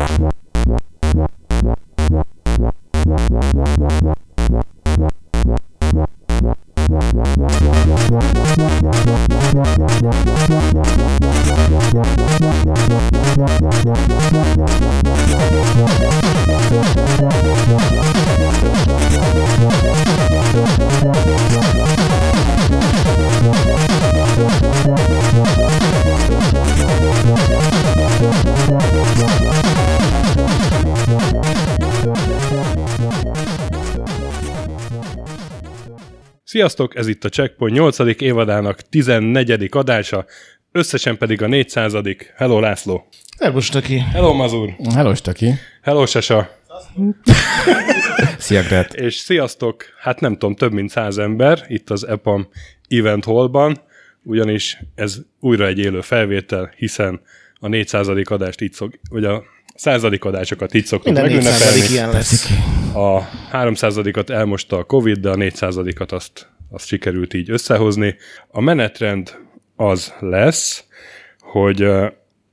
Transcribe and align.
What? 0.00 0.40
Sziasztok, 36.50 36.96
ez 36.96 37.06
itt 37.06 37.24
a 37.24 37.28
Checkpoint 37.28 37.76
8. 37.76 37.98
évadának 38.20 38.80
14. 38.80 39.68
adása, 39.70 40.24
összesen 40.72 41.18
pedig 41.18 41.42
a 41.42 41.46
400. 41.46 41.92
Hello 42.36 42.60
László! 42.60 43.08
Szervus, 43.38 43.68
Taki! 43.68 43.98
Hello 43.98 44.32
Mazur! 44.32 44.76
Hello, 44.94 45.14
Staki. 45.14 45.52
Hello 45.82 46.06
Sasa! 46.06 46.50
Szia, 48.38 48.62
Gret. 48.62 48.94
És 49.06 49.14
sziasztok! 49.14 49.84
Hát 49.98 50.20
nem 50.20 50.32
tudom, 50.32 50.54
több 50.54 50.72
mint 50.72 50.90
száz 50.90 51.18
ember 51.18 51.64
itt 51.68 51.90
az 51.90 52.06
EPAM 52.06 52.48
Event 52.88 53.24
Hallban, 53.24 53.80
ugyanis 54.22 54.78
ez 54.94 55.18
újra 55.40 55.66
egy 55.66 55.78
élő 55.78 56.00
felvétel, 56.00 56.72
hiszen 56.76 57.20
a 57.60 57.68
400. 57.68 58.08
adást 58.24 58.60
így 58.60 58.72
szok, 58.72 58.92
vagy 59.10 59.24
a 59.24 59.44
századik 59.80 60.24
adásokat 60.24 60.74
így 60.74 60.84
szoktuk 60.84 61.12
Minden 61.12 61.30
megünnepelni. 61.30 61.80
400 61.80 61.90
ilyen 61.90 62.10
lesz. 62.10 62.48
A 62.94 63.28
300-at 63.52 64.28
elmosta 64.28 64.76
a 64.76 64.84
Covid, 64.84 65.18
de 65.18 65.30
a 65.30 65.34
400-at 65.34 66.12
azt, 66.12 66.48
azt 66.70 66.86
sikerült 66.86 67.34
így 67.34 67.50
összehozni. 67.50 68.16
A 68.48 68.60
menetrend 68.60 69.38
az 69.76 70.14
lesz, 70.20 70.84
hogy 71.40 71.88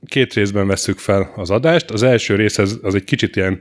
két 0.06 0.34
részben 0.34 0.66
vesszük 0.66 0.98
fel 0.98 1.32
az 1.36 1.50
adást. 1.50 1.90
Az 1.90 2.02
első 2.02 2.34
rész 2.34 2.58
az, 2.58 2.78
az 2.82 2.94
egy 2.94 3.04
kicsit 3.04 3.36
ilyen 3.36 3.60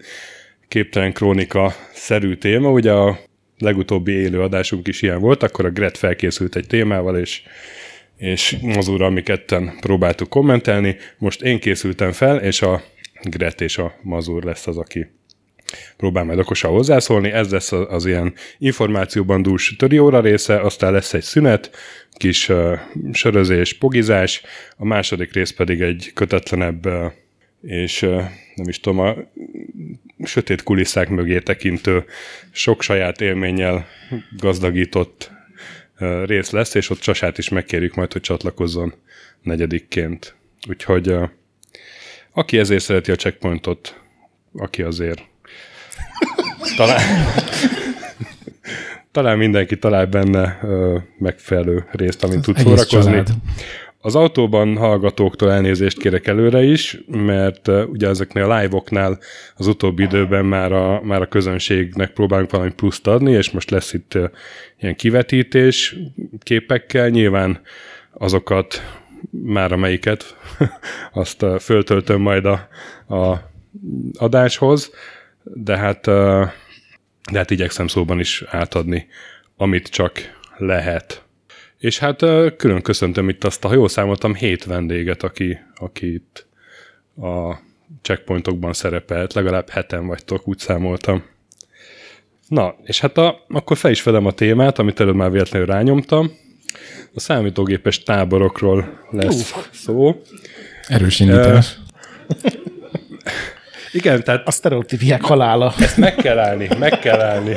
képtelen 0.68 1.14
krónika 1.14 1.76
szerű 1.94 2.36
téma, 2.36 2.70
ugye 2.70 2.92
a 2.92 3.20
legutóbbi 3.58 4.12
élő 4.12 4.42
adásunk 4.42 4.88
is 4.88 5.02
ilyen 5.02 5.20
volt, 5.20 5.44
akkor 5.44 5.66
a 5.66 5.72
Gret 5.72 5.98
felkészült 5.98 6.56
egy 6.56 6.68
témával, 6.68 7.18
és 7.18 7.42
és 8.18 8.58
az 8.76 8.88
úr, 8.88 9.10
mi 9.10 9.22
ketten 9.22 9.78
próbáltuk 9.80 10.30
kommentelni. 10.30 10.98
Most 11.18 11.42
én 11.42 11.60
készültem 11.60 12.12
fel, 12.12 12.38
és 12.38 12.62
a 12.62 12.84
Gret 13.24 13.62
és 13.62 13.78
a 13.78 13.96
Mazur 14.02 14.44
lesz 14.44 14.68
az, 14.68 14.78
aki 14.78 15.08
próbál 15.98 16.24
majd 16.24 16.40
okosan 16.40 16.72
hozzászólni. 16.72 17.32
Ez 17.32 17.52
lesz 17.52 17.72
az, 17.72 17.86
az 17.90 18.06
ilyen 18.06 18.34
információban 18.58 19.42
dús 19.42 19.76
töri 19.78 20.00
óra 20.00 20.20
része, 20.20 20.60
aztán 20.60 20.92
lesz 20.92 21.14
egy 21.14 21.24
szünet, 21.24 21.72
kis 22.12 22.50
uh, 22.50 22.80
sörözés, 23.12 23.74
pogizás, 23.74 24.42
a 24.78 24.86
második 24.86 25.34
rész 25.34 25.52
pedig 25.52 25.82
egy 25.82 26.12
kötetlenebb 26.14 26.86
uh, 26.86 27.12
és 27.62 28.02
uh, 28.02 28.24
nem 28.56 28.68
is 28.68 28.80
tudom, 28.80 29.00
a 29.00 29.16
sötét 30.24 30.64
kulisszák 30.64 31.10
mögé 31.10 31.40
tekintő, 31.40 32.06
sok 32.52 32.82
saját 32.82 33.22
élménnyel 33.22 33.88
gazdagított 34.38 35.32
uh, 36.00 36.26
rész 36.26 36.50
lesz, 36.50 36.74
és 36.74 36.90
ott 36.90 37.00
Csasát 37.00 37.38
is 37.38 37.50
megkérjük 37.50 37.96
majd, 37.96 38.12
hogy 38.12 38.22
csatlakozzon 38.22 38.94
negyedikként. 39.42 40.36
Úgyhogy 40.70 41.10
uh, 41.10 41.30
aki 42.38 42.58
ezért 42.58 42.84
szereti 42.84 43.12
a 43.12 43.16
checkpointot, 43.16 44.02
aki 44.54 44.82
azért 44.82 45.22
talán, 46.76 47.02
talán 49.12 49.38
mindenki 49.38 49.78
talál 49.78 50.06
benne 50.06 50.60
ö, 50.64 50.98
megfelelő 51.18 51.86
részt, 51.92 52.24
amin 52.24 52.42
tud 52.42 52.58
szórakozni. 52.58 53.12
család. 53.12 53.28
Az 54.02 54.16
autóban 54.16 54.78
hallgatóktól 54.78 55.52
elnézést 55.52 56.00
kérek 56.00 56.28
előre 56.28 56.64
is, 56.64 57.00
mert 57.08 57.68
uh, 57.68 57.90
ugye 57.90 58.08
ezeknél 58.08 58.52
a 58.52 58.60
live-oknál 58.60 59.20
az 59.56 59.68
utóbbi 59.68 60.04
időben 60.04 60.46
már 60.46 60.72
a, 60.72 61.02
már 61.04 61.22
a 61.22 61.28
közönségnek 61.28 62.12
próbálunk 62.12 62.52
valami 62.52 62.72
pluszt 62.72 63.08
adni, 63.08 63.32
és 63.32 63.52
most 63.52 63.70
lesz 63.70 63.94
itt 63.94 64.16
uh, 64.16 64.30
ilyen 64.80 64.96
kivetítés 64.96 65.96
képekkel, 66.44 67.10
nyilván 67.10 67.62
azokat 68.12 68.82
már 69.30 69.72
amelyiket, 69.72 70.38
azt 71.14 71.46
föltöltöm 71.60 72.22
majd 72.22 72.46
a, 72.46 72.68
a 73.16 73.50
adáshoz, 74.18 74.92
de 75.44 75.78
hát, 75.78 76.06
de 77.32 77.38
hát 77.38 77.52
igyekszem 77.52 77.88
szóban 77.88 78.20
is 78.20 78.44
átadni, 78.48 79.08
amit 79.58 79.88
csak 79.88 80.12
lehet. 80.58 81.26
És 81.78 82.00
hát 82.00 82.20
külön 82.58 82.82
köszöntöm 82.82 83.30
itt 83.30 83.44
azt, 83.44 83.64
ha 83.64 83.74
jól 83.74 83.90
számoltam, 83.90 84.36
hét 84.36 84.64
vendéget, 84.64 85.24
aki, 85.24 85.60
aki 85.76 86.14
itt 86.14 86.48
a 87.18 87.56
checkpointokban 88.02 88.74
szerepelt, 88.74 89.34
legalább 89.34 89.70
heten 89.70 90.08
vagytok, 90.08 90.48
úgy 90.48 90.60
számoltam. 90.60 91.24
Na, 92.48 92.76
és 92.84 93.00
hát 93.00 93.18
a, 93.18 93.46
akkor 93.48 93.78
fel 93.78 93.92
is 93.92 94.04
vedem 94.04 94.26
a 94.26 94.32
témát, 94.32 94.80
amit 94.80 95.00
előbb 95.00 95.16
már 95.16 95.32
véletlenül 95.32 95.68
rányomtam. 95.68 96.32
A 97.14 97.20
számítógépes 97.20 98.04
táborokról 98.04 99.00
lesz 99.12 99.52
uh. 99.56 99.64
szó. 99.72 100.22
Erős 100.88 101.20
indítás. 101.20 101.78
Igen, 103.92 104.24
tehát 104.24 104.48
A 104.48 104.52
sztereotípiák 104.52 105.22
halála. 105.22 105.74
ezt 105.80 105.98
meg 105.98 106.16
kell 106.16 106.40
állni, 106.40 106.68
meg 106.80 107.00
kell 107.00 107.20
állni. 107.20 107.56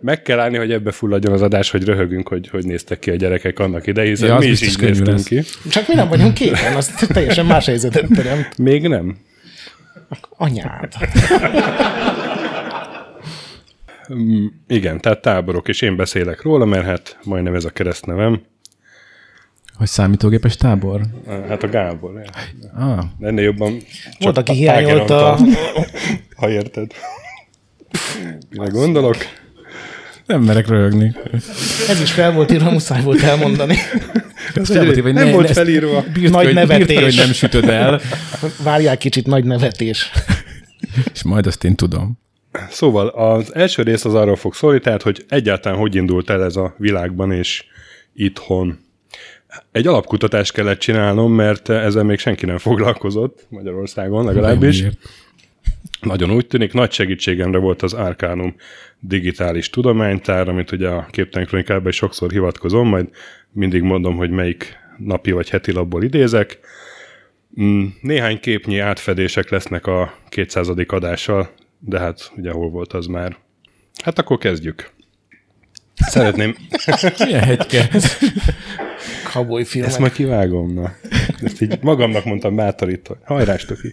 Meg 0.00 0.22
kell 0.22 0.38
állni, 0.40 0.56
hogy 0.56 0.72
ebbe 0.72 0.90
fulladjon 0.90 1.32
az 1.32 1.42
adás, 1.42 1.70
hogy 1.70 1.84
röhögünk, 1.84 2.28
hogy 2.28 2.48
hogy 2.48 2.64
néztek 2.66 2.98
ki 2.98 3.10
a 3.10 3.14
gyerekek 3.14 3.58
annak 3.58 3.86
idején, 3.86 4.10
hiszen 4.10 4.28
Ja, 4.28 4.34
az 4.34 4.44
mi 4.44 4.50
is 4.50 4.60
így 4.62 4.78
néztünk 4.80 5.06
lesz. 5.08 5.24
ki. 5.24 5.42
Csak 5.70 5.88
mi 5.88 5.94
nem 5.94 6.08
vagyunk 6.08 6.34
képen, 6.34 6.76
az 6.76 6.86
teljesen 7.08 7.46
más 7.46 7.66
helyzetet 7.66 8.06
teremt. 8.14 8.58
Még 8.58 8.88
nem. 8.88 9.16
Anyád. 10.36 10.92
Igen, 14.68 15.00
tehát 15.00 15.20
táborok, 15.22 15.68
és 15.68 15.80
én 15.82 15.96
beszélek 15.96 16.42
róla, 16.42 16.64
mert 16.64 16.84
hát 16.84 17.18
majdnem 17.24 17.54
ez 17.54 17.64
a 17.64 17.70
keresztnevem. 17.70 18.42
Hogy 19.76 19.86
számítógépes 19.86 20.56
tábor? 20.56 21.00
Hát 21.48 21.62
a 21.62 21.68
Gábor. 21.68 22.22
Ah, 22.74 23.04
Ennél 23.20 23.44
jobban 23.44 23.70
Volt, 23.70 23.84
csak 24.18 24.36
aki 24.36 24.50
a 24.50 24.54
hiányolta. 24.54 25.38
Ha 26.36 26.50
érted. 26.50 26.90
Mire 28.50 28.70
gondolok? 28.70 29.16
nem 30.26 30.42
merek 30.42 30.68
röhögni. 30.68 31.14
Ez 31.88 32.00
is 32.00 32.12
fel 32.12 32.32
volt 32.32 32.52
írva, 32.52 32.70
muszáj 32.70 33.02
volt 33.02 33.22
elmondani. 33.22 33.76
Ez 34.54 34.68
fel 34.68 34.84
volt 34.84 34.96
írva, 34.96 35.02
hogy 35.02 35.12
nem 35.14 35.26
ne- 35.26 35.32
volt 35.32 35.50
felírva. 35.50 36.04
Bírt, 36.12 36.32
Nagy 36.32 36.44
hogy, 36.44 36.54
bírt, 36.54 36.68
nevetés. 36.68 37.02
hogy 37.02 37.14
nem 37.16 37.32
sütöd 37.32 37.68
el, 37.68 38.00
Várjál 38.62 38.96
kicsit, 38.98 39.26
nagy 39.26 39.44
nevetés. 39.44 40.10
és 41.12 41.22
majd 41.22 41.46
azt 41.46 41.64
én 41.64 41.74
tudom. 41.74 42.18
Szóval 42.70 43.06
az 43.06 43.54
első 43.54 43.82
rész 43.82 44.04
az 44.04 44.14
arról 44.14 44.36
fog 44.36 44.54
szólni, 44.54 44.80
tehát, 44.80 45.02
hogy 45.02 45.24
egyáltalán 45.28 45.78
hogy 45.78 45.94
indult 45.94 46.30
el 46.30 46.44
ez 46.44 46.56
a 46.56 46.74
világban 46.78 47.32
és 47.32 47.64
itthon. 48.14 48.78
Egy 49.72 49.86
alapkutatást 49.86 50.52
kellett 50.52 50.78
csinálnom, 50.78 51.32
mert 51.32 51.68
ezzel 51.68 52.04
még 52.04 52.18
senki 52.18 52.46
nem 52.46 52.58
foglalkozott 52.58 53.46
Magyarországon 53.48 54.24
legalábbis. 54.24 54.84
Nagyon 56.00 56.30
úgy 56.30 56.46
tűnik, 56.46 56.72
nagy 56.72 56.92
segítségemre 56.92 57.58
volt 57.58 57.82
az 57.82 57.92
Arcanum 57.92 58.54
digitális 59.00 59.70
tudománytár, 59.70 60.48
amit 60.48 60.72
ugye 60.72 60.88
a 60.88 61.06
képtelen 61.10 61.46
kronikában 61.46 61.88
is 61.88 61.96
sokszor 61.96 62.30
hivatkozom, 62.30 62.88
majd 62.88 63.08
mindig 63.52 63.82
mondom, 63.82 64.16
hogy 64.16 64.30
melyik 64.30 64.76
napi 64.98 65.30
vagy 65.30 65.50
heti 65.50 65.72
labból 65.72 66.02
idézek. 66.02 66.58
Mm, 67.60 67.84
Néhány 68.00 68.40
képnyi 68.40 68.78
átfedések 68.78 69.50
lesznek 69.50 69.86
a 69.86 70.14
200. 70.28 70.68
adással, 70.86 71.50
de 71.78 71.98
hát 71.98 72.32
ugye 72.36 72.50
hol 72.50 72.70
volt 72.70 72.92
az 72.92 73.06
már. 73.06 73.36
Hát 74.02 74.18
akkor 74.18 74.38
kezdjük. 74.38 74.90
Szeretném, 75.94 76.56
Milyen 77.24 77.42
hegyke? 77.42 77.88
Cowboy 79.32 79.64
filmek. 79.64 79.90
ezt 79.90 79.98
majd 79.98 80.12
kivágom, 80.12 80.74
na. 80.74 80.92
Ezt 81.42 81.60
így 81.60 81.78
magamnak 81.82 82.24
mondtam 82.24 82.56
bátorító. 82.56 83.16
Hajrás, 83.24 83.64
Toki. 83.64 83.92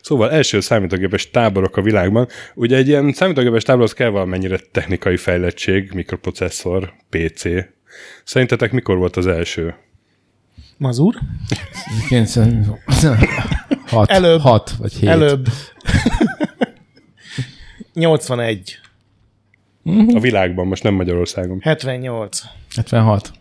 Szóval 0.00 0.30
első 0.30 0.60
számítógépes 0.60 1.30
táborok 1.30 1.76
a 1.76 1.82
világban. 1.82 2.28
Ugye 2.54 2.76
egy 2.76 2.88
ilyen 2.88 3.12
számítógépes 3.12 3.62
táborhoz 3.62 3.92
kell 3.92 4.08
valamennyire 4.08 4.58
technikai 4.72 5.16
fejlettség, 5.16 5.92
mikroprocesszor, 5.94 6.92
PC. 7.10 7.42
Szerintetek 8.24 8.72
mikor 8.72 8.96
volt 8.96 9.16
az 9.16 9.26
első? 9.26 9.74
Mazur? 10.76 11.14
6, 13.86 14.10
Előbb. 14.10 14.40
6 14.40 14.70
vagy 14.70 14.92
7. 14.92 15.08
Előbb. 15.08 15.46
81. 17.94 18.78
A 20.14 20.20
világban, 20.20 20.66
most 20.66 20.82
nem 20.82 20.94
Magyarországon. 20.94 21.60
78. 21.62 22.42
76. 22.74 23.32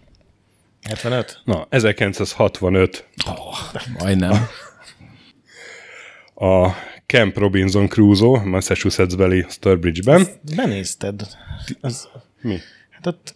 75. 0.84 1.42
Na, 1.44 1.66
1965. 1.70 3.08
Majdnem. 4.00 4.48
a 6.36 6.70
Camp 7.06 7.38
Robinson 7.38 7.88
Crusoe, 7.88 8.44
Massachusetts-beli 8.44 9.46
Sturbridge-ben. 9.50 10.28
Benézted. 10.56 11.28
Az, 11.82 12.08
Mi? 12.42 12.58
hát 12.90 13.06
ott 13.08 13.36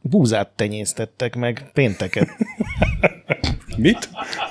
búzát 0.00 0.48
tenyésztettek 0.48 1.36
meg 1.36 1.70
pénteket. 1.72 2.28
Mit? 3.78 4.08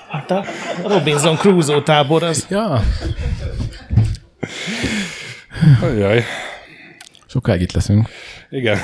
Hát 0.09 0.31
a 0.31 0.45
Robinson 0.83 1.35
Crusoe 1.35 1.81
tábor 1.81 2.23
az 2.23 2.47
Ja, 2.49 2.81
Jaj. 5.97 6.23
sokáig 7.27 7.61
itt 7.61 7.71
leszünk. 7.71 8.09
Igen. 8.49 8.77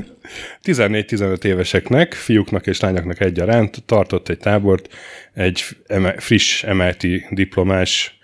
14-15 0.64 1.44
éveseknek, 1.44 2.12
fiúknak 2.12 2.66
és 2.66 2.80
lányoknak 2.80 3.20
egyaránt 3.20 3.84
tartott 3.84 4.28
egy 4.28 4.38
tábort 4.38 4.94
egy 5.34 5.64
eme- 5.86 6.22
friss 6.22 6.64
MIT 6.64 7.06
diplomás 7.30 8.18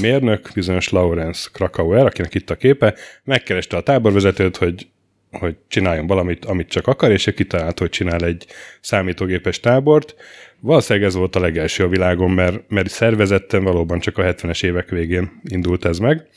mérnök, 0.00 0.50
bizonyos 0.54 0.88
Lawrence 0.88 1.48
Krakauer, 1.52 2.06
akinek 2.06 2.34
itt 2.34 2.50
a 2.50 2.56
képe, 2.56 2.94
megkereste 3.24 3.76
a 3.76 3.82
táborvezetőt, 3.82 4.56
hogy 4.56 4.89
hogy 5.30 5.56
csináljon 5.68 6.06
valamit, 6.06 6.44
amit 6.44 6.68
csak 6.68 6.86
akar, 6.86 7.10
és 7.10 7.26
ő 7.26 7.32
kitalált, 7.32 7.78
hogy 7.78 7.88
csinál 7.88 8.24
egy 8.24 8.46
számítógépes 8.80 9.60
tábort. 9.60 10.14
Valószínűleg 10.60 11.08
ez 11.08 11.14
volt 11.14 11.36
a 11.36 11.40
legelső 11.40 11.84
a 11.84 11.88
világon, 11.88 12.30
mert, 12.30 12.68
mert 12.68 12.88
szervezetten 12.88 13.64
valóban 13.64 14.00
csak 14.00 14.18
a 14.18 14.22
70-es 14.22 14.64
évek 14.64 14.88
végén 14.88 15.40
indult 15.44 15.84
ez 15.84 15.98
meg. 15.98 16.28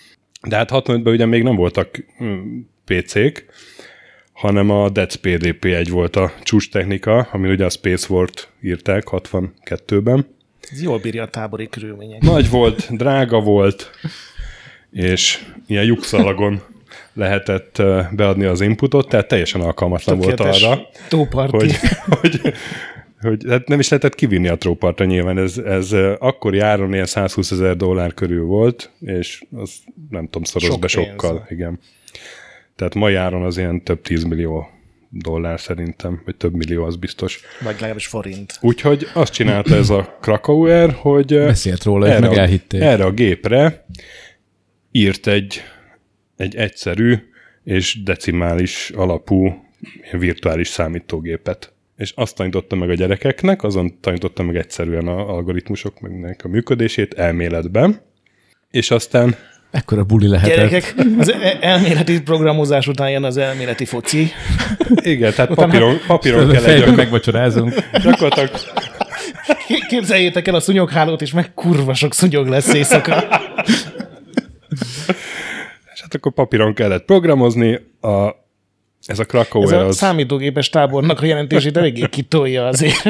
De 0.48 0.56
hát 0.56 0.70
65-ben 0.74 1.14
ugye 1.14 1.26
még 1.26 1.44
nem 1.44 1.56
voltak 1.56 2.06
mm, 2.24 2.60
PC-k, 2.86 3.46
hanem 4.34 4.70
a 4.70 4.90
Death 4.90 5.16
PDP-1 5.22 5.88
volt 5.90 6.16
a 6.16 6.34
csúcs 6.44 6.72
technika, 6.72 7.28
amin 7.32 7.52
ugye 7.52 7.66
a 7.66 7.70
Space 7.70 8.14
War-t 8.14 8.50
írták 8.62 9.04
62-ben. 9.12 10.28
ez 10.72 10.82
jól 10.82 11.00
bírja 11.00 11.24
a 11.24 11.28
tábori 11.28 11.70
körülmények. 11.70 12.22
Nagy 12.22 12.50
volt, 12.50 12.96
drága 12.96 13.40
volt, 13.40 13.92
és 14.92 15.46
ilyen 15.68 15.84
lyukszalagon 15.84 16.62
lehetett 17.14 17.82
beadni 18.12 18.46
az 18.46 18.62
inputot, 18.62 19.10
tehát 19.10 19.28
teljesen 19.28 19.62
alkalmatlan 19.62 20.18
volt 20.18 20.40
arra, 20.40 20.80
Tóparti. 21.10 21.56
hogy, 21.58 21.76
hogy, 22.22 22.42
hogy 23.22 23.44
hát 23.50 23.68
nem 23.68 23.80
is 23.80 23.90
lehetett 23.90 24.16
kivinni 24.16 24.48
a 24.48 24.58
trópartra 24.58 25.06
nyilván. 25.06 25.38
Ez, 25.38 25.58
ez 25.58 25.92
akkor 26.20 26.56
járon 26.56 26.94
ilyen 26.94 27.06
120 27.06 27.52
ezer 27.52 27.76
dollár 27.78 28.14
körül 28.14 28.46
volt, 28.46 28.92
és 29.00 29.44
az 29.56 29.72
nem 30.10 30.26
tudom, 30.26 30.44
szoroz 30.44 30.68
Sok 30.70 30.80
be 30.80 30.88
pénz. 30.94 31.08
sokkal. 31.08 31.46
Igen. 31.50 31.80
Tehát 32.76 32.96
ma 32.96 33.10
járon 33.10 33.44
az 33.44 33.58
ilyen 33.58 33.84
több 33.84 34.02
10 34.02 34.24
millió 34.24 34.68
dollár 35.10 35.60
szerintem, 35.60 36.22
vagy 36.26 36.36
több 36.36 36.54
millió, 36.54 36.84
az 36.84 36.96
biztos. 36.96 37.42
Vagy 37.64 37.74
legalábbis 37.74 38.08
forint. 38.08 38.58
Úgyhogy 38.62 39.08
azt 39.14 39.34
csinálta 39.34 39.76
ez 39.76 39.90
a 39.90 40.18
Krakauer, 40.22 40.92
hogy 40.92 41.38
Beszélt 41.38 41.84
róla, 41.84 42.08
és 42.08 42.20
meg 42.20 42.32
a, 42.32 42.38
elhitték. 42.38 42.82
erre 42.82 43.04
a 43.04 43.12
gépre 43.12 43.86
írt 44.92 45.28
egy, 45.28 45.62
egy 46.38 46.56
egyszerű 46.56 47.16
és 47.64 48.04
decimális 48.04 48.92
alapú 48.96 49.66
virtuális 50.12 50.68
számítógépet. 50.68 51.74
És 51.98 52.14
azt 52.16 52.36
tanította 52.36 52.76
meg 52.76 52.90
a 52.90 52.94
gyerekeknek, 52.94 53.64
azon 53.64 54.00
tanította 54.00 54.44
meg 54.44 54.56
egyszerűen 54.56 55.08
a 55.08 55.30
algoritmusok 55.30 56.00
meg 56.00 56.40
a 56.44 56.48
működését 56.48 57.14
elméletben, 57.14 58.02
és 58.72 58.92
aztán 58.92 59.36
Ekkora 59.72 60.04
buli 60.04 60.28
lehetett. 60.28 60.56
Gyerekek, 60.56 60.96
az 61.20 61.32
e- 61.32 61.58
elméleti 61.62 62.22
programozás 62.22 62.88
után 62.88 63.10
jön 63.10 63.24
az 63.24 63.38
elméleti 63.38 63.86
foci. 63.86 64.32
igen, 64.96 65.34
tehát 65.34 65.54
papíron, 65.54 65.98
papíron 66.08 66.52
kell 66.52 66.64
egy 66.64 66.96
megvacsorázunk. 66.96 67.74
gyakorlatilag 68.04 68.50
Képzeljétek 69.88 70.48
el 70.48 70.56
a 70.56 70.60
szúnyoghálót, 70.60 71.22
és 71.22 71.34
meg 71.34 71.54
kurva 71.54 71.94
sok 71.94 72.14
szúnyog 72.14 72.48
lesz 72.48 72.74
éjszaka. 72.74 73.24
Hát 76.04 76.14
akkor 76.14 76.32
papíron 76.32 76.74
kellett 76.74 77.06
programozni, 77.06 77.80
a, 78.02 78.28
ez 79.06 79.20
a 79.20 79.22
Ez 79.22 79.26
Krakauer 79.28 79.74
a 79.74 79.86
az... 79.86 79.96
számítógépes 79.96 80.70
tábornak 80.70 81.22
a 81.22 81.26
jelentését 81.26 81.78
eléggé 81.78 82.08
kitolja 82.10 82.68
azért. 82.68 83.04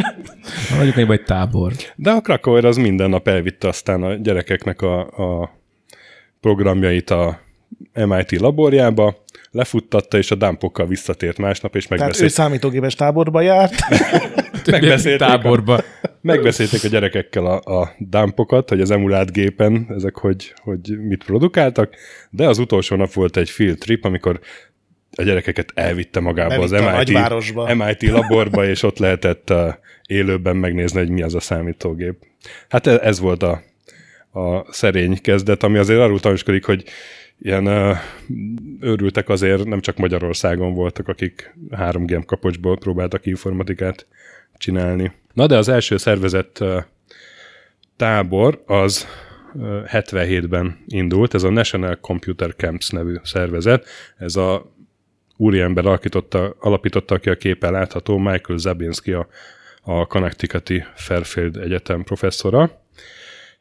Mondjuk 0.75 0.95
még 0.95 1.09
egy 1.09 1.23
tábor. 1.23 1.71
De 1.95 2.11
a 2.11 2.21
Krakauer 2.21 2.65
az 2.65 2.77
minden 2.77 3.09
nap 3.09 3.27
elvitte 3.27 3.67
aztán 3.67 4.03
a 4.03 4.13
gyerekeknek 4.13 4.81
a, 4.81 4.99
a 4.99 5.49
programjait 6.41 7.09
a 7.09 7.39
MIT 7.93 8.31
laborjába, 8.31 9.23
lefuttatta, 9.51 10.17
és 10.17 10.31
a 10.31 10.35
dámpokkal 10.35 10.85
visszatért 10.85 11.37
másnap, 11.37 11.75
és 11.75 11.83
Tehát 11.83 11.99
ő 11.99 12.03
megbeszélt, 12.03 12.31
számítógépes 12.31 12.95
táborba 12.95 13.41
járt. 13.41 13.75
megbeszélték, 14.65 15.27
a, 15.27 15.29
Táborba. 15.29 15.79
Megbeszélték 16.23 16.83
a 16.83 16.87
gyerekekkel 16.87 17.45
a, 17.45 17.79
a 17.81 17.95
dámpokat, 17.97 18.69
hogy 18.69 18.81
az 18.81 18.91
emulált 18.91 19.31
gépen 19.31 19.87
ezek 19.89 20.15
hogy, 20.17 20.53
hogy 20.61 20.97
mit 21.07 21.23
produkáltak, 21.23 21.95
de 22.29 22.47
az 22.47 22.57
utolsó 22.57 22.95
nap 22.95 23.13
volt 23.13 23.37
egy 23.37 23.49
field 23.49 23.77
trip, 23.77 24.05
amikor 24.05 24.39
a 25.15 25.23
gyerekeket 25.23 25.71
elvitte 25.73 26.19
magába 26.19 26.61
az 26.61 26.71
Bevitte 26.71 27.23
a 27.25 27.75
MIT. 27.75 28.01
MIT 28.01 28.11
laborba, 28.11 28.65
és 28.65 28.83
ott 28.83 28.97
lehetett 28.97 29.49
uh, 29.49 29.73
élőben 30.07 30.55
megnézni, 30.55 30.99
hogy 30.99 31.09
mi 31.09 31.21
az 31.21 31.35
a 31.35 31.39
számítógép. 31.39 32.15
Hát 32.69 32.87
e- 32.87 32.99
ez 33.01 33.19
volt 33.19 33.43
a, 33.43 33.61
a 34.39 34.73
szerény 34.73 35.21
kezdet, 35.21 35.63
ami 35.63 35.77
azért 35.77 35.99
arról 35.99 36.19
tanúskodik, 36.19 36.65
hogy 36.65 36.83
ilyen 37.41 37.67
uh, 37.67 37.97
őrültek 38.79 39.29
azért 39.29 39.63
nem 39.65 39.81
csak 39.81 39.97
Magyarországon 39.97 40.73
voltak, 40.73 41.07
akik 41.07 41.55
3G 41.69 42.23
kapocsból 42.25 42.77
próbáltak 42.77 43.25
informatikát 43.25 44.07
csinálni. 44.57 45.11
Na 45.33 45.47
de 45.47 45.57
az 45.57 45.68
első 45.68 45.97
szervezett 45.97 46.63
tábor 47.95 48.63
az 48.65 49.07
uh, 49.53 49.83
77-ben 49.91 50.83
indult, 50.88 51.33
ez 51.33 51.44
a 51.44 51.50
National 51.50 51.97
Computer 52.01 52.56
Camps 52.56 52.89
nevű 52.89 53.15
szervezet, 53.24 53.88
ez 54.18 54.35
a 54.35 54.74
úriember 55.38 55.85
alakította, 55.85 56.56
alapította, 56.59 57.15
aki 57.15 57.30
a 57.30 57.35
képen 57.35 57.71
látható, 57.71 58.18
Michael 58.18 58.57
Zabinski, 58.57 59.13
a, 59.13 59.27
a 59.81 60.06
Connecticuti 60.06 60.83
Fairfield 60.95 61.57
Egyetem 61.57 62.03
professzora. 62.03 62.81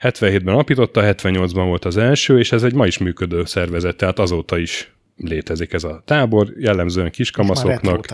77-ben 0.00 0.54
alapította, 0.54 1.00
78-ban 1.04 1.64
volt 1.66 1.84
az 1.84 1.96
első, 1.96 2.38
és 2.38 2.52
ez 2.52 2.62
egy 2.62 2.74
ma 2.74 2.86
is 2.86 2.98
működő 2.98 3.44
szervezet, 3.44 3.96
tehát 3.96 4.18
azóta 4.18 4.58
is 4.58 4.92
létezik 5.16 5.72
ez 5.72 5.84
a 5.84 6.02
tábor, 6.04 6.48
jellemzően 6.58 7.10
kiskamaszoknak, 7.10 8.06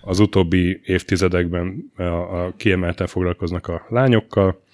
az 0.00 0.18
utóbbi 0.18 0.80
évtizedekben 0.84 1.92
a, 1.96 2.02
a 2.02 2.52
kiemelten 2.56 3.06
foglalkoznak 3.06 3.66
a 3.66 3.86
lányokkal. 3.88 4.64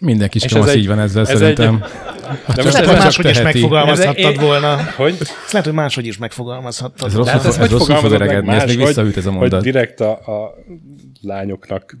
Minden 0.00 0.28
kis 0.28 0.44
kamasz 0.46 0.68
ez 0.68 0.74
egy- 0.74 0.80
így 0.80 0.86
van 0.86 0.98
ezzel 0.98 1.22
ez 1.26 1.38
szerintem. 1.38 1.78
De 1.78 1.84
Ezt 2.46 2.46
most 2.46 2.56
lehet, 2.56 2.74
ez, 2.74 2.86
hogy 2.86 2.96
máshogy 2.98 3.26
is 3.30 3.42
megfogalmazhattad 3.42 4.18
Ez 4.24 4.30
egy- 4.30 4.40
volna. 4.40 4.76
hogy? 4.96 5.16
Ezt 5.20 5.52
lehet, 5.52 5.66
hogy 5.66 5.76
máshogy 5.76 6.06
is 6.06 6.18
megfogalmazhattad. 6.18 7.08
Ez 7.08 7.14
rosszul, 7.14 7.32
Hát 7.32 7.42
fog, 7.54 7.62
ez 7.62 7.70
rosszul 7.70 7.94
fog 7.96 8.12
öregedni, 8.12 8.54
ez 8.54 8.64
még 8.64 8.86
visszaüt 8.86 9.16
ez 9.16 9.26
a 9.26 9.30
Hogy 9.30 9.38
mondat. 9.38 9.62
direkt 9.62 10.00
a, 10.00 10.10
a 10.10 10.54
lányoknak, 11.22 11.96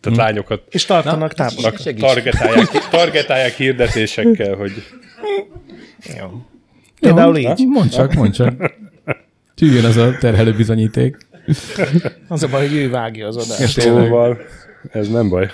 tehát 0.00 0.18
lányokat 0.18 0.62
És 0.70 0.84
tartanak 0.84 1.34
tábor. 1.34 1.72
targetálják, 1.98 2.88
targetálják 2.90 3.52
hirdetésekkel, 3.54 4.54
hogy 4.54 4.72
Jó. 6.18 6.46
Például 7.02 7.36
így. 7.36 7.66
Mondd 7.66 7.88
csak, 7.88 8.14
mondd 8.14 8.30
csak. 8.30 8.74
Tűjjön 9.54 9.84
az 9.84 9.96
a 9.96 10.16
terhelő 10.18 10.52
bizonyíték. 10.52 11.16
Az 12.28 12.42
a 12.42 12.48
baj, 12.48 12.68
hogy 12.68 12.76
ő 12.76 12.90
vágja 12.90 13.26
az 13.26 13.36
adást. 13.36 13.80
Szóval 13.80 14.38
ez 14.90 15.08
nem 15.08 15.28
baj. 15.28 15.50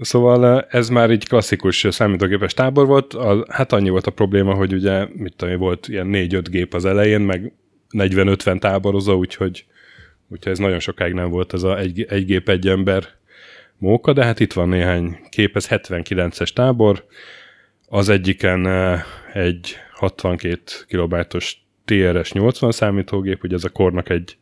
Szóval 0.00 0.60
ez 0.60 0.88
már 0.88 1.10
egy 1.10 1.28
klasszikus 1.28 1.86
számítógépes 1.90 2.54
tábor 2.54 2.86
volt. 2.86 3.14
A, 3.14 3.46
hát 3.48 3.72
annyi 3.72 3.88
volt 3.88 4.06
a 4.06 4.10
probléma, 4.10 4.54
hogy 4.54 4.72
ugye, 4.72 5.06
mit 5.12 5.34
tudom, 5.36 5.54
én, 5.54 5.60
volt 5.60 5.88
ilyen 5.88 6.08
4-5 6.12 6.44
gép 6.50 6.74
az 6.74 6.84
elején, 6.84 7.20
meg 7.20 7.52
40-50 7.90 8.58
táborozó, 8.58 9.18
úgyhogy, 9.18 9.64
úgyhogy 10.28 10.52
ez 10.52 10.58
nagyon 10.58 10.78
sokáig 10.78 11.12
nem 11.12 11.30
volt 11.30 11.52
ez 11.52 11.62
a 11.62 11.78
egy, 11.78 12.06
egy 12.08 12.24
gép, 12.24 12.48
egy 12.48 12.68
ember 12.68 13.08
móka, 13.78 14.12
de 14.12 14.24
hát 14.24 14.40
itt 14.40 14.52
van 14.52 14.68
néhány 14.68 15.18
kép, 15.28 15.56
ez 15.56 15.66
79-es 15.70 16.52
tábor. 16.52 17.04
Az 17.94 18.08
egyiken 18.08 18.66
eh, 18.66 19.02
egy 19.32 19.76
62 19.92 20.60
kilobájtos 20.88 21.64
TRS 21.84 22.32
80 22.32 22.70
számítógép, 22.72 23.44
ugye 23.44 23.54
ez 23.54 23.64
a 23.64 23.68
kornak 23.68 24.08
egy 24.08 24.36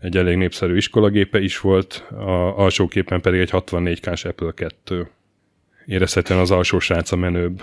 egy 0.00 0.16
elég 0.16 0.36
népszerű 0.36 0.76
iskolagépe 0.76 1.40
is 1.40 1.60
volt, 1.60 2.04
a 2.10 2.58
alsó 2.58 2.88
képen 2.88 3.20
pedig 3.20 3.40
egy 3.40 3.50
64K-s 3.52 4.24
Apple 4.24 4.52
2. 4.54 5.08
Érezhetően 5.86 6.40
az 6.40 6.50
alsó 6.50 6.78
srác 6.78 7.12
a 7.12 7.16
menőbb. 7.16 7.62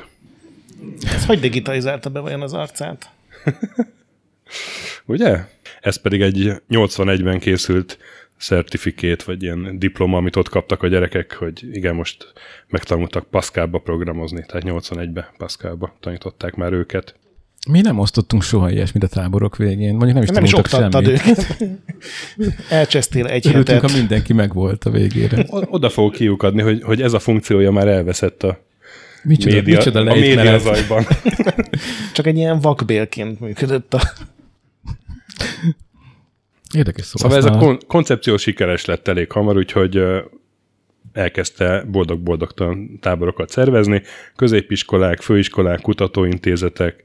Ez 1.03 1.25
hogy 1.25 1.39
digitalizálta 1.39 2.09
be 2.09 2.19
vajon 2.19 2.41
az 2.41 2.53
arcát? 2.53 3.09
Ugye? 5.05 5.39
Ez 5.81 5.95
pedig 5.95 6.21
egy 6.21 6.53
81-ben 6.69 7.39
készült 7.39 7.97
certifikét, 8.43 9.23
vagy 9.23 9.43
ilyen 9.43 9.79
diploma, 9.79 10.17
amit 10.17 10.35
ott 10.35 10.49
kaptak 10.49 10.83
a 10.83 10.87
gyerekek, 10.87 11.33
hogy 11.33 11.67
igen, 11.71 11.95
most 11.95 12.33
megtanultak 12.67 13.25
Pascalba 13.29 13.77
programozni, 13.79 14.45
tehát 14.47 14.63
81-ben 14.65 15.25
Pascalba 15.37 15.95
tanították 15.99 16.55
már 16.55 16.73
őket. 16.73 17.15
Mi 17.69 17.81
nem 17.81 17.99
osztottunk 17.99 18.43
soha 18.43 18.69
ilyesmit 18.71 19.03
a 19.03 19.07
táborok 19.07 19.57
végén. 19.57 19.95
Mondjuk 19.95 20.13
nem 20.13 20.23
is 20.23 20.29
Nem 20.29 20.43
is 20.43 20.49
tanultak 20.49 20.73
oktattad 20.73 21.17
semmit. 21.17 21.21
őket. 21.21 21.69
Elcsesztél 22.79 23.25
egy 23.25 23.47
Örültünk, 23.47 23.79
hetet. 23.79 23.91
ha 23.91 23.97
mindenki 23.97 24.33
megvolt 24.33 24.83
a 24.83 24.89
végére. 24.89 25.45
Oda 25.49 25.89
fogok 25.89 26.13
kiukadni, 26.13 26.61
hogy, 26.61 26.83
hogy 26.83 27.01
ez 27.01 27.13
a 27.13 27.19
funkciója 27.19 27.71
már 27.71 27.87
elveszett 27.87 28.43
a 28.43 28.59
Micsoda, 29.23 29.55
média, 29.55 29.77
micsoda 29.77 29.99
a 29.99 30.15
média 30.15 30.59
zajban. 30.59 31.05
Csak 32.13 32.27
egy 32.27 32.37
ilyen 32.37 32.59
vakbélként 32.59 33.39
működött 33.39 33.93
a... 33.93 34.01
Érdekes 36.73 37.05
szó. 37.05 37.17
Szóval 37.17 37.37
ez 37.37 37.45
a 37.45 37.57
kon- 37.57 37.85
koncepció 37.87 38.37
sikeres 38.37 38.85
lett 38.85 39.07
elég 39.07 39.31
hamar, 39.31 39.57
úgyhogy 39.57 40.03
elkezdte 41.13 41.83
boldog-boldogtalan 41.91 42.99
táborokat 43.01 43.49
szervezni, 43.49 44.01
középiskolák, 44.35 45.21
főiskolák, 45.21 45.81
kutatóintézetek, 45.81 47.03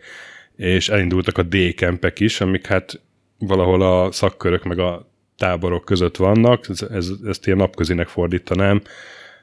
és 0.56 0.88
elindultak 0.88 1.38
a 1.38 1.42
D-kempek 1.42 2.20
is, 2.20 2.40
amik 2.40 2.66
hát 2.66 3.00
valahol 3.38 3.82
a 3.82 4.12
szakkörök 4.12 4.64
meg 4.64 4.78
a 4.78 5.08
táborok 5.37 5.84
között 5.84 6.16
vannak, 6.16 6.66
ez, 6.68 6.82
ez, 6.82 7.10
ezt 7.26 7.46
ilyen 7.46 7.58
napközinek 7.58 8.08
fordítanám, 8.08 8.82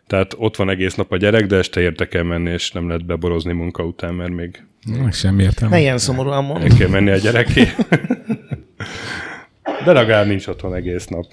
tehát 0.08 0.34
ott 0.38 0.56
van 0.56 0.70
egész 0.70 0.96
nap 0.96 1.12
a 1.12 1.18
gyerek, 1.18 1.46
de 1.46 1.56
este 1.56 1.82
érte 1.82 2.08
kell 2.08 2.24
menni, 2.24 2.50
és 2.50 2.72
nem 2.72 2.88
lehet 2.88 3.06
beborozni 3.06 3.54
munka 3.54 3.84
után, 3.84 4.14
mert 4.14 4.32
még 4.32 4.64
Meg 5.04 5.14
semmi 5.14 5.44
értelme. 5.44 5.76
Ne 5.76 5.82
ilyen 5.82 5.98
szomorúan 5.98 6.44
mond. 6.44 6.64
el 6.64 6.78
kell 6.78 6.90
menni 6.90 7.10
a 7.10 7.18
gyereké. 7.18 7.68
De 9.86 9.92
legalább 9.92 10.28
nincs 10.28 10.48
otthon 10.48 10.76
egész 10.76 11.06
nap. 11.06 11.26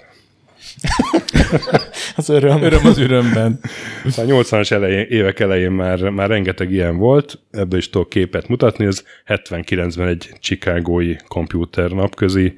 Az 2.15 2.29
öröm. 2.29 2.61
Öröm 2.61 2.85
az 2.85 2.97
örömben. 2.97 3.59
A 4.03 4.07
80-as 4.07 4.71
elején, 4.71 5.05
évek 5.09 5.39
elején 5.39 5.71
már, 5.71 6.09
már 6.09 6.29
rengeteg 6.29 6.71
ilyen 6.71 6.97
volt, 6.97 7.39
ebből 7.51 7.79
is 7.79 7.89
tudok 7.89 8.09
képet 8.09 8.47
mutatni, 8.47 8.85
ez 8.85 9.03
79-ben 9.27 10.07
egy 10.07 10.29
chicagói 10.39 11.15
komputer 11.27 11.91
napközi, 11.91 12.55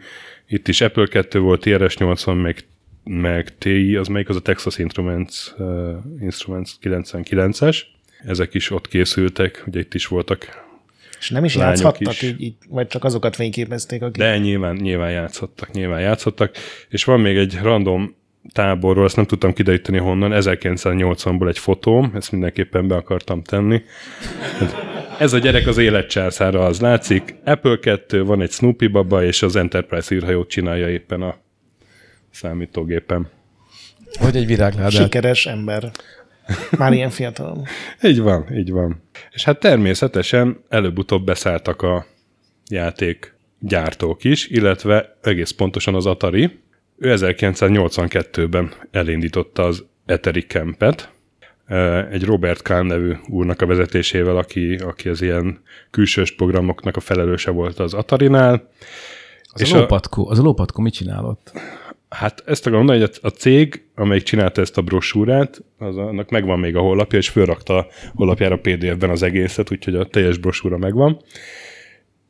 itt 0.47 0.67
is 0.67 0.81
Apple 0.81 1.07
2 1.07 1.39
volt, 1.39 1.63
TRS-80, 1.65 2.41
meg, 2.41 2.57
meg 3.03 3.57
TI, 3.57 3.95
az 3.95 4.07
melyik 4.07 4.29
az 4.29 4.35
a 4.35 4.41
Texas 4.41 4.77
Instruments, 4.77 5.53
uh, 5.57 5.93
Instruments 6.21 6.71
99-es, 6.81 7.81
ezek 8.25 8.53
is 8.53 8.71
ott 8.71 8.87
készültek, 8.87 9.63
ugye 9.67 9.79
itt 9.79 9.93
is 9.93 10.07
voltak, 10.07 10.64
És 11.25 11.31
nem 11.31 11.45
is 11.45 11.55
Lányok 11.55 11.73
játszhattak 11.73 12.13
is. 12.13 12.21
így, 12.21 12.41
így, 12.41 12.55
vagy 12.69 12.87
csak 12.87 13.03
azokat 13.03 13.35
fényképezték, 13.35 14.01
akik... 14.01 14.23
de 14.23 14.37
nyilván, 14.37 14.75
nyilván 14.75 15.11
játszottak, 15.11 15.71
nyilván 15.71 16.01
játszottak, 16.01 16.55
és 16.89 17.03
van 17.03 17.19
még 17.19 17.37
egy 17.37 17.59
random 17.61 18.15
táborról, 18.53 19.05
ezt 19.05 19.15
nem 19.15 19.25
tudtam 19.25 19.53
kideríteni 19.53 19.97
honnan, 19.97 20.31
1980-ból 20.33 21.47
egy 21.47 21.59
fotóm, 21.59 22.11
ezt 22.15 22.31
mindenképpen 22.31 22.87
be 22.87 22.95
akartam 22.95 23.43
tenni. 23.43 23.81
Ez 25.19 25.33
a 25.33 25.37
gyerek 25.37 25.67
az 25.67 25.77
életcsászára, 25.77 26.65
az 26.65 26.79
látszik. 26.79 27.35
Apple 27.45 27.77
2, 27.79 28.23
van 28.23 28.41
egy 28.41 28.51
Snoopy 28.51 28.87
baba, 28.87 29.23
és 29.23 29.41
az 29.41 29.55
Enterprise 29.55 30.15
űrhajót 30.15 30.49
csinálja 30.49 30.89
éppen 30.89 31.21
a 31.21 31.35
számítógépen. 32.31 33.29
Vagy 34.19 34.35
egy 34.35 34.45
virágládát. 34.45 34.91
Sikeres 34.91 35.45
ember. 35.45 35.91
Már 36.77 36.93
ilyen 36.93 37.09
fiatalon. 37.09 37.63
Így 38.03 38.19
van, 38.19 38.53
így 38.53 38.71
van. 38.71 39.01
És 39.31 39.43
hát 39.43 39.59
természetesen 39.59 40.63
előbb-utóbb 40.69 41.25
beszálltak 41.25 41.81
a 41.81 42.05
játék 42.69 43.33
gyártók 43.59 44.23
is, 44.23 44.47
illetve 44.47 45.17
egész 45.21 45.51
pontosan 45.51 45.95
az 45.95 46.05
Atari. 46.05 46.59
Ő 46.97 47.13
1982-ben 47.17 48.73
elindította 48.91 49.63
az 49.63 49.85
Eteri 50.05 50.41
Campet, 50.41 51.09
eh, 51.65 52.11
egy 52.11 52.23
Robert 52.23 52.61
Kahn 52.61 52.85
nevű 52.85 53.13
úrnak 53.29 53.61
a 53.61 53.65
vezetésével, 53.65 54.37
aki, 54.37 54.75
aki 54.75 55.09
az 55.09 55.21
ilyen 55.21 55.61
külsős 55.91 56.31
programoknak 56.35 56.95
a 56.95 56.99
felelőse 56.99 57.51
volt 57.51 57.79
az 57.79 57.93
Atarinál. 57.93 58.69
Az 59.43 59.61
És 59.61 59.71
a 59.73 59.75
a- 59.75 59.79
lópatkó, 59.79 60.29
az 60.29 60.39
a 60.39 60.41
lópatkó 60.41 60.81
mit 60.81 60.93
csinál 60.93 61.25
ott? 61.25 61.51
Hát 62.19 62.43
ezt 62.45 62.65
akarom 62.65 62.85
mondani, 62.85 62.99
hogy 62.99 63.19
a 63.21 63.27
cég, 63.29 63.83
amelyik 63.95 64.23
csinálta 64.23 64.61
ezt 64.61 64.77
a 64.77 64.81
brosúrát, 64.81 65.63
az 65.77 65.97
annak 65.97 66.29
megvan 66.29 66.59
még 66.59 66.75
a 66.75 66.79
honlapja, 66.79 67.17
és 67.19 67.29
fölrakta 67.29 67.77
a 67.77 67.87
honlapjára 68.15 68.57
PDF-ben 68.57 69.09
az 69.09 69.23
egészet, 69.23 69.71
úgyhogy 69.71 69.95
a 69.95 70.05
teljes 70.05 70.37
brosúra 70.37 70.77
megvan. 70.77 71.21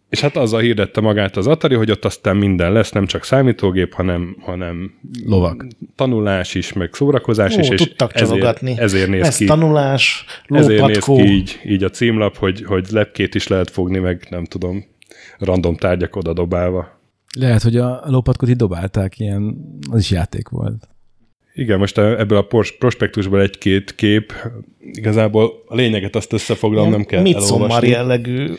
És 0.09 0.21
hát 0.21 0.35
azzal 0.37 0.59
hirdette 0.59 1.01
magát 1.01 1.37
az 1.37 1.47
Atari, 1.47 1.75
hogy 1.75 1.91
ott 1.91 2.05
aztán 2.05 2.37
minden 2.37 2.71
lesz, 2.71 2.91
nem 2.91 3.05
csak 3.05 3.23
számítógép, 3.23 3.93
hanem, 3.93 4.35
hanem 4.39 4.93
Lovak. 5.25 5.65
tanulás 5.95 6.55
is, 6.55 6.73
meg 6.73 6.89
szórakozás 6.93 7.55
Ó, 7.55 7.59
is, 7.59 7.69
és 7.69 7.81
tudtak 7.81 8.11
csalogatni. 8.13 8.69
ezért, 8.71 8.83
ezért 8.83 9.09
néz 9.09 9.25
Ez 9.25 9.37
ki. 9.37 9.45
tanulás, 9.45 10.25
Ezért 10.47 10.67
néz 10.67 10.79
lópatkó. 10.79 11.15
ki 11.15 11.23
így, 11.23 11.59
így 11.65 11.83
a 11.83 11.89
címlap, 11.89 12.37
hogy, 12.37 12.63
hogy 12.65 12.87
lepkét 12.91 13.35
is 13.35 13.47
lehet 13.47 13.69
fogni, 13.69 13.97
meg 13.99 14.27
nem 14.29 14.43
tudom, 14.45 14.85
random 15.37 15.75
tárgyak 15.75 16.15
oda 16.15 16.33
dobálva. 16.33 16.94
Lehet, 17.39 17.61
hogy 17.61 17.77
a 17.77 18.01
lópatkót 18.05 18.49
itt 18.49 18.57
dobálták, 18.57 19.19
ilyen, 19.19 19.55
az 19.91 19.99
is 19.99 20.11
játék 20.11 20.49
volt. 20.49 20.87
Igen, 21.53 21.79
most 21.79 21.97
ebből 21.97 22.37
a 22.37 22.47
prospektusból 22.79 23.41
egy-két 23.41 23.95
kép, 23.95 24.33
igazából 24.79 25.63
a 25.67 25.75
lényeget 25.75 26.15
azt 26.15 26.33
összefoglalom, 26.33 26.89
nem 26.89 27.03
kell 27.03 27.21
Midsommar 27.21 27.55
elolvasni. 27.55 27.87
jellegű. 27.87 28.53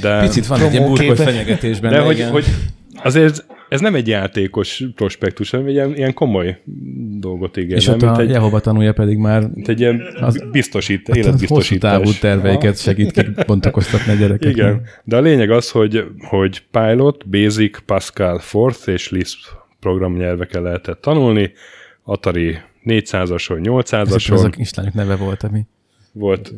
De, 0.00 0.20
Picit 0.20 0.46
van 0.46 0.60
egy 0.60 0.72
ilyen 0.72 0.88
burkolt 0.88 1.18
fenyegetésben. 1.18 1.90
de 1.90 2.00
hogy, 2.00 2.22
hogy 2.22 2.44
azért 3.02 3.46
ez, 3.74 3.80
nem 3.80 3.94
egy 3.94 4.08
játékos 4.08 4.82
prospektus, 4.94 5.50
hanem 5.50 5.66
egy 5.66 5.72
ilyen, 5.72 5.96
ilyen 5.96 6.14
komoly 6.14 6.60
dolgot 7.18 7.56
ígér, 7.56 7.76
és 7.76 7.84
nem? 7.86 7.94
ott 7.94 8.00
Mint 8.00 8.16
a 8.16 8.20
egy, 8.20 8.30
Jehova 8.30 8.60
tanulja 8.60 8.92
pedig 8.92 9.16
már 9.18 9.48
mint 9.54 9.68
egy 9.68 9.80
ilyen 9.80 10.02
az- 10.20 10.44
biztosít, 10.50 11.06
hosszú 11.06 11.18
életbiztosítás. 11.20 11.90
távú 11.92 12.10
terveiket 12.20 12.78
segít 12.78 13.10
kibontakoztatni 13.10 14.12
a 14.12 14.14
gyerekeknek. 14.14 14.56
Igen, 14.56 14.82
de 15.04 15.16
a 15.16 15.20
lényeg 15.20 15.50
az, 15.50 15.70
hogy, 15.70 16.04
hogy 16.28 16.62
Pilot, 16.70 17.28
Basic, 17.28 17.78
Pascal, 17.84 18.38
Forth 18.38 18.88
és 18.88 19.10
Lisp 19.10 19.38
programnyelveken 19.80 20.62
lehetett 20.62 21.00
tanulni, 21.00 21.52
Atari 22.02 22.56
400-ason, 22.84 23.86
Ez 23.90 24.12
a 24.12 24.18
800-ason 24.18 24.52
kislányok 24.56 24.94
neve 24.94 25.16
volt, 25.16 25.42
ami 25.42 25.66
volt 26.12 26.52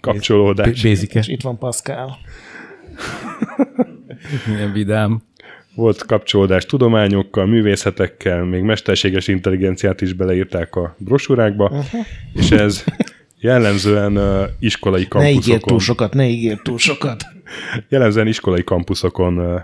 kapcsolódás. 0.00 0.82
basic 0.82 1.26
Itt 1.28 1.42
van 1.42 1.58
Pascal. 1.58 2.16
milyen 4.46 4.72
vidám. 4.72 5.22
Volt 5.74 6.06
kapcsolódás 6.06 6.66
tudományokkal, 6.66 7.46
művészetekkel, 7.46 8.44
még 8.44 8.62
mesterséges 8.62 9.28
intelligenciát 9.28 10.00
is 10.00 10.12
beleírták 10.12 10.74
a 10.74 10.94
brosúrákba, 10.98 11.64
uh-huh. 11.64 12.00
és 12.32 12.50
ez 12.50 12.84
jellemzően 13.38 14.16
uh, 14.16 14.48
iskolai 14.58 15.08
Ne 15.10 15.30
ígér 15.30 15.42
túl 15.42 15.58
kampuszokon, 15.58 15.80
sokat, 15.80 16.14
ne 16.14 16.26
ígér 16.26 16.60
túl 16.62 16.78
sokat. 16.78 17.24
jellemzően 17.88 18.26
iskolai 18.26 18.64
kampuszokon 18.64 19.38
uh, 19.38 19.60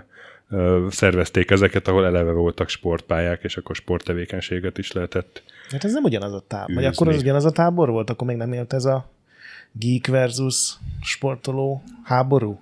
uh, 0.49 0.89
szervezték 0.89 1.51
ezeket, 1.51 1.87
ahol 1.87 2.05
eleve 2.05 2.31
voltak 2.31 2.69
sportpályák, 2.69 3.43
és 3.43 3.57
akkor 3.57 3.75
sporttevékenységet 3.75 4.77
is 4.77 4.91
lehetett. 4.91 5.43
Hát 5.71 5.83
ez 5.83 5.93
nem 5.93 6.03
ugyanaz 6.03 6.33
a 6.33 6.43
tábor. 6.47 6.75
Vagy 6.75 6.85
akkor 6.85 7.07
az 7.07 7.17
ugyanaz 7.21 7.45
a 7.45 7.51
tábor 7.51 7.89
volt? 7.89 8.09
Akkor 8.09 8.27
még 8.27 8.37
nem 8.37 8.53
élt 8.53 8.73
ez 8.73 8.85
a 8.85 9.09
geek 9.71 10.07
versus 10.07 10.73
sportoló 11.01 11.83
háború? 12.03 12.61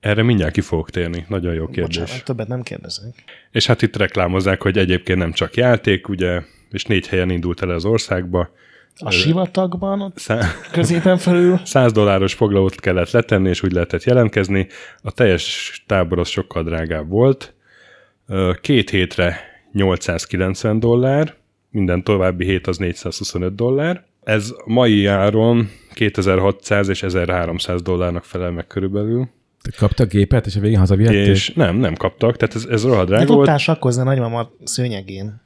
Erre 0.00 0.22
mindjárt 0.22 0.52
ki 0.52 0.60
fogok 0.60 0.90
térni. 0.90 1.24
Nagyon 1.28 1.54
jó 1.54 1.66
kérdés. 1.66 1.98
Bocsánat, 1.98 2.24
többet 2.24 2.48
nem 2.48 2.62
kérdezek. 2.62 3.24
És 3.50 3.66
hát 3.66 3.82
itt 3.82 3.96
reklámozzák, 3.96 4.62
hogy 4.62 4.78
egyébként 4.78 5.18
nem 5.18 5.32
csak 5.32 5.54
játék, 5.54 6.08
ugye, 6.08 6.42
és 6.70 6.84
négy 6.84 7.06
helyen 7.08 7.30
indult 7.30 7.62
el 7.62 7.70
az 7.70 7.84
országba. 7.84 8.50
A 9.00 9.10
sivatagban, 9.10 10.00
ott 10.00 10.18
Szá- 10.18 10.70
középen 10.72 11.16
felül 11.18 11.60
100 11.64 11.92
dolláros 11.92 12.34
foglalót 12.34 12.80
kellett 12.80 13.10
letenni, 13.10 13.48
és 13.48 13.62
úgy 13.62 13.72
lehetett 13.72 14.04
jelentkezni. 14.04 14.66
A 15.02 15.10
teljes 15.10 15.82
tábor 15.86 16.18
az 16.18 16.28
sokkal 16.28 16.62
drágább 16.62 17.08
volt. 17.08 17.54
Két 18.60 18.90
hétre 18.90 19.40
890 19.72 20.80
dollár, 20.80 21.34
minden 21.70 22.04
további 22.04 22.44
hét 22.44 22.66
az 22.66 22.76
425 22.76 23.54
dollár. 23.54 24.04
Ez 24.24 24.54
mai 24.64 25.06
áron 25.06 25.70
2600 25.94 26.88
és 26.88 27.02
1300 27.02 27.82
dollárnak 27.82 28.24
felel 28.24 28.50
meg 28.50 28.66
körülbelül. 28.66 29.28
Kaptak 29.76 30.08
gépet, 30.08 30.46
és 30.46 30.56
a 30.56 30.60
végén 30.60 30.78
hazavihették? 30.78 31.26
És 31.26 31.52
nem, 31.52 31.76
nem 31.76 31.94
kaptak, 31.94 32.36
tehát 32.36 32.54
ez, 32.54 32.64
ez 32.64 32.84
rohadt 32.84 33.08
de 33.08 33.14
drága 33.14 33.26
volt. 33.26 33.38
tudtál 33.38 33.58
sakkozni 33.58 34.02
a 34.02 34.04
nagymama 34.04 34.50
szőnyegén. 34.64 35.40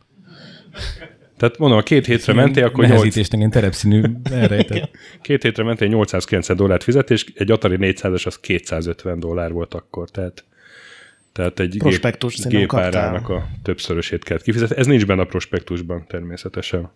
Tehát 1.36 1.58
mondom, 1.58 1.78
a 1.78 1.82
két 1.82 2.06
hétre 2.06 2.32
mentél, 2.32 2.64
akkor 2.64 2.84
8, 2.84 2.88
Nehezítésnek 2.88 3.38
ilyen 3.38 3.50
terepszínű 3.50 4.02
elrejtett. 4.30 4.90
két 5.22 5.42
hétre 5.42 5.62
mentél 5.62 5.88
890 5.88 6.56
dollárt 6.56 6.82
fizet, 6.82 7.10
és 7.10 7.24
egy 7.34 7.50
Atari 7.50 7.76
400-as 7.80 8.26
az 8.26 8.40
250 8.40 9.20
dollár 9.20 9.52
volt 9.52 9.74
akkor, 9.74 10.10
tehát 10.10 10.44
tehát 11.32 11.60
egy 11.60 11.76
Prospektus 11.78 12.36
gép, 12.36 12.58
gépárának 12.58 13.28
a 13.28 13.48
többszörösét 13.62 14.24
kellett 14.24 14.42
kifizetni. 14.42 14.76
Ez 14.76 14.86
nincs 14.86 15.06
benne 15.06 15.22
a 15.22 15.26
prospektusban 15.26 16.04
természetesen. 16.06 16.90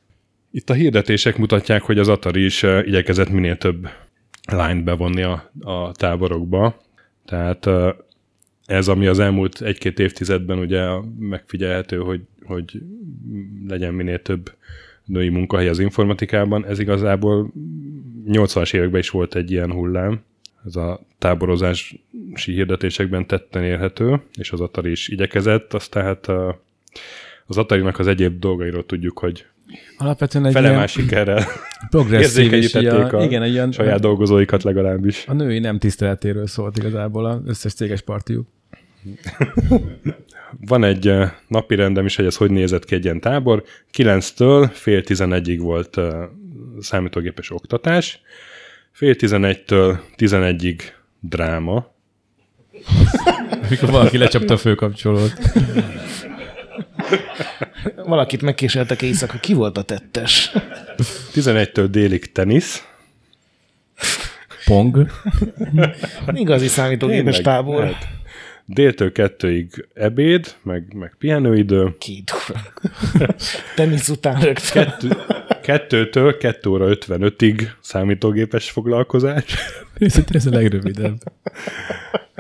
Itt 0.51 0.71
a 0.71 0.75
hirdetések 0.75 1.37
mutatják, 1.37 1.83
hogy 1.83 1.99
az 1.99 2.09
Atari 2.09 2.45
is 2.45 2.63
eh, 2.63 2.87
igyekezett 2.87 3.29
minél 3.29 3.57
több 3.57 3.89
line 4.47 4.83
bevonni 4.83 5.23
a, 5.23 5.51
a 5.61 5.93
táborokba. 5.93 6.77
Tehát 7.27 7.67
eh, 7.67 7.93
ez, 8.67 8.89
ami 8.89 9.07
az 9.07 9.19
elmúlt 9.19 9.61
egy-két 9.61 9.99
évtizedben 9.99 10.59
ugye 10.59 10.87
megfigyelhető, 11.19 11.99
hogy, 11.99 12.21
hogy 12.45 12.83
legyen 13.69 13.95
minél 13.95 14.23
több 14.23 14.53
női 15.05 15.29
munkahely 15.29 15.69
az 15.69 15.79
informatikában, 15.79 16.67
ez 16.67 16.79
igazából 16.79 17.53
80-as 18.27 18.75
években 18.75 19.01
is 19.01 19.11
volt 19.11 19.35
egy 19.35 19.51
ilyen 19.51 19.73
hullám. 19.73 20.21
ez 20.65 20.77
a 20.77 21.01
táborozási 21.19 22.01
hirdetésekben 22.45 23.27
tetten 23.27 23.65
érhető, 23.65 24.23
és 24.35 24.51
az 24.53 24.61
Atari 24.61 24.91
is 24.91 25.09
igyekezett, 25.09 25.75
azt 25.75 25.91
tehát 25.91 26.27
az 27.47 27.57
Atari-nak 27.57 27.99
az 27.99 28.07
egyéb 28.07 28.39
dolgairól 28.39 28.87
tudjuk, 28.87 29.19
hogy 29.19 29.47
Alapvetően 29.99 30.47
egy 30.47 30.53
fele 30.53 30.71
ilyen 30.71 30.87
sikerrel 30.87 31.45
progresszív 31.91 32.53
és 32.53 32.75
ilyen, 32.75 32.97
a 32.97 33.23
igen, 33.23 33.43
egy 33.43 33.53
ilyen, 33.53 33.73
saját 33.73 34.01
dolgozóikat 34.01 34.63
legalábbis. 34.63 35.25
a 35.27 35.33
női 35.33 35.59
nem 35.59 35.79
tiszteletéről 35.79 36.47
szólt 36.47 36.77
igazából 36.77 37.27
az 37.27 37.39
összes 37.47 37.75
céges 37.75 38.01
partiuk. 38.01 38.49
Van 40.61 40.85
egy 40.85 41.09
eh, 41.09 41.31
napi 41.49 41.75
rendem 41.75 42.07
is, 42.07 42.17
hogy 42.17 42.25
ez 42.25 42.37
hogy 42.37 42.51
nézett 42.51 42.85
ki 42.85 42.95
egy 42.95 43.05
ilyen 43.05 43.21
tábor. 43.21 43.65
9-től 43.93 44.71
fél 44.73 45.03
11-ig 45.05 45.59
volt 45.61 45.99
eh, 45.99 46.29
számítógépes 46.81 47.51
oktatás, 47.51 48.21
fél 48.93 49.15
11-től 49.19 49.97
11-ig 50.17 50.81
dráma, 51.21 51.95
Amikor 53.67 53.91
valaki 53.91 54.19
lecsapta 54.19 54.55
a 54.55 54.57
főkapcsolót. 54.57 55.33
Valakit 57.97 58.43
megkéseltek 58.43 59.03
éjszaka, 59.03 59.39
ki 59.39 59.53
volt 59.55 59.79
a 59.79 59.83
tettes? 59.83 60.53
11-től 61.35 61.87
délig 61.91 62.33
tenisz, 62.33 62.85
Pong. 64.65 65.07
Igazi 66.33 66.67
számítógépes 66.69 67.41
tábor. 67.41 67.81
lehet. 67.81 68.09
Déltől 68.69 69.13
kettőig 69.13 69.89
ebéd, 69.95 70.55
meg, 70.63 70.93
meg 70.95 71.15
pihenőidő, 71.19 71.95
Két 71.99 72.33
óra. 72.35 72.61
Tenisz 73.75 74.09
után 74.09 74.41
rögtön. 74.41 74.85
kettő, 74.85 75.09
kettőtől 75.63 76.37
2 76.39 76.71
óra 76.71 76.87
55-ig 76.89 77.69
számítógépes 77.81 78.71
foglalkozás, 78.71 79.45
Szerintem 79.99 80.37
ez 80.37 80.47
a 80.47 80.51
legrövidebb. 80.51 81.19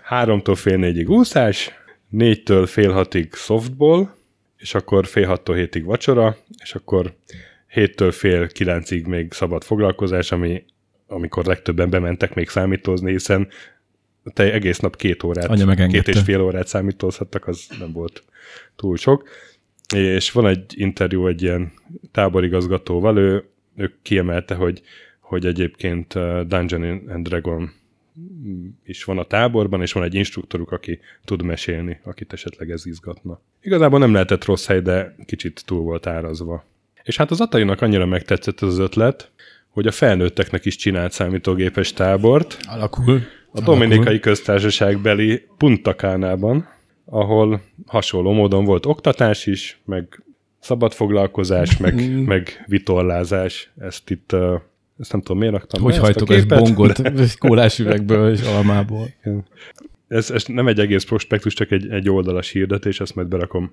háromtól 0.03 0.55
fél 0.55 0.77
négyig 0.77 1.11
úszás, 1.11 1.71
négytől 2.09 2.67
fél 2.67 2.93
hatig 2.93 3.35
softball, 3.35 4.15
és 4.57 4.75
akkor 4.75 5.07
fél 5.07 5.27
hattól 5.27 5.57
hétig 5.57 5.85
vacsora, 5.85 6.37
és 6.63 6.75
akkor 6.75 7.15
héttől 7.67 8.13
fél 8.13 8.49
kilencig 8.49 9.07
még 9.07 9.33
szabad 9.33 9.65
foglalkozás, 9.65 10.33
ami, 10.33 10.65
amikor 11.07 11.45
legtöbben 11.45 11.91
bementek 11.91 12.35
még 12.35 12.49
számítózni, 12.49 13.11
hiszen 13.11 13.49
te 14.35 14.53
egész 14.53 14.79
nap 14.79 14.97
két 14.97 15.23
órát, 15.23 15.49
Anya 15.49 15.87
két 15.87 16.09
és 16.09 16.21
fél 16.21 16.41
órát 16.41 16.67
számítózhattak, 16.67 17.47
az 17.47 17.67
nem 17.79 17.93
volt 17.93 18.25
túl 18.77 18.97
sok. 18.97 19.29
És 19.95 20.31
van 20.31 20.47
egy 20.47 20.65
interjú 20.69 21.27
egy 21.27 21.43
ilyen 21.43 21.73
táborigazgatóval, 22.13 23.19
ő, 23.19 23.45
ő 23.77 23.95
kiemelte, 24.03 24.55
hogy, 24.55 24.83
hogy 25.21 25.47
egyébként 25.47 26.15
uh, 26.15 26.41
Dungeon 26.41 27.03
and 27.09 27.29
Dragon 27.29 27.73
is 28.85 29.05
van 29.05 29.19
a 29.19 29.25
táborban, 29.25 29.83
és 29.83 29.93
van 29.93 30.03
egy 30.03 30.15
instruktoruk, 30.15 30.73
aki 30.73 30.99
tud 31.25 31.43
mesélni, 31.43 32.01
akit 32.05 32.33
esetleg 32.33 32.71
ez 32.71 32.87
izgatna. 32.87 33.41
Igazából 33.63 33.99
nem 33.99 34.13
lehetett 34.13 34.45
rossz 34.45 34.67
hely, 34.67 34.81
de 34.81 35.15
kicsit 35.27 35.63
túl 35.65 35.81
volt 35.81 36.07
árazva. 36.07 36.65
És 37.03 37.17
hát 37.17 37.31
az 37.31 37.41
Atari-nak 37.41 37.81
annyira 37.81 38.07
megtetszett 38.07 38.63
ez 38.63 38.69
az 38.69 38.79
ötlet, 38.79 39.31
hogy 39.69 39.87
a 39.87 39.91
felnőtteknek 39.91 40.65
is 40.65 40.77
csinált 40.77 41.13
számítógépes 41.13 41.93
tábort 41.93 42.59
Alakul. 42.69 43.21
a 43.53 43.61
Dominikai 43.61 44.21
Köztársaságbeli 44.21 45.47
Puntakánában, 45.57 46.69
ahol 47.05 47.63
hasonló 47.87 48.33
módon 48.33 48.65
volt 48.65 48.87
oktatás 48.87 49.47
is, 49.47 49.81
meg 49.85 50.23
szabad 50.61 50.93
foglalkozás, 50.93 51.77
meg, 51.77 52.11
meg 52.33 52.65
vitorlázás. 52.67 53.71
Ezt 53.79 54.11
itt, 54.11 54.37
ezt 54.99 55.13
nem 55.13 55.21
tudom, 55.21 55.39
miért 55.39 55.53
raktam 55.53 55.83
Hogy 55.83 56.15
képet, 56.25 56.49
bongot 56.49 57.03
kólás 57.39 57.79
üvegből 57.79 58.33
és 58.33 58.43
almából. 58.43 59.09
Ez, 60.09 60.31
ez 60.31 60.45
nem 60.45 60.67
egy 60.67 60.81
egész 60.81 61.05
prospektus, 61.05 61.55
csak 61.55 61.71
egy, 61.71 61.89
egy 61.89 62.09
oldalas 62.11 62.51
hirdetés, 62.51 63.01
ezt 63.01 63.15
majd 63.15 63.29
berakom 63.29 63.73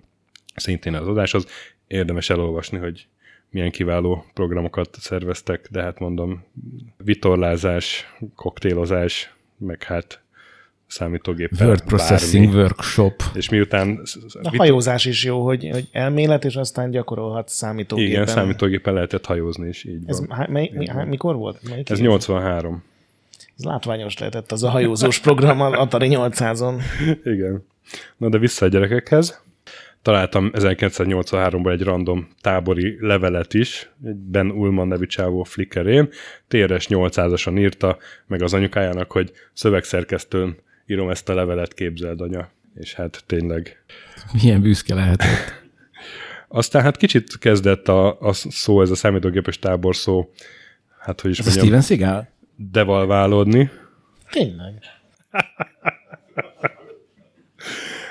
szintén 0.56 0.94
az 0.94 1.08
adáshoz. 1.08 1.46
Érdemes 1.88 2.30
elolvasni, 2.30 2.77
hogy 2.77 3.08
milyen 3.50 3.72
kiváló 3.72 4.25
programokat 4.34 4.98
szerveztek, 5.00 5.68
de 5.72 5.82
hát 5.82 6.00
mondom, 6.00 6.44
vitorlázás, 6.98 8.13
koktélozás, 8.36 9.34
meg 9.58 9.84
hát 9.84 10.23
számítógép. 10.93 11.51
Word 11.60 11.82
Processing 11.84 12.53
Workshop. 12.53 13.23
És 13.34 13.49
miután 13.49 14.01
A 14.41 14.56
hajózás 14.58 15.06
is 15.06 15.23
jó, 15.23 15.45
hogy, 15.45 15.69
hogy 15.71 15.88
elmélet, 15.91 16.45
és 16.45 16.56
aztán 16.56 16.91
gyakorolhat 16.91 17.49
számítógépen. 17.49 18.12
igen, 18.12 18.25
számítógépen 18.25 18.93
lehetett 18.93 19.25
hajózni 19.25 19.67
is, 19.67 19.84
így 19.84 20.03
Ez 20.06 20.27
van. 20.27 20.38
há, 20.38 20.47
mely, 20.49 20.71
mi, 20.73 20.88
há, 20.88 21.03
mikor 21.03 21.36
volt? 21.36 21.69
Melyik 21.69 21.89
Ez 21.89 21.97
év? 21.99 22.03
83. 22.06 22.84
Ez 23.58 23.63
látványos 23.63 24.17
lehetett 24.17 24.51
az 24.51 24.63
a 24.63 24.69
hajózós 24.69 25.19
program 25.19 25.62
az 25.62 25.73
Atari 25.73 26.08
800-on. 26.12 26.82
Igen. 27.34 27.65
Na 28.17 28.29
de 28.29 28.38
vissza 28.38 28.65
a 28.65 28.69
gyerekekhez. 28.69 29.41
Találtam 30.01 30.51
1983-ban 30.53 31.71
egy 31.71 31.82
random 31.82 32.27
tábori 32.41 32.97
levelet 32.99 33.53
is, 33.53 33.89
egy 34.06 34.15
Ben 34.15 34.51
Ullman 34.51 34.88
nevű 34.88 35.06
csávó 35.06 35.43
flickerén. 35.43 36.10
TRS 36.47 36.88
800-asan 36.89 37.60
írta 37.60 37.97
meg 38.27 38.41
az 38.41 38.53
anyukájának, 38.53 39.12
hogy 39.12 39.32
szövegszerkesztőn 39.53 40.56
írom 40.86 41.10
ezt 41.10 41.30
a 41.30 41.34
levelet, 41.34 41.74
képzeld 41.74 42.22
anya. 42.22 42.50
És 42.76 42.93
hát 42.93 43.24
tényleg. 43.26 43.84
Milyen 44.34 44.62
büszke 44.62 44.96
lehetett. 44.96 45.54
Aztán 46.48 46.82
hát 46.82 46.98
kicsit 46.98 47.38
kezdett 47.38 47.88
a, 47.88 48.19
a 48.19 48.34
szó, 48.34 48.82
ez 48.82 48.89
a 48.89 48.96
számítógépes 48.96 49.60
tábor 49.60 49.96
szó, 49.96 50.32
hát 51.00 51.22
hogy 51.22 51.32
is 51.32 51.39
Ez 51.39 51.46
mondjam, 51.46 51.65
Steven 51.65 51.82
Seagal? 51.82 52.30
devalválódni. 52.56 53.69
Tényleg. 54.30 54.74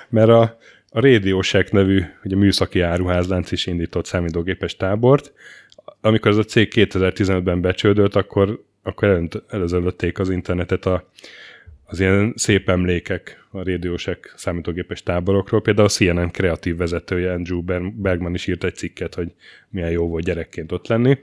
mert 0.09 0.29
a, 0.29 0.41
a 0.89 1.01
Radio 1.01 1.43
Shack 1.43 1.73
nevű 1.73 2.05
ugye 2.25 2.37
műszaki 2.37 2.81
áruházlánc 2.81 3.53
is 3.53 3.67
indított 3.67 4.07
számítógépes 4.07 4.77
tábort. 4.77 5.33
Amikor 6.01 6.31
ez 6.31 6.37
a 6.37 6.45
cég 6.45 6.73
2015-ben 6.75 7.61
becsődölt, 7.61 8.17
akkor, 8.17 8.65
akkor 8.83 9.09
előnt- 9.09 9.43
előzöllötték 9.49 10.19
az 10.19 10.31
internetet 10.31 10.87
a, 10.87 11.11
az 11.93 12.01
ilyen 12.01 12.33
szép 12.37 12.69
emlékek 12.69 13.47
a 13.51 13.63
Radio 13.65 13.97
Shack 13.97 14.33
számítógépes 14.37 15.03
táborokról. 15.03 15.63
Például 15.63 15.87
a 15.87 15.91
CNN 15.91 16.31
kreatív 16.31 16.77
vezetője 16.77 17.33
Andrew 17.33 17.63
Ber- 17.63 17.93
Bergman 17.95 18.35
is 18.35 18.47
írt 18.47 18.65
egy 18.65 18.75
cikket, 18.75 19.15
hogy 19.15 19.33
milyen 19.69 19.91
jó 19.91 20.09
volt 20.09 20.25
gyerekként 20.25 20.73
ott 20.73 20.87
lenni. 20.87 21.19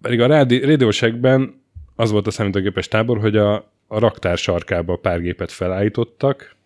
Pedig 0.00 0.20
a 0.20 0.26
rádi- 0.26 0.64
Radio 0.64 0.90
Shackben 0.90 1.62
az 1.96 2.10
volt 2.10 2.26
a 2.26 2.30
számítógépes 2.30 2.88
tábor, 2.88 3.20
hogy 3.20 3.36
a, 3.36 3.54
a 3.86 3.98
raktár 3.98 4.38
sarkába 4.38 4.96
pár 4.96 5.20
gépet 5.20 5.52
felállítottak, 5.52 6.56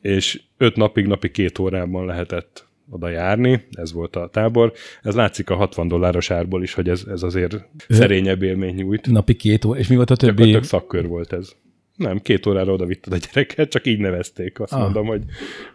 és 0.00 0.42
öt 0.56 0.76
napig, 0.76 1.06
napi 1.06 1.30
két 1.30 1.58
órában 1.58 2.06
lehetett 2.06 2.66
oda 2.90 3.08
járni, 3.08 3.64
ez 3.70 3.92
volt 3.92 4.16
a 4.16 4.28
tábor. 4.32 4.72
Ez 5.02 5.14
látszik 5.14 5.50
a 5.50 5.54
60 5.54 5.88
dolláros 5.88 6.30
árból 6.30 6.62
is, 6.62 6.74
hogy 6.74 6.88
ez, 6.88 7.04
ez 7.08 7.22
azért 7.22 7.56
szerényebb 7.88 8.42
élmény 8.42 8.74
nyújt. 8.74 9.06
Napi 9.06 9.34
két 9.34 9.64
óra. 9.64 9.78
És 9.78 9.88
mi 9.88 9.96
volt 9.96 10.10
a 10.10 10.16
többi? 10.16 10.30
Gyakorlatilag 10.32 10.64
szakkör 10.64 11.06
volt 11.06 11.32
ez. 11.32 11.54
Nem, 11.96 12.20
két 12.20 12.46
órára 12.46 12.72
oda 12.72 12.84
vitted 12.86 13.12
a 13.12 13.16
gyereket, 13.16 13.70
csak 13.70 13.86
így 13.86 13.98
nevezték. 13.98 14.60
Azt 14.60 14.72
Ah. 14.72 14.80
mondom, 14.80 15.06
hogy, 15.06 15.22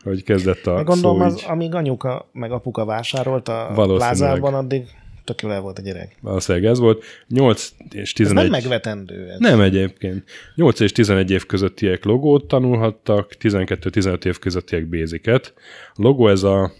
hogy 0.03 0.23
kezdett 0.23 0.67
a 0.67 0.73
Meg 0.73 0.85
gondolom, 0.85 1.19
szó 1.19 1.25
az, 1.25 1.43
amíg 1.43 1.73
anyuka 1.75 2.29
meg 2.33 2.51
apuka 2.51 2.85
vásárolt 2.85 3.47
a 3.47 3.71
plázában, 3.75 4.53
addig 4.53 4.87
tök 5.23 5.41
jól 5.41 5.53
el 5.53 5.61
volt 5.61 5.79
a 5.79 5.81
gyerek. 5.81 6.15
Valószínűleg 6.21 6.67
ez 6.69 6.79
volt. 6.79 7.03
8 7.27 7.73
és 7.91 8.01
Ez 8.01 8.13
11... 8.13 8.43
nem 8.43 8.51
megvetendő. 8.61 9.29
Ez. 9.29 9.39
Nem 9.39 9.61
egyébként. 9.61 10.23
8 10.55 10.79
és 10.79 10.91
11 10.91 11.31
év 11.31 11.45
közöttiek 11.45 12.03
logót 12.03 12.47
tanulhattak, 12.47 13.31
12-15 13.39 14.25
év 14.25 14.39
közöttiek 14.39 14.87
basicet. 14.87 15.53
A 15.93 16.01
logó 16.01 16.27
ez 16.27 16.43
a, 16.43 16.71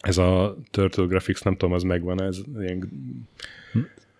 ez 0.00 0.18
a 0.18 0.56
Turtle 0.70 1.04
Graphics, 1.04 1.42
nem 1.44 1.56
tudom, 1.56 1.74
az 1.74 1.82
megvan, 1.82 2.22
ez 2.22 2.38
ilyen 2.60 2.88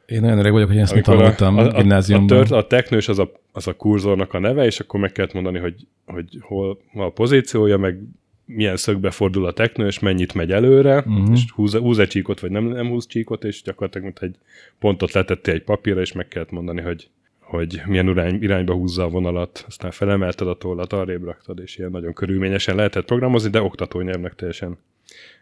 Én 0.08 0.20
nagyon 0.20 0.38
öreg 0.38 0.52
vagyok, 0.52 0.68
hogy 0.68 0.78
ezt 0.78 0.94
nem 0.94 1.02
Amikor 1.06 1.34
tanultam 1.34 1.56
a, 1.56 1.60
a, 1.60 1.64
a, 1.64 1.68
a, 1.68 1.76
a, 1.76 1.80
gimnáziumban. 1.80 2.36
tört, 2.36 2.50
a 2.50 2.66
teknős 2.66 3.08
az 3.08 3.18
a, 3.18 3.32
az 3.52 3.66
a 3.66 3.76
kurzornak 3.76 4.34
a 4.34 4.38
neve, 4.38 4.64
és 4.64 4.80
akkor 4.80 5.00
meg 5.00 5.12
kellett 5.12 5.32
mondani, 5.32 5.58
hogy, 5.58 5.86
hogy 6.06 6.38
hol 6.40 6.78
van 6.92 7.06
a 7.06 7.10
pozíciója, 7.10 7.76
meg 7.76 7.98
milyen 8.44 8.76
szögbe 8.76 9.10
fordul 9.10 9.46
a 9.46 9.52
teknős, 9.52 9.98
mennyit 9.98 10.34
megy 10.34 10.52
előre, 10.52 10.96
uh-huh. 10.96 11.30
és 11.32 11.50
húz, 11.54 11.74
húz 11.74 11.98
egy 11.98 12.08
csíkot, 12.08 12.40
vagy 12.40 12.50
nem, 12.50 12.64
nem 12.64 12.88
húz 12.88 13.06
csíkot, 13.06 13.44
és 13.44 13.62
gyakorlatilag 13.62 14.06
mint 14.06 14.18
egy 14.18 14.36
pontot 14.78 15.12
letettél 15.12 15.54
egy 15.54 15.62
papírra, 15.62 16.00
és 16.00 16.12
meg 16.12 16.28
kellett 16.28 16.50
mondani, 16.50 16.80
hogy 16.80 17.08
hogy 17.40 17.82
milyen 17.86 18.08
irány, 18.08 18.42
irányba 18.42 18.74
húzza 18.74 19.04
a 19.04 19.08
vonalat, 19.08 19.64
aztán 19.66 19.90
felemelted 19.90 20.48
a 20.48 20.54
tollat, 20.54 20.92
arrébb 20.92 21.24
raktad, 21.24 21.58
és 21.58 21.76
ilyen 21.76 21.90
nagyon 21.90 22.12
körülményesen 22.12 22.76
lehetett 22.76 23.04
programozni, 23.04 23.50
de 23.50 23.62
oktatónyelvnek 23.62 24.34
teljesen 24.34 24.78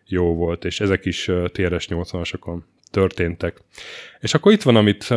jó 0.06 0.34
volt, 0.34 0.64
és 0.64 0.80
ezek 0.80 1.04
is 1.04 1.30
TRS 1.52 1.88
80-asokon 1.90 2.58
történtek. 2.90 3.56
És 4.20 4.34
akkor 4.34 4.52
itt 4.52 4.62
van, 4.62 4.76
amit 4.76 5.14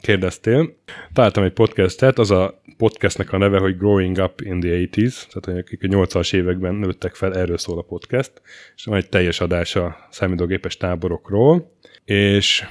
kérdeztél. 0.00 0.76
Találtam 1.12 1.44
egy 1.44 1.52
podcastet, 1.52 2.18
az 2.18 2.30
a 2.30 2.62
podcastnek 2.76 3.32
a 3.32 3.38
neve, 3.38 3.58
hogy 3.58 3.76
Growing 3.76 4.18
Up 4.18 4.40
in 4.40 4.60
the 4.60 4.70
80s, 4.70 5.40
tehát 5.40 5.60
akik 5.60 5.82
a 5.82 5.86
80-as 5.86 6.34
években 6.34 6.74
nőttek 6.74 7.14
fel, 7.14 7.36
erről 7.36 7.58
szól 7.58 7.78
a 7.78 7.82
podcast, 7.82 8.32
és 8.76 8.84
van 8.84 8.96
egy 8.96 9.08
teljes 9.08 9.40
adás 9.40 9.76
a 9.76 9.96
számítógépes 10.10 10.76
táborokról, 10.76 11.72
és 12.04 12.66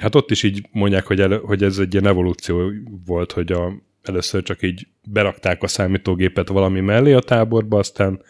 hát 0.00 0.14
ott 0.14 0.30
is 0.30 0.42
így 0.42 0.68
mondják, 0.70 1.06
hogy, 1.06 1.20
el, 1.20 1.38
hogy 1.38 1.62
ez 1.62 1.78
egy 1.78 1.92
ilyen 1.92 2.06
evolúció 2.06 2.72
volt, 3.06 3.32
hogy 3.32 3.52
a, 3.52 3.72
először 4.02 4.42
csak 4.42 4.62
így 4.62 4.86
berakták 5.08 5.62
a 5.62 5.66
számítógépet 5.66 6.48
valami 6.48 6.80
mellé 6.80 7.12
a 7.12 7.20
táborba, 7.20 7.78
aztán 7.78 8.22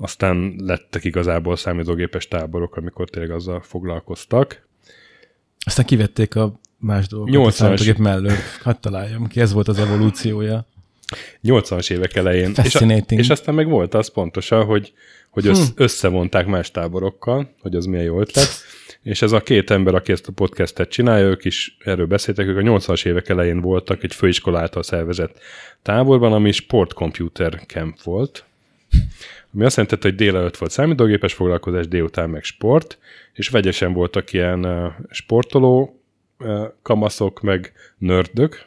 aztán 0.00 0.54
lettek 0.58 1.04
igazából 1.04 1.56
számítógépes 1.56 2.28
táborok, 2.28 2.76
amikor 2.76 3.08
tényleg 3.08 3.30
azzal 3.30 3.60
foglalkoztak. 3.60 4.67
Aztán 5.68 5.86
kivették 5.86 6.36
a 6.36 6.60
más 6.78 7.06
dolgokat 7.06 7.34
80-as. 7.34 7.46
a 7.46 7.50
számítógép 7.50 7.96
mellől. 7.96 8.32
Hadd 8.62 8.74
találjam 8.80 9.26
ki, 9.26 9.40
ez 9.40 9.52
volt 9.52 9.68
az 9.68 9.78
evolúciója. 9.78 10.66
80-as 11.44 11.90
évek 11.90 12.16
elején. 12.16 12.52
És, 12.64 12.74
a, 12.74 12.84
és 13.08 13.28
aztán 13.28 13.54
meg 13.54 13.68
volt 13.68 13.94
az 13.94 14.12
pontosan, 14.12 14.64
hogy, 14.64 14.92
hogy 15.30 15.46
össz, 15.46 15.68
összevonták 15.74 16.46
más 16.46 16.70
táborokkal, 16.70 17.54
hogy 17.60 17.74
az 17.74 17.84
milyen 17.84 18.04
jó 18.04 18.20
ötlet. 18.20 18.48
És 19.02 19.22
ez 19.22 19.32
a 19.32 19.40
két 19.40 19.70
ember, 19.70 19.94
aki 19.94 20.12
ezt 20.12 20.28
a 20.28 20.32
podcastet 20.32 20.88
csinálja, 20.88 21.26
ők 21.26 21.44
is 21.44 21.76
erről 21.84 22.06
beszéltek, 22.06 22.46
ők 22.46 22.56
a 22.56 22.60
80-as 22.60 23.06
évek 23.06 23.28
elején 23.28 23.60
voltak 23.60 24.02
egy 24.02 24.14
főiskola 24.14 24.58
által 24.58 24.82
szervezett 24.82 25.38
táborban, 25.82 26.32
ami 26.32 26.52
Sport 26.52 26.92
Computer 26.92 27.62
Camp 27.66 28.02
volt, 28.02 28.44
ami 29.54 29.64
azt 29.64 29.76
jelenti, 29.76 30.08
hogy 30.08 30.14
délelőtt 30.14 30.56
volt 30.56 30.70
számítógépes 30.70 31.34
foglalkozás, 31.34 31.88
délután 31.88 32.30
meg 32.30 32.44
sport, 32.44 32.98
és 33.32 33.48
vegyesen 33.48 33.92
voltak 33.92 34.32
ilyen 34.32 34.92
sportoló 35.10 36.00
kamaszok, 36.82 37.40
meg 37.40 37.72
nördök, 37.98 38.66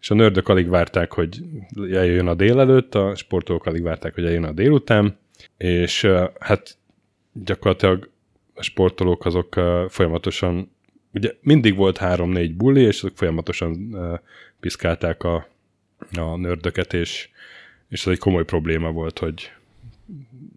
és 0.00 0.10
a 0.10 0.14
nördök 0.14 0.48
alig 0.48 0.68
várták, 0.68 1.12
hogy 1.12 1.42
eljön 1.92 2.26
a 2.26 2.34
délelőtt, 2.34 2.94
a 2.94 3.14
sportolók 3.14 3.66
alig 3.66 3.82
várták, 3.82 4.14
hogy 4.14 4.24
eljön 4.24 4.44
a 4.44 4.52
délután, 4.52 5.18
és 5.56 6.08
hát 6.38 6.76
gyakorlatilag 7.32 8.10
a 8.54 8.62
sportolók 8.62 9.24
azok 9.24 9.60
folyamatosan, 9.88 10.70
ugye 11.14 11.32
mindig 11.40 11.76
volt 11.76 11.96
három-négy 11.96 12.54
bulli, 12.54 12.82
és 12.82 13.02
azok 13.02 13.16
folyamatosan 13.16 13.96
piszkálták 14.60 15.22
a, 15.22 15.48
a 16.16 16.36
nördöket, 16.36 16.92
és, 16.92 17.28
és 17.88 18.06
ez 18.06 18.12
egy 18.12 18.18
komoly 18.18 18.44
probléma 18.44 18.90
volt, 18.90 19.18
hogy 19.18 19.52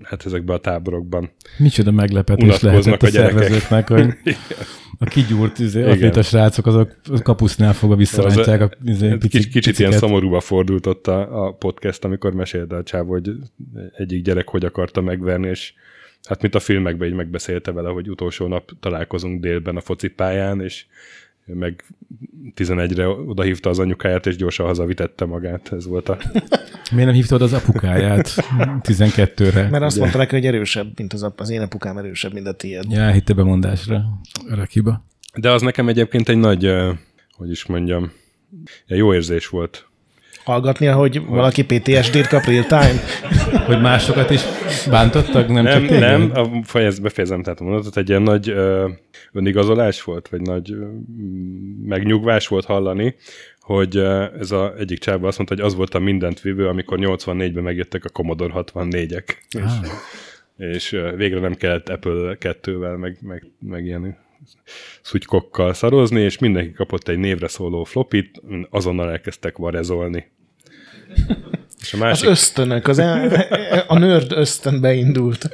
hát 0.03 0.25
ezekben 0.25 0.55
a 0.55 0.59
táborokban 0.59 1.29
Micsoda 1.57 1.91
meglepetés 1.91 2.59
lehetett 2.59 3.01
a 3.01 3.05
a 3.05 3.09
szervezőknek, 3.09 3.87
hogy 3.87 4.13
a 4.99 5.05
kigyúrt 5.05 5.59
izé, 5.59 5.83
atléta 5.83 6.21
srácok 6.21 6.65
azok 6.65 6.95
kapusznál 7.23 7.73
fogva 7.73 7.95
visszarántják 7.95 8.61
a 8.61 8.69
izé, 8.83 9.09
pici, 9.09 9.27
kicsit, 9.27 9.51
kicsit 9.51 9.79
ilyen 9.79 9.91
szomorúba 9.91 10.39
fordult 10.39 10.85
ott 10.85 11.07
a, 11.07 11.45
a 11.45 11.53
podcast, 11.53 12.03
amikor 12.03 12.33
mesélte 12.33 12.75
a 12.75 12.83
csávó, 12.83 13.11
hogy 13.11 13.31
egyik 13.97 14.23
gyerek 14.23 14.47
hogy 14.49 14.65
akarta 14.65 15.01
megverni, 15.01 15.47
és 15.47 15.73
hát 16.23 16.41
mint 16.41 16.55
a 16.55 16.59
filmekben 16.59 17.07
így 17.07 17.13
megbeszélte 17.13 17.71
vele, 17.71 17.89
hogy 17.89 18.09
utolsó 18.09 18.47
nap 18.47 18.71
találkozunk 18.79 19.41
délben 19.41 19.75
a 19.75 19.81
focipályán, 19.81 20.61
és 20.61 20.85
meg 21.45 21.83
11-re 22.55 23.07
odahívta 23.07 23.69
az 23.69 23.79
anyukáját, 23.79 24.25
és 24.25 24.35
gyorsan 24.35 24.65
hazavitette 24.65 25.25
magát. 25.25 25.71
Ez 25.71 25.85
volt 25.85 26.09
a... 26.09 26.17
Miért 26.91 27.05
nem 27.05 27.13
hívtad 27.13 27.41
az 27.41 27.53
apukáját 27.53 28.33
12-re? 28.81 29.69
Mert 29.69 29.83
azt 29.83 29.99
mondta 29.99 30.17
neki, 30.17 30.35
hogy 30.35 30.45
erősebb, 30.45 30.91
mint 30.95 31.13
az, 31.13 31.23
ap- 31.23 31.39
az 31.39 31.49
én 31.49 31.61
apukám 31.61 31.97
erősebb, 31.97 32.33
mint 32.33 32.47
a 32.47 32.53
tiéd. 32.53 32.83
Ja, 32.89 32.99
elhitte 32.99 33.33
bemondásra. 33.33 34.03
Örök 34.47 34.69
hiba. 34.69 35.05
De 35.35 35.51
az 35.51 35.61
nekem 35.61 35.87
egyébként 35.87 36.29
egy 36.29 36.37
nagy, 36.37 36.71
hogy 37.31 37.51
is 37.51 37.65
mondjam, 37.65 38.11
egy 38.87 38.97
jó 38.97 39.13
érzés 39.13 39.47
volt. 39.47 39.87
Hallgatni, 40.45 40.85
hogy 40.85 41.25
valaki 41.25 41.63
PTSD-t 41.65 42.27
kap 42.27 42.43
real 42.43 42.63
time. 42.63 42.99
Hogy 43.67 43.81
másokat 43.81 44.29
is 44.29 44.41
bántottak, 44.89 45.47
nem, 45.47 45.63
Nem, 45.63 45.79
csak 45.79 45.87
téged? 45.87 45.99
nem, 45.99 46.31
a, 46.33 46.63
fejez, 46.63 46.99
befejezem 46.99 47.43
tehát 47.43 47.59
a 47.59 47.63
mondatot, 47.63 47.97
egy 47.97 48.09
ilyen 48.09 48.21
nagy 48.21 48.49
ö, 48.49 48.89
önigazolás 49.31 50.03
volt, 50.03 50.27
vagy 50.27 50.41
nagy 50.41 50.71
ö, 50.71 50.85
megnyugvás 51.85 52.47
volt 52.47 52.65
hallani, 52.65 53.15
hogy 53.59 53.97
ez 54.39 54.51
a 54.51 54.73
egyik 54.77 54.99
csába 54.99 55.27
azt 55.27 55.37
mondta, 55.37 55.55
hogy 55.55 55.63
az 55.65 55.75
volt 55.75 55.93
a 55.93 55.99
mindent 55.99 56.41
vívő, 56.41 56.67
amikor 56.67 56.97
84-ben 57.01 57.63
megjöttek 57.63 58.05
a 58.05 58.09
Commodore 58.09 58.53
64-ek. 58.55 59.27
És, 59.49 59.61
Ah. 59.61 60.67
és 60.69 60.91
ö, 60.91 61.15
végre 61.15 61.39
nem 61.39 61.53
kellett 61.55 61.89
Apple 61.89 62.37
2-vel, 62.39 62.97
meg, 62.99 63.17
meg, 63.21 63.43
meg 63.59 63.85
ilyen 63.85 64.17
szutykokkal 65.01 65.73
szarozni, 65.73 66.21
és 66.21 66.37
mindenki 66.37 66.71
kapott 66.71 67.07
egy 67.07 67.17
névre 67.17 67.47
szóló 67.47 67.83
flopit, 67.83 68.41
azonnal 68.69 69.09
elkezdtek 69.11 69.57
varezolni. 69.57 70.33
És 71.81 71.93
a 71.93 71.95
Az 71.95 72.01
másik, 72.01 72.29
ösztönök, 72.29 72.87
az 72.87 72.99
e- 72.99 73.83
a 73.87 73.97
nörd 73.97 74.31
ösztön 74.31 74.81
beindult. 74.81 75.49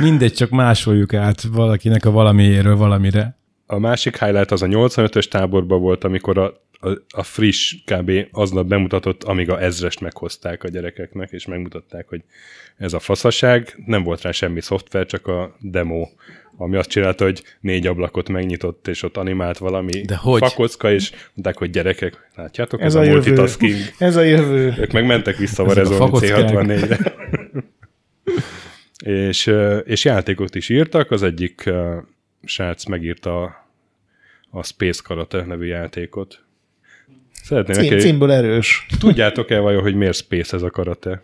Mindegy, 0.00 0.32
csak 0.32 0.50
másoljuk 0.50 1.14
át 1.14 1.42
valakinek 1.42 2.04
a 2.04 2.10
valamiéről 2.10 2.76
valamire. 2.76 3.36
A 3.66 3.78
másik 3.78 4.18
highlight 4.18 4.50
az 4.50 4.62
a 4.62 4.66
85-ös 4.66 5.28
táborban 5.28 5.80
volt, 5.80 6.04
amikor 6.04 6.38
a, 6.38 6.44
a, 6.80 6.88
a 7.08 7.22
friss 7.22 7.74
kb. 7.84 8.10
aznap 8.30 8.66
bemutatott 8.66 9.24
Amiga 9.24 9.60
ezrest 9.60 10.00
meghozták 10.00 10.64
a 10.64 10.68
gyerekeknek, 10.68 11.30
és 11.30 11.46
megmutatták, 11.46 12.08
hogy 12.08 12.22
ez 12.76 12.92
a 12.92 12.98
faszaság, 12.98 13.82
nem 13.86 14.02
volt 14.02 14.22
rá 14.22 14.30
semmi 14.30 14.60
szoftver, 14.60 15.06
csak 15.06 15.26
a 15.26 15.56
demo, 15.60 16.08
ami 16.60 16.76
azt 16.76 16.88
csinálta, 16.88 17.24
hogy 17.24 17.42
négy 17.60 17.86
ablakot 17.86 18.28
megnyitott, 18.28 18.88
és 18.88 19.02
ott 19.02 19.16
animált 19.16 19.58
valami 19.58 20.00
De 20.00 20.16
hogy? 20.16 20.40
fakocka, 20.40 20.92
és 20.92 21.10
mondták, 21.34 21.56
hogy 21.56 21.70
gyerekek, 21.70 22.28
látjátok, 22.34 22.80
ez, 22.80 22.86
Ez 22.86 22.94
a, 22.94 22.98
a 22.98 23.00
a 23.00 23.04
jövő. 23.04 23.14
multitasking. 23.16 23.74
Ez 23.98 24.16
a 24.16 24.22
jövő. 24.22 24.74
Ők 24.78 24.92
meg 24.92 25.06
mentek 25.06 25.36
vissza 25.36 25.68
fakockák. 25.68 26.48
C64-re. 26.50 27.14
és, 29.28 29.52
és 29.84 30.04
játékot 30.04 30.54
is 30.54 30.68
írtak, 30.68 31.10
az 31.10 31.22
egyik 31.22 31.70
srác 32.44 32.84
megírta 32.84 33.42
a, 33.42 33.68
a 34.50 34.62
Space 34.64 35.00
Karate 35.04 35.44
nevű 35.44 35.66
játékot. 35.66 36.42
Szeretném 37.42 37.76
Cím, 37.76 37.88
neki, 37.90 38.02
címből 38.02 38.32
erős. 38.32 38.86
tudjátok-e 38.98 39.58
vajon, 39.58 39.82
hogy 39.82 39.94
miért 39.94 40.14
Space 40.16 40.56
ez 40.56 40.62
a 40.62 40.70
karate? 40.70 41.22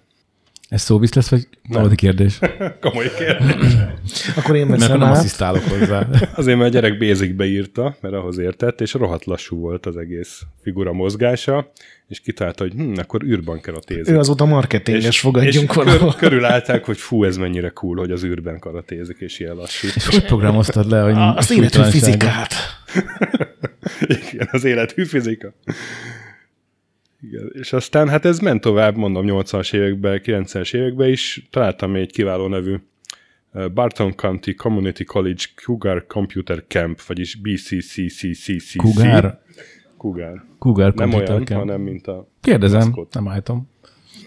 Ez 0.74 0.82
szóvisz 0.82 1.14
lesz, 1.14 1.28
vagy 1.28 1.48
valami 1.68 1.94
kérdés? 1.94 2.38
Komoly 2.80 3.10
kérdés. 3.18 3.72
Akkor 4.38 4.56
én 4.56 4.66
Mert 4.66 4.80
veszem 4.80 4.98
nem 4.98 5.08
át. 5.08 5.16
asszisztálok 5.16 5.62
hozzá. 5.62 6.08
Azért, 6.34 6.58
mert 6.58 6.70
a 6.70 6.72
gyerek 6.72 6.98
basicbe 6.98 7.44
írta, 7.44 7.96
mert 8.00 8.14
ahhoz 8.14 8.38
értett, 8.38 8.80
és 8.80 8.92
rohadt 8.92 9.24
lassú 9.24 9.56
volt 9.56 9.86
az 9.86 9.96
egész 9.96 10.42
figura 10.62 10.92
mozgása, 10.92 11.72
és 12.08 12.20
kitalálta, 12.20 12.62
hogy 12.62 12.72
hm, 12.72 12.92
akkor 12.96 13.22
űrban 13.22 13.60
karatézik. 13.60 14.14
Ő 14.14 14.18
azóta 14.18 14.44
marketinges, 14.44 15.20
fogadjunk 15.20 15.70
és 15.70 15.76
valahol. 15.76 15.98
kör, 15.98 16.14
körülállták, 16.14 16.84
hogy 16.84 16.98
fú, 16.98 17.24
ez 17.24 17.36
mennyire 17.36 17.68
cool, 17.68 17.96
hogy 17.96 18.10
az 18.10 18.24
űrben 18.24 18.58
karatézik, 18.58 19.16
és 19.18 19.38
ilyen 19.38 19.54
lassú. 19.54 19.86
És 19.94 20.06
hogy 20.06 20.24
programoztad 20.24 20.90
le, 20.90 21.00
hogy 21.00 21.36
Az 21.36 21.50
életű 21.50 21.82
fizikát. 21.82 22.54
Igen, 24.30 24.48
az 24.50 24.64
életű 24.64 25.04
fizika. 25.04 25.52
Igen. 27.28 27.50
És 27.52 27.72
aztán 27.72 28.08
hát 28.08 28.24
ez 28.24 28.38
ment 28.38 28.60
tovább, 28.60 28.96
mondom, 28.96 29.24
80-as 29.28 29.74
években, 29.74 30.20
90-es 30.24 30.74
években 30.74 31.08
is. 31.08 31.46
Találtam 31.50 31.94
egy 31.94 32.12
kiváló 32.12 32.46
nevű 32.48 32.76
Barton 33.74 34.14
County 34.14 34.54
Community 34.54 35.04
College 35.04 35.44
Cougar 35.64 36.06
Computer 36.06 36.64
Camp, 36.68 37.00
vagyis 37.00 37.34
BCCCCCC. 37.34 38.76
Cougar? 38.76 39.42
Cougar. 39.96 40.44
Cougar 40.58 40.94
Nem 40.94 41.08
Computer 41.10 41.34
olyan, 41.34 41.44
Camp. 41.46 41.60
hanem 41.60 41.80
mint 41.80 42.06
a 42.06 42.28
Kérdezem, 42.40 42.78
maszkot. 42.80 43.14
nem 43.14 43.28
állítom. 43.28 43.70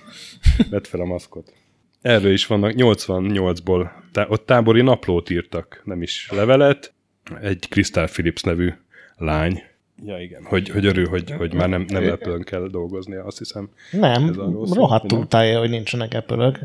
Vedd 0.70 0.84
fel 0.84 1.00
a 1.00 1.06
maszkot. 1.06 1.54
Erről 2.02 2.32
is 2.32 2.46
vannak 2.46 2.74
88-ból. 2.76 3.90
Tá- 4.12 4.30
ott 4.30 4.46
tábori 4.46 4.82
naplót 4.82 5.30
írtak, 5.30 5.82
nem 5.84 6.02
is 6.02 6.30
levelet. 6.32 6.94
Egy 7.42 7.66
Crystal 7.70 8.06
Phillips 8.08 8.42
nevű 8.42 8.70
lány. 9.16 9.62
Ja, 10.06 10.20
igen. 10.22 10.44
Hogy, 10.44 10.70
hogy 10.70 10.86
örül, 10.86 11.08
hogy, 11.08 11.32
hogy 11.32 11.54
már 11.54 11.70
nem, 11.70 11.86
nem 11.88 12.12
apple 12.12 12.38
kell 12.44 12.68
dolgoznia, 12.72 13.24
azt 13.24 13.38
hiszem. 13.38 13.70
Nem, 13.92 14.34
rohadtul 14.74 15.18
nem? 15.18 15.28
tájja, 15.28 15.60
hogy 15.60 15.70
nincsenek 15.70 16.14
apple 16.14 16.60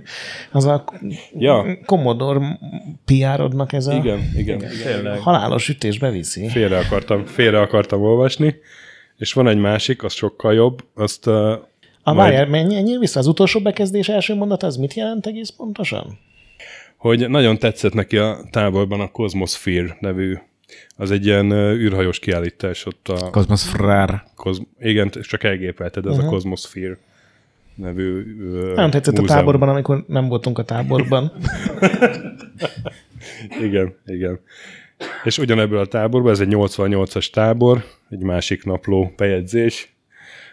Az 0.51 0.65
a 0.65 0.85
Ja. 1.39 1.79
Commodore 1.85 2.59
PR-odnak 3.05 3.73
ez 3.73 3.87
a 3.87 3.93
Igen, 3.93 4.31
igen. 4.37 4.63
igen. 4.63 5.19
halálos 5.19 5.69
ütés 5.69 5.99
beviszi. 5.99 6.49
Félre 6.49 6.79
akartam, 6.79 7.25
félre 7.25 7.61
akartam 7.61 8.03
olvasni. 8.03 8.55
És 9.17 9.33
van 9.33 9.49
egy 9.49 9.59
másik, 9.59 10.03
az 10.03 10.13
sokkal 10.13 10.55
jobb. 10.55 10.85
Azt 10.95 11.27
uh, 11.27 11.35
A 11.35 11.61
majd- 12.03 12.17
várjál, 12.17 12.47
menj, 12.47 12.75
menjél 12.75 12.99
vissza, 12.99 13.19
az 13.19 13.27
utolsó 13.27 13.61
bekezdés 13.61 14.09
első 14.09 14.35
mondat, 14.35 14.63
az 14.63 14.77
mit 14.77 14.95
jelent 14.95 15.27
egész 15.27 15.51
pontosan? 15.51 16.19
hogy 16.97 17.29
nagyon 17.29 17.59
tetszett 17.59 17.93
neki 17.93 18.17
a 18.17 18.39
táborban 18.51 19.01
a 19.01 19.11
Cosmosphere 19.11 19.97
nevű, 20.01 20.39
az 20.97 21.11
egy 21.11 21.27
ilyen 21.27 21.53
űrhajós 21.53 22.19
kiállítás 22.19 22.87
ott 22.87 23.09
a 23.09 23.31
Cosmos 23.31 23.63
Frár. 23.63 24.23
Kozm- 24.35 24.67
igen, 24.81 25.11
csak 25.11 25.43
elgépelted, 25.43 26.07
ez 26.07 26.13
uh-huh. 26.13 26.27
a 26.27 26.31
Cosmosphere 26.31 26.99
nevű 27.75 28.37
ö, 28.41 28.73
Nem 28.75 28.91
tetszett 28.91 29.17
a 29.17 29.21
múzeum. 29.21 29.39
táborban, 29.39 29.69
amikor 29.69 30.05
nem 30.07 30.29
voltunk 30.29 30.59
a 30.59 30.65
táborban. 30.65 31.33
Igen, 33.61 33.95
igen. 34.07 34.41
És 35.25 35.39
ugyanebből 35.39 35.79
a 35.79 35.87
táborból, 35.87 36.31
ez 36.31 36.41
egy 36.41 36.49
88-as 36.51 37.31
tábor, 37.31 37.85
egy 38.11 38.23
másik 38.23 38.65
napló 38.65 39.13
bejegyzés, 39.17 39.92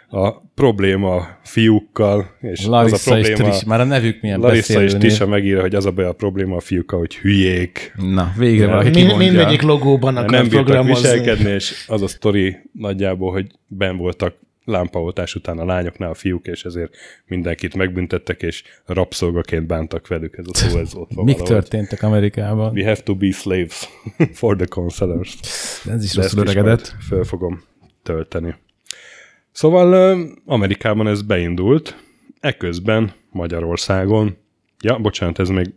a 0.10 0.41
probléma 0.56 1.15
a 1.15 1.39
fiúkkal, 1.43 2.36
és 2.41 2.60
az 2.60 2.65
a 2.65 2.69
Larissa 2.69 3.17
és 3.17 3.28
probléma, 3.28 3.50
Tris. 3.50 3.63
Már 3.63 3.80
a 3.80 3.84
nevük 3.84 4.22
milyen 4.22 4.39
Larissa 4.39 4.82
és. 4.82 4.93
Tisa 4.93 5.28
megírja, 5.28 5.62
hogy 5.62 5.76
az 5.76 5.86
a 5.86 5.91
baj 5.91 6.06
a 6.06 6.13
probléma 6.13 6.56
a 6.56 6.60
fiúkkal, 6.60 7.00
hogy 7.00 7.15
hülyék, 7.15 7.93
Na, 7.95 8.34
végre 8.38 8.65
Nem. 8.65 8.76
valaki 8.76 9.04
Mind, 9.04 9.17
mindegyik 9.17 9.62
logóban 9.62 10.17
akar 10.17 10.30
nem 10.30 10.48
bírtak 10.48 10.86
viselkedni, 10.86 11.50
és 11.50 11.86
az 11.88 12.02
a 12.02 12.08
sztori 12.08 12.58
nagyjából, 12.74 13.32
hogy 13.32 13.48
ben 13.67 13.98
voltak 13.98 14.36
lámpaoltás 14.69 15.36
után 15.36 15.58
a 15.58 15.65
lányoknál 15.65 16.10
a 16.10 16.13
fiúk, 16.13 16.48
és 16.48 16.63
ezért 16.63 16.95
mindenkit 17.26 17.76
megbüntettek, 17.76 18.41
és 18.41 18.63
rabszolgaként 18.86 19.67
bántak 19.67 20.08
velük. 20.08 20.38
Ez 20.38 20.45
a 20.52 20.56
szó, 20.56 20.80
ez 20.80 20.95
ott 20.95 21.12
van 21.13 21.26
Mik 21.26 21.38
történtek 21.38 22.04
Amerikában? 22.04 22.74
We 22.74 22.86
have 22.86 23.02
to 23.04 23.15
be 23.15 23.32
slaves 23.32 23.89
for 24.39 24.56
the 24.56 24.65
counselors. 24.65 25.38
Ez 25.89 26.04
is 26.04 26.15
rosszul 26.15 26.39
öregedett. 26.39 26.95
Föl 27.08 27.24
fogom 27.24 27.63
tölteni. 28.04 28.56
Szóval 29.60 30.17
Amerikában 30.45 31.08
ez 31.08 31.22
beindult, 31.22 32.04
eközben 32.39 33.12
Magyarországon, 33.32 34.38
ja, 34.82 34.98
bocsánat, 34.98 35.39
ez 35.39 35.50
még, 35.50 35.74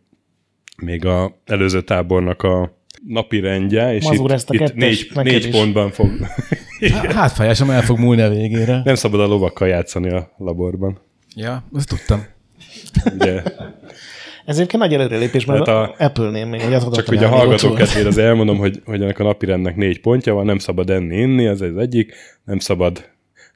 még 0.83 1.07
a 1.07 1.41
előző 1.45 1.83
tábornak 1.83 2.43
a 2.43 2.77
napi 3.07 3.41
rendje, 3.41 3.95
és 3.95 4.05
Mazur, 4.05 4.25
itt, 4.25 4.33
ezt 4.33 4.51
a 4.51 4.55
itt 4.55 4.75
négy, 4.75 5.11
négy 5.15 5.51
pontban 5.51 5.91
fog. 5.91 6.11
Há- 6.93 7.13
Hátfájásom 7.13 7.71
el 7.71 7.83
fog 7.83 7.99
múlni 7.99 8.23
a 8.23 8.29
végére. 8.29 8.81
Nem 8.85 8.95
szabad 8.95 9.21
a 9.21 9.27
lovakkal 9.27 9.69
játszani 9.69 10.11
a 10.11 10.33
laborban. 10.37 10.99
Ja, 11.37 11.65
azt 11.73 11.89
tudtam. 11.89 12.25
Ugye, 13.19 13.43
Ez 14.45 14.57
egyébként 14.57 14.83
nagy 14.83 14.95
előrelépés, 14.95 15.45
mert 15.45 15.67
Hát 15.67 15.77
a, 15.99 16.05
Apple-nél 16.05 16.47
még 16.47 16.61
egy 16.61 16.79
csak 16.93 17.07
hogy 17.07 17.25
a 17.25 17.29
hallgatók 17.29 17.77
kedvére 17.77 18.09
az 18.09 18.19
elmondom, 18.19 18.59
hogy, 18.59 18.83
hogy 18.85 19.03
ennek 19.03 19.19
a 19.19 19.23
napirendnek 19.23 19.77
négy 19.77 20.01
pontja 20.01 20.35
van, 20.35 20.45
nem 20.45 20.59
szabad 20.59 20.91
enni, 20.91 21.17
inni, 21.17 21.47
ez 21.47 21.61
az 21.61 21.77
egyik, 21.77 22.15
nem 22.45 22.59
szabad, 22.59 23.12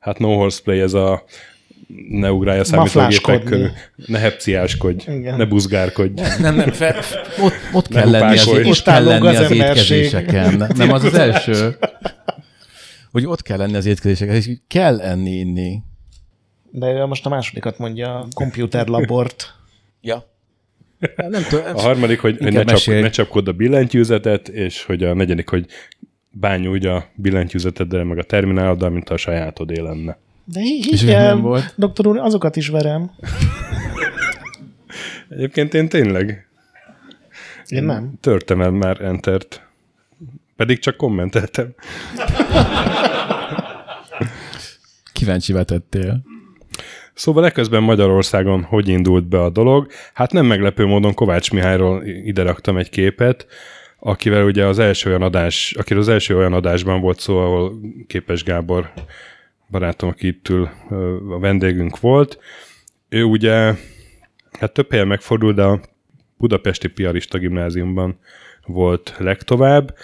hát 0.07 0.19
no 0.19 0.35
horseplay, 0.35 0.81
ez 0.81 0.93
a 0.95 1.25
ne 2.09 2.33
ugrálj 2.33 2.59
a 2.59 2.65
számítógépek 2.65 3.43
körül, 3.43 3.71
ne 4.07 4.19
hepciáskodj, 4.19 5.11
Igen. 5.11 5.37
ne 5.37 5.45
buzgárkodj. 5.45 6.23
Nem, 6.39 6.55
nem, 6.55 6.71
fel, 6.71 6.97
ott, 7.45 7.55
ott 7.73 7.89
kell 7.89 8.11
lenni 8.11 8.39
az, 8.39 8.47
ott 8.47 8.83
kell 8.83 9.05
lenni 9.05 9.27
az 9.27 9.39
az 9.39 9.51
étkezéseken. 9.51 10.73
Nem 10.77 10.93
az 10.93 11.05
az 11.05 11.15
első? 11.29 11.77
Hogy 13.13 13.27
ott 13.27 13.43
kell 13.43 13.57
lenni 13.57 13.77
az 13.77 13.87
étkezéseken, 13.87 14.35
és 14.35 14.51
kell 14.69 15.01
enni, 15.01 15.31
inni. 15.31 15.83
De 16.71 16.87
ő 16.87 17.05
most 17.05 17.27
a 17.27 17.29
másodikat 17.29 17.79
mondja, 17.79 18.19
a 18.19 18.27
komputerlabort. 18.35 19.55
Ja. 20.01 20.35
Nem 21.17 21.43
tudom. 21.49 21.65
A 21.75 21.81
harmadik, 21.81 22.21
hogy, 22.21 22.39
hogy 22.39 22.53
ne, 22.53 22.65
csap, 22.65 22.95
ne 22.95 23.11
csapkod 23.11 23.49
a 23.49 23.53
billentyűzetet, 23.53 24.49
és 24.49 24.85
hogy 24.85 25.03
a 25.03 25.15
negyedik, 25.15 25.49
hogy 25.49 25.67
bánj 26.41 26.67
úgy 26.67 26.87
a 26.87 27.05
billentyűzeteddel, 27.15 28.05
meg 28.05 28.19
a 28.19 28.23
termináloddal, 28.23 28.91
mint 28.91 29.11
a 29.11 29.17
sajátodé 29.17 29.81
lenne. 29.81 30.19
De 30.45 30.61
És 30.61 31.01
higgyel, 31.01 31.27
nem 31.35 31.41
volt? 31.43 31.75
doktor 31.77 32.07
úr, 32.07 32.19
azokat 32.19 32.57
is 32.57 32.69
verem. 32.69 33.11
Egyébként 35.29 35.75
én 35.75 35.89
tényleg 35.89 36.49
Én 37.67 37.85
nem. 37.85 38.13
törtem 38.21 38.61
el 38.61 38.71
már 38.71 39.01
entert. 39.01 39.67
Pedig 40.57 40.79
csak 40.79 40.97
kommenteltem. 40.97 41.75
Kíváncsi 45.13 45.53
vetettél. 45.53 46.23
Szóval 47.15 47.45
eközben 47.47 47.83
Magyarországon 47.83 48.63
hogy 48.63 48.89
indult 48.89 49.29
be 49.29 49.41
a 49.43 49.51
dolog? 49.51 49.91
Hát 50.15 50.33
nem 50.33 50.47
meglepő 50.47 50.87
módon 50.87 51.15
Kovács 51.15 51.53
Mihályról 51.53 52.03
ide 52.05 52.43
raktam 52.43 52.77
egy 52.77 52.89
képet, 52.91 53.47
akivel 53.99 54.45
ugye 54.45 54.65
az 54.65 54.79
első 54.79 55.09
olyan 55.09 55.23
adás, 55.23 55.75
akiről 55.79 56.03
az 56.03 56.09
első 56.09 56.37
olyan 56.37 56.53
adásban 56.53 57.01
volt 57.01 57.21
szó, 57.21 57.39
ahol 57.39 57.81
Képes 58.07 58.43
Gábor 58.43 58.93
barátom, 59.71 60.09
aki 60.09 60.27
itt 60.27 60.49
ül, 60.49 60.71
a 61.31 61.39
vendégünk 61.39 62.01
volt. 62.01 62.39
Ő 63.09 63.23
ugye, 63.23 63.75
hát 64.59 64.73
több 64.73 64.91
helyen 64.91 65.07
megfordult, 65.07 65.57
de 65.57 65.63
a 65.63 65.81
Budapesti 66.39 66.89
Piarista 66.89 67.39
Gimnáziumban 67.39 68.19
volt 68.65 69.15
legtovább, 69.19 69.97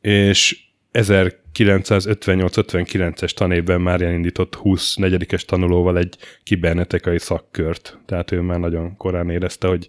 és 0.00 0.68
1958-59-es 0.92 3.30
tanévben 3.30 3.80
már 3.80 4.00
elindított 4.00 4.58
24-es 4.64 5.42
tanulóval 5.42 5.98
egy 5.98 6.16
kibernetikai 6.42 7.18
szakkört. 7.18 7.98
Tehát 8.06 8.32
ő 8.32 8.40
már 8.40 8.58
nagyon 8.58 8.96
korán 8.96 9.30
érezte, 9.30 9.68
hogy 9.68 9.88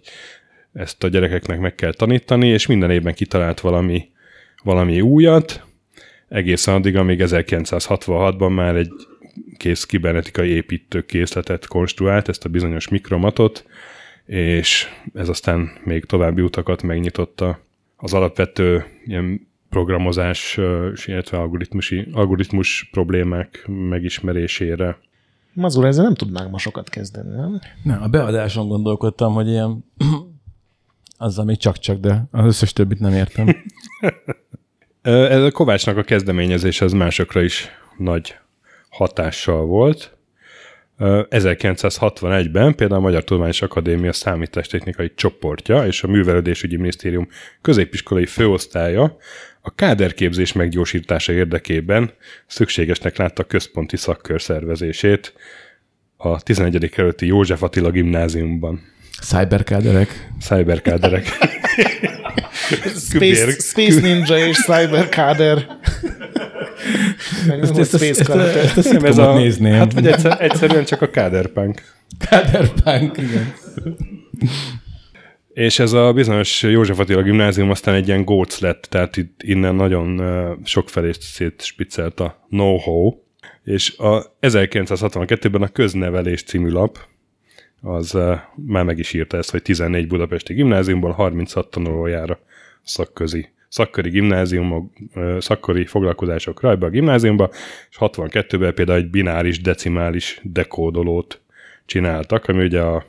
ezt 0.72 1.04
a 1.04 1.08
gyerekeknek 1.08 1.60
meg 1.60 1.74
kell 1.74 1.92
tanítani, 1.92 2.46
és 2.46 2.66
minden 2.66 2.90
évben 2.90 3.14
kitalált 3.14 3.60
valami, 3.60 4.08
valami 4.62 5.00
újat, 5.00 5.66
egészen 6.28 6.74
addig, 6.74 6.96
amíg 6.96 7.20
1966-ban 7.24 8.54
már 8.54 8.76
egy 8.76 8.92
kész 9.56 9.84
kibernetikai 9.84 10.48
építőkészletet 10.48 11.66
konstruált, 11.66 12.28
ezt 12.28 12.44
a 12.44 12.48
bizonyos 12.48 12.88
mikromatot, 12.88 13.66
és 14.26 14.86
ez 15.14 15.28
aztán 15.28 15.70
még 15.84 16.04
további 16.04 16.42
utakat 16.42 16.82
megnyitotta 16.82 17.60
az 17.96 18.14
alapvető 18.14 18.84
ilyen 19.04 19.48
programozás, 19.70 20.58
illetve 21.04 21.38
algoritmusi, 21.38 22.08
algoritmus 22.12 22.88
problémák 22.92 23.64
megismerésére. 23.66 24.98
Mazur, 25.52 25.84
ezzel 25.84 26.04
nem 26.04 26.14
tudnánk 26.14 26.50
ma 26.50 26.58
sokat 26.58 26.88
kezdeni, 26.88 27.36
nem? 27.36 27.60
Nem, 27.82 28.02
a 28.02 28.06
beadáson 28.08 28.68
gondolkodtam, 28.68 29.32
hogy 29.32 29.48
ilyen 29.48 29.84
azzal 31.22 31.44
még 31.44 31.56
csak-csak, 31.56 31.98
de 31.98 32.24
az 32.30 32.44
összes 32.46 32.72
többit 32.72 33.00
nem 33.00 33.12
értem. 33.12 33.46
Ez 35.02 35.42
a 35.42 35.50
Kovácsnak 35.50 35.96
a 35.96 36.02
kezdeményezése 36.02 36.84
az 36.84 36.92
másokra 36.92 37.42
is 37.42 37.68
nagy 37.98 38.36
hatással 38.88 39.64
volt. 39.64 40.16
Ö, 40.98 41.22
1961-ben 41.30 42.74
például 42.74 43.00
a 43.00 43.02
Magyar 43.02 43.24
Tudományos 43.24 43.62
Akadémia 43.62 44.12
számítástechnikai 44.12 45.12
csoportja 45.14 45.86
és 45.86 46.02
a 46.02 46.08
Művelődésügyi 46.08 46.76
Minisztérium 46.76 47.28
középiskolai 47.60 48.26
főosztálya 48.26 49.16
a 49.60 49.74
káderképzés 49.74 50.52
meggyorsítása 50.52 51.32
érdekében 51.32 52.12
szükségesnek 52.46 53.16
látta 53.16 53.44
központi 53.44 53.96
szakkör 53.96 54.42
szervezését 54.42 55.34
a 56.16 56.42
11. 56.42 56.90
kerületi 56.90 57.26
József 57.26 57.62
Attila 57.62 57.90
gimnáziumban. 57.90 58.91
Cyberkáderek. 59.20 60.30
Cyberkáderek. 60.40 61.26
Space, 62.96 63.50
Space 63.50 64.00
Ninja 64.00 64.46
és 64.46 64.56
Cyber 64.56 65.08
Kader. 65.08 65.66
Meg 67.46 67.60
Ezt, 67.60 67.72
nem 67.72 67.80
ezt, 67.80 67.94
ezt, 67.94 68.20
ezt, 68.20 68.28
ezt, 68.30 68.76
ezt 68.76 68.86
a 68.88 68.92
Nem, 68.92 69.04
ez 69.04 69.18
a, 69.18 69.34
nézném. 69.34 69.72
hát 69.72 69.92
vagy 69.92 70.06
egyszer, 70.06 70.36
egyszerűen 70.40 70.84
csak 70.84 71.02
a 71.02 71.10
káderpunk. 71.10 71.82
Káderpánk, 72.28 73.18
igen. 73.18 73.54
És 75.52 75.78
ez 75.78 75.92
a 75.92 76.12
bizonyos 76.12 76.62
József 76.62 76.98
Attila 76.98 77.22
gimnázium 77.22 77.70
aztán 77.70 77.94
egy 77.94 78.08
ilyen 78.08 78.24
góc 78.24 78.60
lett, 78.60 78.86
tehát 78.90 79.16
itt 79.16 79.40
innen 79.42 79.74
nagyon 79.74 80.20
sokfelé 80.64 81.10
szétspiccelt 81.20 82.20
a 82.20 82.46
know-how, 82.48 83.14
és 83.64 83.96
a 83.96 84.36
1962-ben 84.40 85.62
a 85.62 85.68
Köznevelés 85.68 86.42
című 86.42 86.68
lap 86.68 86.98
az 87.82 88.18
már 88.66 88.84
meg 88.84 88.98
is 88.98 89.12
írta 89.12 89.36
ezt, 89.36 89.50
hogy 89.50 89.62
14 89.62 90.06
budapesti 90.06 90.54
gimnáziumból 90.54 91.10
36 91.10 91.70
tanulójára 91.70 92.38
szakközi 92.82 93.48
szakköri 93.72 94.10
gimnáziumok, 94.10 94.92
szakkori 95.38 95.86
foglalkozásokra 95.86 96.70
ebbe 96.70 96.86
a 96.86 96.90
gimnáziumba, 96.90 97.50
és 97.90 97.96
62-ben 97.98 98.74
például 98.74 98.98
egy 98.98 99.10
bináris, 99.10 99.60
decimális 99.60 100.40
dekódolót 100.42 101.40
csináltak, 101.86 102.48
ami 102.48 102.64
ugye 102.64 102.80
a 102.80 103.04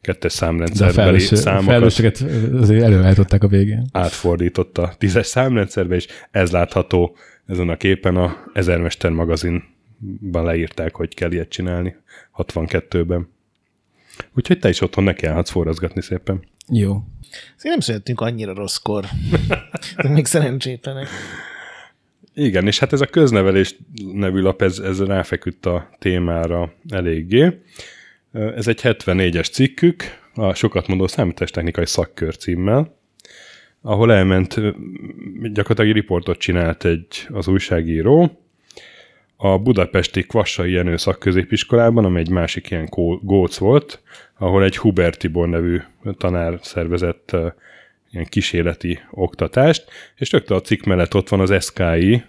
kettes 0.00 0.32
a 0.32 0.36
számrendszerbeli 0.36 1.18
számokat 1.18 1.64
felelősséget 1.64 2.24
azért 2.60 2.82
előállították 2.82 3.42
a 3.42 3.48
végén. 3.48 3.86
átfordította 3.92 4.94
tízes 4.98 5.26
számrendszerbe, 5.26 5.94
és 5.94 6.06
ez 6.30 6.50
látható 6.50 7.16
ezen 7.46 7.68
a 7.68 7.76
képen 7.76 8.16
a 8.16 8.36
Ezermester 8.52 9.10
magazinban 9.10 10.44
leírták, 10.44 10.94
hogy 10.94 11.14
kell 11.14 11.32
ilyet 11.32 11.48
csinálni 11.48 11.96
62-ben. 12.36 13.34
Úgyhogy 14.34 14.58
te 14.58 14.68
is 14.68 14.80
otthon 14.80 15.04
nekiállhatsz 15.04 15.50
forrazgatni 15.50 16.02
szépen. 16.02 16.44
Jó. 16.68 17.02
Azért 17.30 17.74
nem 17.74 17.80
születtünk 17.80 18.20
annyira 18.20 18.54
rosszkor. 18.54 19.04
De 20.02 20.08
még 20.08 20.26
szerencsétlenek. 20.26 21.08
Igen, 22.34 22.66
és 22.66 22.78
hát 22.78 22.92
ez 22.92 23.00
a 23.00 23.06
köznevelés 23.06 23.76
nevű 24.12 24.40
lap, 24.40 24.62
ez, 24.62 24.78
ez 24.78 25.02
ráfeküdt 25.02 25.66
a 25.66 25.90
témára 25.98 26.72
eléggé. 26.88 27.60
Ez 28.32 28.68
egy 28.68 28.80
74-es 28.82 29.52
cikkük, 29.52 30.04
a 30.34 30.54
sokat 30.54 30.86
mondó 30.86 31.06
számítástechnikai 31.06 31.86
szakkör 31.86 32.36
címmel, 32.36 32.98
ahol 33.82 34.12
elment, 34.12 34.54
gyakorlatilag 35.52 35.92
riportot 35.92 36.38
csinált 36.38 36.84
egy, 36.84 37.26
az 37.28 37.48
újságíró, 37.48 38.45
a 39.36 39.58
budapesti 39.58 40.22
Kvassai 40.22 40.72
Jenő 40.72 40.96
szakközépiskolában, 40.96 42.04
amely 42.04 42.20
egy 42.20 42.30
másik 42.30 42.70
ilyen 42.70 42.88
góc 43.22 43.56
volt, 43.56 44.00
ahol 44.38 44.64
egy 44.64 44.76
Hubert 44.76 45.18
Tibor 45.18 45.48
nevű 45.48 45.80
tanár 46.18 46.58
szervezett 46.62 47.36
ilyen 48.10 48.26
kísérleti 48.28 49.00
oktatást, 49.10 49.84
és 50.16 50.32
rögtön 50.32 50.56
a 50.56 50.60
cikk 50.60 50.84
mellett 50.84 51.14
ott 51.14 51.28
van 51.28 51.40
az 51.40 51.64
SKI, 51.64 52.24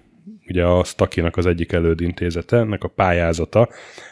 ugye 0.48 0.64
a 0.64 0.84
Stakinak 0.84 1.38
az 1.38 1.46
egyik 1.46 1.72
elődintézete, 1.72 2.58
ennek 2.58 2.84
a 2.84 2.88
pályázata, 2.88 3.70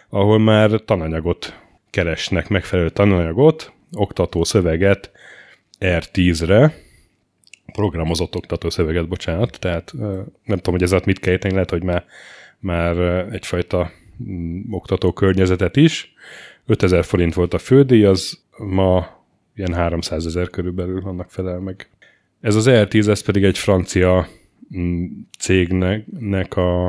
ahol 0.10 0.39
már 0.39 0.69
tananyagot 0.69 1.60
keresnek, 1.89 2.47
megfelelő 2.47 2.89
tananyagot, 2.89 3.73
oktató 3.91 4.43
szöveget 4.43 5.12
R10-re, 5.79 6.73
programozott 7.71 8.36
oktató 8.36 8.69
szöveget, 8.69 9.08
bocsánat, 9.08 9.60
tehát 9.60 9.93
nem 10.43 10.58
tudom, 10.58 10.79
hogy 10.79 10.84
ez 10.84 10.91
mit 11.05 11.19
kell 11.19 11.34
érteni, 11.34 11.53
lehet, 11.53 11.69
hogy 11.69 11.84
már, 11.84 12.05
már 12.65 12.97
egyfajta 13.32 13.91
mm, 14.23 14.62
oktató 14.69 15.12
környezetet 15.12 15.75
is. 15.75 16.13
5000 16.65 17.04
forint 17.04 17.34
volt 17.34 17.54
a 17.54 17.58
fődíj, 17.58 18.06
az 18.06 18.39
ma 18.58 19.08
ilyen 19.56 19.73
300 19.73 20.25
ezer 20.25 20.49
körülbelül 20.49 21.01
annak 21.04 21.32
felel 21.32 21.60
meg. 21.60 21.89
Ez 22.41 22.56
az 22.56 22.65
ER10, 22.67 23.08
ez 23.08 23.21
pedig 23.21 23.43
egy 23.43 23.58
francia 23.58 24.28
mm, 24.78 25.06
cégnek 25.39 26.56
a, 26.56 26.86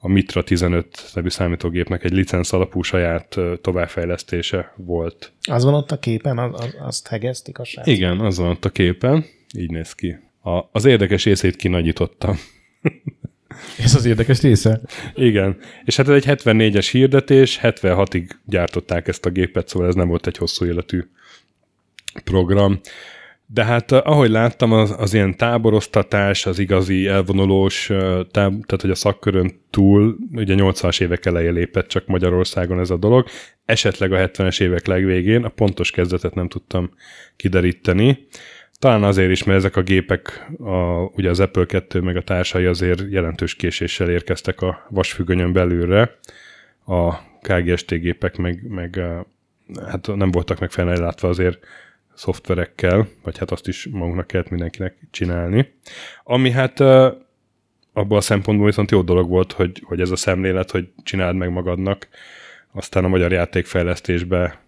a 0.00 0.08
Mitra 0.08 0.42
15 0.42 1.10
nevű 1.14 1.28
számítógépnek 1.28 2.04
egy 2.04 2.12
licensz 2.12 2.52
alapú 2.52 2.82
saját 2.82 3.38
továbbfejlesztése 3.60 4.72
volt. 4.76 5.32
Az 5.50 5.64
van 5.64 5.74
ott 5.74 5.90
a 5.90 5.98
képen, 5.98 6.38
az, 6.38 6.60
az, 6.60 6.76
azt 6.78 7.08
hegeztik 7.08 7.58
a 7.58 7.64
srác. 7.64 7.86
Igen, 7.86 8.20
az 8.20 8.38
van 8.38 8.48
ott 8.48 8.64
a 8.64 8.70
képen, 8.70 9.24
így 9.56 9.70
néz 9.70 9.92
ki. 9.92 10.18
A, 10.42 10.68
az 10.72 10.84
érdekes 10.84 11.24
részét 11.24 11.56
kinagyítottam. 11.56 12.36
Ez 13.78 13.94
az 13.94 14.04
érdekes 14.04 14.40
része. 14.40 14.80
Igen, 15.14 15.56
és 15.84 15.96
hát 15.96 16.08
ez 16.08 16.14
egy 16.14 16.40
74-es 16.42 16.88
hirdetés, 16.90 17.58
76-ig 17.62 18.30
gyártották 18.46 19.08
ezt 19.08 19.26
a 19.26 19.30
gépet, 19.30 19.68
szóval 19.68 19.88
ez 19.88 19.94
nem 19.94 20.08
volt 20.08 20.26
egy 20.26 20.36
hosszú 20.36 20.64
életű 20.64 21.04
program. 22.24 22.80
De 23.46 23.64
hát 23.64 23.92
eh, 23.92 24.06
ahogy 24.06 24.30
láttam, 24.30 24.72
az, 24.72 24.94
az 24.98 25.14
ilyen 25.14 25.36
táboroztatás, 25.36 26.46
az 26.46 26.58
igazi 26.58 27.06
elvonulós, 27.06 27.90
eh, 27.90 27.98
táb, 28.30 28.66
tehát 28.66 28.80
hogy 28.80 28.90
a 28.90 28.94
szakkörön 28.94 29.60
túl, 29.70 30.16
ugye 30.34 30.54
80-as 30.58 31.00
évek 31.00 31.26
elején 31.26 31.52
lépett 31.52 31.88
csak 31.88 32.06
Magyarországon 32.06 32.78
ez 32.78 32.90
a 32.90 32.96
dolog, 32.96 33.26
esetleg 33.64 34.12
a 34.12 34.16
70-es 34.16 34.60
évek 34.60 34.86
legvégén, 34.86 35.44
a 35.44 35.48
pontos 35.48 35.90
kezdetet 35.90 36.34
nem 36.34 36.48
tudtam 36.48 36.90
kideríteni. 37.36 38.26
Talán 38.82 39.02
azért 39.02 39.30
is, 39.30 39.44
mert 39.44 39.58
ezek 39.58 39.76
a 39.76 39.82
gépek, 39.82 40.50
a, 40.58 41.02
ugye 41.16 41.30
az 41.30 41.40
Apple 41.40 41.66
2 41.66 42.00
meg 42.00 42.16
a 42.16 42.22
társai 42.22 42.64
azért 42.64 43.04
jelentős 43.10 43.54
késéssel 43.54 44.10
érkeztek 44.10 44.60
a 44.60 44.86
vasfüggönyön 44.88 45.52
belülre. 45.52 46.18
A 46.86 47.14
KGST 47.40 47.94
gépek 47.94 48.36
meg, 48.36 48.62
meg 48.68 48.98
eh, 48.98 49.20
hát 49.86 50.14
nem 50.14 50.30
voltak 50.30 50.60
meg 50.60 50.70
felellátva 50.70 51.28
azért 51.28 51.58
szoftverekkel, 52.14 53.08
vagy 53.22 53.38
hát 53.38 53.50
azt 53.50 53.68
is 53.68 53.88
magunknak 53.90 54.26
kellett 54.26 54.50
mindenkinek 54.50 54.96
csinálni. 55.10 55.72
Ami 56.24 56.50
hát 56.50 56.80
eh, 56.80 57.12
abból 57.92 58.16
a 58.16 58.20
szempontból 58.20 58.66
viszont 58.66 58.90
jó 58.90 59.02
dolog 59.02 59.28
volt, 59.28 59.52
hogy, 59.52 59.82
hogy 59.84 60.00
ez 60.00 60.10
a 60.10 60.16
szemlélet, 60.16 60.70
hogy 60.70 60.92
csináld 61.02 61.36
meg 61.36 61.50
magadnak, 61.50 62.08
aztán 62.72 63.04
a 63.04 63.08
magyar 63.08 63.32
játékfejlesztésbe 63.32 64.60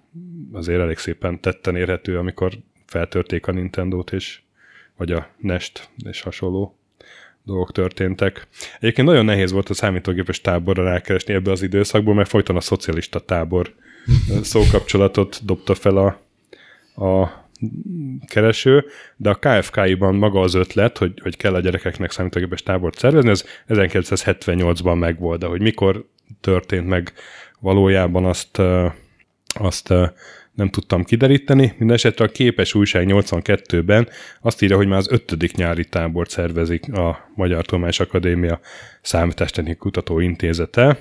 azért 0.53 0.81
elég 0.81 0.99
szépen 0.99 1.41
tetten 1.41 1.77
érhető, 1.77 2.19
amikor 2.19 2.53
feltörték 2.95 3.47
a 3.47 3.53
Nintendo-t, 3.53 4.13
és, 4.13 4.41
vagy 4.97 5.13
a 5.13 5.29
Nest, 5.37 5.89
és 6.11 6.21
hasonló 6.21 6.79
dolgok 7.43 7.73
történtek. 7.73 8.47
Egyébként 8.81 9.09
nagyon 9.09 9.25
nehéz 9.25 9.53
volt 9.53 9.69
a 9.69 9.75
számítógépes 9.75 10.41
táborra 10.41 10.85
rákeresni 10.85 11.35
ebbe 11.35 11.51
az 11.51 11.63
időszakból, 11.63 12.15
mert 12.15 12.29
folyton 12.29 12.57
a 12.57 12.61
szocialista 12.61 13.21
tábor 13.21 13.75
szókapcsolatot 14.43 15.45
dobta 15.45 15.75
fel 15.75 15.97
a, 15.97 16.07
a 17.05 17.43
kereső, 18.27 18.85
de 19.17 19.31
a 19.31 19.39
KFK-ban 19.39 20.15
maga 20.15 20.41
az 20.41 20.55
ötlet, 20.55 20.99
hogy, 20.99 21.21
hogy 21.23 21.37
kell 21.37 21.55
a 21.55 21.61
gyerekeknek 21.61 22.11
számítógépes 22.11 22.63
tábort 22.63 22.99
szervezni, 22.99 23.31
ez 23.31 23.45
1978-ban 23.69 24.99
megvolt, 24.99 25.41
de 25.41 25.47
hogy 25.47 25.61
mikor 25.61 26.09
történt 26.41 26.87
meg 26.87 27.13
valójában 27.61 28.25
azt, 28.25 28.61
azt 29.47 29.95
nem 30.55 30.69
tudtam 30.69 31.05
kideríteni. 31.05 31.75
Mindenesetre 31.79 32.25
a 32.25 32.29
képes 32.29 32.75
újság 32.75 33.07
82-ben 33.09 34.09
azt 34.41 34.63
írja, 34.63 34.77
hogy 34.77 34.87
már 34.87 34.99
az 34.99 35.11
ötödik 35.11 35.57
nyári 35.57 35.85
tábort 35.85 36.31
szervezik 36.31 36.93
a 36.93 37.31
Magyar 37.35 37.65
Tudományos 37.65 38.01
Akadémia 38.01 38.61
Számítástechnik 39.03 39.79
Kutató 39.79 40.21
Intézete, 40.21 40.99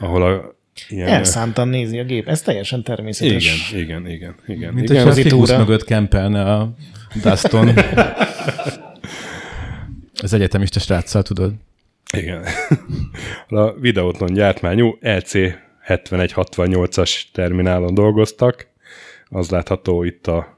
ahol 0.00 0.22
a 0.22 0.54
ilyen, 0.88 1.08
Elszántan 1.08 1.68
nézi 1.68 1.98
a 1.98 2.04
gép. 2.04 2.28
Ez 2.28 2.42
teljesen 2.42 2.82
természetes. 2.82 3.72
igen, 3.72 3.82
igen, 3.82 4.10
igen, 4.10 4.34
igen. 4.46 4.74
Mint 4.74 4.90
igen. 4.90 5.04
hogyha 5.04 5.20
a 5.20 5.24
fikusz 5.24 5.56
mögött 5.56 5.84
kempelne 5.84 6.52
a 6.52 6.74
Duston. 7.22 7.70
Az 10.22 10.32
egyetemista 10.32 10.80
sráccal, 10.80 11.22
tudod. 11.22 11.52
Igen. 12.16 12.44
a 13.48 13.72
videóton 13.72 14.32
gyártmányú 14.32 14.96
E 15.00 15.16
LC 15.16 15.32
7168-as 15.86 17.22
terminálon 17.32 17.94
dolgoztak. 17.94 18.66
Az 19.28 19.50
látható 19.50 20.02
itt 20.02 20.26
a 20.26 20.56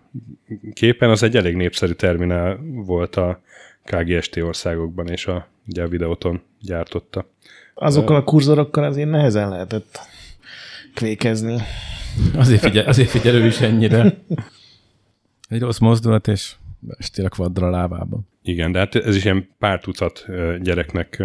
képen. 0.72 1.10
Az 1.10 1.22
egy 1.22 1.36
elég 1.36 1.54
népszerű 1.54 1.92
terminál 1.92 2.58
volt 2.74 3.16
a 3.16 3.40
KGST 3.84 4.36
országokban, 4.36 5.08
és 5.08 5.26
a, 5.26 5.48
ugye 5.66 5.82
a 5.82 5.88
videóton 5.88 6.40
gyártotta. 6.60 7.30
Azokkal 7.74 8.16
a 8.16 8.24
kurzorokkal 8.24 8.84
azért 8.84 9.10
nehezen 9.10 9.48
lehetett 9.48 9.98
kvékezni. 10.94 11.56
Azért 12.34 12.60
figyel, 12.60 12.86
azért 12.86 13.08
figyel 13.08 13.34
ő 13.34 13.46
is 13.46 13.60
ennyire. 13.60 14.18
Egy 15.48 15.60
rossz 15.60 15.78
mozdulat, 15.78 16.28
és 16.28 16.54
beestél 16.78 17.24
a 17.24 17.28
kvadra 17.28 17.66
a 17.66 17.70
lábába. 17.70 18.20
Igen, 18.42 18.72
de 18.72 18.78
hát 18.78 18.94
ez 18.94 19.16
is 19.16 19.24
ilyen 19.24 19.48
pár 19.58 19.80
tucat 19.80 20.26
gyereknek 20.60 21.22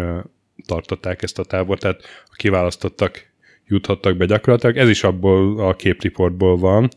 tartották 0.66 1.22
ezt 1.22 1.38
a 1.38 1.44
tábort, 1.44 1.80
tehát 1.80 2.00
a 2.24 2.34
kiválasztottak 2.36 3.32
juthattak 3.66 4.16
be 4.16 4.24
gyakorlatilag. 4.24 4.76
Ez 4.76 4.88
is 4.88 5.04
abból 5.04 5.60
a 5.68 5.74
képriportból 5.74 6.56
van. 6.56 6.88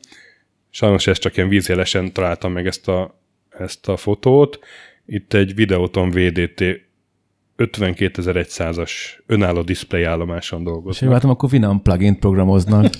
Sajnos 0.69 1.07
ezt 1.07 1.21
csak 1.21 1.37
ilyen 1.37 1.49
vízjelesen 1.49 2.13
találtam 2.13 2.51
meg 2.51 2.67
ezt 2.67 2.87
a, 2.87 3.19
ezt 3.49 3.87
a 3.87 3.97
fotót. 3.97 4.59
Itt 5.05 5.33
egy 5.33 5.55
Videoton 5.55 6.09
VDT 6.09 6.63
52100-as 7.57 8.91
önálló 9.25 9.61
display 9.61 10.03
állomáson 10.03 10.59
És 10.59 10.65
dolgoznak. 10.65 11.03
én 11.03 11.09
látom, 11.09 11.29
akkor 11.29 11.49
Winamp 11.53 11.83
plugin 11.83 12.19
programoznak. 12.19 12.93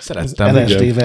Szerettem. 0.00 0.54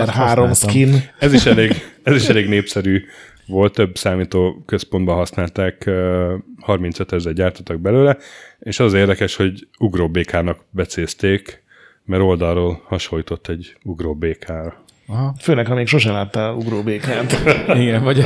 Három 0.08 0.48
használtam. 0.48 0.70
skin. 0.70 1.10
Ez 1.20 1.34
is 1.34 1.46
elég, 1.46 1.72
ez 2.04 2.16
is 2.16 2.28
elég 2.28 2.48
népszerű 2.48 3.06
volt, 3.48 3.74
több 3.74 3.98
számító 3.98 4.64
központban 4.66 5.16
használták, 5.16 5.86
ö, 5.86 6.36
35 6.60 7.12
ezer 7.12 7.34
gyártottak 7.34 7.80
belőle, 7.80 8.18
és 8.60 8.80
az 8.80 8.94
érdekes, 8.94 9.36
hogy 9.36 9.68
ugróbékának 9.80 10.60
becézték, 10.70 11.64
mert 12.06 12.22
oldalról 12.22 12.82
hasonlított 12.86 13.48
egy 13.48 13.78
ugróbékára. 13.84 14.84
Aha. 15.08 15.36
Főleg, 15.40 15.68
ha 15.68 15.76
még 15.76 15.88
sose 15.88 16.12
láttál 16.12 16.54
ugróbékát. 16.54 17.44
Igen, 17.82 18.04
vagy, 18.04 18.26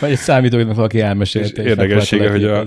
vagy 0.00 0.10
egy 0.10 0.16
számítógépnek 0.16 0.76
valaki 0.76 1.00
elmesélte. 1.00 1.62
és 1.62 1.68
érdekessége, 1.68 2.30
hogy 2.30 2.44
a, 2.44 2.66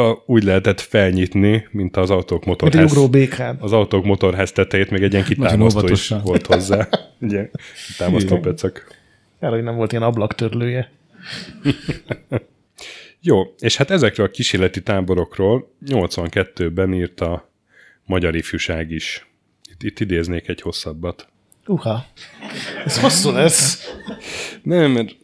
a, 0.00 0.22
úgy 0.26 0.42
lehetett 0.42 0.80
felnyitni, 0.80 1.68
mint 1.70 1.96
az 1.96 2.10
autók 2.10 2.44
Mint 2.44 2.62
egy 2.62 2.80
motorház. 2.80 3.56
Az 3.60 3.72
autók 3.72 4.04
motorház 4.04 4.52
tetejét 4.52 4.90
még 4.90 5.02
egy 5.02 5.12
ilyen 5.12 5.24
kitámasztó 5.24 5.88
is 5.88 6.12
volt 6.22 6.46
hozzá. 6.46 6.88
Ugye, 7.20 7.50
kitámasztó 7.86 8.38
pecak. 8.38 8.86
Erre, 9.38 9.54
hogy 9.54 9.64
nem 9.64 9.76
volt 9.76 9.92
ilyen 9.92 10.04
ablaktörlője. 10.04 10.90
Jó, 13.20 13.54
és 13.58 13.76
hát 13.76 13.90
ezekről 13.90 14.26
a 14.26 14.30
kísérleti 14.30 14.82
táborokról 14.82 15.72
82-ben 15.86 16.94
írt 16.94 17.20
a 17.20 17.50
Magyar 18.04 18.34
Ifjúság 18.34 18.90
is. 18.90 19.26
Itt, 19.70 19.82
itt 19.82 20.00
idéznék 20.00 20.48
egy 20.48 20.60
hosszabbat. 20.60 21.28
Uha. 21.66 22.06
Ez 22.84 23.00
hosszú 23.00 23.30
lesz. 23.30 23.92
Nem, 24.62 24.90
mert 24.90 25.16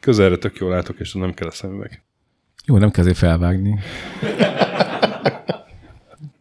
közelre 0.00 0.36
tök 0.36 0.56
jól 0.56 0.70
látok, 0.70 1.00
és 1.00 1.12
nem 1.12 1.34
kell 1.34 1.48
a 1.48 1.50
szemüveg. 1.50 2.02
Jó, 2.66 2.78
nem 2.78 2.90
kell 2.90 3.14
felvágni. 3.14 3.78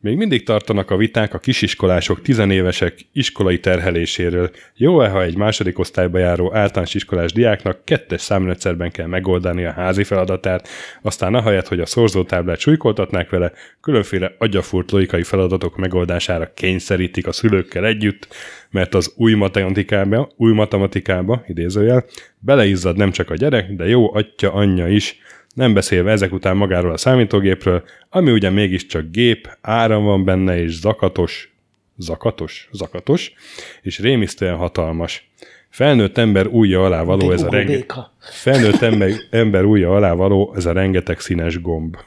Még 0.01 0.17
mindig 0.17 0.43
tartanak 0.43 0.91
a 0.91 0.97
viták 0.97 1.33
a 1.33 1.39
kisiskolások 1.39 2.21
tizenévesek 2.21 3.05
iskolai 3.13 3.59
terheléséről. 3.59 4.49
Jó-e, 4.75 5.09
ha 5.09 5.23
egy 5.23 5.37
második 5.37 5.79
osztályba 5.79 6.17
járó 6.17 6.53
általános 6.53 6.93
iskolás 6.93 7.31
diáknak 7.31 7.85
kettes 7.85 8.21
számrendszerben 8.21 8.91
kell 8.91 9.05
megoldani 9.05 9.65
a 9.65 9.71
házi 9.71 10.03
feladatát, 10.03 10.67
aztán 11.01 11.33
ahelyett, 11.33 11.67
hogy 11.67 11.79
a 11.79 11.85
szorzótáblát 11.85 12.59
súlykoltatnák 12.59 13.29
vele, 13.29 13.51
különféle 13.81 14.35
agyafúrt 14.37 14.91
logikai 14.91 15.23
feladatok 15.23 15.77
megoldására 15.77 16.53
kényszerítik 16.53 17.27
a 17.27 17.31
szülőkkel 17.31 17.85
együtt, 17.85 18.27
mert 18.69 18.95
az 18.95 19.13
új 19.15 19.33
matematikába, 19.33 20.31
új 20.37 20.53
matematikába, 20.53 21.43
idézőjel, 21.47 22.05
beleizzad 22.39 22.97
nem 22.97 23.11
csak 23.11 23.29
a 23.29 23.35
gyerek, 23.35 23.71
de 23.71 23.87
jó 23.87 24.15
atya, 24.15 24.53
anyja 24.53 24.87
is, 24.87 25.19
nem 25.53 25.73
beszélve 25.73 26.11
ezek 26.11 26.33
után 26.33 26.57
magáról 26.57 26.91
a 26.91 26.97
számítógépről, 26.97 27.83
ami 28.09 28.31
ugye 28.31 28.49
mégiscsak 28.49 29.11
gép, 29.11 29.57
áram 29.61 30.03
van 30.03 30.25
benne, 30.25 30.61
és 30.61 30.79
zakatos, 30.79 31.53
zakatos, 31.97 32.69
zakatos, 32.71 33.33
és 33.81 33.99
rémisztően 33.99 34.55
hatalmas. 34.55 35.31
Felnőtt 35.69 36.17
ember 36.17 36.47
újja 36.47 36.85
alá 36.85 37.03
való 37.03 37.31
ez 37.31 37.41
a 37.41 37.49
rengeteg, 37.49 38.05
felnőtt 38.19 38.81
ember, 38.81 39.11
ember 39.29 39.63
újja 39.63 39.95
alá 39.95 40.13
való 40.13 40.53
ez 40.55 40.65
a 40.65 40.71
rengeteg 40.71 41.19
színes 41.19 41.61
gomb. 41.61 41.97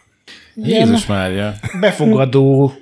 Jézus 0.54 1.06
Mária. 1.06 1.54
Befogadó, 1.80 2.72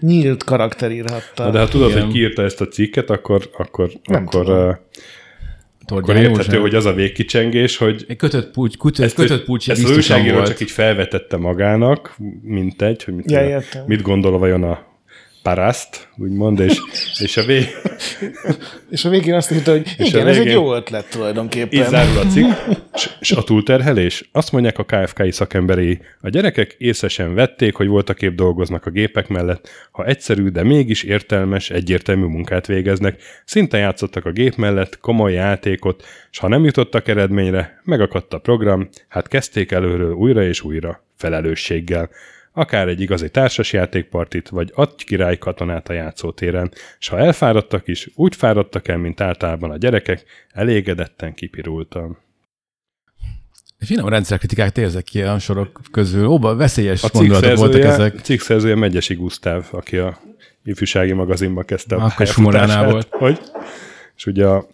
nyílt 0.00 0.44
karakter 0.44 0.90
írhatta. 0.90 1.44
Na 1.44 1.50
de 1.50 1.58
ha 1.58 1.68
tudod, 1.68 1.90
Igen. 1.90 2.02
hogy 2.02 2.12
ki 2.12 2.18
írta 2.18 2.42
ezt 2.42 2.60
a 2.60 2.68
cikket, 2.68 3.10
akkor, 3.10 3.50
akkor, 3.58 3.90
Nem 4.04 4.22
akkor 4.26 4.44
tudom. 4.44 4.76
Uh, 5.90 5.98
akkor 5.98 6.14
Tordján 6.14 6.30
érthető, 6.30 6.56
József. 6.56 6.60
hogy 6.60 6.74
az 6.74 6.84
a 6.84 6.92
végkicsengés, 6.92 7.76
hogy 7.76 8.04
Egy 8.08 8.16
kötött 8.16 8.50
pulcs, 8.50 8.76
kötött, 8.76 9.04
ezt, 9.04 9.14
kötött 9.14 9.44
pulcsi 9.44 9.70
ezt 9.70 9.84
az 9.84 9.90
újságíró 9.90 10.34
volt. 10.34 10.46
csak 10.46 10.60
így 10.60 10.70
felvetette 10.70 11.36
magának, 11.36 12.16
mint 12.42 12.82
egy, 12.82 13.04
hogy 13.04 13.14
mit, 13.14 13.30
Ja, 13.30 13.48
értem. 13.48 13.84
mit 13.86 14.02
gondol 14.02 14.38
vajon 14.38 14.62
a 14.62 14.86
paraszt, 15.48 16.08
úgymond, 16.16 16.60
és, 16.60 16.80
és 17.18 17.36
a 17.36 17.42
vég, 17.44 17.64
És 18.90 19.04
a 19.04 19.08
végén 19.08 19.34
azt 19.34 19.52
írta, 19.52 19.70
hogy 19.70 19.94
igen, 19.98 20.26
a 20.26 20.28
ez 20.28 20.36
egy 20.36 20.42
végén- 20.42 20.60
jó 20.60 20.74
ötlet 20.74 21.04
így 21.04 21.10
tulajdonképpen. 21.10 21.80
ízárul 21.80 22.18
a 22.18 22.26
cikk, 22.26 22.46
és, 22.94 23.10
és 23.20 23.32
a 23.32 23.42
túlterhelés. 23.42 24.28
Azt 24.32 24.52
mondják 24.52 24.78
a 24.78 24.84
KFK-i 24.84 25.30
szakemberei, 25.30 26.00
a 26.20 26.28
gyerekek 26.28 26.74
észre 26.78 27.08
sem 27.08 27.34
vették, 27.34 27.74
hogy 27.74 27.86
voltak 27.86 28.22
épp 28.22 28.34
dolgoznak 28.36 28.86
a 28.86 28.90
gépek 28.90 29.28
mellett, 29.28 29.68
ha 29.90 30.04
egyszerű, 30.04 30.48
de 30.48 30.62
mégis 30.62 31.02
értelmes, 31.02 31.70
egyértelmű 31.70 32.24
munkát 32.24 32.66
végeznek, 32.66 33.22
szinte 33.44 33.78
játszottak 33.78 34.24
a 34.24 34.30
gép 34.30 34.54
mellett, 34.54 34.98
komoly 35.00 35.32
játékot, 35.32 36.04
és 36.30 36.38
ha 36.38 36.48
nem 36.48 36.64
jutottak 36.64 37.08
eredményre, 37.08 37.80
megakadt 37.84 38.32
a 38.32 38.38
program, 38.38 38.88
hát 39.08 39.28
kezdték 39.28 39.72
előről 39.72 40.12
újra 40.12 40.42
és 40.42 40.62
újra, 40.62 41.04
felelősséggel. 41.16 42.10
Akár 42.58 42.88
egy 42.88 43.00
igazi 43.00 43.30
társasjátékpartit, 43.30 44.48
vagy 44.48 44.70
adj 44.74 45.04
király 45.04 45.38
katonát 45.38 45.88
a 45.88 45.92
játszótéren, 45.92 46.70
és 46.98 47.08
ha 47.08 47.18
elfáradtak 47.18 47.88
is, 47.88 48.10
úgy 48.14 48.36
fáradtak 48.36 48.88
el, 48.88 48.96
mint 48.96 49.20
általában 49.20 49.70
a 49.70 49.76
gyerekek, 49.76 50.24
elégedetten 50.52 51.34
kipirultam. 51.34 52.18
Finom 53.78 54.08
rendszerkritikát 54.08 54.78
érzek 54.78 55.04
ki 55.04 55.22
a 55.22 55.38
sorok 55.38 55.80
közül. 55.90 56.26
Óba 56.26 56.56
veszélyes 56.56 57.02
A 57.02 57.08
gondolatok 57.12 57.56
voltak 57.56 57.82
ezek. 57.82 58.20
cikk 58.20 58.40
szerzője 58.40 58.74
Megyesi 58.74 59.14
Gusztáv, 59.14 59.66
aki 59.70 59.96
a 59.96 60.18
ifjúsági 60.64 61.12
magazinba 61.12 61.62
kezdte 61.62 61.96
a 61.96 62.04
Akkor 62.04 62.26
Sumoránál 62.26 62.90
volt. 62.90 63.08
Hogy? 63.10 63.40
És 64.16 64.26
ugye 64.26 64.46
a, 64.46 64.66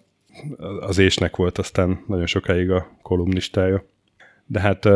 az 0.81 0.99
ésnek 0.99 1.37
volt 1.37 1.59
aztán 1.59 2.05
nagyon 2.07 2.27
sokáig 2.27 2.71
a 2.71 2.97
kolumnistája. 3.03 3.85
De 4.47 4.61
hát 4.61 4.89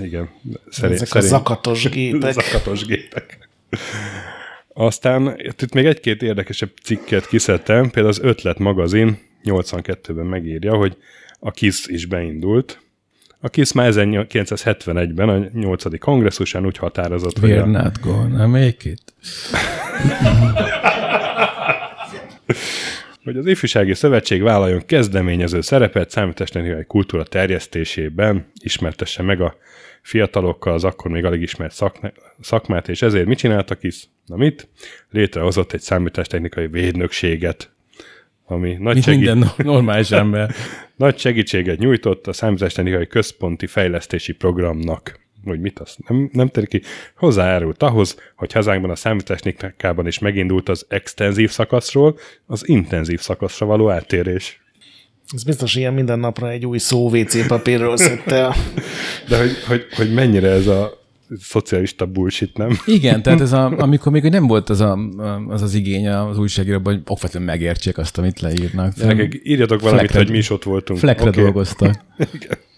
igen, 0.00 0.28
szerint, 0.70 1.00
Ezek 1.00 1.14
a 1.14 1.20
zakatos 1.20 1.88
gépek. 1.94 2.32
Zakatos 2.32 2.84
gépek. 2.84 3.48
Aztán 4.74 5.34
itt 5.38 5.74
még 5.74 5.86
egy-két 5.86 6.22
érdekesebb 6.22 6.70
cikket 6.82 7.26
kiszedtem, 7.26 7.82
például 7.82 8.08
az 8.08 8.20
Ötlet 8.22 8.58
magazin 8.58 9.18
82-ben 9.44 10.26
megírja, 10.26 10.74
hogy 10.74 10.96
a 11.38 11.50
KISZ 11.50 11.86
is 11.86 12.06
beindult. 12.06 12.80
A 13.40 13.48
KISZ 13.48 13.72
már 13.72 13.92
1971-ben 13.94 15.28
a 15.28 15.48
8. 15.52 15.98
kongresszusán 15.98 16.66
úgy 16.66 16.76
határozott, 16.76 17.38
hogy 17.38 17.50
We're 17.50 17.62
a, 17.62 17.66
not 17.66 18.00
gonna 18.00 18.46
make 18.46 18.88
it. 18.90 19.02
Hogy 23.24 23.36
az 23.36 23.46
Ifjúsági 23.46 23.94
Szövetség 23.94 24.42
vállaljon 24.42 24.86
kezdeményező 24.86 25.60
szerepet 25.60 26.10
számítástechnikai 26.10 26.84
kultúra 26.84 27.22
terjesztésében, 27.22 28.50
ismertesse 28.60 29.22
meg 29.22 29.40
a 29.40 29.56
fiatalokkal 30.02 30.72
az 30.72 30.84
akkor 30.84 31.10
még 31.10 31.24
alig 31.24 31.42
ismert 31.42 31.74
szakne, 31.74 32.12
szakmát, 32.40 32.88
és 32.88 33.02
ezért 33.02 33.26
mit 33.26 33.38
csináltak 33.38 33.82
is? 33.82 34.08
Na 34.26 34.36
mit? 34.36 34.68
Létrehozott 35.10 35.72
egy 35.72 35.80
számítástechnikai 35.80 36.66
védnökséget, 36.66 37.70
ami 38.44 38.76
nagy, 38.78 38.92
Mint 38.92 39.04
segít, 39.04 39.20
minden 39.20 39.50
normális 39.56 40.10
ember. 40.10 40.50
nagy 40.96 41.18
segítséget 41.18 41.78
nyújtott 41.78 42.26
a 42.26 42.32
számítástechnikai 42.32 43.06
központi 43.06 43.66
fejlesztési 43.66 44.32
programnak. 44.32 45.20
Hogy 45.44 45.60
mit 45.60 45.78
az? 45.78 45.96
Nem, 46.08 46.30
nem 46.32 46.48
tér 46.48 46.66
ki. 46.66 46.82
Hozzájárult 47.16 47.82
ahhoz, 47.82 48.16
hogy 48.36 48.52
hazánkban 48.52 48.90
a 48.90 48.94
számítástechnikában 48.94 50.06
is 50.06 50.18
megindult 50.18 50.68
az 50.68 50.86
extenzív 50.88 51.50
szakaszról 51.50 52.18
az 52.46 52.68
intenzív 52.68 53.20
szakaszra 53.20 53.66
való 53.66 53.90
áttérés. 53.90 54.60
Ez 55.34 55.44
biztos 55.44 55.74
ilyen 55.74 55.94
minden 55.94 56.18
napra 56.18 56.50
egy 56.50 56.66
új 56.66 56.78
szó 56.78 57.10
WC 57.10 57.46
papírról 57.46 57.96
szedte 57.96 58.46
a... 58.46 58.54
De 59.28 59.38
hogy, 59.38 59.50
hogy, 59.66 59.86
hogy 59.96 60.12
mennyire 60.12 60.48
ez 60.48 60.66
a 60.66 61.00
szocialista 61.40 62.06
bullshit, 62.06 62.56
nem? 62.56 62.78
Igen, 62.86 63.22
tehát 63.22 63.40
ez 63.40 63.52
a, 63.52 63.78
amikor 63.78 64.12
még 64.12 64.22
nem 64.22 64.46
volt 64.46 64.70
az 64.70 64.80
a, 64.80 64.98
az, 65.48 65.62
az 65.62 65.74
igény 65.74 66.08
az 66.08 66.38
újságíróban, 66.38 66.92
hogy 66.94 67.02
okvetően 67.06 67.44
megértsék 67.44 67.98
azt, 67.98 68.18
amit 68.18 68.40
leírnak. 68.40 68.94
Gyerekek, 68.94 69.40
írjatok 69.42 69.80
valamit, 69.80 70.00
Flekre- 70.00 70.22
hogy 70.22 70.30
mi 70.30 70.38
is 70.38 70.50
ott 70.50 70.62
voltunk. 70.62 70.98
Flekre 70.98 71.28
okay. 71.28 71.42
dolgoztak. 71.42 72.04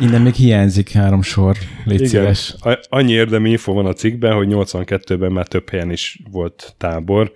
Innen 0.00 0.22
még 0.22 0.34
hiányzik 0.34 0.90
három 0.90 1.22
sor. 1.22 1.56
Légy 1.84 2.00
Igen. 2.00 2.08
szíves. 2.08 2.54
Annyi 2.88 3.12
érdemi 3.12 3.50
info 3.50 3.72
van 3.72 3.86
a 3.86 3.92
cikkben, 3.92 4.34
hogy 4.34 4.48
82-ben 4.50 5.32
már 5.32 5.46
több 5.46 5.68
helyen 5.68 5.90
is 5.90 6.18
volt 6.30 6.74
tábor. 6.78 7.32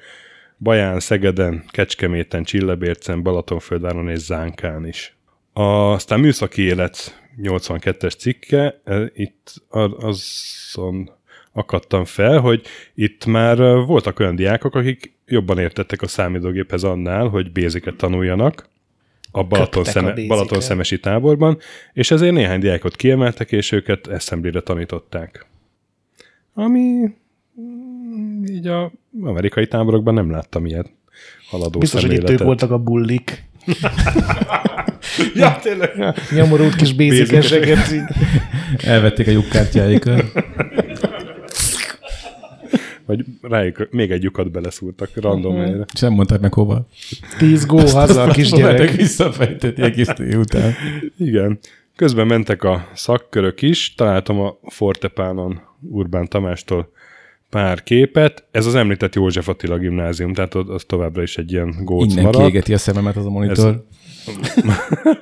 Baján, 0.59 1.01
Szegeden, 1.01 1.65
Kecskeméten, 1.71 2.45
Csillebércen, 2.45 3.23
Balatonföldváron 3.23 4.09
és 4.09 4.19
Zánkán 4.19 4.87
is. 4.87 5.17
A, 5.53 5.63
aztán 5.63 6.21
műszaki 6.21 6.63
élet 6.63 7.23
82-es 7.43 8.19
cikke, 8.19 8.81
e, 8.85 9.11
itt 9.15 9.55
azon 9.99 11.11
akadtam 11.53 12.05
fel, 12.05 12.39
hogy 12.39 12.63
itt 12.95 13.27
már 13.27 13.61
e, 13.61 13.75
voltak 13.75 14.19
olyan 14.21 14.37
diákok, 14.37 14.75
akik 14.75 15.13
jobban 15.27 15.59
értettek 15.59 16.03
a 16.03 16.07
számítógéphez 16.07 16.85
annál, 16.85 17.29
hogy 17.29 17.53
béziket 17.53 17.97
tanuljanak 17.97 18.69
a 19.31 19.43
Balaton, 19.45 19.85
szeme. 19.85 20.15
Balaton 20.27 20.61
szemesi 20.61 21.01
táborban, 21.01 21.59
és 21.93 22.11
ezért 22.11 22.33
néhány 22.33 22.61
diákot 22.61 22.97
kiemeltek, 22.97 23.53
és 23.53 23.73
őket 23.73 24.07
assembly 24.07 24.61
tanították. 24.65 25.47
Ami 26.55 27.11
mm, 27.61 28.45
így 28.45 28.67
a 28.67 28.93
amerikai 29.23 29.67
táborokban 29.67 30.15
nem 30.15 30.31
láttam 30.31 30.67
ilyet 30.67 30.91
haladó 31.51 31.79
Biztos, 31.79 32.01
hogy 32.01 32.11
itt 32.11 32.17
ők 32.17 32.27
szemléletet. 32.27 32.47
voltak 32.47 32.71
a 32.71 32.79
bullik. 32.79 33.45
Ja, 35.35 35.59
tényleg. 35.63 36.15
Nyomorult 36.31 36.77
kis 36.77 36.93
bézikeseket. 36.93 37.95
Elvették 38.85 39.27
a 39.27 39.31
lyukkártyáikat. 39.31 40.25
Vagy 43.11 43.25
rájuk 43.41 43.89
még 43.91 44.11
egy 44.11 44.23
lyukat 44.23 44.51
beleszúrtak 44.51 45.11
random 45.15 45.57
helyre. 45.57 45.85
És 45.95 46.01
nem 46.01 46.13
mondták 46.13 46.41
meg 46.41 46.55
hova. 46.55 46.87
Tíz 47.39 47.67
gó 47.67 47.79
haza 47.79 48.23
a 48.23 48.31
kisgyerek. 48.31 48.75
Próbáltak 48.75 48.97
visszafejteni 48.97 49.83
egész 49.83 50.09
után. 50.37 50.73
Igen. 51.19 51.59
Közben 51.97 52.27
mentek 52.27 52.65
a 52.65 52.89
szakkörök 52.95 53.63
is, 53.63 53.95
találtam 53.95 54.41
a 54.41 54.59
Fortepánon 54.63 55.61
Urbán 55.81 56.29
Tamástól 56.29 56.93
pár 57.49 57.83
képet. 57.83 58.45
Ez 58.51 58.67
az 58.67 58.75
említett 58.75 59.15
József 59.15 59.49
Attila 59.49 59.79
gimnázium, 59.79 60.33
tehát 60.33 60.55
az 60.55 60.69
az 60.69 60.85
továbbra 60.87 61.23
is 61.23 61.37
egy 61.37 61.53
ilyen 61.53 61.75
góc 61.85 62.11
Innen 62.11 62.25
maradt. 62.25 62.43
kiégeti 62.45 62.73
a 62.75 62.79
szememet 62.79 63.17
az 63.17 63.27
a 63.27 63.31
monitor. 63.31 63.85
Ez, 64.27 64.35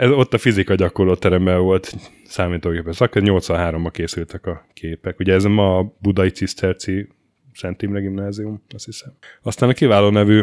ott 0.00 0.34
a 0.34 0.38
fizika 0.38 0.74
gyakorlóteremben 0.74 1.60
volt 1.60 1.94
számítógépes 2.26 2.96
szak, 2.96 3.12
83-ban 3.14 3.88
készültek 3.92 4.46
a 4.46 4.66
képek. 4.72 5.18
Ugye 5.18 5.32
ez 5.32 5.44
ma 5.44 5.78
a 5.78 5.94
Budai 5.98 6.30
Ciszterci 6.30 7.08
Szent 7.54 7.82
Imre 7.82 8.00
gimnázium, 8.00 8.62
azt 8.74 8.84
hiszem. 8.84 9.12
Aztán 9.42 9.68
a 9.68 9.72
kiváló 9.72 10.08
nevű 10.08 10.42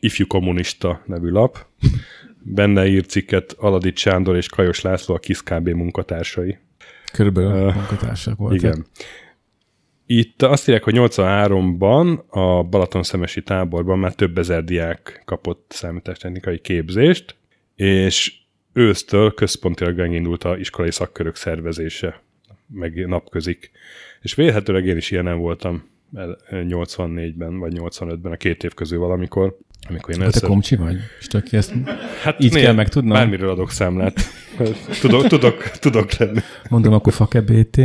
Ifjú 0.00 0.26
Kommunista 0.26 1.02
nevű 1.06 1.28
lap. 1.28 1.66
Benne 2.42 2.86
írt 2.86 3.08
cikket 3.08 3.52
Aladics 3.58 3.98
Sándor 3.98 4.36
és 4.36 4.48
Kajos 4.48 4.80
László, 4.80 5.14
a 5.14 5.18
KISZ 5.18 5.42
KB 5.42 5.68
munkatársai. 5.68 6.58
Körülbelül 7.12 7.50
Ö, 7.50 7.72
munkatársak 7.72 8.36
voltak. 8.36 8.58
Igen. 8.58 8.86
Itt 10.06 10.42
azt 10.42 10.68
írják, 10.68 10.84
hogy 10.84 10.94
83-ban 10.96 12.26
a 12.28 12.62
Balatonszemesi 12.62 13.42
táborban 13.42 13.98
már 13.98 14.14
több 14.14 14.38
ezer 14.38 14.64
diák 14.64 15.22
kapott 15.24 15.64
számítástechnikai 15.68 16.58
képzést, 16.58 17.36
és 17.76 18.34
ősztől 18.72 19.34
központilag 19.34 19.96
megindult 19.96 20.44
a 20.44 20.56
iskolai 20.56 20.90
szakkörök 20.90 21.36
szervezése, 21.36 22.22
meg 22.66 23.06
napközik. 23.06 23.70
És 24.22 24.34
vélhetőleg 24.34 24.86
én 24.86 24.96
is 24.96 25.10
ilyenem 25.10 25.38
voltam 25.38 25.88
el- 26.14 26.38
84-ben, 26.50 27.58
vagy 27.58 27.72
85-ben, 27.76 28.32
a 28.32 28.36
két 28.36 28.64
év 28.64 28.74
közül 28.74 28.98
valamikor, 28.98 29.56
amikor 29.88 30.10
én 30.10 30.16
Te 30.18 30.22
először... 30.22 30.48
komcsi 30.48 30.76
vagy? 30.76 30.96
És 31.20 31.26
csak 31.26 31.52
ezt 31.52 31.72
Hát 32.22 32.40
így 32.42 32.52
néha 32.52 32.64
kell 32.64 32.74
megtudnom? 32.74 33.12
Bármiről 33.12 33.50
adok 33.50 33.70
számlát. 33.70 34.20
Tudok, 35.00 35.26
tudok, 35.26 35.62
tudok 35.70 36.12
lenni. 36.12 36.40
mondom, 36.68 36.92
akkor 36.92 37.12
fake 37.12 37.40
BT. 37.40 37.80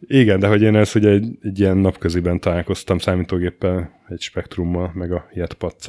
Igen, 0.00 0.40
de 0.40 0.46
hogy 0.46 0.62
én 0.62 0.76
ezt 0.76 0.94
ugye 0.94 1.08
egy, 1.10 1.38
egy 1.42 1.60
ilyen 1.60 1.76
napköziben 1.76 2.40
találkoztam 2.40 2.98
számítógéppel, 2.98 4.00
egy 4.08 4.20
spektrummal, 4.20 4.90
meg 4.94 5.12
a 5.12 5.28
jetpac 5.32 5.88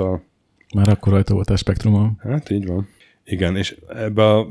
Már 0.76 0.90
akkor 0.90 1.14
rajta 1.14 1.34
volt 1.34 1.50
a 1.50 1.56
spektrumon. 1.56 2.20
Hát 2.24 2.50
így 2.50 2.66
van. 2.66 2.88
Igen, 3.30 3.56
és 3.56 3.76
ebbe 3.96 4.30
a 4.30 4.48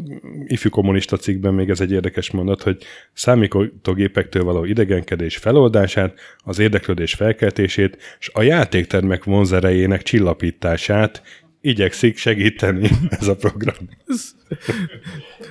ifjú 0.46 0.70
kommunista 0.70 1.16
cikkben 1.16 1.54
még 1.54 1.68
ez 1.68 1.80
egy 1.80 1.92
érdekes 1.92 2.30
mondat, 2.30 2.62
hogy 2.62 2.82
számítógépektől 3.12 4.44
való 4.44 4.64
idegenkedés 4.64 5.36
feloldását, 5.36 6.18
az 6.38 6.58
érdeklődés 6.58 7.14
felkeltését, 7.14 7.98
és 8.18 8.30
a 8.32 8.42
játéktermek 8.42 9.24
vonzerejének 9.24 10.02
csillapítását 10.02 11.22
igyekszik 11.60 12.16
segíteni 12.16 12.90
ez 13.20 13.26
a 13.26 13.36
program. 13.36 13.88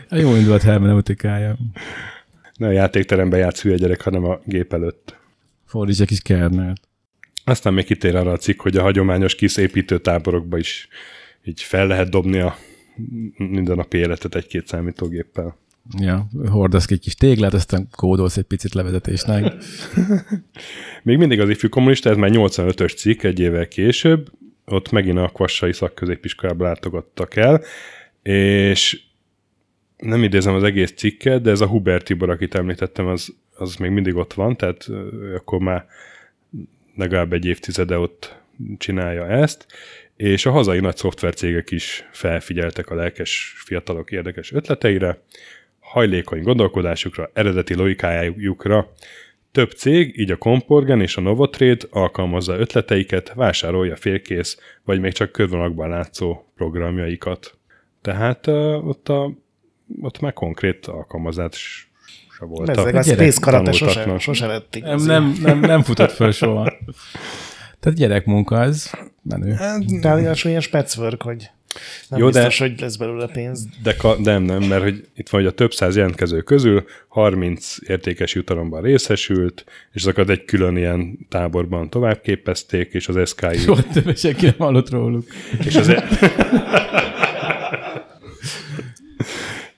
A 0.10 0.16
jó 0.16 0.36
indulat 0.36 0.62
hermeneutikája. 0.62 1.58
Ne 2.58 2.68
a 2.68 2.72
játékteremben 2.72 3.40
játsz 3.40 3.62
hülye 3.62 3.76
gyerek, 3.76 4.02
hanem 4.02 4.24
a 4.24 4.40
gép 4.46 4.74
előtt. 4.74 5.18
Fordíts 5.66 6.02
egy 6.02 6.08
kis 6.08 6.22
kernelt. 6.22 6.80
Aztán 7.48 7.74
még 7.74 7.86
kitér 7.86 8.16
arra 8.16 8.32
a 8.32 8.38
cikk, 8.38 8.62
hogy 8.62 8.78
a 8.78 8.82
hagyományos 8.82 9.36
kis 9.36 9.58
építőtáborokba 9.58 10.58
is 10.58 10.88
így 11.44 11.62
fel 11.62 11.88
lehet 11.88 12.10
dobni 12.10 12.40
a 12.40 12.58
mindennapi 13.38 13.98
életet 13.98 14.36
egy-két 14.36 14.68
számítógéppel. 14.68 15.58
Ja, 16.00 16.28
hordasz 16.50 16.86
ki 16.86 16.94
egy 16.94 17.00
kis 17.00 17.16
téglát, 17.16 17.54
aztán 17.54 17.88
kódolsz 17.92 18.38
egy 18.38 18.44
picit 18.44 18.74
levezetésnek. 18.74 19.54
Még 21.04 21.18
mindig 21.18 21.40
az 21.40 21.50
ifjú 21.50 21.70
kommunista, 21.70 22.10
ez 22.10 22.18
már 22.18 22.30
85-ös 22.34 22.98
cikk, 22.98 23.24
egy 23.24 23.40
évvel 23.40 23.68
később, 23.68 24.32
ott 24.66 24.92
megint 24.92 25.18
a 25.18 25.32
Kvassai 25.34 25.74
szakközépiskolába 25.74 26.64
látogattak 26.64 27.36
el, 27.36 27.64
és 28.22 29.02
nem 29.98 30.24
idézem 30.24 30.54
az 30.54 30.64
egész 30.64 30.94
cikket, 30.96 31.42
de 31.42 31.52
ez 31.52 31.62
a 31.62 31.68
Hubert 31.68 32.06
Tibor, 32.06 32.30
akit 32.30 32.56
említettem, 32.56 33.08
az, 33.08 33.36
az 33.56 33.76
még 33.76 33.92
mindig 33.92 34.16
ott 34.16 34.34
van, 34.34 34.58
tehát 34.58 34.88
akkor 35.36 35.60
már 35.60 35.86
legalább 36.98 37.34
egy 37.34 37.46
évtizede 37.46 37.98
ott 37.98 38.36
csinálja 38.78 39.28
ezt, 39.28 39.66
és 40.16 40.46
a 40.46 40.52
hazai 40.52 40.80
nagy 40.80 40.98
szoftvercégek 40.98 41.72
is 41.72 42.08
felfigyeltek 42.12 42.90
a 42.90 42.96
lelkes 42.96 43.54
fiatalok 43.58 44.12
érdekes 44.12 44.52
ötleteire, 44.52 45.22
hajlékony 45.80 46.42
gondolkodásukra, 46.42 47.30
eredeti 47.34 47.76
logikájukra. 47.76 48.94
Több 49.52 49.72
cég, 49.72 50.20
így 50.20 50.32
a 50.32 50.38
Comporgen 50.38 51.02
és 51.02 51.18
a 51.18 51.22
Novotrade 51.22 51.86
alkalmazza 51.90 52.58
ötleteiket, 52.58 53.34
vásárolja 53.34 53.96
félkész, 53.96 54.58
vagy 54.84 55.00
még 55.00 55.12
csak 55.12 55.32
körvonalakban 55.32 55.90
látszó 55.90 56.46
programjaikat. 56.56 57.58
Tehát 58.02 58.48
uh, 58.48 58.88
ott, 58.88 59.10
a, 59.10 59.32
ott 60.02 60.20
már 60.20 60.34
konkrét 60.34 60.86
alkalmazás 60.86 61.87
se 62.40 62.46
volt. 62.46 62.70
Ezek 62.70 62.96
a 62.96 63.04
Space 63.04 63.40
Karate 63.42 63.72
sose, 63.72 64.18
sose 64.20 64.48
vették. 64.48 64.84
Nem, 64.84 64.98
nem, 65.06 65.38
nem, 65.42 65.60
nem 65.60 65.82
futott 65.84 66.12
föl 66.12 66.32
soha. 66.42 66.74
Tehát 67.80 67.98
gyerekmunka, 67.98 68.62
ez 68.62 68.92
menő. 69.22 69.56
Ráadásul 70.02 70.50
ilyen 70.50 70.62
specwork, 70.62 71.22
hogy 71.22 71.50
nem 72.10 72.20
Jó, 72.20 72.26
Jó, 72.26 72.32
de- 72.32 72.40
biztos, 72.40 72.60
hogy 72.60 72.80
lesz 72.80 72.96
belőle 72.96 73.28
pénz. 73.28 73.66
De 73.84 73.96
ka- 73.96 74.20
nem, 74.20 74.44
nem, 74.44 74.64
mert 74.64 74.84
hogy 74.84 75.08
itt 75.16 75.30
van, 75.30 75.42
hogy 75.42 75.50
a 75.50 75.54
több 75.54 75.74
száz 75.74 75.96
jelentkező 75.96 76.42
közül 76.42 76.86
30 77.08 77.76
értékes 77.88 78.34
jutalomban 78.36 78.82
részesült, 78.82 79.66
és 79.94 80.02
azokat 80.02 80.30
egy 80.30 80.46
külön 80.46 80.78
ilyen 80.78 81.18
táborban 81.30 81.90
továbbképezték, 81.90 82.94
és 82.94 83.08
az 83.08 83.30
SKI, 83.30 83.58
Soha 83.58 83.82
többet 83.94 84.18
senki 84.18 84.46
nem 84.46 84.56
hallott 84.58 84.90
róluk. 84.90 85.26
és 85.66 85.76
az, 85.76 85.90
e- 85.90 86.08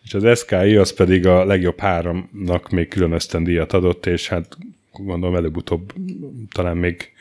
és 0.09 0.15
az 0.15 0.39
SKI 0.39 0.75
az 0.75 0.93
pedig 0.93 1.27
a 1.27 1.45
legjobb 1.45 1.79
háromnak 1.79 2.69
még 2.69 2.87
külön 2.87 3.11
ösztöndíjat 3.11 3.73
adott, 3.73 4.05
és 4.05 4.27
hát 4.27 4.57
gondolom 4.91 5.35
előbb-utóbb 5.35 5.93
talán 6.51 6.77
még 6.77 7.11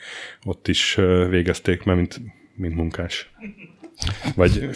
ott 0.45 0.67
is 0.67 0.95
végezték, 1.29 1.83
mert 1.83 1.97
mint, 1.97 2.21
mint 2.55 2.75
munkás. 2.75 3.31
Vagy 4.35 4.69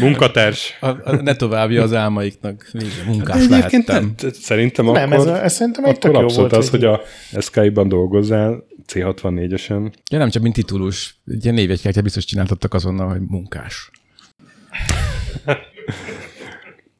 munkatárs. 0.00 0.76
A, 0.80 0.86
a, 0.86 1.14
ne 1.22 1.36
továbbja 1.36 1.82
az 1.82 1.92
álmaiknak. 1.92 2.70
Munkás 3.06 3.36
Egyébként 3.36 3.86
lehettem. 3.86 4.14
nem, 4.20 4.30
szerintem 4.32 4.84
Nem, 4.84 5.12
akkor, 5.12 5.28
ez, 5.28 5.42
ez 5.42 5.52
szerintem 5.52 5.84
egy 5.84 5.96
akkor 5.96 6.10
abszolút 6.10 6.50
volt. 6.50 6.52
az, 6.52 6.70
hogy 6.70 6.84
a 6.84 7.00
SKI-ban 7.40 7.88
dolgozzál 7.88 8.64
C64-esen. 8.92 9.92
Ja, 10.10 10.18
nem 10.18 10.30
csak 10.30 10.42
mint 10.42 10.54
titulus. 10.54 11.16
Ilyen 11.40 11.54
névjegykártya 11.54 12.02
biztos 12.02 12.24
csináltattak 12.24 12.74
azonnal, 12.74 13.08
hogy 13.08 13.20
munkás. 13.20 13.90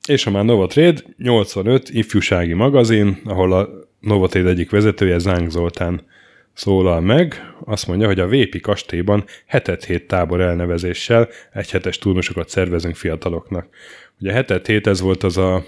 És 0.08 0.26
a 0.26 0.30
már 0.30 0.44
Novotrade 0.44 1.00
85 1.16 1.88
ifjúsági 1.90 2.52
magazin, 2.52 3.20
ahol 3.24 3.52
a 3.52 3.68
Novotrade 4.00 4.48
egyik 4.48 4.70
vezetője, 4.70 5.18
Záng 5.18 5.50
Zoltán 5.50 6.02
szólal 6.52 7.00
meg, 7.00 7.54
azt 7.64 7.86
mondja, 7.86 8.06
hogy 8.06 8.20
a 8.20 8.26
Vépi 8.26 8.60
kastélyban 8.60 9.24
hetet 9.46 9.84
hét 9.84 10.06
tábor 10.06 10.40
elnevezéssel 10.40 11.28
egyhetes 11.52 11.98
turnusokat 11.98 12.48
szervezünk 12.48 12.96
fiataloknak. 12.96 13.68
Ugye 14.20 14.32
hetet 14.32 14.66
hét 14.66 14.86
ez 14.86 15.00
volt 15.00 15.22
az 15.22 15.36
a 15.36 15.64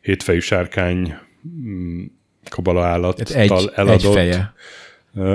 hétfejű 0.00 0.38
sárkány 0.38 1.14
mm, 1.48 2.04
kabala 2.48 2.84
állattal 2.84 3.24
Tehát 3.24 3.50
egy, 3.50 3.52
egy 3.52 3.70
eladott. 3.74 4.12
feje. 4.12 4.54
Ö, 5.14 5.34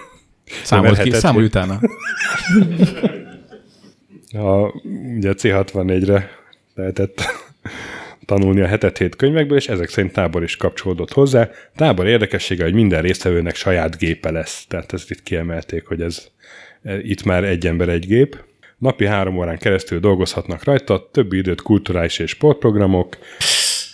Számolt 0.64 0.98
ki, 1.02 1.10
hét. 1.10 1.26
utána. 1.36 1.80
A, 4.32 4.72
ugye 5.16 5.32
C64-re 5.36 6.30
lehetett 6.74 7.22
tanulni 8.24 8.60
a 8.60 8.66
hetet 8.66 8.98
hét 8.98 9.16
könyvekből, 9.16 9.58
és 9.58 9.68
ezek 9.68 9.88
szerint 9.88 10.12
tábor 10.12 10.42
is 10.42 10.56
kapcsolódott 10.56 11.12
hozzá. 11.12 11.50
Tábor 11.76 12.06
érdekessége, 12.06 12.64
hogy 12.64 12.74
minden 12.74 13.02
résztvevőnek 13.02 13.54
saját 13.54 13.98
gépe 13.98 14.30
lesz. 14.30 14.64
Tehát 14.68 14.92
ezt 14.92 15.10
itt 15.10 15.22
kiemelték, 15.22 15.86
hogy 15.86 16.00
ez 16.00 16.26
e, 16.82 16.98
itt 16.98 17.24
már 17.24 17.44
egy 17.44 17.66
ember 17.66 17.88
egy 17.88 18.06
gép. 18.06 18.36
Napi 18.78 19.06
három 19.06 19.36
órán 19.36 19.58
keresztül 19.58 20.00
dolgozhatnak 20.00 20.64
rajta, 20.64 21.08
többi 21.12 21.36
időt 21.36 21.62
kulturális 21.62 22.18
és 22.18 22.30
sportprogramok. 22.30 23.16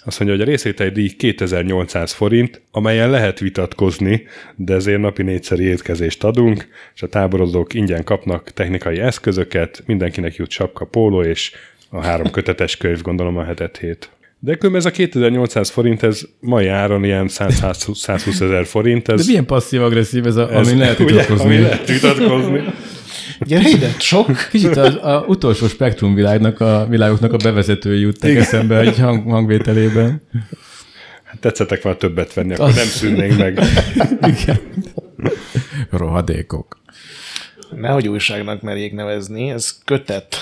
Azt 0.05 0.19
mondja, 0.19 0.37
hogy 0.37 0.47
a 0.47 0.51
részvételi 0.51 0.91
díj 0.91 1.09
2800 1.09 2.13
forint, 2.13 2.61
amelyen 2.71 3.11
lehet 3.11 3.39
vitatkozni, 3.39 4.27
de 4.57 4.75
ezért 4.75 5.01
napi 5.01 5.23
négyszeri 5.23 5.65
étkezést 5.65 6.25
adunk, 6.25 6.69
és 6.95 7.03
a 7.03 7.09
táborozók 7.09 7.75
ingyen 7.75 8.05
kapnak 8.05 8.53
technikai 8.53 8.99
eszközöket, 8.99 9.83
mindenkinek 9.87 10.35
jut 10.35 10.51
sapka, 10.51 10.85
póló 10.85 11.23
és 11.23 11.53
a 11.91 12.03
három 12.03 12.31
kötetes 12.31 12.77
könyv, 12.77 13.03
gondolom 13.03 13.37
a 13.37 13.45
hetet 13.45 13.77
hét. 13.77 14.11
De 14.41 14.55
különben 14.55 14.81
ez 14.81 14.87
a 14.87 14.91
2800 14.91 15.71
forint, 15.71 16.03
ez 16.03 16.21
mai 16.41 16.67
áron 16.67 17.05
ilyen 17.05 17.27
100-120 17.29 18.41
ezer 18.41 18.67
forint. 18.67 19.09
Ez, 19.09 19.21
De 19.21 19.25
milyen 19.27 19.47
passzív-agresszív 19.47 20.27
ez, 20.27 20.37
a, 20.37 20.53
ez 20.53 20.69
ami 20.69 20.79
lehet 20.79 20.99
vitatkozni. 21.05 21.45
Ami 21.45 21.59
lehet 21.59 21.89
vitatkozni. 21.89 22.63
Gyere 23.41 23.69
ide, 23.69 23.95
sok. 23.99 24.49
Kicsit 24.51 24.77
az 24.77 24.95
a 24.95 25.25
utolsó 25.27 25.69
spektrum 25.69 26.15
világnak 26.15 26.61
a, 26.61 26.87
világoknak 26.89 27.33
a 27.33 27.37
bevezetői 27.37 28.01
jutnak 28.01 28.31
eszembe 28.31 28.79
egy 28.79 28.99
hang, 28.99 29.31
hangvételében. 29.31 30.23
Hát 31.23 31.39
tetszettek 31.41 31.85
már 31.85 31.97
többet 31.97 32.35
venni, 32.35 32.55
akkor 32.55 32.75
nem 32.75 32.87
szűnnénk 32.87 33.37
meg. 33.39 33.59
Igen. 34.41 34.61
Rohadékok. 35.91 36.81
Nehogy 37.77 38.09
újságnak 38.09 38.63
merjék 38.63 38.93
nevezni, 38.93 39.51
ez 39.51 39.79
kötet. 39.85 40.37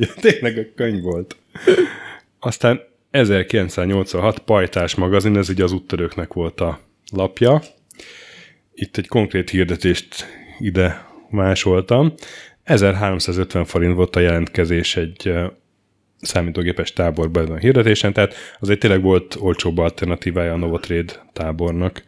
Ja, 0.00 0.06
tényleg 0.20 0.58
a 0.58 0.74
könyv 0.74 1.02
volt. 1.02 1.36
Aztán 2.38 2.80
1986 3.10 4.38
Pajtás 4.38 4.94
magazin, 4.94 5.36
ez 5.36 5.48
ugye 5.48 5.64
az 5.64 5.72
úttörőknek 5.72 6.32
volt 6.32 6.60
a 6.60 6.80
lapja. 7.12 7.62
Itt 8.74 8.96
egy 8.96 9.08
konkrét 9.08 9.50
hirdetést 9.50 10.26
ide 10.58 11.06
másoltam. 11.30 12.14
1350 12.64 13.64
forint 13.64 13.94
volt 13.94 14.16
a 14.16 14.20
jelentkezés 14.20 14.96
egy 14.96 15.32
számítógépes 16.20 16.92
táborban 16.92 17.50
a 17.50 17.56
hirdetésen, 17.56 18.12
tehát 18.12 18.34
azért 18.60 18.78
tényleg 18.78 19.02
volt 19.02 19.36
olcsóbb 19.40 19.78
alternatívája 19.78 20.52
a 20.52 20.56
Novotrade 20.56 21.12
tábornak, 21.32 22.04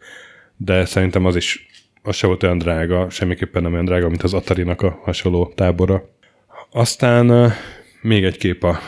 de 0.56 0.84
szerintem 0.84 1.24
az 1.24 1.36
is 1.36 1.66
az 2.02 2.16
se 2.16 2.26
volt 2.26 2.42
olyan 2.42 2.58
drága, 2.58 3.10
semmiképpen 3.10 3.62
nem 3.62 3.72
olyan 3.72 3.84
drága, 3.84 4.08
mint 4.08 4.22
az 4.22 4.34
Atari-nak 4.34 4.82
a 4.82 5.00
hasonló 5.02 5.52
tábora. 5.54 6.08
Aztán 6.70 7.52
még 8.02 8.24
egy 8.24 8.36
kép 8.36 8.64
a 8.64 8.80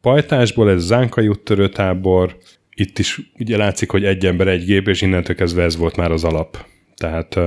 pajtásból, 0.00 0.70
ez 0.70 0.82
Zánkai 0.82 1.28
úttörő 1.28 1.68
tábor. 1.68 2.36
Itt 2.74 2.98
is 2.98 3.20
ugye 3.38 3.56
látszik, 3.56 3.90
hogy 3.90 4.04
egy 4.04 4.26
ember 4.26 4.48
egy 4.48 4.64
gép, 4.64 4.88
és 4.88 5.02
innentől 5.02 5.36
kezdve 5.36 5.62
ez 5.62 5.76
volt 5.76 5.96
már 5.96 6.12
az 6.12 6.24
alap. 6.24 6.66
Tehát 6.96 7.38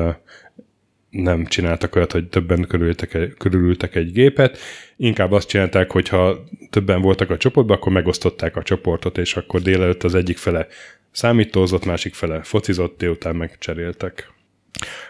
nem 1.09 1.45
csináltak 1.45 1.95
olyat, 1.95 2.11
hogy 2.11 2.27
többen 2.27 2.65
körülültek, 2.67 3.33
körülültek 3.37 3.95
egy 3.95 4.11
gépet, 4.11 4.57
inkább 4.97 5.31
azt 5.31 5.47
csinálták, 5.47 5.91
hogy 5.91 6.07
ha 6.07 6.43
többen 6.69 7.01
voltak 7.01 7.29
a 7.29 7.37
csoportban, 7.37 7.77
akkor 7.77 7.91
megosztották 7.91 8.55
a 8.55 8.63
csoportot, 8.63 9.17
és 9.17 9.35
akkor 9.35 9.61
délelőtt 9.61 10.03
az 10.03 10.15
egyik 10.15 10.37
fele 10.37 10.67
számítózott, 11.11 11.85
másik 11.85 12.13
fele 12.13 12.43
focizott, 12.43 12.97
délután 12.97 13.35
megcseréltek. 13.35 14.31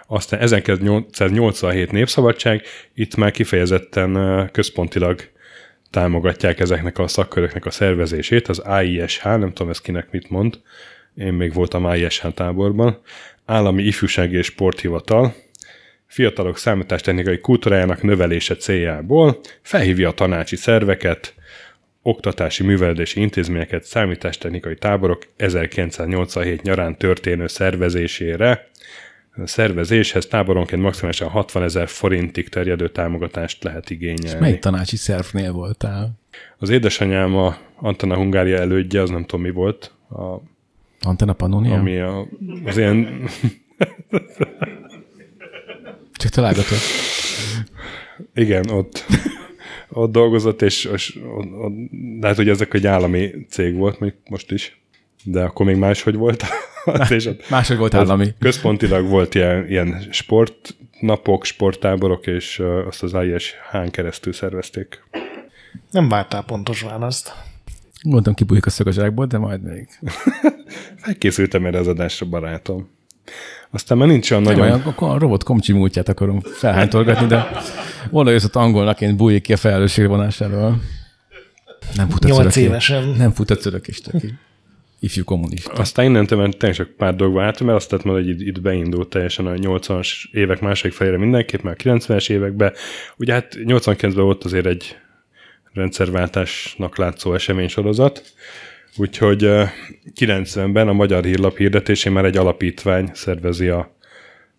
Aztán 0.08 0.39
1987 0.39 1.91
népszabadság, 1.91 2.62
itt 2.93 3.16
már 3.16 3.32
kifejezetten 3.32 4.50
központilag 4.52 5.30
támogatják 5.90 6.60
ezeknek 6.60 6.98
a 7.00 7.08
szakköröknek 7.08 7.66
a 7.66 7.72
szervezését, 7.72 8.48
az 8.48 8.60
AISH, 8.60 9.24
nem 9.24 9.54
tudom 9.54 9.70
ez 9.70 9.82
kinek 9.82 10.12
mit 10.12 10.30
mond, 10.30 10.60
én 11.16 11.34
még 11.34 11.54
voltam 11.54 11.86
AISH 11.86 12.28
táborban, 12.34 13.02
Állami 13.46 13.84
Ifjúsági 13.84 14.38
és 14.38 14.46
Sporthivatal, 14.46 15.34
fiatalok 16.08 16.58
számítástechnikai 16.58 17.40
kultúrájának 17.40 18.02
növelése 18.02 18.56
céljából 18.56 19.40
felhívja 19.62 20.10
a 20.10 20.14
tanácsi 20.14 20.56
szerveket, 20.56 21.34
oktatási 22.02 22.64
művelődési 22.64 23.22
intézményeket, 23.22 23.84
számítástechnikai 23.84 24.76
táborok 24.76 25.26
1987 25.36 26.62
nyarán 26.62 26.98
történő 26.98 27.48
szervezésére. 27.48 28.68
Szervezéshez 29.46 30.26
táboronként 30.26 30.82
maximálisan 30.82 31.30
60 31.30 31.64
ezer 31.64 31.88
forintig 31.88 32.50
terjedő 32.50 32.90
támogatást 32.90 33.64
lehet 33.64 33.90
igényelni. 33.90 34.40
Melyik 34.40 34.60
tanácsi 34.60 34.96
szervnél 34.96 35.52
voltál? 35.52 36.12
Az 36.58 36.70
édesanyám 36.70 37.36
a 37.36 37.58
Antana 37.76 38.16
Hungária 38.16 38.58
elődje, 38.58 39.02
az 39.02 39.10
nem 39.10 39.26
tudom 39.26 39.42
mi 39.42 39.52
volt, 39.52 39.92
a, 40.10 40.42
Antena 41.02 41.34
Pannonia? 41.34 41.74
ami 41.74 42.00
a, 42.00 42.28
az 42.66 42.78
ilyen 42.78 43.30
Csak 46.14 46.32
találgatott. 46.32 46.78
Igen, 48.34 48.70
ott, 48.70 49.06
ott 49.90 50.12
dolgozott, 50.12 50.62
és, 50.62 50.86
és 50.86 51.20
ott, 51.38 51.52
ott, 51.52 51.74
lehet, 52.22 52.38
hogy 52.38 52.50
ezek 52.50 52.74
egy 52.74 52.88
állami 52.88 53.46
cég 53.50 53.76
volt, 53.76 54.00
mondjuk 54.00 54.22
most 54.30 54.52
is, 54.52 54.82
de 55.24 55.43
akkor 55.43 55.65
még 55.65 55.76
máshogy 55.76 56.15
volt. 56.15 56.43
és 57.09 57.26
ott 57.26 57.49
Máshogy 57.49 57.78
volt 57.78 57.93
állami. 57.93 58.34
Központilag 58.39 59.07
volt 59.07 59.36
ilyen, 59.36 59.68
ilyen 59.70 60.07
sportnapok, 60.11 61.45
sporttáborok, 61.45 62.28
és 62.28 62.61
azt 62.88 63.03
az 63.03 63.13
ISH-n 63.13 63.88
keresztül 63.91 64.34
szervezték. 64.34 65.03
Nem 65.91 66.09
vártál 66.09 66.43
pontos 66.43 66.82
választ. 66.82 67.34
Gondoltam, 68.01 68.34
kibújik 68.34 68.65
a 68.65 68.70
szög 68.70 68.88
a 68.88 68.91
zsákból, 68.91 69.26
de 69.26 69.38
majd 69.38 69.61
még. 69.61 69.88
Felkészültem 71.03 71.65
erre 71.65 71.80
az 71.80 71.88
adásra, 71.88 72.26
barátom. 72.26 72.89
Aztán 73.70 73.97
már 73.97 74.07
nincs 74.07 74.32
olyan 74.32 74.43
Nem 74.43 74.53
nagyon... 74.53 74.68
olyan, 74.70 74.82
akkor 74.86 75.09
a 75.09 75.18
robot 75.18 75.43
komcsi 75.43 75.74
múltját 75.74 76.09
akarom 76.09 76.41
felhántolgatni, 76.41 77.26
de 77.28 77.47
oda 78.11 78.32
jössz 78.32 78.43
ott 78.43 78.55
angolnaként 78.55 79.18
bújik 79.18 79.41
ki 79.41 79.53
a 79.53 79.57
felelősség 79.57 80.07
vonásáról. 80.07 80.82
Nem 81.95 82.09
fut 82.09 82.26
a 82.26 82.28
Nyolc 82.28 82.55
évesen. 82.55 83.07
Nem 83.07 83.32
fut 83.32 83.49
a 83.49 83.55
cörökistöki. 83.55 84.34
Ifjú 85.00 85.24
kommunista. 85.24 85.72
Aztán 85.72 86.06
innentől 86.06 86.39
már 86.39 86.50
tényleg 86.50 86.78
csak 86.78 86.89
pár 86.89 87.16
dolgba 87.16 87.43
álltam, 87.43 87.66
mert 87.66 87.78
azt 87.78 87.89
tettem, 87.89 88.12
hogy 88.12 88.30
itt, 88.30 88.41
itt 88.41 88.62
beindult 88.62 89.10
teljesen 89.10 89.45
a 89.45 89.54
80-as 89.54 90.10
évek 90.32 90.60
második 90.60 90.95
felére 90.95 91.18
mindenképp, 91.18 91.62
már 91.62 91.76
a 91.78 91.84
90-es 91.84 92.30
években. 92.30 92.74
Ugye 93.18 93.34
hát 93.34 93.56
89-ben 93.66 94.24
volt 94.24 94.43
azért 94.43 94.66
egy 94.66 94.95
rendszerváltásnak 95.74 96.98
látszó 96.98 97.34
eseménysorozat, 97.34 98.24
úgyhogy 98.95 99.43
eh, 99.43 99.72
90-ben 100.20 100.88
a 100.88 100.93
Magyar 100.93 101.24
Hírlap 101.24 101.58
hirdetésén 101.58 102.12
már 102.12 102.26
egy 102.26 102.38
alapítvány 102.38 103.10
szervezi 103.14 103.68
a 103.68 103.95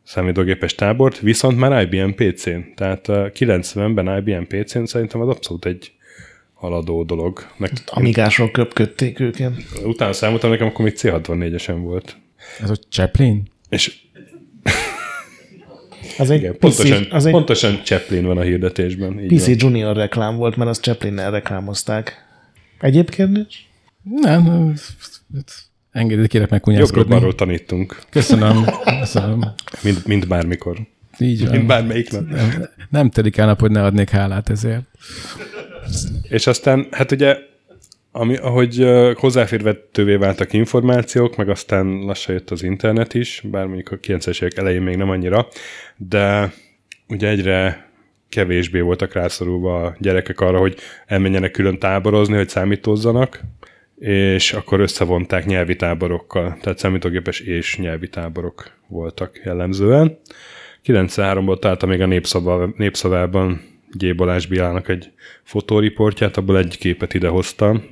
számítógépes 0.03 0.74
tábort, 0.74 1.20
viszont 1.20 1.59
már 1.59 1.82
IBM 1.82 2.11
PC-n. 2.11 2.59
Tehát 2.74 3.09
eh, 3.09 3.30
90-ben 3.34 4.16
IBM 4.18 4.43
PC-n 4.43 4.84
szerintem 4.84 5.20
az 5.20 5.28
abszolút 5.28 5.64
egy 5.64 5.93
haladó 6.59 7.02
dolog. 7.04 7.46
Meg, 7.56 7.70
Amigásról 7.86 8.50
köpködték 8.50 9.20
őket. 9.20 9.52
utána 9.84 10.12
számoltam 10.12 10.50
nekem, 10.50 10.66
akkor 10.66 10.84
még 10.84 10.94
C64-esen 10.96 11.76
volt. 11.80 12.16
Ez 12.61 12.70
a 12.70 12.74
Chaplin? 12.90 13.42
És 13.68 13.96
Az 16.18 16.30
egy, 16.30 16.38
igen, 16.38 16.52
PC, 16.52 16.59
pontosan, 16.61 17.06
az 17.11 17.26
egy 17.26 17.32
pontosan 17.32 17.80
Chaplin 17.84 18.24
van 18.24 18.38
a 18.38 18.40
hirdetésben. 18.40 19.20
Így 19.20 19.34
PC 19.34 19.46
van. 19.46 19.54
Junior 19.59 19.96
reklám 19.96 20.36
volt, 20.36 20.56
mert 20.56 20.70
azt 20.70 20.82
Chaplinnel 20.82 21.30
reklámozták. 21.30 22.26
Egyéb 22.80 23.11
kérdés? 23.11 23.68
Nem, 24.02 24.74
engedélyt 25.90 26.28
kérek 26.28 26.50
meg 26.50 26.61
kunyászkodni. 26.61 27.12
balról 27.14 27.34
tanítunk, 27.34 28.00
Köszönöm. 28.11 28.64
Köszönöm. 29.00 29.44
mint, 29.82 30.06
mint 30.06 30.28
bármikor. 30.28 30.76
Így 31.18 31.38
Mint 31.40 31.50
van. 31.56 31.66
bármelyik 31.66 32.11
nap. 32.11 32.28
Nem, 32.28 32.68
nem 32.90 33.11
telik 33.11 33.36
el 33.36 33.46
nap, 33.46 33.61
hogy 33.61 33.70
ne 33.70 33.84
adnék 33.84 34.11
hálát 34.11 34.48
ezért. 34.48 34.82
És 36.28 36.47
aztán, 36.47 36.86
hát 36.91 37.12
ugye, 37.12 37.36
ami, 38.12 38.36
ahogy 38.36 38.86
hozzáférhetővé 39.14 40.14
váltak 40.14 40.53
információk, 40.53 41.36
meg 41.36 41.49
aztán 41.49 41.86
lassan 41.86 42.34
jött 42.34 42.51
az 42.51 42.62
internet 42.62 43.14
is, 43.14 43.43
bár 43.51 43.66
mondjuk 43.66 43.91
a 43.91 43.97
90-es 43.97 44.43
évek 44.43 44.57
elején 44.57 44.82
még 44.82 44.97
nem 44.97 45.11
annyira, 45.11 45.49
de 45.97 46.53
ugye 47.09 47.28
egyre 47.28 47.89
kevésbé 48.28 48.80
voltak 48.80 49.12
rászorulva 49.12 49.84
a 49.84 49.97
gyerekek 49.99 50.41
arra, 50.41 50.59
hogy 50.59 50.76
elmenjenek 51.07 51.51
külön 51.51 51.78
táborozni, 51.78 52.36
hogy 52.36 52.49
számítózzanak, 52.49 53.41
és 53.99 54.53
akkor 54.53 54.80
összevonták 54.80 55.47
nyelvi 55.47 55.76
táborokkal, 55.76 56.57
tehát 56.61 56.78
számítógépes 56.78 57.41
és 57.41 57.78
nyelvi 57.78 58.09
táborok 58.09 58.70
voltak 58.89 59.41
jellemzően. 59.45 60.18
93-ból 60.84 61.59
találta 61.59 61.86
még 61.86 62.01
a 62.01 62.07
népszavában 62.76 63.78
G. 63.93 64.14
Balázs 64.16 64.47
Biának 64.47 64.89
egy 64.89 65.11
fotóriportját, 65.43 66.36
abból 66.36 66.59
egy 66.59 66.78
képet 66.78 67.14
idehoztam. 67.14 67.82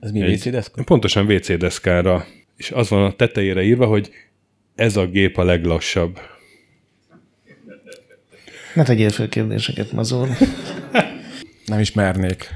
Ez 0.00 0.10
mi 0.10 0.20
Egy- 0.22 0.34
WC 0.34 0.50
deszka? 0.50 0.82
Pontosan 0.84 1.26
WC 1.32 1.56
deszkára, 1.58 2.24
és 2.56 2.70
az 2.70 2.88
van 2.88 3.04
a 3.04 3.12
tetejére 3.16 3.62
írva, 3.62 3.86
hogy 3.86 4.10
ez 4.74 4.96
a 4.96 5.06
gép 5.06 5.36
a 5.36 5.44
leglassabb. 5.44 6.18
Ne 8.74 8.82
tegyél 8.82 9.10
fel 9.10 9.28
kérdéseket, 9.28 9.92
Mazur. 9.92 10.28
Nem 11.66 11.80
is 11.80 11.92
mernék. 11.92 12.48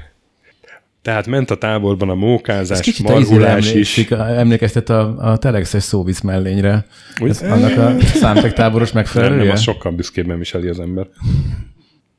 Tehát 1.01 1.27
ment 1.27 1.51
a 1.51 1.57
táborban 1.57 2.09
a 2.09 2.15
mókázás, 2.15 2.79
Kicsit 2.79 3.09
a 3.09 3.19
izére 3.19 3.39
marhulás 3.39 3.73
is. 3.73 3.97
emlékeztet 4.11 4.89
a, 4.89 5.17
a 5.31 5.37
telexes 5.37 5.83
szóvisz 5.83 6.21
mellényre. 6.21 6.85
Ez 7.15 7.41
annak 7.41 7.77
a 7.77 8.01
számtektáboros 8.23 8.91
Nem, 8.91 9.01
megfelelője? 9.03 9.43
nem, 9.43 9.51
az 9.51 9.61
sokkal 9.61 9.91
büszkébben 9.91 10.37
viseli 10.37 10.67
az 10.67 10.79
ember. 10.79 11.07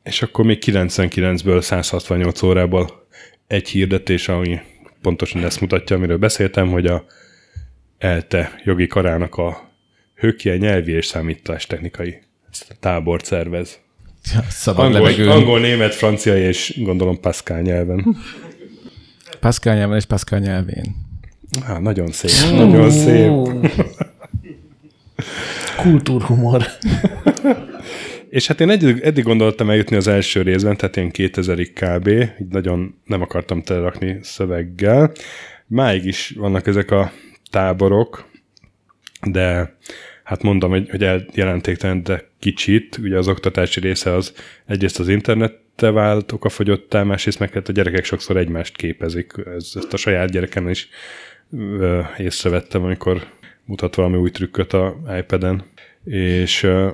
És 0.02 0.22
akkor 0.22 0.44
még 0.44 0.62
99-ből 0.66 1.60
168 1.60 2.42
órából 2.42 3.06
egy 3.46 3.68
hirdetés, 3.68 4.28
ami 4.28 4.60
pontosan 5.02 5.44
ezt 5.44 5.60
mutatja, 5.60 5.96
amiről 5.96 6.18
beszéltem, 6.18 6.68
hogy 6.68 6.86
a 6.86 7.04
ELTE 7.98 8.60
jogi 8.64 8.86
karának 8.86 9.36
a 9.36 9.70
hökje 10.14 10.56
nyelvi 10.56 10.92
és 10.92 11.06
számítástechnikai 11.06 12.22
tábort 12.80 13.24
szervez. 13.24 13.78
Szabad 14.48 14.84
Angol, 14.84 15.00
levegőn. 15.00 15.28
angol, 15.28 15.60
német, 15.60 15.94
francia 15.94 16.36
és 16.36 16.80
gondolom 16.82 17.20
Pascal 17.20 17.60
nyelven. 17.60 18.16
Pascal 19.40 19.74
nyelven 19.74 19.96
és 19.96 20.04
Pascal 20.04 20.38
nyelvén. 20.38 20.96
Há, 21.64 21.78
nagyon 21.78 22.12
szép, 22.12 22.52
nagyon 22.52 22.90
szép. 22.90 23.32
Kultúrhumor. 25.82 26.66
És 28.32 28.46
hát 28.46 28.60
én 28.60 28.70
eddig, 28.70 29.00
eddig 29.02 29.24
gondoltam 29.24 29.70
eljutni 29.70 29.96
az 29.96 30.06
első 30.06 30.42
részben, 30.42 30.76
tehát 30.76 30.96
én 30.96 31.10
2000-ig 31.12 31.70
kb. 31.74 32.08
Így 32.40 32.48
nagyon 32.50 32.94
nem 33.04 33.22
akartam 33.22 33.62
telerakni 33.62 34.18
szöveggel. 34.22 35.12
Máig 35.66 36.04
is 36.04 36.32
vannak 36.36 36.66
ezek 36.66 36.90
a 36.90 37.12
táborok, 37.50 38.24
de 39.26 39.76
hát 40.24 40.42
mondom, 40.42 40.70
hogy, 40.70 40.90
hogy 40.90 41.02
eljelentéktelen, 41.02 42.02
de 42.02 42.24
kicsit. 42.38 42.98
Ugye 43.02 43.16
az 43.16 43.28
oktatási 43.28 43.80
része 43.80 44.14
az 44.14 44.34
egyrészt 44.66 44.98
az 44.98 45.08
internette 45.08 45.90
vált 45.90 46.32
okafogyottá, 46.32 47.02
másrészt 47.02 47.38
meg 47.38 47.52
hát 47.52 47.68
a 47.68 47.72
gyerekek 47.72 48.04
sokszor 48.04 48.36
egymást 48.36 48.76
képezik. 48.76 49.32
Ez, 49.56 49.72
ezt 49.74 49.92
a 49.92 49.96
saját 49.96 50.30
gyerekem 50.30 50.68
is 50.68 50.88
ö, 51.58 52.00
észrevettem, 52.18 52.82
amikor 52.82 53.26
mutat 53.64 53.94
valami 53.94 54.16
új 54.16 54.30
trükköt 54.30 54.72
a 54.72 54.96
iPad-en. 55.18 55.64
És 56.04 56.62
ö, 56.62 56.90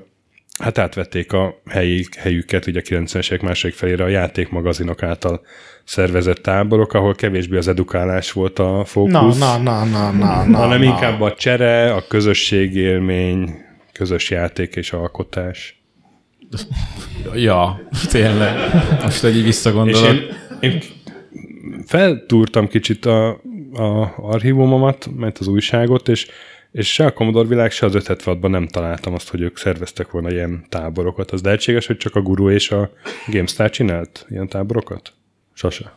hát 0.58 0.78
átvették 0.78 1.32
a 1.32 1.60
helyi, 1.66 2.04
helyüket 2.18 2.66
ugye 2.66 2.80
a 2.80 2.82
90-es 2.82 3.26
évek 3.30 3.42
második 3.42 3.76
felére 3.76 4.04
a 4.04 4.08
játékmagazinok 4.08 5.02
által 5.02 5.40
szervezett 5.84 6.42
táborok, 6.42 6.92
ahol 6.92 7.14
kevésbé 7.14 7.56
az 7.56 7.68
edukálás 7.68 8.32
volt 8.32 8.58
a 8.58 8.82
fókusz, 8.84 9.38
Na, 9.38 9.58
na, 9.58 9.58
na, 9.58 9.84
na, 9.84 10.10
na, 10.10 10.44
na. 10.44 10.56
hanem 10.58 10.78
na. 10.78 10.84
inkább 10.84 11.20
a 11.20 11.34
csere, 11.34 11.94
a 11.94 12.04
közösségélmény, 12.08 13.50
közös 13.92 14.30
játék 14.30 14.76
és 14.76 14.92
alkotás. 14.92 15.82
Ja, 17.34 17.88
tényleg. 18.10 18.56
Most, 19.02 19.20
hogy 19.20 19.30
így 19.30 19.38
És 19.38 19.44
visszagondolok. 19.44 20.08
én, 20.08 20.22
én 20.60 20.80
feltúrtam 21.86 22.68
kicsit 22.68 23.06
a, 23.06 23.28
a 23.72 24.14
archívumomat, 24.16 25.08
mert 25.16 25.38
az 25.38 25.46
újságot, 25.46 26.08
és, 26.08 26.26
és 26.72 26.92
se 26.92 27.04
a 27.06 27.12
Commodore 27.12 27.48
világ, 27.48 27.70
se 27.70 27.86
az 27.86 27.92
576-ban 27.96 28.48
nem 28.48 28.66
találtam 28.66 29.14
azt, 29.14 29.28
hogy 29.28 29.40
ők 29.40 29.56
szerveztek 29.56 30.10
volna 30.10 30.30
ilyen 30.30 30.64
táborokat. 30.68 31.30
Az 31.30 31.42
lehetséges, 31.42 31.86
hogy 31.86 31.96
csak 31.96 32.14
a 32.14 32.20
Guru 32.20 32.50
és 32.50 32.70
a 32.70 32.90
GameStar 33.26 33.70
csinált 33.70 34.26
ilyen 34.28 34.48
táborokat? 34.48 35.12
Sose. 35.54 35.92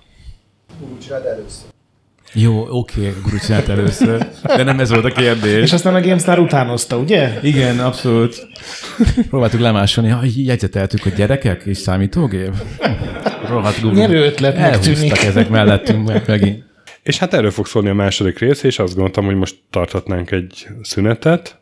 Jó, 2.34 2.66
oké, 2.70 3.14
Guru 3.24 3.38
csinált 3.38 3.68
először. 3.70 4.28
De 4.44 4.64
nem 4.64 4.80
ez 4.80 4.90
volt 4.90 5.06
a 5.06 5.12
kérdés. 5.12 5.62
És 5.62 5.74
aztán 5.74 5.96
a 5.96 6.02
GameStar 6.02 6.40
utánozta, 6.40 6.98
ugye? 6.98 7.40
Igen, 7.42 7.80
abszolút. 7.80 8.48
Próbáltuk 9.30 9.60
lemásolni, 9.60 10.10
ha 10.10 10.22
jegyzeteltük, 10.36 11.04
hogy 11.04 11.14
gyerekek 11.14 11.64
és 11.66 11.78
számítógép. 11.78 12.54
Rohadt 13.48 13.82
Guru. 13.82 13.96
Nyerő 13.96 14.26
ötletnek 14.26 14.64
Elhúztak 14.64 14.96
tűnik. 14.96 15.24
ezek 15.24 15.50
mellettünk 15.50 16.08
meg 16.08 16.24
megint. 16.28 16.64
És 17.04 17.18
hát 17.18 17.34
erről 17.34 17.52
fog 17.52 17.66
szólni 17.66 17.90
a 17.90 17.94
második 17.94 18.40
rész, 18.40 18.64
és 18.64 18.80
azt 18.80 18.94
gondoltam, 18.94 19.26
hogy 19.26 19.36
most 19.36 19.60
tarthatnánk 19.70 20.32
egy 20.32 20.68
szünetet. 20.82 21.60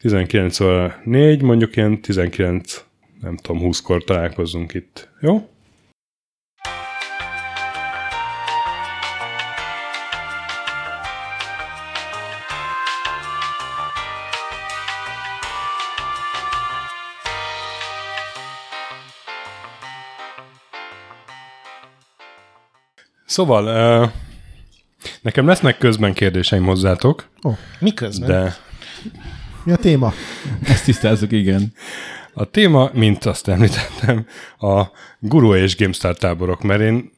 19 0.00 0.60
óra 0.60 1.00
4, 1.04 1.42
mondjuk 1.42 1.76
ilyen 1.76 2.00
19, 2.00 2.84
nem 3.20 3.36
tudom, 3.36 3.62
20-kor 3.62 4.04
találkozzunk 4.04 4.74
itt. 4.74 5.08
Jó? 5.20 5.48
Szóval, 23.26 24.12
nekem 25.22 25.46
lesznek 25.46 25.78
közben 25.78 26.12
kérdéseim 26.14 26.64
hozzátok, 26.64 27.28
Ó, 27.44 27.50
miközben? 27.78 28.28
de 28.28 28.56
Mi 29.64 29.72
a 29.72 29.76
téma? 29.76 30.12
Ezt 30.64 30.84
tisztázzuk, 30.84 31.32
igen. 31.32 31.72
A 32.32 32.44
téma, 32.50 32.90
mint 32.92 33.24
azt 33.24 33.48
említettem, 33.48 34.26
a 34.58 34.82
Guru 35.18 35.54
és 35.54 35.76
GameStar 35.76 36.16
táborok, 36.16 36.62
mert 36.62 36.80
én, 36.80 37.10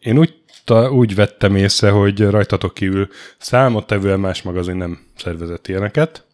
én 0.00 0.18
úgy, 0.18 0.34
ta, 0.64 0.90
úgy 0.92 1.14
vettem 1.14 1.56
észre, 1.56 1.90
hogy 1.90 2.20
rajtatok 2.20 2.74
kívül 2.74 3.08
számottevően 3.38 4.20
más 4.20 4.42
magazin 4.42 4.76
nem 4.76 4.98
szervezett 5.16 5.68
ilyeneket. 5.68 6.24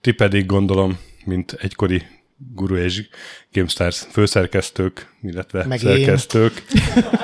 Ti 0.00 0.12
pedig 0.12 0.46
gondolom, 0.46 0.98
mint 1.24 1.52
egykori 1.60 2.02
Guru 2.54 2.76
és 2.76 3.08
GameStars 3.52 4.04
főszerkesztők, 4.10 5.12
illetve 5.22 5.58
Meg 5.58 5.68
meg 5.68 5.82
én. 5.82 5.88
szerkesztők. 6.04 6.62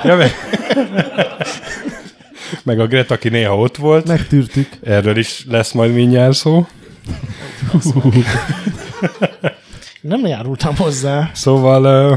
Ja, 0.04 0.16
meg, 0.16 0.30
meg 2.64 2.80
a 2.80 2.86
Gret, 2.86 3.10
aki 3.10 3.28
néha 3.28 3.56
ott 3.58 3.76
volt. 3.76 4.06
Megtűrtük. 4.06 4.68
Erről 4.82 5.16
is 5.16 5.44
lesz 5.48 5.72
majd 5.72 5.94
mindjárt 5.94 6.34
szó. 6.36 6.66
Nem 10.00 10.26
járultam 10.26 10.76
hozzá. 10.76 11.30
Szóval, 11.34 11.84
ö, 11.84 12.14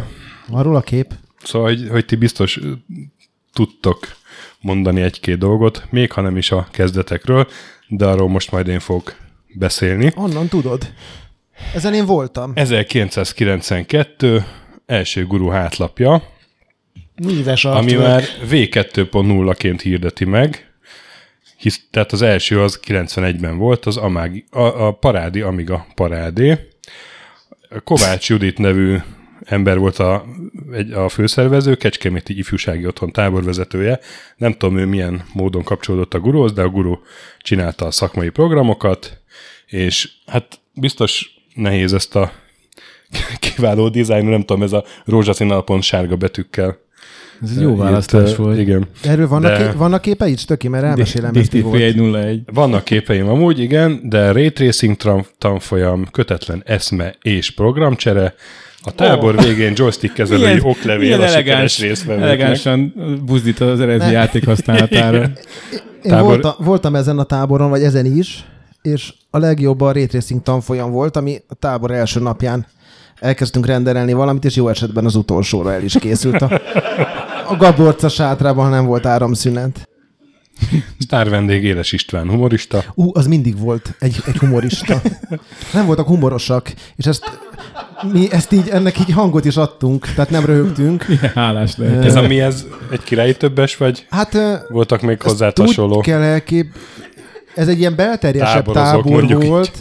Van 0.47 0.63
róla 0.63 0.81
kép? 0.81 1.13
szóval 1.43 1.67
hogy, 1.67 1.87
hogy 1.89 2.05
ti 2.05 2.15
biztos 2.15 2.59
tudtok 3.53 4.15
mondani 4.61 5.01
egy-két 5.01 5.37
dolgot, 5.37 5.83
még 5.89 6.11
ha 6.11 6.21
nem 6.21 6.37
is 6.37 6.51
a 6.51 6.67
kezdetekről, 6.71 7.47
de 7.87 8.05
arról 8.05 8.29
most 8.29 8.51
majd 8.51 8.67
én 8.67 8.79
fogok 8.79 9.15
beszélni. 9.53 10.11
Onnan 10.15 10.47
tudod. 10.47 10.93
Ezen 11.73 11.93
én 11.93 12.05
voltam. 12.05 12.51
1992 12.55 14.45
első 14.85 15.25
guru 15.25 15.47
hátlapja, 15.47 16.23
Míves 17.15 17.65
ami 17.65 17.93
már 17.93 18.23
V2.0-ként 18.49 19.79
hirdeti 19.81 20.25
meg, 20.25 20.73
hisz, 21.57 21.81
tehát 21.91 22.11
az 22.11 22.21
első 22.21 22.61
az 22.61 22.79
91-ben 22.87 23.57
volt, 23.57 23.85
az 23.85 23.97
Amagi, 23.97 24.45
a, 24.49 24.61
a 24.61 24.91
Parádi 24.91 25.41
Amiga 25.41 25.87
Parádé. 25.95 26.57
Kovács 27.83 28.29
Judit 28.29 28.57
nevű 28.57 28.97
ember 29.45 29.77
volt 29.77 29.99
a, 29.99 30.25
egy, 30.71 30.91
a 30.91 31.09
főszervező, 31.09 31.75
Kecskeméti 31.75 32.37
Ifjúsági 32.37 32.85
Otthon 32.85 33.11
táborvezetője. 33.11 33.99
Nem 34.37 34.51
tudom, 34.51 34.77
ő 34.77 34.85
milyen 34.85 35.25
módon 35.33 35.63
kapcsolódott 35.63 36.13
a 36.13 36.19
guruhoz, 36.19 36.53
de 36.53 36.61
a 36.61 36.69
guru 36.69 36.97
csinálta 37.39 37.85
a 37.85 37.91
szakmai 37.91 38.29
programokat, 38.29 39.21
és 39.65 40.11
hát 40.25 40.59
biztos 40.73 41.29
nehéz 41.53 41.93
ezt 41.93 42.15
a 42.15 42.31
kiváló 43.39 43.89
dizájn, 43.89 44.25
nem 44.25 44.39
tudom, 44.39 44.63
ez 44.63 44.73
a 44.73 44.85
rózsaszín 45.05 45.51
alapon 45.51 45.81
sárga 45.81 46.15
betűkkel. 46.15 46.83
Ez 47.43 47.49
egy 47.55 47.61
jó 47.61 47.69
írt, 47.69 47.77
választás 47.79 48.31
ö, 48.31 48.35
volt. 48.35 48.59
Igen. 48.59 48.87
Erről 49.03 49.27
vannak, 49.27 49.57
De- 49.57 49.57
ké- 49.67 49.73
vannak 49.73 50.01
képe 50.01 50.27
is, 50.27 50.45
Töki, 50.45 50.67
mert 50.67 50.83
elmesélem 50.83 51.31
ezt, 51.35 51.53
mi 51.53 51.61
volt. 51.61 51.81
101. 51.81 52.41
Vannak 52.53 52.83
képeim 52.83 53.27
amúgy, 53.27 53.59
igen, 53.59 53.99
de 54.03 54.31
Ray 54.31 54.51
Tracing 54.51 54.95
tanfolyam, 55.37 56.07
kötetlen 56.11 56.61
eszme 56.65 57.15
és 57.21 57.51
programcsere, 57.51 58.33
a 58.87 58.91
tábor 58.91 59.35
végén 59.43 59.73
joystick 59.75 60.13
kezelői 60.13 60.59
oklevél 60.61 61.21
a 61.21 61.27
sikeres 61.27 61.79
részvevőknek. 61.79 62.27
elegánsan 62.29 62.93
buzdít 63.25 63.59
az 63.59 63.79
eredeti 63.79 64.11
játék 64.11 64.45
használatára. 64.45 65.21
Én 65.21 65.31
Tábor- 66.11 66.27
voltam, 66.27 66.65
voltam 66.65 66.95
ezen 66.95 67.19
a 67.19 67.23
táboron, 67.23 67.69
vagy 67.69 67.83
ezen 67.83 68.05
is, 68.05 68.45
és 68.81 69.13
a 69.29 69.37
legjobb 69.37 69.81
a 69.81 69.91
Ray 69.91 70.05
Tracing 70.05 70.41
tanfolyam 70.41 70.91
volt, 70.91 71.15
ami 71.17 71.37
a 71.47 71.53
tábor 71.55 71.91
első 71.91 72.19
napján 72.19 72.65
elkezdtünk 73.19 73.65
rendelni 73.65 74.13
valamit, 74.13 74.45
és 74.45 74.55
jó 74.55 74.67
esetben 74.69 75.05
az 75.05 75.15
utolsóra 75.15 75.73
el 75.73 75.83
is 75.83 75.93
készült. 75.99 76.41
A, 76.41 76.61
a 77.47 77.55
Gaborca 77.57 78.09
sátrában, 78.09 78.63
ha 78.63 78.69
nem 78.69 78.85
volt 78.85 79.05
áramszünet. 79.05 79.89
Sztár 80.99 81.29
vendég 81.29 81.63
Éles 81.63 81.91
István, 81.91 82.29
humorista. 82.29 82.83
Ú, 82.93 83.09
az 83.13 83.27
mindig 83.27 83.59
volt 83.59 83.95
egy, 83.99 84.17
egy 84.25 84.37
humorista. 84.37 85.01
Nem 85.73 85.85
voltak 85.85 86.07
humorosak, 86.07 86.73
és 86.95 87.05
ezt, 87.05 87.39
mi 88.11 88.31
ezt 88.31 88.51
így, 88.51 88.69
ennek 88.69 88.99
így 88.99 89.11
hangot 89.11 89.45
is 89.45 89.57
adtunk, 89.57 90.07
tehát 90.07 90.29
nem 90.29 90.45
röhögtünk. 90.45 91.07
Milyen 91.07 91.31
hálás 91.33 91.77
lehet. 91.77 92.05
Ez 92.05 92.15
a 92.15 92.21
mi 92.21 92.39
ez? 92.39 92.65
Egy 92.91 93.03
királyi 93.03 93.35
többes, 93.35 93.77
vagy 93.77 94.05
Hát 94.09 94.37
voltak 94.69 95.01
még 95.01 95.21
hozzá 95.21 95.51
hasonló? 95.55 95.99
kell 95.99 96.21
elkép... 96.21 96.73
Ez 97.55 97.67
egy 97.67 97.79
ilyen 97.79 97.95
belterjesebb 97.95 98.71
tábor 98.71 99.11
mondjuk 99.11 99.43
így. 99.43 99.49
volt. 99.49 99.71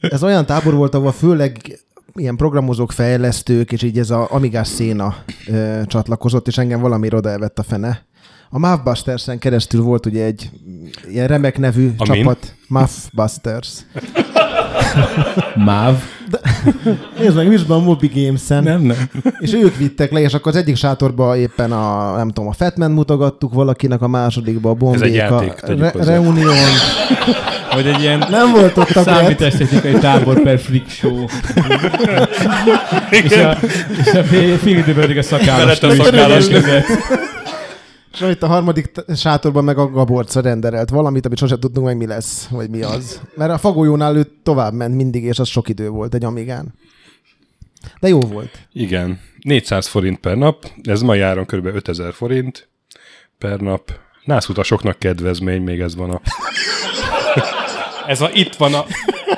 Ez 0.00 0.22
olyan 0.22 0.46
tábor 0.46 0.74
volt, 0.74 0.94
ahol 0.94 1.12
főleg 1.12 1.78
ilyen 2.16 2.36
programozók, 2.36 2.92
fejlesztők, 2.92 3.72
és 3.72 3.82
így 3.82 3.98
ez 3.98 4.10
a 4.10 4.26
Amigás 4.30 4.68
széna 4.68 5.14
ö, 5.46 5.80
csatlakozott, 5.86 6.46
és 6.46 6.58
engem 6.58 6.80
valami 6.80 7.08
oda 7.14 7.28
elvett 7.28 7.58
a 7.58 7.62
fene. 7.62 8.04
A 8.50 8.58
Mavbusters-en 8.58 9.38
keresztül 9.38 9.82
volt 9.82 10.06
ugye 10.06 10.24
egy 10.24 10.50
ilyen 11.10 11.26
remek 11.26 11.58
nevű 11.58 11.92
Amin? 11.96 12.22
csapat. 12.22 12.54
Mavbusters. 12.68 13.68
MÁV? 15.54 16.02
Nézd 17.18 17.36
meg, 17.36 17.48
mi 17.48 17.54
is 17.54 17.64
van 17.64 17.80
a 17.80 17.84
Mobi 17.84 18.10
Games-en. 18.14 18.62
Nem, 18.62 18.80
nem. 18.80 18.96
És 19.38 19.54
ők 19.54 19.76
vittek 19.76 20.12
le, 20.12 20.20
és 20.20 20.34
akkor 20.34 20.52
az 20.52 20.58
egyik 20.58 20.76
sátorba 20.76 21.36
éppen 21.36 21.72
a, 21.72 22.16
nem 22.16 22.28
tudom, 22.28 22.48
a 22.48 22.52
Fatman 22.52 22.90
mutogattuk 22.90 23.54
valakinek, 23.54 24.02
a 24.02 24.08
másodikba 24.08 24.70
a 24.70 24.74
Bombék, 24.74 25.14
játék, 25.14 25.52
a 25.62 25.66
tegyük 25.66 25.92
Re-. 25.92 26.04
Reunion. 26.04 26.54
Vagy 27.76 27.86
egy 27.86 28.00
ilyen 28.00 28.26
Nem 28.30 28.52
volt 28.52 28.76
ott 28.76 28.90
a 28.90 29.02
számítástechnikai 29.02 29.92
tábor 29.92 30.42
per 30.42 30.58
freak 30.58 30.88
show. 30.88 31.24
és 33.10 33.32
a, 33.32 33.58
és 34.04 34.12
a 34.12 34.24
fél, 34.24 34.56
fél 34.58 34.78
időben 34.78 34.94
pedig 34.94 35.18
a 35.18 35.22
szakállas. 35.22 35.80
A 35.80 35.90
szakállas 35.90 36.46
És 38.12 38.20
itt 38.20 38.42
a 38.42 38.46
harmadik 38.46 38.90
sátorban 39.16 39.64
meg 39.64 39.78
a 39.78 39.90
Gaborca 39.90 40.40
renderelt 40.40 40.90
valamit, 40.90 41.26
amit 41.26 41.38
sosem 41.38 41.60
tudtunk 41.60 41.86
meg 41.86 41.96
mi 41.96 42.06
lesz, 42.06 42.46
vagy 42.50 42.70
mi 42.70 42.82
az. 42.82 43.20
Mert 43.34 43.50
a 43.50 43.58
fagolyónál 43.58 44.16
ő 44.16 44.26
tovább 44.42 44.72
ment 44.72 44.94
mindig, 44.94 45.24
és 45.24 45.38
az 45.38 45.48
sok 45.48 45.68
idő 45.68 45.88
volt 45.88 46.14
egy 46.14 46.24
Amigán. 46.24 46.74
De 48.00 48.08
jó 48.08 48.20
volt. 48.20 48.58
Igen. 48.72 49.20
400 49.42 49.86
forint 49.86 50.18
per 50.18 50.36
nap, 50.36 50.70
ez 50.82 51.00
mai 51.00 51.20
áron 51.20 51.46
kb. 51.46 51.66
5000 51.66 52.12
forint 52.12 52.68
per 53.38 53.60
nap. 53.60 53.92
Nászutasoknak 54.24 54.98
kedvezmény, 54.98 55.62
még 55.62 55.80
ez 55.80 55.96
van 55.96 56.10
a... 56.10 56.20
ez 58.08 58.20
a, 58.20 58.30
itt 58.32 58.54
van 58.54 58.74
a, 58.74 58.84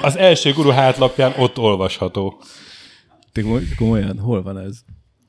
az 0.01 0.17
első 0.17 0.53
guru 0.53 0.71
hátlapján, 0.71 1.33
ott 1.37 1.59
olvasható. 1.59 2.41
Te 3.33 3.43
komoly- 3.43 3.75
komolyan, 3.77 4.19
hol 4.19 4.43
van 4.43 4.59
ez? 4.59 4.77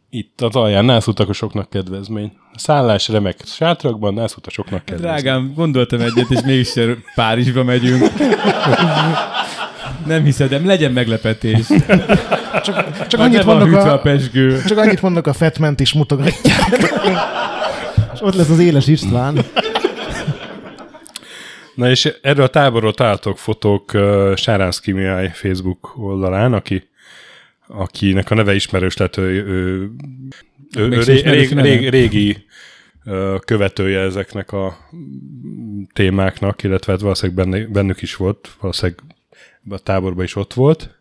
Itt 0.10 0.42
az 0.42 0.56
alján 0.56 0.86
nászutasoknak 0.86 1.70
kedvezmény. 1.70 2.32
Szállás 2.56 3.08
remek 3.08 3.38
sátrakban, 3.46 4.14
nászutasoknak 4.14 4.86
kedvezmény. 4.86 5.12
Drágám, 5.12 5.54
gondoltam 5.56 6.02
egyet, 6.02 6.30
és 6.30 6.40
mégis 6.46 6.74
Párizsba 7.16 7.64
megyünk. 7.64 8.12
Nem 10.06 10.24
hiszed, 10.24 10.50
de 10.50 10.60
legyen 10.66 10.92
meglepetés. 10.92 11.66
Csak 13.08 13.18
Majd 13.18 13.36
annyit, 13.48 13.64
hűtve 13.64 13.82
a 13.82 13.94
a, 13.94 14.00
pesgő. 14.00 14.64
csak 14.68 14.78
annyit 14.78 15.02
mondok 15.02 15.28
a 15.28 15.34
Fatment 15.34 15.80
is 15.80 15.94
mutogatják. 15.94 16.60
És 18.14 18.22
ott 18.22 18.36
lesz 18.36 18.50
az 18.50 18.60
éles 18.60 18.88
István. 18.88 19.46
Na 21.80 21.90
és 21.90 22.14
erről 22.22 22.44
a 22.44 22.50
táborról 22.50 22.94
találtok 22.94 23.38
fotók 23.38 23.94
uh, 23.94 24.36
Sáránszki 24.36 24.92
Mihály 24.92 25.32
Facebook 25.34 25.98
oldalán, 25.98 26.54
aki, 26.54 26.90
akinek 27.68 28.32
a 28.32 28.36
neve 28.36 28.56
ismerős 28.56 28.98
lett, 28.98 29.18
ő, 29.18 29.46
ő, 29.46 29.92
ő, 30.78 30.90
ő 30.90 31.04
ré, 31.04 31.22
rég, 31.22 31.52
rég, 31.52 31.90
régi 31.90 32.46
uh, 33.06 33.40
követője 33.40 34.00
ezeknek 34.00 34.52
a 34.52 34.78
témáknak, 35.94 36.64
illetve 36.64 36.92
hát 36.92 37.02
valószínűleg 37.02 37.46
benne, 37.46 37.66
bennük 37.66 38.02
is 38.02 38.16
volt, 38.16 38.50
valószínűleg 38.60 39.00
a 39.70 39.78
táborban 39.78 40.24
is 40.24 40.36
ott 40.36 40.54
volt. 40.54 41.00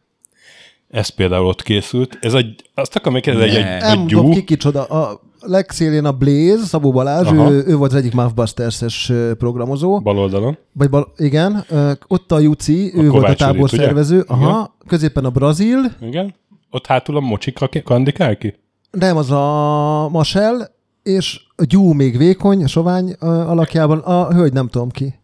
Ez 0.91 1.09
például 1.09 1.47
ott 1.47 1.63
készült. 1.63 2.19
Ez 2.21 2.35
egy, 2.35 2.71
azt 2.75 2.97
akarom 2.97 3.13
még 3.13 3.23
kérdezni, 3.23 3.57
egy, 3.57 3.65
egy, 3.65 3.81
Nem 3.81 3.99
egy 3.99 4.07
tudom 4.07 4.25
gyú. 4.25 4.33
ki 4.33 4.45
kicsoda. 4.45 4.85
A 4.85 5.21
legszélén 5.49 6.05
a 6.05 6.13
Blaze, 6.13 6.65
Szabó 6.65 6.91
Balázs, 6.93 7.27
Aha. 7.27 7.51
ő, 7.51 7.65
ő, 7.67 7.77
volt 7.77 7.93
az 7.93 7.99
egyik 7.99 8.15
Mavbusters-es 8.15 9.09
ö, 9.09 9.35
programozó. 9.35 10.01
Bal 10.01 10.19
oldalon. 10.19 10.59
Vagy 10.73 10.91
bal, 10.91 11.13
igen, 11.17 11.65
ott 12.07 12.33
a 12.33 12.39
Juci, 12.39 12.93
ő 12.95 13.09
volt 13.09 13.09
a 13.09 13.21
Kovács 13.21 13.39
tábor 13.39 13.57
Judit, 13.57 13.73
ugye? 13.73 13.83
szervező. 13.83 14.25
Aha, 14.27 14.77
középen 14.87 15.25
a 15.25 15.31
Brazil, 15.31 15.79
Igen. 16.01 16.35
Ott 16.71 16.87
hátul 16.87 17.17
a 17.17 17.21
mocsika 17.21 17.69
kandikál 17.85 18.37
ki? 18.37 18.55
nem 18.91 19.17
az 19.17 19.31
a 19.31 20.09
Masel, 20.09 20.69
és 21.03 21.41
a 21.57 21.65
Gyú 21.65 21.93
még 21.93 22.17
vékony, 22.17 22.65
a 22.65 22.67
sovány 22.67 23.13
alakjában, 23.21 23.99
a 23.99 24.33
hölgy 24.33 24.53
nem 24.53 24.69
tudom 24.69 24.91
ki. 24.91 25.15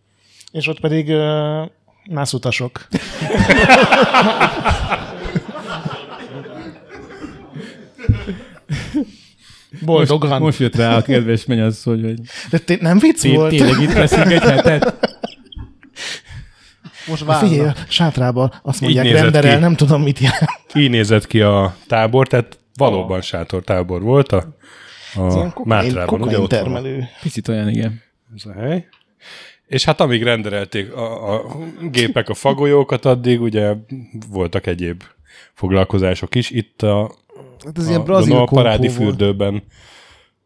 És 0.53 0.69
ott 0.69 0.81
pedig 0.81 1.09
uh, 1.09 1.69
nászutasok. 2.05 2.71
Boldogan. 9.85 10.41
Most 10.41 10.59
jött 10.59 10.77
rá 10.77 10.97
a 10.97 11.03
kedves 11.03 11.45
mennyasszony, 11.45 12.03
hogy 12.03 12.21
De 12.51 12.59
té- 12.59 12.81
nem 12.81 12.99
vicc 12.99 13.21
té- 13.21 13.35
volt? 13.35 13.51
tényleg 13.51 13.81
itt 13.83 13.93
leszünk 13.93 14.31
egy 14.33 14.43
hetet. 14.43 15.13
Most 17.09 17.27
De 17.27 17.35
Figyelj, 17.35 17.71
sátrában 17.89 18.53
azt 18.63 18.81
mondják, 18.81 19.11
renderel, 19.13 19.55
ki. 19.55 19.61
nem 19.61 19.75
tudom 19.75 20.03
mit 20.03 20.19
jelent. 20.19 20.51
így 20.75 20.91
nézett 20.91 21.27
ki 21.27 21.41
a 21.41 21.77
tábor, 21.87 22.27
tehát 22.29 22.59
valóban 22.77 23.21
sátortábor 23.21 24.03
volt 24.03 24.33
a, 24.33 24.37
a 25.15 25.21
kokain, 25.23 25.53
Mátrában, 25.65 26.21
ugye 26.21 26.25
kokain 26.25 26.35
ott 26.43 26.51
van 26.51 26.63
termelő. 26.63 27.05
Picit 27.23 27.49
olyan, 27.49 27.69
igen. 27.69 28.03
ez 28.37 28.45
a 28.47 28.53
hely. 28.53 28.87
És 29.67 29.85
hát 29.85 30.01
amíg 30.01 30.23
renderelték 30.23 30.93
a, 30.93 31.35
a 31.35 31.57
gépek 31.91 32.29
a 32.29 32.35
fagolyókat, 32.35 33.05
addig 33.05 33.41
ugye 33.41 33.75
voltak 34.31 34.67
egyéb 34.67 35.03
foglalkozások 35.55 36.35
is. 36.35 36.51
Itt 36.51 36.83
a, 36.83 37.15
Hát 37.65 37.79
ez 37.79 37.87
a, 37.87 37.89
ilyen 37.89 38.05
brazil 38.05 38.37
a 38.37 38.45
parádi 38.45 38.87
volt. 38.87 38.99
fürdőben 38.99 39.63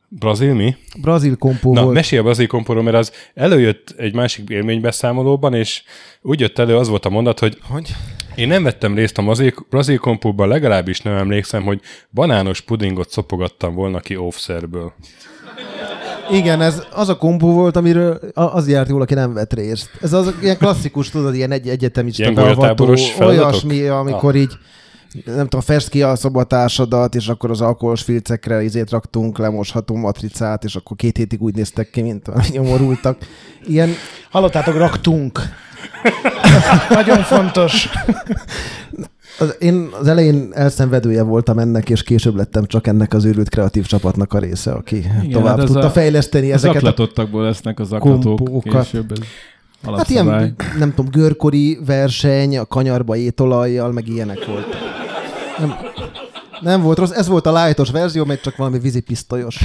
Brazil 0.09 0.55
mi? 0.55 0.77
Brazil 1.01 1.37
kompó 1.37 1.73
Na, 1.73 1.83
volt. 1.83 1.95
mesélj 1.95 2.21
a 2.21 2.25
brazil 2.25 2.47
kompóról, 2.47 2.83
mert 2.83 2.97
az 2.97 3.13
előjött 3.35 3.95
egy 3.97 4.15
másik 4.15 4.49
élménybeszámolóban, 4.49 5.55
és 5.55 5.83
úgy 6.23 6.41
jött 6.41 6.59
elő, 6.59 6.77
az 6.77 6.89
volt 6.89 7.05
a 7.05 7.11
mondat, 7.11 7.39
hogy 7.39 7.59
Hogy? 7.71 7.95
én 8.35 8.49
nem 8.49 8.63
vettem 8.63 8.95
részt 8.95 9.19
a 9.19 9.23
brazil, 9.23 9.53
brazil 9.71 9.99
kompóban, 9.99 10.49
legalábbis 10.49 11.01
nem 11.01 11.15
emlékszem, 11.17 11.63
hogy 11.63 11.81
banános 12.11 12.61
pudingot 12.61 13.11
szopogattam 13.11 13.75
volna 13.75 14.01
ki 14.01 14.17
offszerből. 14.17 14.93
Igen, 16.31 16.61
ez 16.61 16.83
az 16.95 17.09
a 17.09 17.17
kompó 17.17 17.53
volt, 17.53 17.77
amiről 17.77 18.21
az 18.35 18.69
járt 18.69 18.89
jól, 18.89 19.01
aki 19.01 19.15
nem 19.15 19.35
vett 19.35 19.53
részt. 19.53 19.91
Ez 20.01 20.13
az 20.13 20.35
ilyen 20.43 20.57
klasszikus, 20.57 21.11
tudod, 21.11 21.35
ilyen 21.35 21.51
egy 21.51 21.69
egyetemista 21.69 22.23
Ilyen 22.23 22.35
beavató, 22.35 22.95
olyasmi, 23.19 23.87
amikor 23.87 24.35
így 24.35 24.53
nem 25.25 25.43
tudom, 25.43 25.61
fest 25.61 25.89
ki 25.89 26.03
a 26.03 26.17
szobatársadat, 26.17 27.15
és 27.15 27.29
akkor 27.29 27.51
az 27.51 27.61
alkoholos 27.61 28.03
filcekre 28.03 28.63
izét 28.63 28.91
raktunk, 28.91 29.39
lemosható 29.39 29.95
matricát, 29.97 30.65
és 30.65 30.77
akkor 30.77 30.97
két 30.97 31.17
hétig 31.17 31.43
úgy 31.43 31.55
néztek 31.55 31.91
ki, 31.91 32.03
mint 32.03 32.29
a 32.29 32.41
nyomorultak. 32.51 33.17
Ilyen, 33.65 33.89
Hallottátok, 34.31 34.77
raktunk. 34.77 35.41
Nagyon 36.91 37.23
fontos. 37.23 37.89
az, 39.39 39.57
én 39.59 39.89
az 40.01 40.07
elején 40.09 40.49
elszenvedője 40.55 41.23
voltam 41.23 41.59
ennek, 41.59 41.91
és 41.91 42.03
később 42.03 42.37
lettem 42.37 42.67
csak 42.67 42.87
ennek 42.87 43.15
az 43.15 43.25
őrült 43.25 43.49
kreatív 43.49 43.87
csapatnak 43.87 44.33
a 44.33 44.39
része, 44.39 44.73
aki 44.73 44.97
Igen, 44.97 45.31
tovább 45.31 45.57
hát 45.57 45.67
tudta 45.67 45.87
a- 45.87 45.91
fejleszteni 45.91 46.53
Az 46.53 46.65
ezeket 46.65 46.75
a 46.83 46.87
aklatottakból 46.87 47.43
lesznek 47.43 47.79
az 47.81 47.95
kompókat. 47.99 48.83
később. 48.85 49.13
Ez 49.13 49.19
Hát 49.83 49.93
alapszabály. 49.93 50.39
ilyen, 50.41 50.55
nem 50.79 50.95
tudom, 50.95 51.11
görkori 51.11 51.79
verseny, 51.87 52.59
a 52.59 52.65
kanyarba 52.67 53.17
étolajjal, 53.17 53.93
meg 53.93 54.09
ilyenek 54.09 54.47
volt. 54.47 54.67
Nem, 55.59 55.75
nem 56.61 56.83
volt 56.83 56.99
rossz, 56.99 57.11
ez 57.11 57.29
volt 57.29 57.47
a 57.47 57.65
lightos 57.65 57.91
verzió, 57.91 58.25
meg 58.25 58.41
csak 58.41 58.57
valami 58.57 58.79
vízipisztolyos 58.79 59.61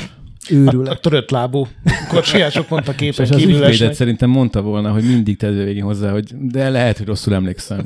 A 0.50 0.54
őrület. 0.54 1.02
törött 1.02 1.30
lábú 1.30 1.68
kocsiások 2.10 2.66
pont 2.66 2.88
a 2.88 2.92
És 2.92 2.98
képen 2.98 3.28
az 3.30 3.36
kívül 3.36 3.56
ügyvédet 3.56 3.94
szerintem 3.94 4.30
mondta 4.30 4.62
volna, 4.62 4.92
hogy 4.92 5.04
mindig 5.04 5.38
tedd 5.38 5.54
végig 5.64 5.84
hozzá, 5.84 6.12
hogy 6.12 6.32
de 6.40 6.70
lehet, 6.70 6.98
hogy 6.98 7.08
rosszul 7.08 7.34
emlékszem. 7.34 7.86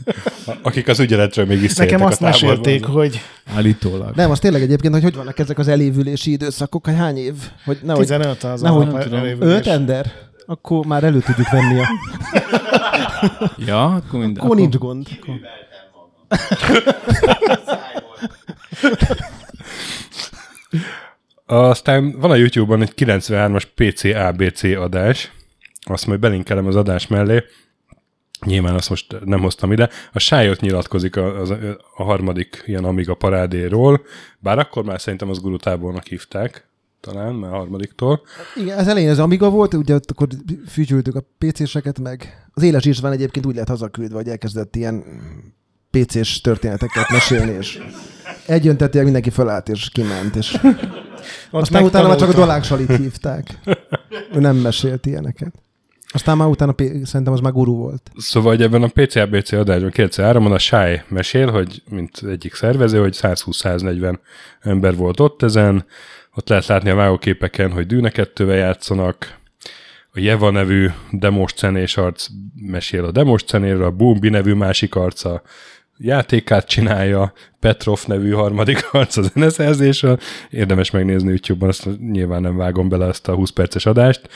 Akik 0.61 0.87
az 0.87 0.99
ügyeletről 0.99 1.45
még 1.45 1.59
visszaéltek 1.59 1.99
Nekem 1.99 2.11
azt 2.11 2.21
a 2.21 2.25
mesélték, 2.25 2.85
hogy 2.85 3.21
Állítólag. 3.55 4.15
Nem, 4.15 4.31
az 4.31 4.39
tényleg 4.39 4.61
egyébként, 4.61 4.93
hogy 4.93 5.03
hogy 5.03 5.15
vannak 5.15 5.39
ezek 5.39 5.57
az 5.57 5.67
elévülési 5.67 6.31
időszakok, 6.31 6.85
hogy 6.85 6.95
hány 6.95 7.17
év? 7.17 7.33
Hogy 7.65 7.77
nehogy, 7.83 8.01
15 8.07 8.43
az 8.43 8.61
nehogy 8.61 8.87
a 8.93 9.15
elévülés. 9.15 9.57
öt 9.57 9.67
ender? 9.67 10.11
Akkor 10.45 10.85
már 10.85 11.03
elő 11.03 11.19
tudjuk 11.19 11.49
venni 11.49 11.79
a... 11.79 11.87
Ja, 13.65 13.85
akkor 13.85 14.19
minden. 14.19 14.43
Akkor 14.43 14.55
nincs 14.55 14.75
gond. 14.75 15.07
Aztán 21.45 22.19
van 22.19 22.31
a 22.31 22.35
YouTube-on 22.35 22.81
egy 22.81 22.93
93-as 22.95 23.63
PC 23.75 24.03
ABC 24.03 24.63
adás, 24.63 25.31
azt 25.81 26.07
majd 26.07 26.19
belinkelem 26.19 26.65
az 26.65 26.75
adás 26.75 27.07
mellé, 27.07 27.43
nyilván 28.45 28.73
azt 28.73 28.89
most 28.89 29.15
nem 29.25 29.39
hoztam 29.39 29.71
ide. 29.71 29.89
A 30.13 30.19
Sájot 30.19 30.61
nyilatkozik 30.61 31.15
a, 31.15 31.39
az, 31.39 31.49
a 31.95 32.03
harmadik 32.03 32.63
ilyen 32.65 32.83
Amiga 32.83 33.15
parádéról, 33.15 34.01
bár 34.39 34.59
akkor 34.59 34.83
már 34.83 35.01
szerintem 35.01 35.29
az 35.29 35.39
gurutábornak 35.39 36.05
hívták, 36.05 36.67
talán, 36.99 37.33
már 37.33 37.53
a 37.53 37.57
harmadiktól. 37.57 38.21
Igen, 38.55 38.77
az 38.77 38.87
elején 38.87 39.09
az 39.09 39.19
Amiga 39.19 39.49
volt, 39.49 39.73
ugye 39.73 39.95
ott 39.95 40.11
akkor 40.11 40.27
fütyültük 40.67 41.15
a 41.15 41.25
PC-seket 41.37 41.99
meg. 41.99 42.47
Az 42.53 42.63
Éles 42.63 42.85
István 42.85 43.11
egyébként 43.11 43.45
úgy 43.45 43.55
lett 43.55 43.67
hazaküldve, 43.67 44.15
hogy 44.15 44.29
elkezdett 44.29 44.75
ilyen 44.75 45.03
PC-s 45.91 46.41
történeteket 46.41 47.09
mesélni, 47.09 47.51
és 47.51 47.79
egyöntetően 48.45 49.03
mindenki 49.03 49.29
fölállt 49.29 49.69
és 49.69 49.89
kiment, 49.89 50.35
és 50.35 50.57
Ott 51.51 51.61
aztán 51.61 51.83
utána 51.83 52.07
már 52.07 52.17
csak 52.17 52.29
a. 52.29 52.33
Dolák 52.33 52.63
Salit 52.63 52.95
hívták. 52.95 53.59
Ő 54.33 54.39
nem 54.39 54.55
mesélt 54.55 55.05
ilyeneket. 55.05 55.53
Aztán 56.11 56.37
már 56.37 56.47
utána 56.47 56.75
szerintem 57.03 57.33
az 57.33 57.39
már 57.39 57.51
guru 57.51 57.75
volt. 57.75 58.11
Szóval 58.15 58.51
hogy 58.51 58.61
ebben 58.61 58.83
a 58.83 58.87
PC-ABC 58.87 59.51
adásban 59.51 59.91
2003-on 59.93 60.53
a 60.53 60.57
Sáj 60.57 61.03
mesél, 61.07 61.51
hogy 61.51 61.83
mint 61.89 62.21
egyik 62.29 62.53
szervező, 62.53 62.99
hogy 62.99 63.17
120-140 63.21 64.19
ember 64.59 64.95
volt 64.95 65.19
ott 65.19 65.43
ezen, 65.43 65.85
ott 66.35 66.49
lehet 66.49 66.65
látni 66.65 66.89
a 66.89 66.95
vágóképeken, 66.95 67.71
hogy 67.71 67.85
Dűne 67.85 68.09
kettővel 68.09 68.57
játszanak, 68.57 69.35
a 70.11 70.19
Jeva 70.19 70.49
nevű 70.49 70.89
demos 71.11 71.53
cenés 71.53 71.97
arc 71.97 72.27
mesél 72.55 73.05
a 73.05 73.11
demos 73.11 73.43
cenéről, 73.43 73.83
a 73.83 73.91
Bumbi 73.91 74.29
nevű 74.29 74.53
másik 74.53 74.95
arca 74.95 75.41
játékát 75.97 76.67
csinálja, 76.67 77.33
Petrov 77.59 77.99
nevű 78.07 78.31
harmadik 78.31 78.87
arc 78.91 79.17
a 79.17 79.21
zeneszerzésről. 79.21 80.19
Érdemes 80.49 80.91
megnézni 80.91 81.27
YouTube-ban, 81.27 81.69
azt 81.69 81.99
nyilván 81.99 82.41
nem 82.41 82.57
vágom 82.57 82.89
bele 82.89 83.07
ezt 83.07 83.27
a 83.27 83.35
20 83.35 83.49
perces 83.49 83.85
adást, 83.85 84.29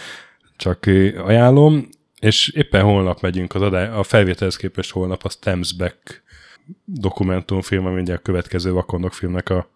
csak 0.58 0.86
ajánlom, 1.26 1.90
és 2.20 2.50
éppen 2.50 2.84
holnap 2.84 3.22
megyünk 3.22 3.56
az 3.56 3.62
adá- 3.62 3.94
a 3.94 4.04
felvételhez 4.04 4.56
képest 4.56 4.92
holnap 4.92 5.24
a 5.24 5.30
Stems 5.30 5.74
Back 5.74 6.24
dokumentumfilm, 6.86 7.86
ami 7.86 8.02
ugye 8.02 8.14
a 8.14 8.18
következő 8.18 8.72
Vakondok 8.72 9.14
filmnek 9.14 9.50
a, 9.50 9.70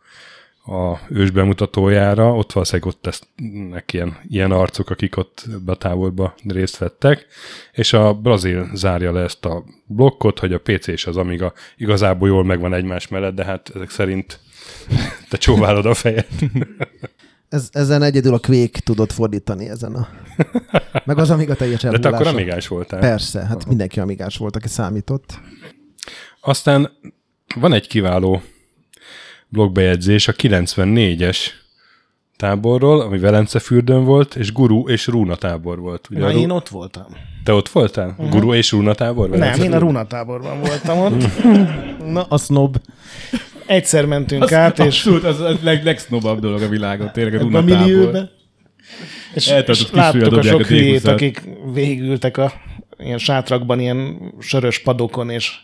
a 0.66 1.00
ős 1.10 1.32
bemutatójára, 1.32 2.36
ott 2.36 2.52
valószínűleg 2.52 2.94
ott 2.94 3.06
lesznek 3.06 3.94
ilyen, 3.94 4.18
ilyen 4.28 4.52
arcok, 4.52 4.90
akik 4.90 5.18
ott 5.18 5.46
ebbe 5.54 5.72
a 5.72 5.76
távolba 5.76 6.36
részt 6.48 6.78
vettek, 6.78 7.26
és 7.72 7.94
a 7.94 8.14
brazil 8.14 8.70
zárja 8.74 9.12
le 9.12 9.22
ezt 9.22 9.46
a 9.46 9.64
blokkot, 9.86 10.40
hogy 10.40 10.54
a 10.54 10.60
PC 10.60 10.88
és 10.88 11.06
az 11.06 11.18
Amiga 11.18 11.54
igazából 11.78 12.28
jól 12.28 12.44
megvan 12.44 12.74
egymás 12.74 13.08
mellett, 13.08 13.36
de 13.36 13.46
hát 13.46 13.72
ezek 13.76 13.90
szerint 13.90 14.40
te 15.30 15.38
csóválod 15.38 15.86
a 15.86 15.94
fejed. 15.94 16.28
Ez, 17.50 17.70
ezen 17.72 18.02
egyedül 18.02 18.34
a 18.34 18.40
Quake 18.40 18.80
tudott 18.80 19.12
fordítani 19.12 19.70
ezen 19.70 19.96
a... 19.96 20.08
Meg 21.06 21.18
az 21.18 21.30
Amiga 21.30 21.56
teljes 21.56 21.82
De 21.82 21.90
te 21.90 21.96
akkor 21.96 22.12
elmúlása. 22.12 22.30
amigás 22.30 22.68
voltál. 22.68 23.00
Persze, 23.00 23.46
hát 23.46 23.68
mindenki 23.68 24.00
amigás 24.00 24.38
volt, 24.38 24.56
aki 24.56 24.68
számított. 24.68 25.40
Aztán 26.42 26.92
van 27.56 27.74
egy 27.74 27.88
kiváló 27.88 28.42
blogbejegyzés 29.50 30.28
a 30.28 30.34
94-es 30.34 31.38
táborról, 32.38 33.02
ami 33.02 33.20
Velencefürdőn 33.20 34.04
volt, 34.04 34.36
és 34.36 34.52
Guru 34.52 34.90
és 34.90 35.08
Rúna 35.08 35.36
tábor 35.36 35.80
volt. 35.80 36.08
Ugye 36.10 36.20
Na, 36.20 36.32
Ru- 36.32 36.40
én 36.40 36.50
ott 36.50 36.70
voltam. 36.70 37.06
Te 37.44 37.54
ott 37.54 37.70
voltál? 37.70 38.08
Uh-huh. 38.10 38.30
Guru 38.30 38.54
és 38.54 38.72
Rúna 38.72 38.94
tábor? 38.94 39.30
Nem, 39.30 39.62
én 39.62 39.74
a? 39.74 39.78
Runa 39.78 40.06
táborban 40.06 40.60
voltam 40.60 41.00
ott. 41.00 41.44
Na, 42.14 42.24
a 42.24 42.38
snob. 42.38 42.78
Egyszer 43.66 44.06
mentünk 44.06 44.52
át, 44.52 44.80
és 44.80 44.86
Abszolút, 44.86 45.24
az 45.24 45.40
a 45.40 45.54
leg, 45.62 45.84
legsznobabb 45.84 46.40
dolog 46.40 46.62
a 46.62 46.68
világon, 46.68 47.12
tényleg 47.12 47.34
a 47.34 47.58
ebben 47.58 48.18
a. 48.18 48.30
És, 49.34 49.54
és 49.68 49.92
láttuk 49.92 50.38
a 50.38 50.42
sok 50.42 50.66
hülyét, 50.66 51.08
akik 51.08 51.44
végültek 51.74 52.38
a 52.38 52.54
ilyen 52.98 53.18
sátrakban, 53.18 53.80
ilyen 53.80 54.34
sörös 54.40 54.80
padokon, 54.80 55.30
és 55.30 55.58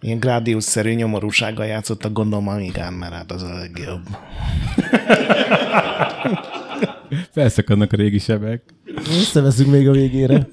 ilyen 0.00 0.18
grádiusszerű 0.18 0.92
nyomorúsággal 0.92 1.66
játszottak, 1.66 2.12
gondolom 2.12 2.48
Amigán, 2.48 2.92
mert 2.92 3.12
hát 3.12 3.32
az 3.32 3.42
a 3.42 3.54
legjobb. 3.54 4.02
Felszakadnak 7.30 7.92
a 7.92 7.96
régi 7.96 8.18
sebek. 8.18 8.62
Összeveszünk 9.08 9.70
még 9.70 9.88
a 9.88 9.92
végére. 9.92 10.48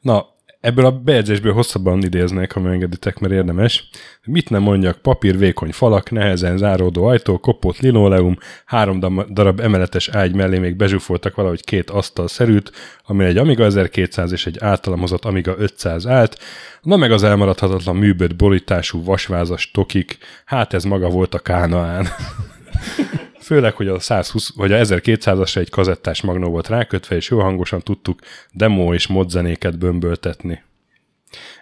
Na, 0.00 0.26
ebből 0.62 0.84
a 0.84 0.90
bejegyzésből 0.90 1.52
hosszabban 1.52 2.02
idéznék, 2.02 2.52
ha 2.52 2.60
megengeditek, 2.60 3.18
mert 3.18 3.32
érdemes. 3.32 3.88
Mit 4.24 4.50
nem 4.50 4.62
mondjak, 4.62 4.98
papír 4.98 5.38
vékony 5.38 5.72
falak, 5.72 6.10
nehezen 6.10 6.56
záródó 6.56 7.04
ajtó, 7.04 7.38
kopott 7.38 7.78
linóleum, 7.78 8.36
három 8.64 9.26
darab 9.32 9.60
emeletes 9.60 10.08
ágy 10.08 10.34
mellé 10.34 10.58
még 10.58 10.76
bezsúfoltak 10.76 11.34
valahogy 11.34 11.64
két 11.64 11.90
asztal 11.90 12.28
szerűt, 12.28 12.72
amin 13.06 13.26
egy 13.26 13.36
Amiga 13.36 13.64
1200 13.64 14.32
és 14.32 14.46
egy 14.46 14.56
általam 14.60 15.00
hozott 15.00 15.24
Amiga 15.24 15.54
500 15.58 16.06
állt, 16.06 16.38
na 16.82 16.96
meg 16.96 17.12
az 17.12 17.22
elmaradhatatlan 17.22 17.96
műböd 17.96 18.36
borítású 18.36 19.04
vasvázas 19.04 19.70
tokik, 19.70 20.18
hát 20.44 20.74
ez 20.74 20.84
maga 20.84 21.08
volt 21.08 21.34
a 21.34 21.38
Kánaán. 21.38 22.06
Főleg, 23.42 23.74
hogy 23.74 23.88
a 23.88 24.00
120, 24.00 24.54
vagy 24.54 24.72
a 24.72 24.76
1200-asra 24.76 25.56
egy 25.56 25.70
kazettás 25.70 26.20
magnó 26.20 26.50
volt 26.50 26.68
rákötve, 26.68 27.16
és 27.16 27.28
jó 27.28 27.40
hangosan 27.40 27.80
tudtuk 27.80 28.20
demo 28.52 28.94
és 28.94 29.06
mod 29.06 29.30
zenéket 29.30 29.78
bömböltetni. 29.78 30.62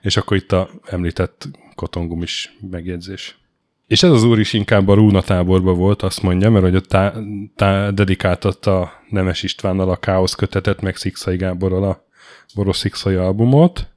És 0.00 0.16
akkor 0.16 0.36
itt 0.36 0.52
a 0.52 0.70
említett 0.84 1.48
kotongumis 1.74 2.56
megjegyzés. 2.70 3.38
És 3.86 4.02
ez 4.02 4.10
az 4.10 4.24
úr 4.24 4.38
is 4.38 4.52
inkább 4.52 4.88
a 4.88 4.94
Rúna 4.94 5.22
táborban 5.22 5.76
volt, 5.76 6.02
azt 6.02 6.22
mondja, 6.22 6.50
mert 6.50 6.70
hogy 6.70 6.86
tá, 6.86 7.14
tá, 7.56 7.90
dedikáltatta 7.90 8.92
Nemes 9.08 9.42
Istvánnal 9.42 9.90
a 9.90 9.96
Káosz 9.96 10.34
kötetet, 10.34 10.80
meg 10.80 10.96
Szikszai 10.96 11.36
Gáborral 11.36 11.84
a 11.84 12.04
Boros 12.54 12.76
Szikszai 12.76 13.14
albumot, 13.14 13.88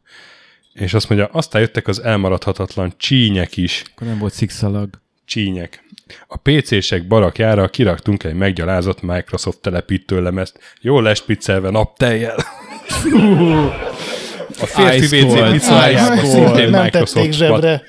és 0.74 0.94
azt 0.94 1.10
mondja, 1.10 1.28
aztán 1.28 1.62
jöttek 1.62 1.88
az 1.88 2.00
elmaradhatatlan 2.04 2.94
csínyek 2.98 3.58
is, 3.58 3.84
Akkor 3.96 4.08
nem 4.08 4.18
volt 4.18 4.34
szikszalag. 4.34 4.90
csínyek. 5.26 5.83
A 6.28 6.38
PC-sek 6.38 7.08
barakjára 7.08 7.68
kiraktunk 7.68 8.24
egy 8.24 8.34
meggyalázott 8.34 9.02
Microsoft 9.02 9.58
telepítőlemezt, 9.60 10.60
jól 10.82 11.04
lespiccelve 11.04 11.70
napteljel. 11.70 12.36
A 14.62 14.66
férfi 14.66 15.22
WC 15.22 15.52
pizzájában 15.52 16.26
szintén 16.26 16.70
nem 16.70 16.82
Microsoft 16.84 17.32
zsebre. 17.34 17.84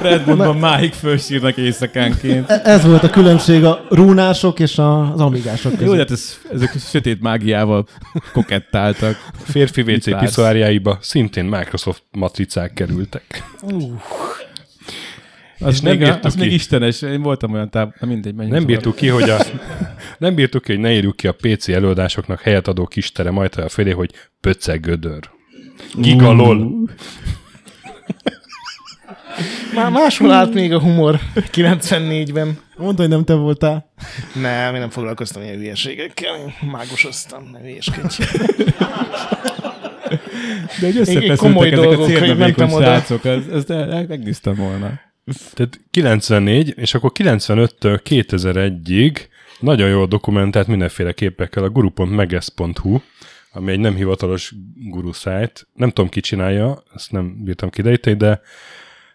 Redmondban 0.00 0.56
máig 0.56 0.92
fölsírnak 0.92 1.56
éjszakánként. 1.56 2.50
E- 2.50 2.60
Ez 2.64 2.84
volt 2.84 3.02
a 3.02 3.10
különbség 3.10 3.64
a 3.64 3.86
rúnások 3.90 4.58
és 4.60 4.78
az 4.78 5.20
amigások 5.20 5.72
Jó, 5.72 5.78
de 5.78 5.84
között. 5.84 5.98
hát 5.98 6.10
ez, 6.10 6.38
ezek 6.52 6.72
sötét 6.90 7.20
mágiával 7.20 7.86
kokettáltak. 8.32 9.16
férfi 9.44 9.80
WC 9.80 10.18
piszoárjáiba 10.18 10.98
szintén 11.00 11.44
Microsoft 11.44 12.02
matricák 12.10 12.72
kerültek. 12.72 13.44
Az, 15.60 15.74
És 15.74 15.80
nem 15.80 15.90
még, 15.96 16.00
bírtuk 16.02 16.24
az 16.24 16.34
ki. 16.34 16.40
még 16.40 16.52
istenes. 16.52 17.02
Én 17.02 17.22
voltam 17.22 17.52
olyan 17.52 17.70
táv... 17.70 17.88
Na 18.00 18.06
mindegy, 18.06 18.34
menjünk 18.34 18.56
Nem 18.56 18.66
bírtuk 18.66 18.94
ki, 18.96 19.08
hogy 19.08 19.30
a, 19.30 19.38
nem 20.18 20.34
bírtuk 20.34 20.62
ki, 20.62 20.72
hogy 20.72 20.80
ne 20.80 20.92
írjuk 20.92 21.16
ki 21.16 21.26
a 21.26 21.32
PC 21.40 21.68
előadásoknak 21.68 22.40
helyet 22.40 22.68
adó 22.68 22.86
kis 22.86 23.12
tere 23.12 23.30
majd 23.30 23.56
a 23.58 23.68
félé, 23.68 23.90
hogy 23.90 24.10
pöcceg 24.40 24.80
gödör. 24.80 25.30
Gigalol. 25.94 26.72
Már 29.74 29.90
máshol 29.90 30.30
állt 30.32 30.54
még 30.54 30.72
a 30.72 30.80
humor 30.80 31.18
94-ben. 31.34 32.58
Mondd, 32.76 32.96
hogy 32.96 33.08
nem 33.08 33.24
te 33.24 33.34
voltál. 33.34 33.92
Nem, 34.34 34.74
én 34.74 34.80
nem 34.80 34.90
foglalkoztam 34.90 35.42
ilyen 35.42 35.56
hülyeségekkel. 35.56 36.34
Én 36.36 36.70
mágosoztam, 36.70 37.48
ne 37.52 37.58
hülyeskedj. 37.58 38.16
De 40.80 40.86
Még 40.86 40.96
összefeszültek 40.96 41.66
ezek 41.66 41.78
a 41.78 41.82
dolgok, 41.82 42.04
hogy 42.04 42.14
cérnavékony 42.14 42.68
srácok, 42.70 43.24
ezt 43.24 43.70
el- 43.70 44.04
megnéztem 44.08 44.54
volna. 44.54 45.00
Tehát 45.54 45.80
94, 45.90 46.72
és 46.76 46.94
akkor 46.94 47.12
95-től 47.14 48.00
2001-ig 48.04 49.16
nagyon 49.60 49.88
jól 49.88 50.06
dokumentált 50.06 50.66
mindenféle 50.66 51.12
képekkel 51.12 51.62
a 51.62 51.68
guru.meges.hu, 51.68 53.00
ami 53.52 53.72
egy 53.72 53.78
nem 53.78 53.94
hivatalos 53.94 54.54
guru 54.74 55.12
szájt. 55.12 55.66
Nem 55.74 55.88
tudom, 55.90 56.10
ki 56.10 56.20
csinálja, 56.20 56.82
ezt 56.94 57.12
nem 57.12 57.44
bírtam 57.44 57.70
kideríteni, 57.70 58.16
de, 58.16 58.40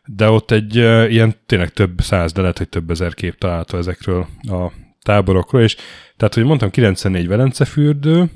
de 0.06 0.30
ott 0.30 0.52
egy 0.52 0.76
ilyen 1.12 1.36
tényleg 1.46 1.70
több 1.70 2.02
száz, 2.02 2.32
de 2.32 2.42
lehet, 2.42 2.58
hogy 2.58 2.70
több 2.70 2.90
ezer 2.90 3.14
kép 3.14 3.38
található 3.38 3.78
ezekről 3.78 4.28
a 4.42 4.72
táborokról, 5.02 5.62
és 5.62 5.76
tehát, 6.18 6.34
hogy 6.34 6.44
mondtam, 6.44 6.70
94 6.70 7.28
Velencefürdő, 7.28 8.32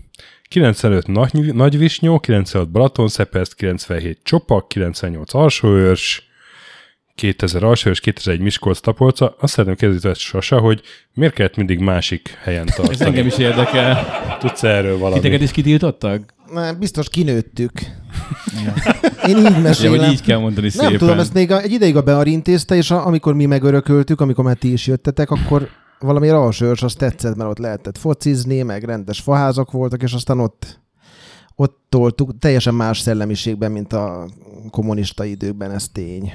95 0.50 1.08
Nagy, 1.08 1.54
Nagyvisnyó, 1.54 2.20
96 2.20 2.72
Balatonszepeszt, 2.72 3.56
97 3.56 4.20
Csopak, 4.24 4.68
98 4.68 5.34
Alsóőrs, 5.34 6.27
2000 7.22 7.64
Alsóőrs, 7.64 8.00
2001 8.00 8.40
Miskolc 8.40 8.80
Tapolca. 8.80 9.36
Azt 9.40 9.54
szeretném 9.54 9.76
kérdezni 9.76 10.12
Sasa, 10.14 10.60
hogy 10.60 10.82
miért 11.14 11.34
kellett 11.34 11.56
mindig 11.56 11.80
másik 11.80 12.38
helyen 12.44 12.68
Ez 12.68 12.76
tartani? 12.76 13.06
engem 13.10 13.26
is 13.26 13.38
érdekel. 13.38 14.06
Tudsz 14.40 14.64
erről 14.64 14.98
valami? 14.98 15.22
Titeket 15.22 15.42
is 15.42 15.52
kitiltottak? 15.52 16.34
Nem, 16.54 16.80
biztos 16.80 17.10
kinőttük. 17.10 17.72
Én 19.28 19.38
így 19.38 19.44
Ja, 19.44 19.60
mesélem. 19.60 20.00
hogy 20.00 20.12
így 20.12 20.22
kell 20.22 20.38
mondani 20.38 20.70
Nem 20.76 20.86
szépen. 20.86 20.98
tudom, 20.98 21.20
ezt 21.20 21.34
még 21.34 21.52
egy 21.52 21.72
ideig 21.72 21.96
a 21.96 22.02
Bear 22.02 22.28
intézte, 22.28 22.76
és 22.76 22.92
a, 22.92 23.06
amikor 23.06 23.34
mi 23.34 23.46
megörököltük, 23.46 24.22
amikor 24.22 24.44
már 24.44 24.56
ti 24.58 24.72
is 24.72 24.88
jöttetek, 24.88 25.30
akkor 25.32 25.70
valami 26.00 26.30
alsős, 26.30 26.82
az 26.82 26.94
tetszett, 26.94 27.36
mert 27.36 27.50
ott 27.50 27.58
lehetett 27.58 27.98
focizni, 27.98 28.62
meg 28.62 28.84
rendes 28.84 29.20
faházak 29.20 29.72
voltak, 29.72 30.04
és 30.04 30.14
aztán 30.14 30.40
ott, 30.40 30.80
ott 31.56 31.80
toltuk, 31.90 32.40
teljesen 32.40 32.74
más 32.74 33.00
szellemiségben, 33.00 33.72
mint 33.72 33.94
a 33.94 34.26
kommunista 34.70 35.26
időkben, 35.26 35.72
ez 35.72 35.88
tény. 35.88 36.34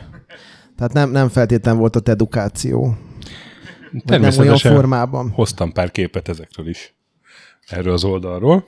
Tehát 0.76 0.92
nem, 0.92 1.10
nem 1.10 1.28
feltétlen 1.28 1.76
volt 1.78 1.96
ott 1.96 2.08
edukáció. 2.08 2.96
Nem 4.04 4.38
olyan 4.38 4.56
formában. 4.56 5.30
hoztam 5.30 5.72
pár 5.72 5.90
képet 5.90 6.28
ezekről 6.28 6.68
is. 6.68 6.94
Erről 7.66 7.92
az 7.92 8.04
oldalról. 8.04 8.64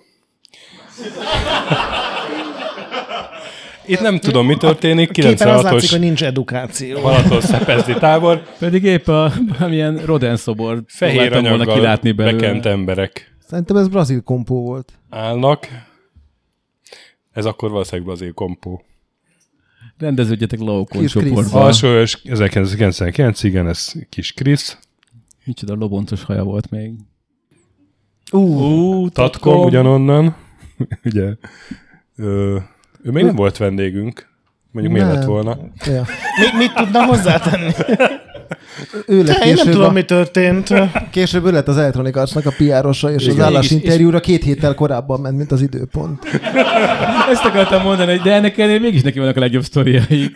Itt 3.87 4.01
nem 4.01 4.19
tudom, 4.19 4.47
mi 4.47 4.57
történik. 4.57 5.11
Képen 5.11 5.49
az 5.49 5.63
látszik, 5.63 5.89
96-os 5.89 5.91
hogy 5.91 6.01
nincs 6.01 6.25
edukáció. 6.25 7.01
Balaton 7.01 7.41
Szepezdi 7.41 7.95
tábor. 7.95 8.43
Pedig 8.59 8.85
épp 8.85 9.07
a 9.09 9.33
valamilyen 9.59 9.97
rodent-szobor 9.97 10.83
Fehér 10.87 11.17
próbáltam 11.17 11.43
volna 11.43 11.57
anyaggal 11.57 11.75
kilátni 11.75 12.13
belőle. 12.13 12.37
bekent 12.37 12.67
emberek 12.67 13.35
Szerintem 13.47 13.77
ez 13.77 13.89
brazil 13.89 14.21
kompó 14.21 14.63
volt. 14.63 14.93
állnak. 15.11 15.69
Ez 17.33 17.45
akkor 17.45 17.71
valószínűleg 17.71 18.11
az 18.11 18.25
kompó. 18.35 18.83
Rendeződjetek 20.05 20.59
Laokon 20.59 21.07
csoportba. 21.07 21.65
Alsóös 21.65 22.21
1999, 22.25 23.43
igen, 23.43 23.69
ez 23.69 23.93
kis 24.09 24.33
Krisz. 24.33 24.79
Micsoda 25.45 25.75
loboncos 25.75 26.25
haja 26.25 26.43
volt 26.43 26.71
még. 26.71 26.93
Uh, 28.33 29.09
Tatkom 29.09 29.65
ugyanonnan. 29.65 30.37
Ugye, 31.05 31.35
ö, 32.17 32.59
ő 33.03 33.11
még 33.11 33.25
nem 33.25 33.35
volt 33.35 33.57
vendégünk. 33.57 34.29
Mondjuk 34.71 34.95
miért 34.95 35.15
lett 35.15 35.25
volna. 35.25 35.59
Ja. 35.85 36.05
Mi, 36.41 36.59
mit 36.59 36.75
tudna 36.75 37.05
hozzátenni? 37.05 37.73
Ő 39.07 39.23
lett 39.23 39.45
Én 39.45 39.47
nem 39.47 39.55
később, 39.57 39.73
tudom, 39.73 39.89
a, 39.89 39.93
mi 39.93 40.05
történt. 40.05 40.69
később 41.11 41.45
ő 41.47 41.51
lett 41.51 41.69
az 41.69 41.77
Electronic 41.77 42.17
a 42.17 42.55
PR-osa, 42.59 43.11
és 43.13 43.23
Igen. 43.23 43.37
az 43.37 43.43
állásinterjúra 43.43 44.17
És- 44.19 44.23
két 44.27 44.45
héttel 44.45 44.75
korábban 44.75 45.21
ment, 45.21 45.37
mint 45.37 45.53
az 45.53 45.63
időpont. 45.63 46.25
Ezt 47.31 47.45
akartam 47.45 47.83
mondani, 47.83 48.11
hogy 48.11 48.21
de 48.21 48.33
ennek 48.33 48.59
ellenére 48.59 48.81
mégis 48.81 49.03
neki 49.03 49.19
vannak 49.19 49.37
a 49.37 49.41
legjobb 49.41 49.63
sztoriai. 49.63 50.31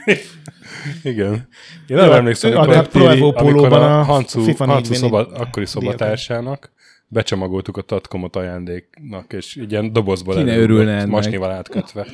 Igen. 1.02 1.48
Én 1.86 1.96
arra 1.98 2.14
emlékszem, 2.16 2.50
ő 2.50 2.56
amikor, 2.56 2.88
Pro 2.88 3.06
Evo 3.08 3.32
amikor 3.36 3.72
a 3.72 3.98
a 4.00 4.02
Hancu, 4.02 4.40
FIFA 4.42 4.64
Hancu 4.66 4.88
4 4.90 4.98
szoba, 4.98 5.26
akkori 5.26 5.66
szobatársának 5.66 6.70
becsomagoltuk 7.10 7.76
a 7.76 7.82
tatkomot 7.82 8.36
ajándéknak, 8.36 9.32
és 9.32 9.56
így 9.56 9.70
ilyen 9.70 9.92
dobozból 9.92 10.34
Ki 10.34 10.42
ne 10.42 10.52
előrugott, 10.52 10.70
örülne 10.76 10.92
ennek? 10.96 11.06
Masnival 11.10 11.50
átkötve. 11.50 12.06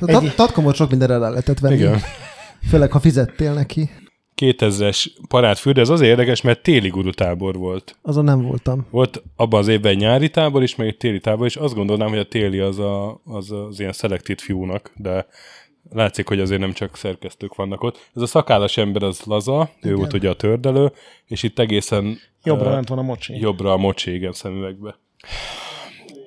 Tat- 0.00 0.34
Tatkomot 0.34 0.74
sok 0.74 0.90
mindenre 0.90 1.18
rá 1.18 1.28
lehetett 1.28 1.58
venni. 1.58 1.74
Igen. 1.74 2.00
Főleg, 2.68 2.90
ha 2.92 3.00
fizettél 3.00 3.52
neki. 3.52 3.90
2000-es 4.40 5.06
parádfürdő, 5.28 5.80
ez 5.80 5.88
azért 5.88 6.10
érdekes, 6.10 6.40
mert 6.40 6.62
téli 6.62 6.88
gurutábor 6.88 7.54
volt. 7.56 7.96
Azon 8.02 8.24
nem 8.24 8.42
voltam. 8.42 8.86
Volt 8.90 9.22
abban 9.36 9.60
az 9.60 9.68
évben 9.68 9.94
nyári 9.94 10.30
tábor 10.30 10.62
is, 10.62 10.76
meg 10.76 10.86
egy 10.86 10.96
téli 10.96 11.20
tábor, 11.20 11.46
és 11.46 11.56
azt 11.56 11.74
gondolnám, 11.74 12.08
hogy 12.08 12.18
a 12.18 12.28
téli 12.28 12.58
az 12.58 12.78
a, 12.78 13.20
az, 13.24 13.50
az 13.50 13.80
ilyen 13.80 13.92
szelektív 13.92 14.38
fiúnak, 14.38 14.92
de 14.96 15.26
látszik, 15.90 16.28
hogy 16.28 16.40
azért 16.40 16.60
nem 16.60 16.72
csak 16.72 16.96
szerkesztők 16.96 17.54
vannak 17.54 17.82
ott. 17.82 18.10
Ez 18.14 18.22
a 18.22 18.26
szakállas 18.26 18.76
ember 18.76 19.02
az 19.02 19.20
Laza, 19.24 19.70
ő 19.82 19.94
volt 19.94 20.12
ugye 20.12 20.28
a 20.28 20.34
tördelő, 20.34 20.92
és 21.26 21.42
itt 21.42 21.58
egészen 21.58 22.18
Jobbra 22.44 22.70
ö, 22.70 22.74
ment 22.74 22.88
van 22.88 22.98
a 22.98 23.02
mocsi. 23.02 23.38
jobbra 23.40 23.72
a 23.72 23.76
mocsi, 23.76 24.14
igen, 24.14 24.32
szemüvegbe. 24.32 24.98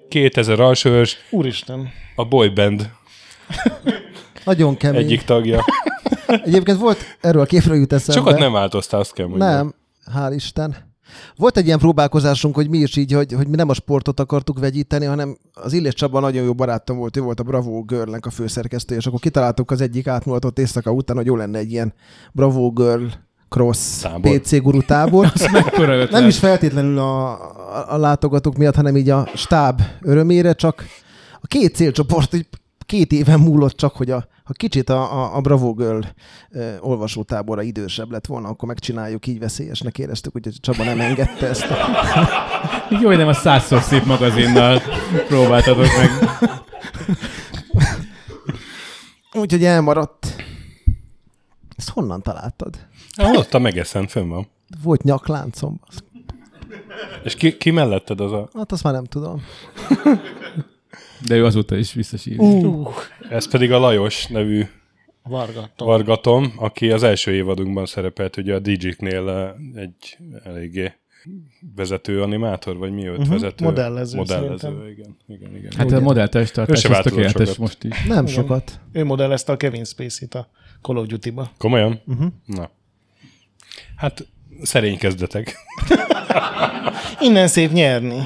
2000 0.10 0.60
alsős, 0.60 1.18
Úristen. 1.30 1.90
a 2.16 2.26
boyband 2.26 2.92
Nagyon 4.46 4.78
kemény. 4.78 5.02
egyik 5.02 5.22
tagja. 5.22 5.64
Egyébként 6.44 6.78
volt, 6.80 6.98
erről 7.22 7.42
a 7.42 7.46
képről 7.46 7.76
jut 7.76 7.94
eszembe. 7.94 8.22
Sokat 8.22 8.40
nem 8.40 8.52
változtál, 8.52 9.00
azt 9.00 9.14
kell 9.14 9.28
mondjam. 9.28 9.50
Nem, 9.50 9.74
hál' 10.16 10.32
Isten. 10.36 10.76
Volt 11.36 11.58
egy 11.58 11.66
ilyen 11.66 11.80
próbálkozásunk, 11.80 12.56
hogy 12.56 12.70
mi 12.70 12.78
is 12.78 12.96
így, 12.96 13.14
hogy, 13.14 13.34
hogy 13.34 13.48
mi 13.48 13.56
nem 13.56 13.70
a 13.70 13.74
sportot 13.74 14.20
akartuk 14.20 14.60
vegyíteni, 14.60 15.06
hanem 15.06 15.38
az 15.54 15.74
Illés 15.74 15.94
Csaba 15.94 16.20
nagyon 16.20 16.44
jó 16.44 16.54
barátom 16.54 16.98
volt, 16.98 17.18
ő 17.18 17.22
volt 17.22 17.40
a 17.40 17.44
Bravo 17.44 17.82
girl 17.82 18.14
a 18.22 18.30
főszerkesztő, 18.30 18.96
és 18.96 19.06
akkor 19.06 19.20
kitaláltuk 19.20 19.72
az 19.72 19.82
egyik 19.82 20.08
átmulatott 20.08 20.60
éjszaka 20.60 20.92
után, 20.92 21.16
hogy 21.16 21.26
jó 21.26 21.36
lenne 21.36 21.58
egy 21.58 21.72
ilyen 21.72 21.94
Bravo 22.32 22.70
Girl 22.70 23.06
cross 23.50 24.00
Tábor. 24.02 24.40
PC 24.40 24.62
guru 24.62 24.82
tábor. 24.82 25.32
Nem 26.12 26.28
is 26.28 26.38
feltétlenül 26.38 26.98
a, 26.98 27.32
a, 27.32 27.94
a 27.94 27.98
látogatók 27.98 28.58
miatt, 28.58 28.76
hanem 28.76 28.98
így 28.98 29.10
a 29.10 29.30
stáb 29.36 29.82
örömére, 30.02 30.54
csak 30.54 30.86
a 31.42 31.48
két 31.48 31.76
célcsoport 31.76 32.34
így 32.34 32.48
két 32.86 33.12
éven 33.12 33.40
múlott 33.40 33.76
csak, 33.76 33.96
hogy 33.96 34.12
a, 34.12 34.28
ha 34.52 34.58
kicsit 34.58 34.90
a, 34.90 35.14
a, 35.14 35.36
a 35.36 35.42
Bravo 35.42 35.74
Girl 35.74 36.00
ö, 36.50 36.78
olvasótábora 36.80 37.62
idősebb 37.62 38.12
lett 38.12 38.26
volna, 38.26 38.48
akkor 38.48 38.68
megcsináljuk, 38.68 39.28
így 39.28 39.40
veszélyesnek 39.40 39.98
éreztük, 39.98 40.32
hogy 40.32 40.50
Csaba 40.60 40.84
nem 40.84 41.00
engedte 41.00 41.48
ezt. 41.48 41.70
A... 41.70 41.76
Jó, 42.90 43.08
hogy 43.08 43.18
nem 43.18 43.28
a 43.28 43.34
százszor 43.34 43.82
szép 43.82 44.06
magazinnal 44.06 44.82
próbáltatok 45.28 45.86
meg. 45.86 46.10
Úgyhogy 49.34 49.64
elmaradt. 49.64 50.36
Ezt 51.78 51.90
honnan 51.90 52.22
találtad? 52.22 52.88
Hát, 53.18 53.38
ott 53.38 53.54
a 53.54 53.60
megeszen, 53.60 54.08
fönn 54.08 54.30
van. 54.30 54.48
Volt 54.84 55.04
nyakláncom. 55.04 55.80
És 57.24 57.36
ki, 57.36 57.58
ki 57.58 57.72
melletted 57.72 58.20
az 58.20 58.32
a... 58.32 58.50
Hát 58.54 58.72
azt 58.72 58.84
már 58.84 58.94
nem 58.94 59.06
tudom. 59.06 59.42
De 61.28 61.36
ő 61.36 61.46
azóta 61.46 61.76
is 61.76 61.94
visszasír. 61.94 62.40
Uh, 62.40 62.88
Ez 63.30 63.50
pedig 63.50 63.72
a 63.72 63.80
Lajos 63.80 64.28
nevű 64.28 64.66
vargattam. 65.24 65.88
Vargatom, 65.88 66.54
aki 66.58 66.92
az 66.92 67.04
első 67.04 67.32
évadunkban 67.34 67.86
szerepelt, 67.86 68.38
ugye 68.38 68.56
a 68.56 68.60
Digiknél 68.60 69.30
eh, 69.30 69.82
egy 69.82 70.18
eléggé 70.44 70.94
vezető 71.76 72.22
animátor, 72.22 72.78
vagy 72.78 72.92
mi 72.92 73.08
őt 73.08 73.18
uh-huh. 73.18 73.34
vezető? 73.34 73.66
modellező 73.66 74.18
Modellező, 74.18 74.58
szerintem. 74.58 74.88
igen. 74.88 75.18
igen, 75.28 75.56
igen. 75.56 75.72
Hát 75.78 75.86
a 75.86 75.96
Ugye? 75.96 76.00
modelltestartás 76.00 76.86
Ő 76.86 76.88
se 76.88 76.98
az 76.98 77.04
tökéletes 77.04 77.48
sokat. 77.48 77.58
most 77.58 77.84
is. 77.84 78.04
Nem 78.04 78.26
sokat. 78.26 78.80
Ő 78.92 79.04
modellezte 79.04 79.52
a 79.52 79.58
Kevin 79.58 79.84
Spacey-t 79.84 80.36
a 80.36 80.50
Call 80.82 80.98
of 80.98 81.06
Duty-ba. 81.08 81.52
Komolyan? 81.58 82.02
Uh-huh. 82.06 82.28
Na. 82.46 82.70
Hát 83.96 84.28
szerény 84.62 84.98
kezdetek. 84.98 85.56
Innen 87.20 87.48
szép 87.48 87.72
nyerni. 87.72 88.20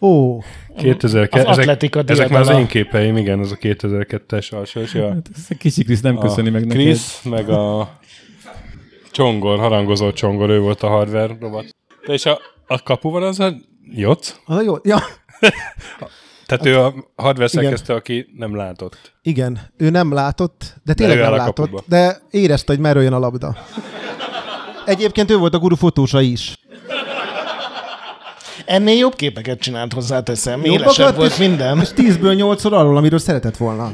Ó, 0.00 0.38
2002, 0.76 1.40
Az 1.40 1.46
ezek, 1.46 1.58
atletika 1.62 2.02
ezek 2.06 2.28
már 2.28 2.40
az 2.40 2.48
én 2.48 2.66
képeim, 2.66 3.16
igen, 3.16 3.38
az 3.38 3.52
a 3.52 3.56
2002-es 3.56 4.52
alsós. 4.54 4.94
Ja. 4.94 5.08
Hát 5.08 5.28
ez 5.34 5.46
a 5.50 5.54
kicsi 5.58 5.84
Krisz 5.84 6.00
nem 6.00 6.18
köszöni 6.18 6.50
meg 6.50 6.66
neked. 6.66 6.82
Krisz, 6.82 7.22
meg 7.22 7.48
a 7.48 7.90
Csongor, 9.10 9.58
harangozó 9.58 10.12
Csongor, 10.12 10.50
ő 10.50 10.60
volt 10.60 10.82
a 10.82 10.88
hardware 10.88 11.36
rovat. 11.40 11.64
De 12.06 12.12
és 12.12 12.26
a, 12.26 12.40
a 12.66 12.82
kapu 12.82 13.10
van 13.10 13.22
az 13.22 13.40
a 13.40 13.54
Joc? 13.90 14.36
az 14.44 14.56
a 14.56 14.62
jó. 14.62 14.74
Ja, 14.82 14.98
Tehát 16.46 16.66
ő 16.66 16.78
a 16.80 16.94
hardware 17.16 17.48
szerkesztő, 17.48 17.94
aki 17.94 18.26
nem 18.36 18.56
látott. 18.56 19.12
igen, 19.22 19.58
ő 19.76 19.90
nem 19.90 20.12
látott, 20.12 20.74
de 20.84 20.94
tényleg 20.94 21.16
ő 21.16 21.20
nem 21.20 21.32
a 21.32 21.36
látott, 21.36 21.54
kapuba. 21.54 21.82
de 21.86 22.22
érezte, 22.30 22.72
hogy 22.72 22.82
merről 22.82 23.02
jön 23.02 23.12
a 23.12 23.18
labda. 23.18 23.56
Egyébként 24.86 25.30
ő 25.30 25.36
volt 25.36 25.54
a 25.54 25.58
guru 25.58 25.76
fotósa 25.76 26.20
is. 26.20 26.58
Ennél 28.66 28.96
jobb 28.96 29.14
képeket 29.14 29.60
csinált 29.60 29.92
hozzáteszem. 29.92 30.64
Jobbakat, 30.64 30.80
Élesebb 30.96 31.16
volt 31.16 31.30
és- 31.30 31.38
minden. 31.38 31.80
És 31.80 31.92
tízből 31.92 32.34
nyolcszor 32.34 32.72
arról, 32.72 32.96
amiről 32.96 33.18
szeretett 33.18 33.56
volna. 33.56 33.92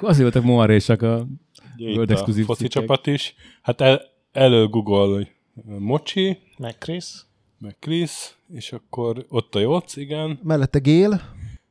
Azért 0.00 0.22
voltak 0.22 0.42
moarésak 0.42 1.02
a 1.02 1.26
World 1.78 2.10
a 2.10 2.12
Exclusive 2.12 2.44
foci 2.46 2.68
csapat 2.68 3.06
is. 3.06 3.34
Hát 3.62 3.80
el, 3.80 4.02
elő 4.32 4.66
Google 4.68 5.26
Mocsi, 5.78 6.38
Meg 6.58 6.78
Krisz. 6.78 7.26
meg 7.58 7.76
Krisz, 7.78 8.34
és 8.54 8.72
akkor 8.72 9.24
ott 9.28 9.54
a 9.54 9.58
Joc, 9.58 9.96
igen. 9.96 10.38
Mellette 10.42 10.78
Gél, 10.78 11.20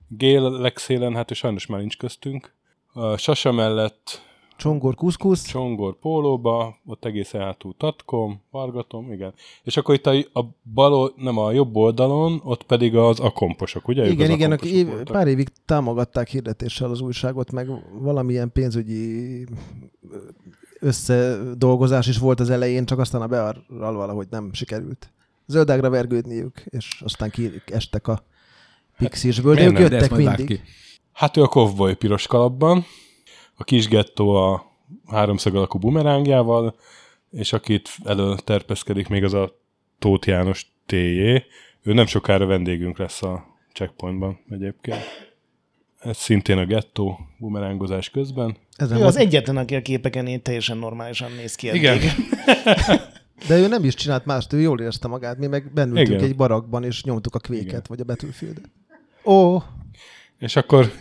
Gél 0.07 0.49
legszélen, 0.51 1.16
hát 1.16 1.32
ő 1.32 1.34
sajnos 1.34 1.66
már 1.66 1.80
nincs 1.80 1.97
köztünk. 1.97 2.53
A 2.93 3.18
Sasa 3.18 3.51
mellett 3.51 4.22
Csongor 4.64 4.95
Kuszkusz, 4.95 5.43
Csongor 5.43 5.99
pólóba, 5.99 6.78
ott 6.86 7.05
egészen 7.05 7.41
hátul 7.41 7.76
Tatkom, 7.78 8.41
Vargatom, 8.51 9.11
igen. 9.11 9.34
És 9.64 9.78
akkor 9.78 9.95
itt 9.95 10.05
a, 10.05 10.39
a 10.39 10.45
bal, 10.74 11.14
nem 11.16 11.38
a 11.38 11.51
jobb 11.51 11.76
oldalon, 11.76 12.41
ott 12.43 12.64
pedig 12.64 12.95
az 12.95 13.20
akomposok, 13.20 13.88
ugye? 13.88 14.05
Ők 14.05 14.11
Igen, 14.11 14.30
az 14.30 14.36
igen, 14.36 14.51
akik 14.51 14.72
akomposok 14.72 14.88
év, 14.89 14.95
voltak. 14.95 15.16
pár 15.16 15.28
évig 15.28 15.49
támogatták 15.66 16.28
hirdetéssel 16.28 16.89
az 16.89 17.01
újságot, 17.01 17.51
meg 17.51 17.68
valamilyen 17.99 18.51
pénzügyi 18.51 19.45
összedolgozás 20.80 22.07
is 22.07 22.18
volt 22.18 22.39
az 22.39 22.49
elején, 22.49 22.86
csak 22.86 22.99
aztán 22.99 23.22
a 23.22 23.28
bearral 23.28 23.93
valahogy 23.93 24.28
nem 24.30 24.53
sikerült. 24.53 25.11
Zöldágra 25.45 25.89
vergődniük, 25.89 26.64
és 26.66 27.01
aztán 27.05 27.32
kiestek 27.66 28.07
a 28.07 28.24
pixisből, 28.97 29.55
de 29.55 29.59
miért 29.59 29.74
ők 29.74 29.80
nem? 29.80 29.89
De 29.89 29.95
ezt 29.95 30.03
jöttek 30.03 30.18
majd 30.18 30.26
vág 30.26 30.38
mindig. 30.38 30.57
ki. 30.57 30.64
Hát 31.11 31.38
ő 31.38 31.41
a 31.41 31.47
kovboy 31.47 31.93
piros 31.93 32.28
kalapban, 32.28 32.86
a 33.56 33.64
kis 33.64 33.88
gettó 33.88 34.36
a 34.36 34.72
háromszög 35.08 35.56
alakú 35.56 35.80
bumerángjával, 35.80 36.76
és 37.32 37.54
akit 37.54 37.89
elő 38.04 38.36
terpeszkedik 38.43 39.08
még 39.08 39.24
az 39.24 39.34
a 39.34 39.60
Tóth 39.99 40.28
János 40.28 40.72
TJ. 40.86 41.43
Ő 41.82 41.93
nem 41.93 42.06
sokára 42.06 42.45
vendégünk 42.45 42.97
lesz 42.97 43.24
a 43.24 43.45
checkpointban 43.74 44.39
egyébként. 44.49 45.32
Ez 45.99 46.18
szintén 46.18 46.58
a 46.58 46.66
gettó 46.66 47.20
bumerángozás 47.38 48.10
közben. 48.10 48.58
Ezen 48.76 48.97
Ő 48.97 49.04
az 49.04 49.18
egyetlen, 49.18 49.58
aki 49.58 49.76
a 49.76 49.82
képeken 49.82 50.28
így 50.28 50.41
teljesen 50.41 50.78
normálisan 50.78 51.32
néz 51.32 51.56
ki. 51.56 51.70
eddig. 51.70 51.82
Igen. 51.82 51.99
De 53.47 53.58
ő 53.58 53.68
nem 53.68 53.84
is 53.84 53.93
csinált 53.93 54.26
mást, 54.26 54.54
ő 54.54 54.60
jól 54.60 54.80
érezte 54.80 55.08
magát. 55.08 55.38
Mi 55.38 55.47
meg 55.47 55.72
bennültünk 55.74 56.08
Igen. 56.08 56.24
egy 56.24 56.36
barakban, 56.36 56.84
és 56.84 57.04
nyomtuk 57.04 57.36
a 57.36 57.39
kvéket, 57.39 57.66
Igen. 57.68 57.82
vagy 57.88 57.99
a 57.99 58.04
Battlefield-et. 58.04 58.70
Ó, 59.26 59.62
És 60.38 60.56
akkor 60.56 60.91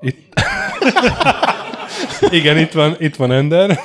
itt... 0.00 0.32
Igen, 2.30 2.58
itt 2.58 2.72
van, 2.72 2.96
itt 2.98 3.16
van 3.16 3.32
Ender. 3.32 3.78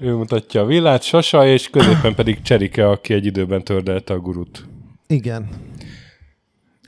ő 0.00 0.12
mutatja 0.14 0.60
a 0.60 0.64
villát, 0.66 1.02
Sasa, 1.02 1.46
és 1.46 1.68
középen 1.70 2.14
pedig 2.14 2.42
Cserike, 2.42 2.88
aki 2.88 3.12
egy 3.14 3.26
időben 3.26 3.64
tördelte 3.64 4.12
a 4.14 4.18
gurut. 4.18 4.64
igen. 5.06 5.48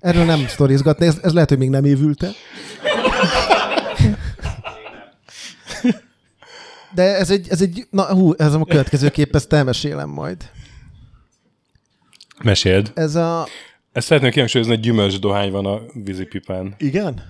Erről 0.01 0.25
nem 0.25 0.47
sztorizgatni, 0.47 1.07
ez, 1.07 1.19
ez 1.23 1.33
lehet, 1.33 1.49
hogy 1.49 1.59
még 1.59 1.69
nem 1.71 1.85
évülte. 1.85 2.31
De 6.95 7.03
ez 7.03 7.31
egy, 7.31 7.47
ez 7.51 7.63
egy, 7.63 7.87
na 7.91 8.05
hú, 8.15 8.33
ez 8.37 8.55
a 8.55 8.65
következő 8.65 9.09
kép, 9.09 9.35
ezt 9.35 9.53
elmesélem 9.53 10.09
majd. 10.09 10.51
Meséld. 12.43 12.91
Ez 12.95 13.15
a, 13.15 13.47
Ezt 13.93 14.07
szeretném 14.07 14.31
kihangsúlyozni, 14.31 14.75
hogy 14.75 14.83
gyümölcsdohány 14.83 15.51
van 15.51 15.67
a 15.67 15.81
vízipipán. 16.05 16.75
igen? 16.79 17.23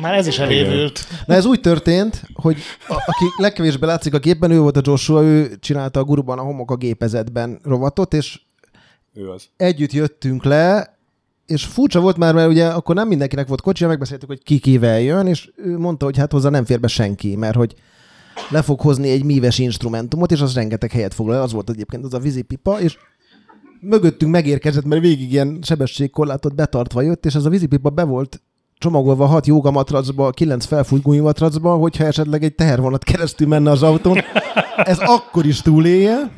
Már 0.00 0.14
ez 0.14 0.26
is 0.26 0.38
elévült. 0.38 1.06
Na 1.26 1.34
ez 1.34 1.44
úgy 1.44 1.60
történt, 1.60 2.22
hogy 2.34 2.56
a, 2.88 2.94
aki 2.94 3.24
legkevésbé 3.36 3.86
látszik 3.86 4.14
a 4.14 4.18
képben, 4.18 4.50
ő 4.50 4.60
volt 4.60 4.76
a 4.76 4.80
Joshua, 4.84 5.22
ő 5.22 5.56
csinálta 5.60 6.00
a 6.00 6.04
guruban 6.04 6.38
a 6.38 6.42
homok 6.42 6.70
a 6.70 6.76
gépezetben 6.76 7.58
rovatot, 7.62 8.14
és 8.14 8.40
Ő 9.14 9.30
az. 9.30 9.48
együtt 9.56 9.92
jöttünk 9.92 10.44
le, 10.44 10.96
és 11.46 11.64
furcsa 11.64 12.00
volt 12.00 12.16
már, 12.16 12.34
mert 12.34 12.48
ugye 12.48 12.66
akkor 12.66 12.94
nem 12.94 13.08
mindenkinek 13.08 13.48
volt 13.48 13.60
kocsia, 13.60 13.88
megbeszéltük, 13.88 14.28
hogy 14.28 14.42
ki 14.42 14.58
kivel 14.58 15.00
jön, 15.00 15.26
és 15.26 15.50
ő 15.56 15.78
mondta, 15.78 16.04
hogy 16.04 16.16
hát 16.16 16.32
hozzá 16.32 16.48
nem 16.48 16.64
fér 16.64 16.80
be 16.80 16.88
senki, 16.88 17.36
mert 17.36 17.56
hogy 17.56 17.74
le 18.50 18.62
fog 18.62 18.80
hozni 18.80 19.10
egy 19.10 19.24
míves 19.24 19.58
instrumentumot, 19.58 20.32
és 20.32 20.40
az 20.40 20.54
rengeteg 20.54 20.92
helyet 20.92 21.14
foglal, 21.14 21.42
az 21.42 21.52
volt 21.52 21.70
egyébként 21.70 22.04
az 22.04 22.14
a 22.14 22.18
vízipipa, 22.18 22.80
és 22.80 22.96
mögöttünk 23.80 24.32
megérkezett, 24.32 24.84
mert 24.84 25.02
végig 25.02 25.32
ilyen 25.32 25.58
sebességkorlátot 25.62 26.54
betartva 26.54 27.02
jött, 27.02 27.26
és 27.26 27.34
ez 27.34 27.44
a 27.44 27.48
vízipipa 27.50 27.90
be 27.90 28.02
volt 28.02 28.42
csomagolva 28.78 29.26
hat 29.26 29.46
jogamatracba, 29.46 30.30
kilenc 30.30 30.64
felfújt 30.64 31.02
gumimatracba, 31.02 31.74
hogyha 31.74 32.04
esetleg 32.04 32.44
egy 32.44 32.54
tehervonat 32.54 33.04
keresztül 33.04 33.46
menne 33.46 33.70
az 33.70 33.82
autón. 33.82 34.18
Ez 34.76 34.98
akkor 34.98 35.46
is 35.46 35.60
túlélje. 35.62 36.30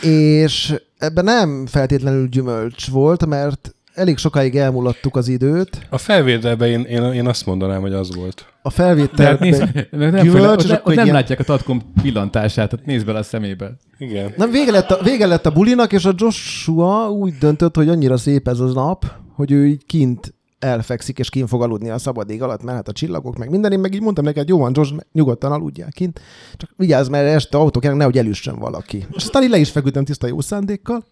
És 0.00 0.74
ebben 0.98 1.24
nem 1.24 1.66
feltétlenül 1.66 2.28
gyümölcs 2.28 2.90
volt, 2.90 3.26
mert 3.26 3.74
elég 3.94 4.18
sokáig 4.18 4.56
elmulattuk 4.56 5.16
az 5.16 5.28
időt. 5.28 5.86
A 5.90 5.98
felvételben 5.98 6.68
én, 6.68 6.80
én, 6.80 7.02
én 7.02 7.26
azt 7.26 7.46
mondanám, 7.46 7.80
hogy 7.80 7.92
az 7.92 8.14
volt. 8.14 8.46
A 8.62 8.70
felvételben... 8.70 9.48
nézd, 9.48 9.88
nem, 9.90 10.14
gyümölcs, 10.14 10.64
ott, 10.64 10.70
és 10.70 10.70
ott 10.70 10.84
nem 10.94 11.04
ilyen- 11.04 11.14
látják 11.16 11.38
a 11.40 11.44
tatkom 11.44 11.82
pillantását, 12.02 12.70
tehát 12.70 12.86
nézd 12.86 13.06
bele 13.06 13.18
a 13.18 13.22
szemébe. 13.22 13.76
Igen. 13.98 14.32
Nem, 14.36 14.50
vége 14.50 14.70
lett, 14.70 14.90
a, 14.90 15.02
vége 15.02 15.26
lett 15.26 15.46
a 15.46 15.50
bulinak, 15.50 15.92
és 15.92 16.04
a 16.04 16.12
Joshua 16.16 17.10
úgy 17.10 17.34
döntött, 17.38 17.76
hogy 17.76 17.88
annyira 17.88 18.16
szép 18.16 18.48
ez 18.48 18.58
az 18.60 18.74
nap, 18.74 19.04
hogy 19.34 19.50
ő 19.50 19.66
így 19.66 19.86
kint 19.86 20.34
elfekszik, 20.58 21.18
és 21.18 21.30
kint 21.30 21.48
fog 21.48 21.62
aludni 21.62 21.90
a 21.90 21.98
szabad 21.98 22.30
ég 22.30 22.42
alatt, 22.42 22.62
mert 22.62 22.76
hát 22.76 22.88
a 22.88 22.92
csillagok, 22.92 23.36
meg 23.38 23.50
minden. 23.50 23.72
Én 23.72 23.78
meg 23.78 23.94
így 23.94 24.00
mondtam 24.00 24.24
neki, 24.24 24.38
hogy 24.38 24.48
jó 24.48 24.58
van, 24.58 24.72
Josh, 24.74 24.94
nyugodtan 25.12 25.52
aludjál 25.52 25.90
kint. 25.90 26.20
Csak 26.56 26.70
vigyázz, 26.76 27.08
mert 27.08 27.26
este 27.26 27.58
autók 27.58 27.82
jönnek, 27.82 27.98
nehogy 27.98 28.18
elüssön 28.18 28.58
valaki. 28.58 28.96
És 28.96 29.24
aztán 29.24 29.42
így 29.42 29.50
le 29.50 29.58
is 29.58 29.70
feküdtem 29.70 30.04
tiszta 30.04 30.26
jó 30.26 30.40
szándékkal. 30.40 31.04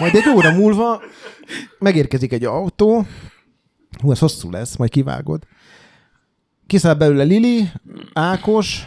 Majd 0.00 0.14
egy 0.14 0.28
óra 0.36 0.52
múlva 0.52 1.00
megérkezik 1.78 2.32
egy 2.32 2.44
autó, 2.44 3.06
hú, 4.02 4.10
ez 4.10 4.18
hosszú 4.18 4.50
lesz, 4.50 4.76
majd 4.76 4.90
kivágod. 4.90 5.42
Kiszáll 6.66 6.94
belőle 6.94 7.22
Lili, 7.22 7.68
Ákos, 8.12 8.86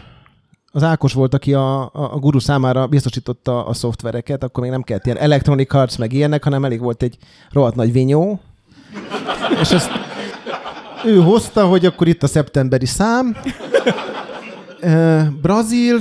az 0.71 0.83
Ákos 0.83 1.13
volt, 1.13 1.33
aki 1.33 1.53
a, 1.53 1.81
a, 1.81 1.89
a 1.93 2.19
guru 2.19 2.39
számára 2.39 2.87
biztosította 2.87 3.65
a 3.65 3.73
szoftvereket, 3.73 4.43
akkor 4.43 4.63
még 4.63 4.71
nem 4.71 4.81
kellett 4.81 5.05
ilyen 5.05 5.17
Electronic 5.17 5.73
Arts 5.73 5.97
meg 5.97 6.13
ilyenek, 6.13 6.43
hanem 6.43 6.65
elég 6.65 6.79
volt 6.79 7.03
egy 7.03 7.17
rohadt 7.51 7.75
nagy 7.75 7.91
vinyó. 7.91 8.39
És 9.61 9.71
ezt 9.71 9.89
ő 11.05 11.21
hozta, 11.21 11.67
hogy 11.67 11.85
akkor 11.85 12.07
itt 12.07 12.23
a 12.23 12.27
szeptemberi 12.27 12.85
szám. 12.85 13.37
Brazil, 15.41 15.97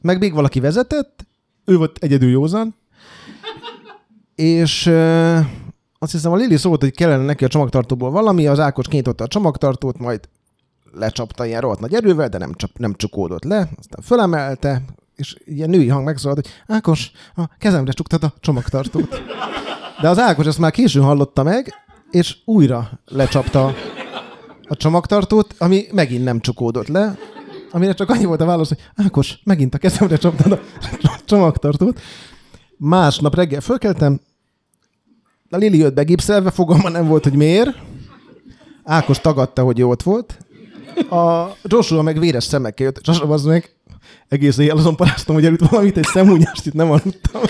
meg 0.00 0.18
még 0.18 0.34
valaki 0.34 0.60
vezetett, 0.60 1.26
ő 1.64 1.76
volt 1.76 1.98
egyedül 2.00 2.30
józan, 2.30 2.74
és 4.34 4.86
azt 5.98 6.12
hiszem 6.12 6.32
a 6.32 6.36
Lili 6.36 6.56
szólt, 6.56 6.80
hogy 6.80 6.94
kellene 6.94 7.24
neki 7.24 7.44
a 7.44 7.48
csomagtartóból 7.48 8.10
valami, 8.10 8.46
az 8.46 8.58
Ákos 8.58 8.88
kinyitotta 8.88 9.24
a 9.24 9.28
csomagtartót, 9.28 9.98
majd 9.98 10.28
lecsapta 10.92 11.46
ilyen 11.46 11.60
rohadt 11.60 11.80
nagy 11.80 11.94
erővel, 11.94 12.28
de 12.28 12.38
nem, 12.38 12.52
csap, 12.54 12.70
nem 12.78 12.94
csukódott 12.94 13.44
le, 13.44 13.68
aztán 13.78 14.02
fölemelte, 14.02 14.82
és 15.16 15.36
ilyen 15.44 15.70
női 15.70 15.88
hang 15.88 16.04
megszólalt, 16.04 16.46
hogy 16.46 16.76
Ákos, 16.76 17.10
a 17.36 17.48
kezemre 17.58 17.92
csuktad 17.92 18.24
a 18.24 18.32
csomagtartót. 18.40 19.22
De 20.00 20.08
az 20.08 20.18
Ákos 20.18 20.46
ezt 20.46 20.58
már 20.58 20.70
későn 20.70 21.02
hallotta 21.02 21.42
meg, 21.42 21.74
és 22.10 22.36
újra 22.44 22.90
lecsapta 23.06 23.74
a 24.68 24.76
csomagtartót, 24.76 25.54
ami 25.58 25.84
megint 25.92 26.24
nem 26.24 26.40
csukódott 26.40 26.88
le, 26.88 27.18
amire 27.70 27.94
csak 27.94 28.10
annyi 28.10 28.24
volt 28.24 28.40
a 28.40 28.44
válasz, 28.44 28.68
hogy 28.68 28.78
Ákos, 28.96 29.38
megint 29.44 29.74
a 29.74 29.78
kezemre 29.78 30.16
csaptad 30.16 30.52
a 30.52 30.60
csomagtartót. 31.24 32.00
Másnap 32.76 33.34
reggel 33.34 33.60
fölkeltem, 33.60 34.20
a 35.50 35.56
Lili 35.56 35.78
jött 35.78 35.94
begipszelve, 35.94 36.50
fogalma 36.50 36.88
nem 36.88 37.06
volt, 37.06 37.22
hogy 37.22 37.34
miért. 37.34 37.76
Ákos 38.84 39.18
tagadta, 39.18 39.62
hogy 39.62 39.78
jó 39.78 39.90
ott 39.90 40.02
volt. 40.02 40.38
A 41.10 41.46
Joshua 41.62 42.02
meg 42.02 42.18
véres 42.18 42.44
szemekkel 42.44 42.86
jött. 42.86 43.06
Joshua 43.06 43.34
az 43.34 43.44
meg 43.44 43.76
egész 44.28 44.58
éjjel 44.58 44.76
azon 44.76 44.96
paráztam, 44.96 45.34
hogy 45.34 45.44
előtt 45.44 45.68
valamit, 45.68 45.96
egy 45.96 46.04
szemúnyást 46.04 46.66
itt 46.66 46.72
nem 46.72 46.90
aludtam. 46.90 47.42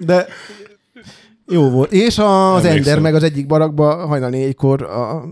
De 0.00 0.26
Jó 1.46 1.70
volt. 1.70 1.92
És 1.92 2.18
az 2.18 2.24
Emlékszem. 2.24 2.70
Ender 2.76 2.98
meg 3.00 3.14
az 3.14 3.22
egyik 3.22 3.46
barakba 3.46 4.06
hajnal 4.06 4.30
négykor 4.30 4.82
a 4.82 5.24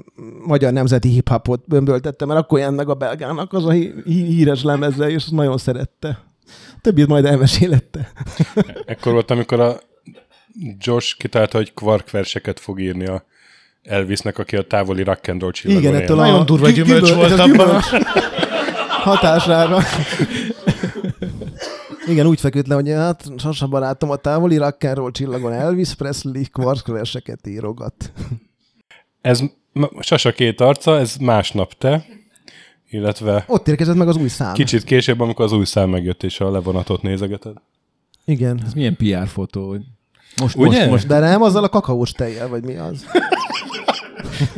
magyar 0.47 0.72
nemzeti 0.72 1.09
hip-hopot 1.09 1.62
bömböltette, 1.66 2.24
mert 2.24 2.40
akkor 2.40 2.59
jelent 2.59 2.77
meg 2.77 2.89
a 2.89 2.94
belgának 2.94 3.52
az 3.52 3.66
a 3.66 3.70
hí- 3.70 3.94
hí- 4.05 4.27
híres 4.27 4.62
lemeze, 4.62 5.09
és 5.10 5.14
azt 5.16 5.31
nagyon 5.31 5.59
szerette. 5.59 6.18
Többit 6.81 7.06
majd 7.06 7.24
elmesélette. 7.24 8.10
Ekkor 8.86 9.12
volt, 9.12 9.31
amikor 9.31 9.60
a 9.60 9.77
Josh 10.78 11.16
kitalálta, 11.16 11.56
hogy 11.56 11.74
kvark 11.74 12.10
verseket 12.10 12.60
fog 12.60 12.81
írni 12.81 13.06
a 13.06 13.24
Elvisnek, 13.82 14.39
aki 14.39 14.56
a 14.56 14.62
távoli 14.62 15.02
rock 15.02 15.28
and 15.28 15.40
roll 15.40 15.51
csillagon 15.51 15.82
Igen, 15.82 15.94
ettől 15.94 16.16
Nagyon 16.16 16.40
a 16.40 16.44
durva 16.44 16.66
gü- 16.68 16.72
gyümölcs 16.74 17.09
gyümölcs- 17.09 17.14
volt 17.31 17.40
abban. 17.40 17.51
gyümölcs 17.66 17.86
hatására. 19.02 19.78
Igen, 22.11 22.27
úgy 22.27 22.41
feküdt 22.41 22.66
le, 22.66 22.74
hogy 22.74 22.89
hát 22.89 23.24
Sasa 23.37 23.66
barátom 23.66 24.11
a 24.11 24.16
távoli 24.16 24.57
rock 24.57 24.85
and 24.85 24.97
roll 24.97 25.11
csillagon 25.11 25.53
Elvis 25.53 25.95
Presley 25.95 26.43
kvarkverseket 26.53 27.47
írogat. 27.47 28.12
Ez 29.20 29.41
Sasa 30.01 30.32
két 30.32 30.61
arca, 30.61 30.99
ez 30.99 31.16
másnap 31.16 31.73
te, 31.73 32.05
illetve 32.89 33.45
Ott 33.47 33.69
érkezett 33.69 33.97
meg 33.97 34.09
az 34.09 34.16
új 34.16 34.28
szám. 34.28 34.53
kicsit 34.55 34.85
később, 34.85 35.20
amikor 35.20 35.45
az 35.45 35.53
új 35.53 35.65
szám 35.65 35.91
megjött, 35.91 36.23
és 36.23 36.41
a 36.41 36.51
levonatot 36.51 37.03
nézegeted. 37.03 37.57
Igen. 38.24 38.62
Ez 38.66 38.73
milyen 38.73 38.97
PR 38.97 39.28
fotó, 39.28 39.69
hogy 39.69 39.82
most, 40.41 40.57
Ugye? 40.57 40.78
most, 40.78 40.91
most 40.91 41.07
De 41.07 41.19
nem 41.19 41.43
azzal 41.43 41.65
a 41.65 41.69
kakaós 41.69 42.12
tejjel, 42.12 42.49
vagy 42.49 42.65
mi 42.65 42.77
az? 42.77 43.05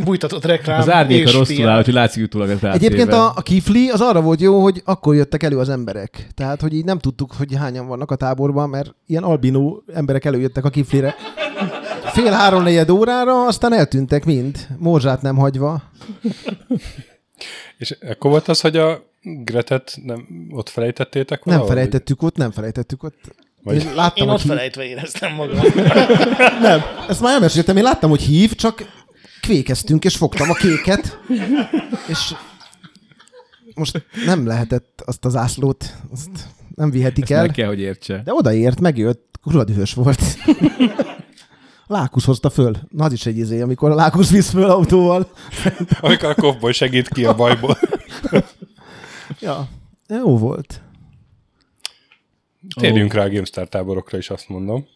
Bújtatott 0.05 0.45
reklám. 0.45 0.81
az 0.81 0.91
árnyék 0.91 1.27
a 1.27 1.29
és 1.29 1.35
rosszul 1.37 1.69
áll, 1.69 1.85
hogy 1.85 1.95
látszik 1.95 2.23
utólag 2.25 2.51
ez. 2.51 2.63
Egyébként 2.63 3.13
a, 3.13 3.33
a 3.37 3.43
kifli 3.43 3.89
az 3.89 4.01
arra 4.01 4.21
volt 4.21 4.41
jó, 4.41 4.63
hogy 4.63 4.83
akkor 4.85 5.15
jöttek 5.15 5.43
elő 5.43 5.59
az 5.59 5.69
emberek. 5.69 6.27
Tehát, 6.35 6.61
hogy 6.61 6.75
így 6.75 6.85
nem 6.85 6.99
tudtuk, 6.99 7.33
hogy 7.33 7.55
hányan 7.57 7.87
vannak 7.87 8.11
a 8.11 8.17
táborban, 8.17 8.69
mert 8.69 8.95
ilyen 9.07 9.23
albinó 9.23 9.83
emberek 9.95 10.25
előjöttek 10.25 10.65
a 10.65 10.71
kiflire. 10.71 11.15
Fél 12.05 12.33
három 12.33 12.63
negyed 12.63 12.91
órára, 12.91 13.47
aztán 13.47 13.73
eltűntek 13.73 14.25
mind, 14.25 14.67
morzsát 14.79 15.23
nem 15.23 15.37
hagyva. 15.37 15.83
És 17.79 17.97
akkor 18.11 18.31
volt 18.31 18.49
az, 18.49 18.61
hogy 18.61 18.77
a 18.77 19.11
Gretet 19.23 19.99
nem, 20.05 20.27
ott 20.51 20.69
felejtettétek 20.69 21.45
Nem 21.45 21.55
valahol? 21.55 21.75
felejtettük 21.75 22.23
ott, 22.23 22.37
nem 22.37 22.51
felejtettük 22.51 23.03
ott. 23.03 23.19
Vagy- 23.63 23.77
Én 23.85 23.95
láttam, 23.95 24.27
Én 24.27 24.33
ott 24.33 24.41
hív... 24.41 24.51
felejtve 24.51 24.85
éreztem 24.85 25.35
magam. 25.35 25.59
Nem, 26.61 26.81
ezt 27.09 27.21
már 27.21 27.33
elmeséltem, 27.33 27.77
én 27.77 27.83
láttam, 27.83 28.11
hogy 28.11 28.23
hív, 28.23 28.55
csak 28.55 28.85
kvékeztünk, 29.43 30.05
és 30.05 30.16
fogtam 30.16 30.51
a 30.51 30.55
kéket, 30.55 31.19
és 32.09 32.35
most 33.74 34.06
nem 34.27 34.47
lehetett 34.47 35.02
azt 35.06 35.24
az 35.24 35.36
ászlót, 35.36 35.97
azt 36.12 36.31
nem 36.74 36.90
vihetik 36.90 37.23
Ezt 37.23 37.32
el. 37.32 37.40
meg 37.40 37.51
kell, 37.51 37.66
hogy 37.66 37.81
értse. 37.81 38.23
De 38.24 38.32
odaért, 38.32 38.81
megjött, 38.81 39.39
kurva 39.43 39.64
dühös 39.64 39.94
volt. 39.94 40.20
Lákusz 41.86 42.24
hozta 42.24 42.51
föl. 42.51 42.77
Na, 42.89 43.05
az 43.05 43.12
is 43.12 43.27
egy 43.27 43.39
izé, 43.39 43.60
amikor 43.60 43.90
a 43.90 43.94
Lákusz 43.94 44.31
visz 44.31 44.51
föl 44.51 44.70
autóval. 44.70 45.31
Amikor 46.01 46.28
a 46.28 46.35
kovboly 46.35 46.73
segít 46.73 47.09
ki 47.09 47.24
a 47.24 47.35
bajból. 47.35 47.78
Ja, 49.40 49.69
jó 50.09 50.39
volt. 50.39 50.81
Térjünk 52.81 53.12
rá 53.12 53.24
a 53.24 53.28
GameStar 53.28 53.69
táborokra 53.69 54.19
is, 54.19 54.31
azt 54.31 54.48
mondom. 54.48 54.86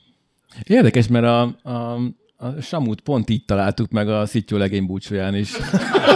Érdekes, 0.62 1.06
mert 1.06 1.24
a, 1.24 1.40
a, 1.70 1.98
a 2.36 2.60
Samut 2.60 3.00
pont 3.00 3.30
így 3.30 3.44
találtuk 3.44 3.90
meg 3.90 4.08
a 4.08 4.26
Szittyó 4.26 4.56
legény 4.56 4.86
búcsúján 4.86 5.34
is. 5.34 5.52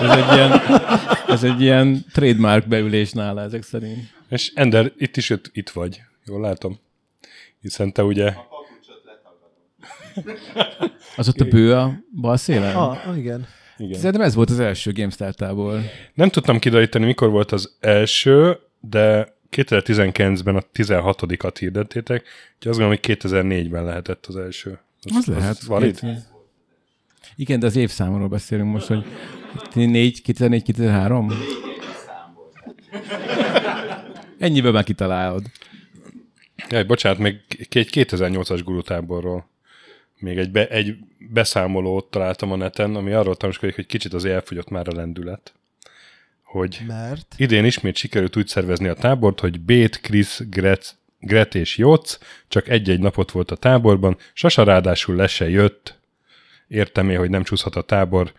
Ez 0.00 0.10
egy 0.10 0.32
ilyen, 0.32 0.60
ez 1.28 1.44
egy 1.44 1.60
ilyen 1.60 2.04
trademark 2.12 2.68
beülés 2.68 3.12
nála 3.12 3.40
ezek 3.40 3.62
szerint. 3.62 3.98
És 4.28 4.52
Ender, 4.54 4.92
itt 4.96 5.16
is 5.16 5.30
itt, 5.30 5.50
itt 5.52 5.70
vagy. 5.70 6.00
Jól 6.24 6.40
látom. 6.40 6.78
Hiszen 7.60 7.92
te 7.92 8.04
ugye... 8.04 8.34
Az 11.16 11.28
ott 11.28 11.40
a 11.40 11.44
bő 11.44 11.74
a 11.74 11.92
bal 12.20 12.36
szélen? 12.36 12.76
Ah, 12.76 13.08
ah, 13.08 13.18
igen. 13.18 13.46
Igen. 13.76 13.98
Szerintem 13.98 14.20
ez 14.20 14.34
volt 14.34 14.50
az 14.50 14.60
első 14.60 14.92
GameStar 14.92 15.34
tábor. 15.34 15.80
Nem 16.14 16.28
tudtam 16.28 16.58
kideríteni, 16.58 17.04
mikor 17.04 17.30
volt 17.30 17.52
az 17.52 17.76
első, 17.80 18.58
de 18.80 19.34
2019-ben 19.50 20.56
a 20.56 20.62
16-at 20.74 21.54
hirdettétek, 21.58 22.22
úgyhogy 22.54 22.70
azt 22.70 22.78
gondolom, 22.78 22.98
hogy 23.02 23.18
2004-ben 23.18 23.84
lehetett 23.84 24.26
az 24.26 24.36
első. 24.36 24.78
Az 25.14 25.26
lehet. 25.26 25.62
valid? 25.62 26.00
Két- 26.00 26.28
Igen, 27.36 27.58
de 27.60 27.66
az 27.66 27.76
évszámról 27.76 28.28
beszélünk 28.28 28.72
most, 28.72 28.86
hogy 28.86 29.04
4, 29.72 30.22
2004, 30.22 30.62
2003? 30.62 31.30
Ennyiből 34.38 34.72
már 34.72 34.84
kitalálod. 34.84 35.44
Jaj, 36.68 36.84
bocsánat, 36.84 37.18
még 37.18 37.36
egy 37.70 37.88
2008-as 37.92 38.60
gurutáborról 38.64 39.48
még 40.20 40.38
egy, 40.38 40.50
be, 40.50 40.68
egy 40.68 40.96
beszámolót 41.18 42.10
találtam 42.10 42.52
a 42.52 42.56
neten, 42.56 42.94
ami 42.94 43.12
arról 43.12 43.36
tanúskodik, 43.36 43.74
hogy 43.74 43.86
kicsit 43.86 44.12
az 44.12 44.24
elfogyott 44.24 44.68
már 44.68 44.88
a 44.88 44.94
lendület. 44.94 45.54
Hogy 46.42 46.80
Mert? 46.86 47.34
idén 47.36 47.64
ismét 47.64 47.96
sikerült 47.96 48.36
úgy 48.36 48.46
szervezni 48.48 48.88
a 48.88 48.94
tábort, 48.94 49.40
hogy 49.40 49.60
Bét, 49.60 50.00
Krisz, 50.00 50.42
Gret, 50.50 50.96
Gret 51.20 51.54
és 51.54 51.76
Jóc 51.76 52.18
csak 52.48 52.68
egy-egy 52.68 53.00
napot 53.00 53.30
volt 53.30 53.50
a 53.50 53.56
táborban, 53.56 54.16
Sasa 54.32 54.62
ráadásul 54.62 55.16
le 55.16 55.26
se 55.26 55.48
jött, 55.48 55.98
értem 56.68 57.10
én, 57.10 57.18
hogy 57.18 57.30
nem 57.30 57.42
csúszhat 57.42 57.76
a 57.76 57.82
tábor, 57.82 58.32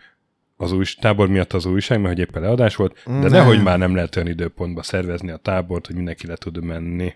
az 0.56 0.72
új, 0.72 0.84
tábor 1.00 1.28
miatt 1.28 1.52
az 1.52 1.64
újság, 1.64 2.00
mert 2.00 2.14
hogy 2.14 2.28
éppen 2.28 2.42
leadás 2.42 2.76
volt, 2.76 2.96
de 3.04 3.12
Nem. 3.12 3.30
nehogy 3.30 3.62
már 3.62 3.78
nem 3.78 3.94
lehet 3.94 4.16
olyan 4.16 4.28
időpontba 4.28 4.82
szervezni 4.82 5.30
a 5.30 5.36
tábort, 5.36 5.86
hogy 5.86 5.96
mindenki 5.96 6.26
le 6.26 6.36
tud 6.36 6.64
menni. 6.64 7.14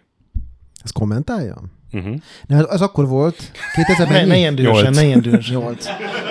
Ezt 0.85 0.93
kommentáljam? 0.93 1.73
Uh-huh. 1.93 2.17
Nem, 2.47 2.59
az, 2.59 2.67
az 2.69 2.81
akkor 2.81 3.09
volt, 3.09 3.51
2000 3.75 4.09
Ne, 4.09 4.25
ne 4.25 4.37
ilyen 4.37 4.55
dühösen, 4.55 4.93
ne 4.93 5.05
ilyen 5.05 5.21
dühösen. 5.21 5.77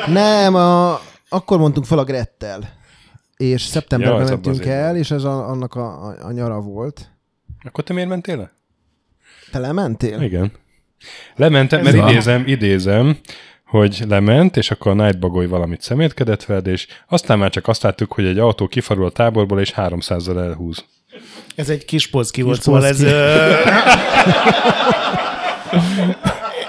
Nem, 0.08 0.56
a, 0.56 1.00
akkor 1.30 1.58
mondtunk 1.58 1.86
fel 1.86 1.98
a 1.98 2.04
Grettel. 2.04 2.70
És 3.38 3.62
szeptemberben 3.62 4.22
Ja, 4.22 4.28
mentünk 4.28 4.66
el, 4.66 4.98
és 4.98 5.12
ez 5.12 5.24
a, 5.24 5.50
annak 5.50 5.76
a, 5.76 6.08
a, 6.08 6.26
a 6.26 6.32
nyara 6.32 6.62
volt. 6.62 7.10
Akkor 7.64 7.84
te 7.84 7.94
miért 7.94 8.10
mentél 8.10 8.38
le? 8.38 8.52
Te 9.56 9.62
lementél? 9.62 10.22
Igen. 10.22 10.52
Lementem, 11.36 11.86
Ez 11.86 11.94
mert 11.94 12.10
idézem, 12.10 12.44
idézem, 12.48 13.18
hogy 13.66 14.04
lement, 14.08 14.58
és 14.58 14.72
akkor 14.72 14.92
a 14.92 15.04
Nightbagoly 15.04 15.48
valamit 15.48 15.82
szemétkedett 15.82 16.46
veled, 16.46 16.68
és 16.68 16.88
aztán 17.08 17.40
már 17.40 17.50
csak 17.50 17.68
azt 17.68 17.84
láttuk, 17.84 18.14
hogy 18.14 18.26
egy 18.26 18.40
autó 18.40 18.68
kifarul 18.68 19.06
a 19.06 19.10
táborból, 19.10 19.60
és 19.60 19.74
300-zal 19.76 20.38
elhúz. 20.38 20.86
Ez 21.56 21.70
egy 21.70 21.86
kis 21.86 22.08
polszki 22.10 22.42
volt, 22.42 22.62
szóval 22.62 22.86
ez... 22.86 23.02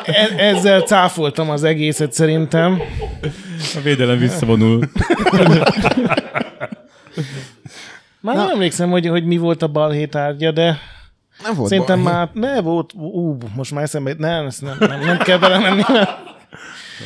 e- 0.04 0.34
Ezzel 0.36 0.80
cáfoltam 0.80 1.50
az 1.50 1.64
egészet 1.64 2.12
szerintem. 2.12 2.80
A 3.74 3.80
védelem 3.82 4.18
visszavonul. 4.18 4.88
Már 8.20 8.36
nem 8.36 8.48
emlékszem, 8.48 8.90
hogy, 8.90 9.06
hogy 9.06 9.24
mi 9.24 9.36
volt 9.36 9.62
a 9.62 9.68
balhé 9.68 10.06
tárgya, 10.06 10.50
de 10.50 10.78
Nem 11.42 11.54
volt 11.54 11.68
szerintem 11.68 12.02
baj. 12.02 12.12
már 12.12 12.30
ne 12.32 12.60
volt, 12.60 12.92
ú, 12.94 13.36
most 13.56 13.72
már 13.72 13.82
eszembe, 13.82 14.14
nem, 14.18 14.46
ezt 14.46 14.62
nem, 14.62 14.76
nem, 14.80 15.00
nem 15.00 15.18
kell 15.18 15.38
belemenni. 15.38 15.82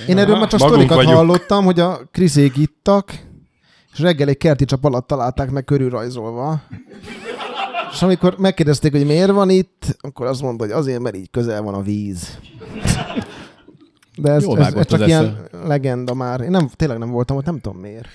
Én 0.07 0.19
erről 0.19 0.37
már 0.37 0.49
csak 0.49 0.61
sztorikat 0.61 0.97
vagyunk. 0.97 1.17
hallottam, 1.17 1.65
hogy 1.65 1.81
a 1.81 1.99
Kriszék 2.13 2.57
ittak, 2.57 3.13
és 3.93 3.99
reggel 3.99 4.29
egy 4.29 4.37
kerti 4.37 4.65
csap 4.65 4.85
alatt 4.85 5.07
találták 5.07 5.51
meg 5.51 5.65
körülrajzolva. 5.65 6.63
És 7.93 8.03
amikor 8.03 8.35
megkérdezték, 8.39 8.93
hogy 8.93 9.07
miért 9.07 9.31
van 9.31 9.51
itt, 9.51 9.97
akkor 10.01 10.27
azt 10.27 10.43
mondta, 10.43 10.65
hogy 10.65 10.73
azért, 10.73 11.01
mert 11.01 11.17
így 11.17 11.31
közel 11.31 11.63
van 11.63 11.75
a 11.75 11.83
víz. 11.83 12.39
De 14.17 14.33
ez, 14.33 14.43
Jól 14.43 14.59
ez, 14.59 14.75
ez 14.75 14.87
csak 14.87 15.07
ilyen 15.07 15.39
legenda 15.65 16.15
már. 16.15 16.41
Én 16.41 16.51
nem, 16.51 16.69
tényleg 16.77 16.99
nem 16.99 17.11
voltam 17.11 17.37
ott, 17.37 17.45
nem 17.45 17.61
tudom 17.61 17.81
miért. 17.81 18.09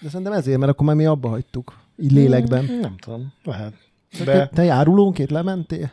De 0.00 0.08
szerintem 0.08 0.32
ezért, 0.32 0.58
mert 0.58 0.70
akkor 0.72 0.86
már 0.86 0.96
mi 0.96 1.06
abba 1.06 1.28
hagytuk. 1.28 1.72
Így 1.96 2.12
lélekben. 2.12 2.64
Nem 2.80 2.94
tudom, 2.96 3.32
lehet. 3.44 3.72
De... 4.24 4.46
Te 4.54 4.62
járulónként 4.64 5.30
lementél? 5.30 5.90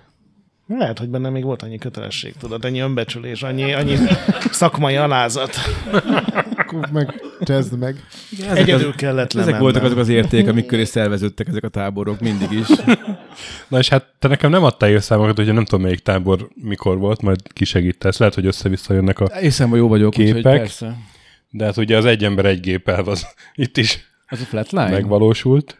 lehet, 0.78 1.00
hogy 1.00 1.10
benne 1.10 1.30
még 1.30 1.44
volt 1.44 1.62
annyi 1.62 1.78
kötelesség, 1.78 2.34
tudod, 2.40 2.66
annyi 2.66 2.80
önbecsülés, 2.80 3.44
annyi, 3.44 3.74
annyi 3.74 3.96
szakmai 4.52 4.96
alázat. 4.96 5.56
Akkor 6.56 6.90
meg 6.92 7.22
csezd 7.42 7.78
meg. 7.78 8.04
Egyedül 8.54 8.96
kellett 8.96 9.26
Ezek 9.26 9.36
lemennem. 9.36 9.62
voltak 9.62 9.84
azok 9.84 9.98
az 9.98 10.10
értékek, 10.10 10.50
amik 10.50 10.66
köré 10.66 10.84
szerveződtek 10.84 11.48
ezek 11.48 11.64
a 11.64 11.68
táborok 11.70 12.20
mindig 12.20 12.52
is. 12.52 12.68
Na 13.68 13.78
és 13.78 13.90
hát 13.90 14.06
te 14.20 14.28
nekem 14.28 14.50
nem 14.50 14.64
adtál 14.64 14.90
évszámokat, 14.90 15.36
hogy 15.36 15.54
nem 15.54 15.66
tudom 15.66 15.82
melyik 15.82 16.00
tábor 16.00 16.48
mikor 16.56 16.98
volt, 16.98 17.22
majd 17.22 17.54
kisegítesz. 17.54 18.18
Lehet, 18.18 18.36
hogy 18.36 18.46
össze-vissza 18.46 18.94
jönnek 18.94 19.20
a... 19.20 19.38
Hiszem, 19.40 19.70
hogy 19.70 19.80
jó 19.80 19.88
vagyok, 19.88 20.12
Képek. 20.14 20.42
persze. 20.42 20.96
De 21.50 21.66
hát 21.66 21.78
ugye 21.78 21.98
az 21.98 22.06
egy 22.06 22.24
ember 22.24 22.46
egy 22.46 22.60
gép 22.60 22.90
elv 22.90 23.08
az 23.08 23.28
itt 23.56 23.78
is 23.78 24.00
Az 24.28 24.42
a 24.42 24.46
flatline? 24.46 24.90
megvalósult. 24.90 25.78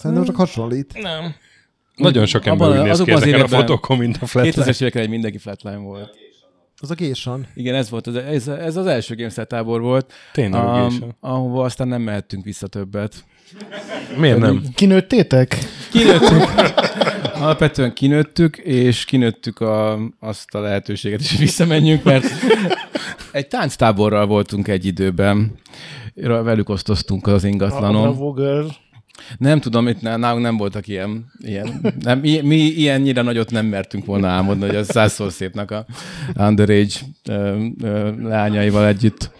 Szerintem 0.00 0.24
csak 0.24 0.36
hasonlít. 0.36 1.02
Nem. 1.02 1.34
Nagyon 1.96 2.26
sok 2.26 2.46
ember 2.46 2.68
Abban- 2.68 2.80
úgy 2.80 2.86
néz 2.86 3.02
ki 3.02 3.10
ezeken 3.10 3.40
a 3.40 3.48
fotókon, 3.48 3.96
mint 3.96 4.18
a 4.20 4.26
flatline. 4.26 4.66
2000-es 4.66 4.80
években 4.80 5.02
egy 5.02 5.08
mindenki 5.08 5.38
flatline 5.38 5.76
volt. 5.76 6.18
Az 6.76 6.90
a 6.90 6.94
késan. 6.94 7.46
Igen, 7.54 7.74
ez 7.74 7.90
volt, 7.90 8.06
az, 8.06 8.16
ez, 8.16 8.48
ez 8.48 8.76
az 8.76 8.86
első 8.86 9.14
GameStar 9.14 9.46
tábor 9.46 9.80
volt, 9.80 10.12
Tényleg, 10.32 10.62
um, 10.64 10.98
um, 11.02 11.16
ahova 11.20 11.64
aztán 11.64 11.88
nem 11.88 12.02
mehettünk 12.02 12.44
vissza 12.44 12.66
többet. 12.66 13.24
Miért 14.16 14.38
nem? 14.38 14.62
Kinőttétek? 14.74 15.56
Kinőttünk. 15.90 16.44
Alapvetően 17.42 17.92
kinőttük, 17.92 18.56
és 18.56 19.04
kinőttük 19.04 19.60
a, 19.60 19.98
azt 20.20 20.54
a 20.54 20.60
lehetőséget 20.60 21.20
is, 21.20 21.30
hogy 21.30 21.38
visszamenjünk, 21.38 22.02
mert 22.02 22.24
egy 23.32 23.48
tánctáborral 23.48 24.26
voltunk 24.26 24.68
egy 24.68 24.84
időben. 24.84 25.52
Velük 26.14 26.68
osztoztunk 26.68 27.26
az 27.26 27.44
A 27.44 27.46
ingatlanon. 27.46 28.02
Bravo 28.02 28.32
Girl. 28.32 28.66
Nem 29.38 29.60
tudom, 29.60 29.88
itt 29.88 30.00
nálunk 30.00 30.42
nem 30.42 30.56
voltak 30.56 30.88
ilyen, 30.88 31.32
ilyen 31.38 31.94
nem, 32.00 32.18
mi, 32.18 32.40
mi 32.40 32.56
ilyennyire 32.56 33.22
nagyot 33.22 33.50
nem 33.50 33.66
mertünk 33.66 34.04
volna 34.04 34.28
álmodni, 34.28 34.66
hogy 34.66 34.76
a 34.76 34.84
százszor 34.84 35.32
szépnek 35.32 35.70
a 35.70 35.86
underage 36.36 36.94
ö, 37.28 37.64
ö, 37.82 38.10
lányaival 38.22 38.86
együtt 38.86 39.30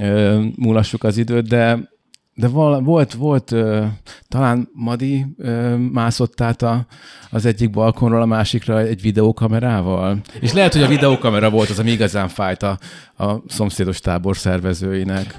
ö, 0.00 0.42
múlassuk 0.56 1.04
az 1.04 1.16
időt, 1.16 1.48
de 1.48 1.94
de 2.38 2.48
val, 2.48 2.80
volt, 2.80 3.12
volt 3.12 3.52
ö, 3.52 3.84
talán 4.28 4.68
Madi 4.72 5.26
ö, 5.38 5.76
mászott 5.76 6.40
át 6.40 6.62
a, 6.62 6.86
az 7.30 7.46
egyik 7.46 7.70
balkonról 7.70 8.22
a 8.22 8.26
másikra 8.26 8.80
egy 8.80 9.00
videókamerával. 9.00 10.20
És 10.40 10.52
lehet, 10.52 10.72
hogy 10.72 10.82
a 10.82 10.88
videókamera 10.88 11.50
volt 11.50 11.68
az, 11.68 11.78
ami 11.78 11.90
igazán 11.90 12.28
fájt 12.28 12.62
a, 12.62 12.78
a 13.16 13.42
szomszédos 13.46 14.00
tábor 14.00 14.36
szervezőinek. 14.36 15.38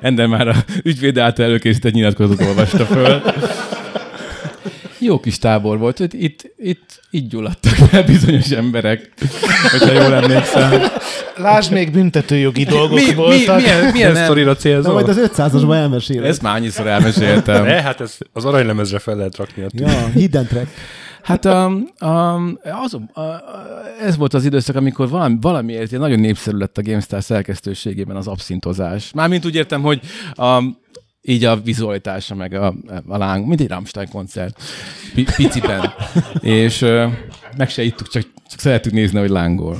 Ender 0.00 0.26
már 0.26 0.48
a 0.48 0.54
ügyvéd 0.82 1.18
által 1.18 1.44
előkészített 1.44 1.92
nyilatkozatot 1.92 2.46
olvasta 2.46 2.84
föl. 2.86 3.22
Jó 5.00 5.20
kis 5.20 5.38
tábor 5.38 5.78
volt. 5.78 5.98
Itt, 6.00 6.12
itt, 6.12 6.52
itt 6.58 7.00
így 7.10 7.28
gyulladtak 7.28 7.72
fel 7.72 8.02
bizonyos 8.02 8.50
emberek, 8.50 9.12
hogyha 9.70 9.92
jól 9.92 10.14
emlékszem. 10.14 10.82
Lásd, 11.36 11.72
még 11.72 11.90
büntetőjogi 11.92 12.64
dolgok 12.64 12.98
Mi, 12.98 13.04
mi, 13.06 13.14
voltak. 13.14 13.56
milyen, 13.56 13.78
milyen 13.78 13.92
Milyen 13.92 14.12
nem, 14.12 14.24
sztorira 14.24 14.46
Na 14.46 14.56
célzol? 14.56 14.92
majd 14.92 15.08
az 15.08 15.30
500-asban 15.36 15.74
elmeséled. 15.74 16.24
ezt 16.24 16.42
már 16.42 16.56
annyiszor 16.56 16.86
elmeséltem. 16.86 17.64
Ne, 17.64 17.82
hát 17.82 18.00
ez 18.00 18.16
az 18.32 18.44
aranylemezre 18.44 18.98
fel 18.98 19.16
lehet 19.16 19.36
rakni. 19.36 19.62
A 19.62 19.66
Ja, 19.72 20.06
hidden 20.14 20.46
track. 20.46 20.66
Hát 21.28 21.44
um, 21.44 21.88
um, 22.00 22.58
az, 22.82 22.94
uh, 22.94 23.24
ez 24.00 24.16
volt 24.16 24.34
az 24.34 24.44
időszak, 24.44 24.76
amikor 24.76 25.08
valami, 25.08 25.36
valamiért 25.40 25.90
ilyen 25.90 26.02
nagyon 26.02 26.20
népszerű 26.20 26.56
lett 26.56 26.78
a 26.78 26.82
GameStar 26.82 27.22
szerkesztőségében 27.22 28.16
az 28.16 28.26
abszintozás. 28.26 29.12
Mármint 29.12 29.44
úgy 29.44 29.54
értem, 29.54 29.82
hogy 29.82 30.00
um, 30.36 30.78
így 31.22 31.44
a 31.44 31.60
vizualitása, 31.60 32.34
meg 32.34 32.52
a, 32.52 32.74
a 33.06 33.16
láng, 33.16 33.46
mint 33.46 33.60
egy 33.60 33.68
Rammstein 33.68 34.08
koncert, 34.08 34.62
P- 35.14 35.34
piciben. 35.36 35.92
és 36.40 36.82
uh, 36.82 37.12
meg 37.56 37.70
se 37.70 37.82
ittuk, 37.82 38.08
csak, 38.08 38.26
csak 38.48 38.60
szerettük 38.60 38.92
nézni, 38.92 39.18
hogy 39.18 39.28
lángol. 39.28 39.76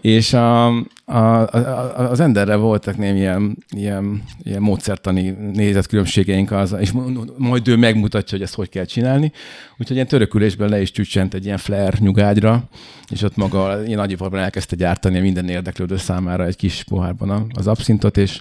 És 0.00 0.32
a, 0.32 0.66
a, 0.66 0.82
a, 1.04 2.10
az 2.10 2.20
Enderre 2.20 2.56
voltak 2.56 2.96
némi 2.96 3.18
ilyen, 3.18 3.56
ilyen, 3.70 4.22
ilyen 4.42 4.62
módszertani 4.62 5.36
nézetkülönbségeink, 5.52 6.50
az, 6.50 6.76
és 6.80 6.92
majd 7.36 7.68
ő 7.68 7.76
megmutatja, 7.76 8.36
hogy 8.36 8.46
ezt 8.46 8.54
hogy 8.54 8.68
kell 8.68 8.84
csinálni. 8.84 9.32
Úgyhogy 9.78 9.96
ilyen 9.96 10.08
törökülésben 10.08 10.68
le 10.68 10.80
is 10.80 10.90
csüccsent 10.90 11.34
egy 11.34 11.44
ilyen 11.44 11.58
flare 11.58 11.96
nyugágyra, 11.98 12.68
és 13.10 13.22
ott 13.22 13.36
maga 13.36 13.84
ilyen 13.84 13.98
nagyiparban 13.98 14.40
elkezdte 14.40 14.76
gyártani 14.76 15.18
minden 15.18 15.48
érdeklődő 15.48 15.96
számára 15.96 16.44
egy 16.44 16.56
kis 16.56 16.84
pohárban 16.88 17.30
a- 17.30 17.46
az 17.54 17.66
abszintot, 17.66 18.16
és 18.16 18.40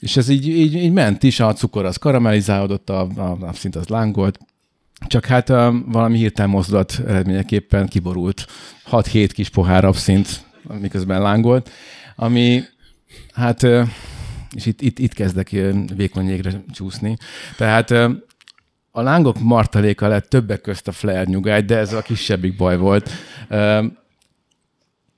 és 0.00 0.16
ez 0.16 0.28
így, 0.28 0.48
így, 0.48 0.74
így 0.74 0.92
ment 0.92 1.22
is, 1.22 1.40
a 1.40 1.52
cukor 1.52 1.84
az 1.84 1.96
karamellizálódott, 1.96 2.90
a, 2.90 3.00
a 3.00 3.36
abszint 3.40 3.76
az 3.76 3.86
lángolt, 3.86 4.38
csak 5.06 5.26
hát 5.26 5.48
uh, 5.48 5.74
valami 5.86 6.18
hirtelen 6.18 6.50
mozdulat 6.50 7.00
eredményeképpen 7.06 7.88
kiborult. 7.88 8.46
6-7 8.90 9.30
kis 9.32 9.48
pohár 9.48 9.84
abszint, 9.84 10.44
miközben 10.80 11.22
lángolt, 11.22 11.70
ami 12.16 12.62
hát, 13.32 13.62
és 14.54 14.66
itt, 14.66 14.80
itt, 14.80 14.98
itt 14.98 15.14
kezdek 15.14 15.50
vékony 15.96 16.28
jégre 16.28 16.64
csúszni, 16.72 17.16
tehát 17.56 17.90
a 18.90 19.02
lángok 19.02 19.40
martaléka 19.40 20.08
lett 20.08 20.28
többek 20.28 20.60
közt 20.60 20.88
a 20.88 20.92
flare 20.92 21.24
nyugágy, 21.24 21.64
de 21.64 21.76
ez 21.76 21.92
a 21.92 22.02
kisebbik 22.02 22.56
baj 22.56 22.76
volt. 22.76 23.10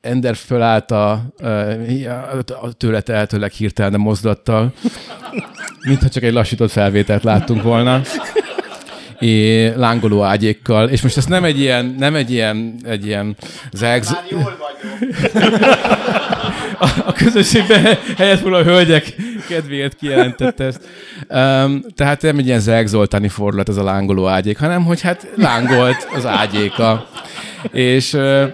Ender 0.01 0.37
fölállt 0.37 0.91
a, 0.91 1.13
a 2.61 2.73
tőle 2.77 3.01
tehetőleg 3.01 3.51
hirtelen 3.51 4.01
mozdulattal, 4.01 4.73
mintha 5.87 6.09
csak 6.09 6.23
egy 6.23 6.33
lassított 6.33 6.71
felvételt 6.71 7.23
láttunk 7.23 7.63
volna 7.63 8.03
é, 9.21 9.69
lángoló 9.77 10.23
ágyékkal, 10.23 10.89
és 10.89 11.03
most 11.03 11.17
ez 11.17 11.27
nem 11.27 11.45
egy 11.45 11.61
ilyen, 11.61 11.95
nem 11.99 12.15
egy 12.15 12.31
ilyen, 12.31 12.75
egy 12.85 13.07
ilyen 13.07 13.37
zegz... 13.73 14.17
A, 16.79 16.89
a 17.07 17.13
közösségben 17.13 17.99
helyett 18.17 18.41
volna 18.41 18.57
a 18.57 18.63
hölgyek 18.63 19.15
kedvéért 19.49 19.97
kijelentette 19.97 20.65
ezt. 20.65 20.81
Um, 21.29 21.83
tehát 21.97 22.23
nem 22.23 22.39
egy 22.39 22.47
ilyen 22.47 22.61
Zeg 22.61 22.87
Zoltáni 22.87 23.29
fordulat 23.29 23.69
ez 23.69 23.77
a 23.77 23.83
lángoló 23.83 24.27
ágyék, 24.27 24.59
hanem 24.59 24.85
hogy 24.85 25.01
hát 25.01 25.27
lángolt 25.37 26.09
az 26.15 26.27
ágyéka. 26.27 27.09
És 27.73 28.13
uh, 28.13 28.51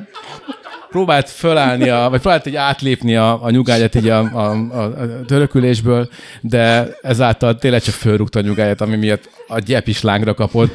próbált 0.91 1.31
fölállni, 1.31 1.89
a, 1.89 2.09
vagy 2.11 2.21
próbált 2.21 2.47
egy 2.47 2.57
átlépni 2.57 3.17
a, 3.17 3.45
a 3.45 3.51
nyugágyat 3.51 3.95
így 3.95 4.09
a, 4.09 4.19
a, 4.19 4.51
a, 4.51 4.83
a 4.83 5.25
törökülésből, 5.27 6.09
de 6.41 6.89
ezáltal 7.03 7.59
tényleg 7.59 7.83
csak 7.83 7.95
fölrúgta 7.95 8.39
a 8.39 8.43
nyugágyat, 8.43 8.81
ami 8.81 8.97
miatt 8.97 9.31
a 9.49 9.59
gyep 9.59 9.89
is 9.89 10.03
lángra 10.03 10.35
kapott, 10.35 10.75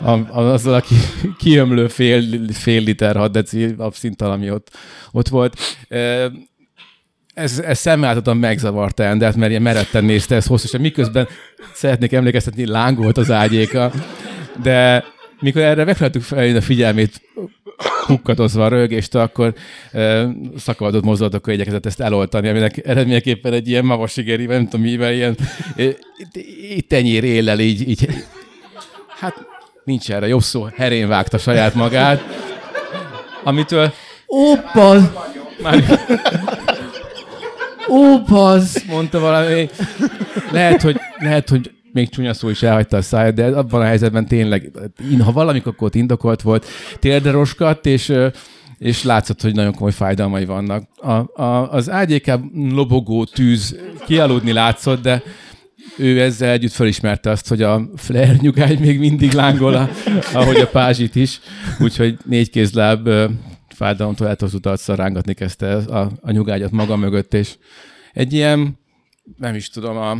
a, 0.00 0.10
a, 0.10 0.52
azzal 0.52 0.74
a 0.74 0.80
ki, 0.80 0.94
kiömlő 1.38 1.88
fél, 1.88 2.22
fél 2.52 2.82
liter 2.82 3.16
6 3.16 3.32
deci 3.32 3.74
abszinttal, 3.78 4.30
ami 4.30 4.50
ott, 4.50 4.70
ott 5.12 5.28
volt. 5.28 5.58
E, 5.88 6.30
ez, 7.34 7.58
ez 7.58 7.78
szemmeltetően 7.78 8.36
megzavarta 8.36 9.02
Endert, 9.02 9.36
mert 9.36 9.50
ilyen 9.50 9.62
meretten 9.62 10.04
nézte 10.04 10.34
ezt 10.34 10.46
hosszasan, 10.46 10.80
miközben 10.80 11.28
szeretnék 11.74 12.12
emlékeztetni, 12.12 12.66
lángolt 12.66 13.16
az 13.16 13.30
ágyéka, 13.30 13.92
de 14.62 15.04
mikor 15.40 15.62
erre 15.62 15.84
megfeleltük 15.84 16.22
fel 16.22 16.56
a 16.56 16.60
figyelmét 16.60 17.20
hukkatozva 18.06 18.64
a 18.64 18.68
rögést, 18.68 19.14
akkor 19.14 19.54
e, 19.92 20.28
szakadott 20.56 21.04
mozdulatokkal 21.04 21.54
igyekezett 21.54 21.86
ezt 21.86 22.00
eloltani, 22.00 22.48
aminek 22.48 22.86
eredményeképpen 22.86 23.52
egy 23.52 23.68
ilyen 23.68 23.84
mavasigeri, 23.84 24.44
nem 24.44 24.64
tudom 24.64 24.86
mivel, 24.86 25.12
ilyen 25.12 25.36
e, 25.76 25.82
itt 26.70 26.88
tenyér 26.88 27.24
éllel 27.24 27.60
így, 27.60 27.88
így, 27.88 28.08
hát 29.18 29.34
nincs 29.84 30.10
erre 30.10 30.26
jobb 30.26 30.42
szó, 30.42 30.66
herén 30.76 31.08
vágta 31.08 31.38
saját 31.38 31.74
magát, 31.74 32.22
amitől 33.44 33.92
Oppa! 34.26 34.94
Már, 35.62 35.84
Ópasz! 37.88 38.84
Mondta 38.84 39.18
valami. 39.18 39.68
Lehet, 40.50 40.82
hogy, 40.82 41.00
lehet, 41.18 41.48
hogy 41.48 41.70
még 41.94 42.08
csúnya 42.08 42.34
szó 42.34 42.48
is 42.48 42.62
elhagyta 42.62 42.96
a 42.96 43.02
száját, 43.02 43.34
de 43.34 43.46
abban 43.46 43.80
a 43.80 43.84
helyzetben 43.84 44.26
tényleg, 44.26 44.70
ha 45.24 45.32
valamikor 45.32 45.74
ott 45.78 45.94
indokolt 45.94 46.42
volt, 46.42 46.66
térdre 46.98 47.30
roskadt, 47.30 47.86
és 47.86 48.12
és 48.78 49.02
látszott, 49.02 49.42
hogy 49.42 49.54
nagyon 49.54 49.74
komoly 49.74 49.92
fájdalmai 49.92 50.44
vannak. 50.44 50.88
A, 50.96 51.42
a, 51.42 51.72
az 51.72 51.90
ágyékában 51.90 52.50
lobogó 52.70 53.24
tűz 53.24 53.76
kialudni 54.06 54.52
látszott, 54.52 55.02
de 55.02 55.22
ő 55.98 56.20
ezzel 56.20 56.50
együtt 56.50 56.72
felismerte 56.72 57.30
azt, 57.30 57.48
hogy 57.48 57.62
a 57.62 57.90
flare 57.96 58.36
nyugány 58.40 58.78
még 58.78 58.98
mindig 58.98 59.32
lángol, 59.32 59.90
ahogy 60.32 60.56
a 60.56 60.68
pázsit 60.68 61.14
is, 61.14 61.40
úgyhogy 61.80 62.18
négy 62.24 62.50
kézláb 62.50 63.08
fájdalomtól 63.68 64.28
eltozott 64.28 64.66
arccal 64.66 64.96
rángatni 64.96 65.34
kezdte 65.34 65.74
a, 65.74 66.10
a 66.20 66.30
nyugágyat 66.30 66.70
maga 66.70 66.96
mögött, 66.96 67.34
és 67.34 67.54
egy 68.12 68.32
ilyen, 68.32 68.78
nem 69.38 69.54
is 69.54 69.68
tudom, 69.68 69.96
a, 69.96 70.18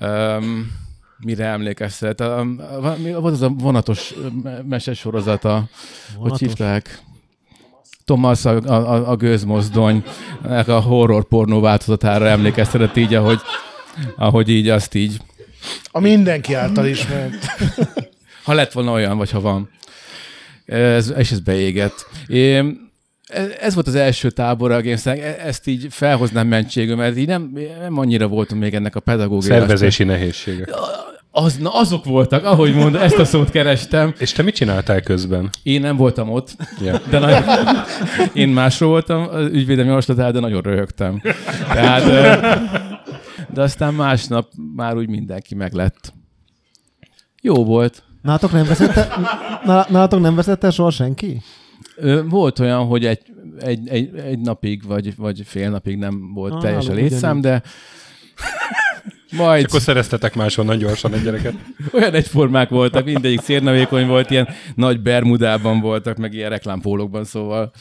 um, 0.00 0.72
mire 1.18 1.44
emlékeztet. 1.44 2.20
A, 2.20 2.38
a, 2.38 2.96
volt 3.20 3.34
az 3.34 3.42
a 3.42 3.48
vonatos 3.48 4.14
mesesorozata, 4.68 5.64
hogy 6.16 6.38
hívták? 6.38 7.02
Thomas 8.04 8.44
a, 8.44 8.56
a, 8.56 9.10
a 9.10 9.16
gőzmozdony, 9.16 10.04
a 10.66 10.72
horror 10.72 11.24
pornó 11.24 11.60
változatára 11.60 12.26
emlékeztetett 12.26 12.96
így, 12.96 13.14
ahogy, 13.14 13.40
ahogy 14.16 14.48
így 14.48 14.68
azt 14.68 14.94
így. 14.94 15.20
A 15.84 16.00
mindenki 16.00 16.54
által 16.54 16.86
ismert. 16.86 17.46
Ha 18.44 18.52
lett 18.52 18.72
volna 18.72 18.92
olyan, 18.92 19.16
vagy 19.16 19.30
ha 19.30 19.40
van. 19.40 19.70
Ez, 20.64 21.12
és 21.16 21.30
ez 21.30 21.40
beégett. 21.40 22.06
É, 22.26 22.64
ez 23.60 23.74
volt 23.74 23.86
az 23.86 23.94
első 23.94 24.30
tábor 24.30 24.70
a 24.70 24.82
games 24.82 25.06
ezt 25.44 25.66
így 25.66 25.86
felhoznám 25.90 26.46
mentségül, 26.46 26.96
mert 26.96 27.16
így 27.16 27.26
nem, 27.26 27.52
nem 27.80 27.98
annyira 27.98 28.28
voltam 28.28 28.58
még 28.58 28.74
ennek 28.74 28.96
a 28.96 29.00
pedagógiai. 29.00 29.58
Szervezési 29.58 30.04
nehézségek. 30.04 30.70
Az, 31.30 31.56
na, 31.56 31.70
azok 31.74 32.04
voltak, 32.04 32.44
ahogy 32.44 32.74
mondom, 32.74 33.02
ezt 33.02 33.18
a 33.18 33.24
szót 33.24 33.50
kerestem. 33.50 34.14
És 34.18 34.32
te 34.32 34.42
mit 34.42 34.54
csináltál 34.54 35.00
közben? 35.00 35.50
Én 35.62 35.80
nem 35.80 35.96
voltam 35.96 36.30
ott, 36.30 36.56
Ja. 36.84 37.00
de 37.10 37.18
nagyon, 37.18 37.42
én 38.32 38.48
másról 38.48 38.90
voltam 38.90 39.28
az 39.30 39.44
ügyvédem 39.52 39.86
javaslatál, 39.86 40.32
de 40.32 40.40
nagyon 40.40 40.60
röhögtem. 40.62 41.22
Tehát, 41.72 42.04
de 43.54 43.62
aztán 43.62 43.94
másnap 43.94 44.48
már 44.76 44.96
úgy 44.96 45.08
mindenki 45.08 45.54
meglett. 45.54 46.12
Jó 47.42 47.64
volt. 47.64 48.02
Nálatok 48.22 48.52
nem 48.52 48.64
veszette, 48.66 49.08
nálatok 49.88 50.20
nem 50.20 50.34
veszette 50.34 50.70
soha 50.70 50.90
senki? 50.90 51.40
Volt 52.28 52.58
olyan, 52.58 52.86
hogy 52.86 53.06
egy, 53.06 53.20
egy, 53.60 53.88
egy, 53.88 54.16
egy 54.16 54.38
napig, 54.38 54.86
vagy, 54.86 55.16
vagy 55.16 55.42
fél 55.44 55.70
napig 55.70 55.96
nem 55.96 56.32
volt 56.34 56.52
Ah, 56.52 56.60
teljes 56.60 56.88
a 56.88 56.92
létszám, 56.92 57.40
de 57.40 57.62
Majd 59.36 59.60
És 59.60 59.64
akkor 59.66 59.80
szereztetek 59.80 60.34
máshonnan 60.34 60.78
gyorsan 60.78 61.14
egy 61.14 61.22
gyereket. 61.22 61.54
olyan 61.98 62.14
egyformák 62.14 62.68
voltak, 62.68 63.04
mindegyik 63.04 63.40
szérnavékony 63.40 64.06
volt, 64.06 64.30
ilyen 64.30 64.48
nagy 64.74 65.00
bermudában 65.00 65.80
voltak, 65.80 66.16
meg 66.16 66.32
ilyen 66.32 66.50
reklámpólókban, 66.50 67.24
szóval. 67.24 67.72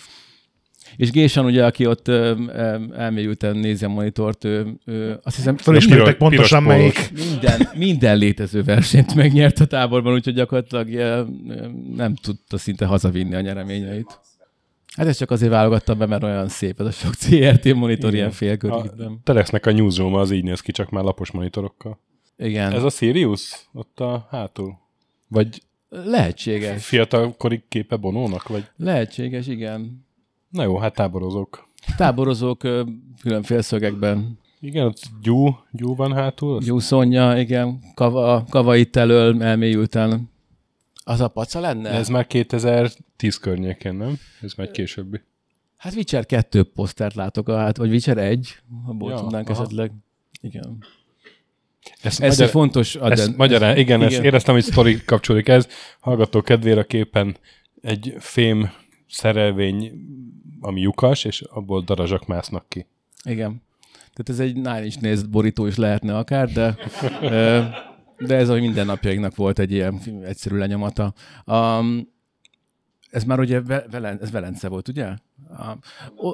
És 0.99 1.11
Gésan 1.11 1.45
ugye, 1.45 1.65
aki 1.65 1.85
ott 1.85 2.07
ö, 2.07 2.35
ö, 2.47 2.77
elmélyülten 2.95 3.55
nézi 3.57 3.85
a 3.85 3.89
monitort, 3.89 4.43
ő, 4.43 4.73
ő 4.85 5.19
azt 5.23 5.35
hiszem 5.35 5.57
Fölismertek 5.57 6.03
piros- 6.03 6.17
pontosan 6.17 6.63
piros 6.63 6.77
melyik. 6.77 7.11
minden, 7.29 7.69
minden 7.75 8.17
létező 8.17 8.63
versenyt 8.63 9.15
megnyert 9.15 9.59
a 9.59 9.65
táborban, 9.65 10.13
úgyhogy 10.13 10.33
gyakorlatilag 10.33 10.93
ö, 10.93 11.23
nem 11.95 12.15
tudta 12.15 12.57
szinte 12.57 12.85
hazavinni 12.85 13.35
a 13.35 13.41
nyereményeit. 13.41 14.19
Hát 14.95 15.07
ezt 15.07 15.19
csak 15.19 15.31
azért 15.31 15.51
válogattam 15.51 15.97
be, 15.97 16.05
mert 16.05 16.23
olyan 16.23 16.47
szép 16.47 16.79
ez 16.79 16.85
a 16.85 16.91
sok 16.91 17.13
CRT 17.15 17.73
monitor 17.73 18.13
ilyen 18.13 18.27
A 18.27 18.31
félkörítben. 18.31 19.19
Telexnek 19.23 19.65
a 19.65 19.71
newsroom 19.71 20.13
az 20.13 20.31
így 20.31 20.43
néz 20.43 20.59
ki, 20.59 20.71
csak 20.71 20.89
már 20.89 21.03
lapos 21.03 21.31
monitorokkal. 21.31 21.99
Igen, 22.37 22.71
Ez 22.73 22.83
a 22.83 22.89
Sirius? 22.89 23.69
Ott 23.73 23.99
a 23.99 24.27
hátul? 24.31 24.77
Vagy 25.27 25.61
lehetséges. 25.89 26.85
fiatalkori 26.85 27.63
képe 27.69 27.95
Bonónak? 27.95 28.47
Vagy... 28.47 28.63
Lehetséges, 28.77 29.47
igen. 29.47 30.07
Na 30.49 30.63
jó, 30.63 30.77
hát 30.77 30.93
táborozók. 30.93 31.67
Táborozók 31.97 32.63
ö, 32.63 32.83
külön 33.21 33.43
félszögekben. 33.43 34.39
Igen, 34.59 34.85
ott 34.85 35.01
gyú, 35.21 35.57
gyú 35.71 35.95
van 35.95 36.13
hátul. 36.13 36.59
Gyúszonya, 36.59 37.37
igen. 37.39 37.79
Kava, 37.93 38.43
kava 38.49 38.75
itt 38.75 38.95
elől 38.95 39.43
elmélyülten. 39.43 40.29
Az 41.03 41.21
a 41.21 41.27
paca 41.27 41.59
lenne? 41.59 41.89
Ez 41.89 42.07
már 42.09 42.27
2010 42.27 43.37
környékén, 43.37 43.95
nem? 43.95 44.19
Ez 44.41 44.53
már 44.53 44.67
egy 44.67 44.73
későbbi. 44.73 45.21
Hát 45.77 45.93
Witcher 45.93 46.25
2 46.25 46.63
posztert 46.63 47.15
látok, 47.15 47.51
hát, 47.51 47.77
vagy 47.77 47.89
Witcher 47.91 48.17
1, 48.17 48.55
abból 48.87 49.09
Ja, 49.09 49.15
ja, 49.15 49.21
tudnánk 49.21 49.49
aha. 49.49 49.61
esetleg. 49.61 49.91
Igen. 50.41 50.77
Ezt 52.01 52.21
Ez 52.21 52.39
egy 52.39 52.49
fontos 52.49 52.95
ezt 52.95 53.03
adden. 53.03 53.33
magyarán, 53.37 53.77
igen, 53.77 54.01
ezt 54.01 54.11
igen. 54.11 54.23
éreztem, 54.23 54.53
hogy 54.53 54.63
sztori 54.63 55.01
kapcsolódik 55.05 55.47
ez. 55.47 55.67
Hallgató 55.99 56.41
kedvére 56.41 56.83
képen 56.83 57.37
egy 57.81 58.15
fém 58.17 58.71
szerelvény, 59.09 59.91
ami 60.61 60.81
lyukas, 60.81 61.23
és 61.23 61.41
abból 61.41 61.81
darazsak 61.81 62.27
másznak 62.27 62.65
ki. 62.69 62.85
Igen. 63.23 63.61
Tehát 64.13 64.29
ez 64.29 64.39
egy 64.39 64.55
Nine 64.55 64.83
Inch 64.83 65.01
Nails 65.01 65.23
borító 65.23 65.65
is 65.65 65.75
lehetne 65.75 66.17
akár, 66.17 66.49
de, 66.51 66.75
de 68.17 68.35
ez 68.35 68.49
a 68.49 68.53
mindennapjainknak 68.53 69.35
volt 69.35 69.59
egy 69.59 69.71
ilyen 69.71 70.01
egyszerű 70.23 70.57
lenyomata. 70.57 71.13
Um, 71.45 72.11
ez 73.09 73.23
már 73.23 73.39
ugye 73.39 73.61
Ve- 73.61 73.91
Velen, 73.91 74.19
ez 74.21 74.31
Velence 74.31 74.67
volt, 74.67 74.87
ugye? 74.87 75.05
A, 75.49 75.77
o, 76.15 76.29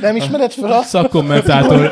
Nem 0.00 0.16
ismered 0.16 0.52
fel 0.52 0.72
azt? 0.72 0.88
szakkommentátor, 0.88 1.90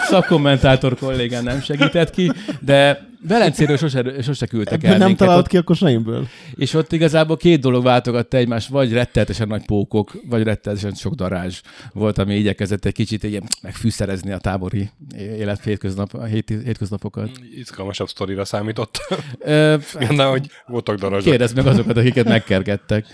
szakkommentátor 0.00 0.98
kollégám 0.98 1.44
nem 1.44 1.60
segített 1.60 2.10
ki, 2.10 2.32
de 2.60 3.06
Velencéről 3.28 3.76
sose, 3.76 4.22
sose 4.22 4.46
küldtek 4.46 4.82
Ebből 4.82 4.90
el 4.90 4.98
nem 4.98 5.16
talált 5.16 5.38
Ott, 5.38 5.46
ki, 5.46 5.56
akkor 5.56 5.76
seimből. 5.76 6.26
és 6.54 6.74
ott 6.74 6.92
igazából 6.92 7.36
két 7.36 7.60
dolog 7.60 7.82
váltogatta 7.82 8.36
egymást, 8.36 8.68
vagy 8.68 8.92
retteltesen 8.92 9.48
nagy 9.48 9.64
pókok, 9.64 10.12
vagy 10.28 10.42
retteltesen 10.42 10.94
sok 10.94 11.14
darázs 11.14 11.60
volt, 11.92 12.18
ami 12.18 12.34
igyekezett 12.34 12.84
egy 12.84 12.92
kicsit 12.92 13.22
ilyen 13.22 13.42
megfűszerezni 13.62 14.32
a 14.32 14.38
tábori 14.38 14.90
élet 15.16 15.64
hétköznap, 15.64 16.14
a 16.14 16.24
hét, 16.24 16.48
hétköznapokat. 16.64 17.30
Izgalmasabb 17.56 18.08
sztorira 18.08 18.44
számított. 18.44 18.98
Ö, 19.38 19.76
De 20.16 20.24
hogy 20.24 20.50
voltak 20.66 20.98
darazsak. 20.98 21.30
Kérdezd 21.30 21.56
meg 21.56 21.66
azokat, 21.66 21.96
akiket 21.96 22.24
megkergettek. 22.24 23.06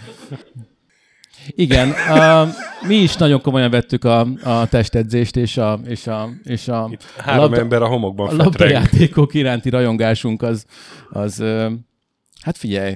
Igen, 1.49 1.91
a, 1.91 2.49
mi 2.87 2.95
is 2.95 3.17
nagyon 3.17 3.41
komolyan 3.41 3.71
vettük 3.71 4.05
a, 4.05 4.27
a 4.43 4.67
testedzést 4.69 5.37
és 5.37 5.57
a, 5.57 5.81
és 5.87 6.07
a, 6.07 6.29
és 6.45 6.69
a 6.69 6.89
Itt 6.93 7.05
három 7.17 7.41
labda- 7.41 7.59
ember 7.59 7.83
a 7.83 7.87
homokban 7.87 8.29
a 8.29 8.43
labdajátékok 8.43 9.35
iránti 9.35 9.71
rajongásunk 9.71 10.43
az, 10.43 10.65
az 11.11 11.43
hát 12.41 12.57
figyelj, 12.57 12.95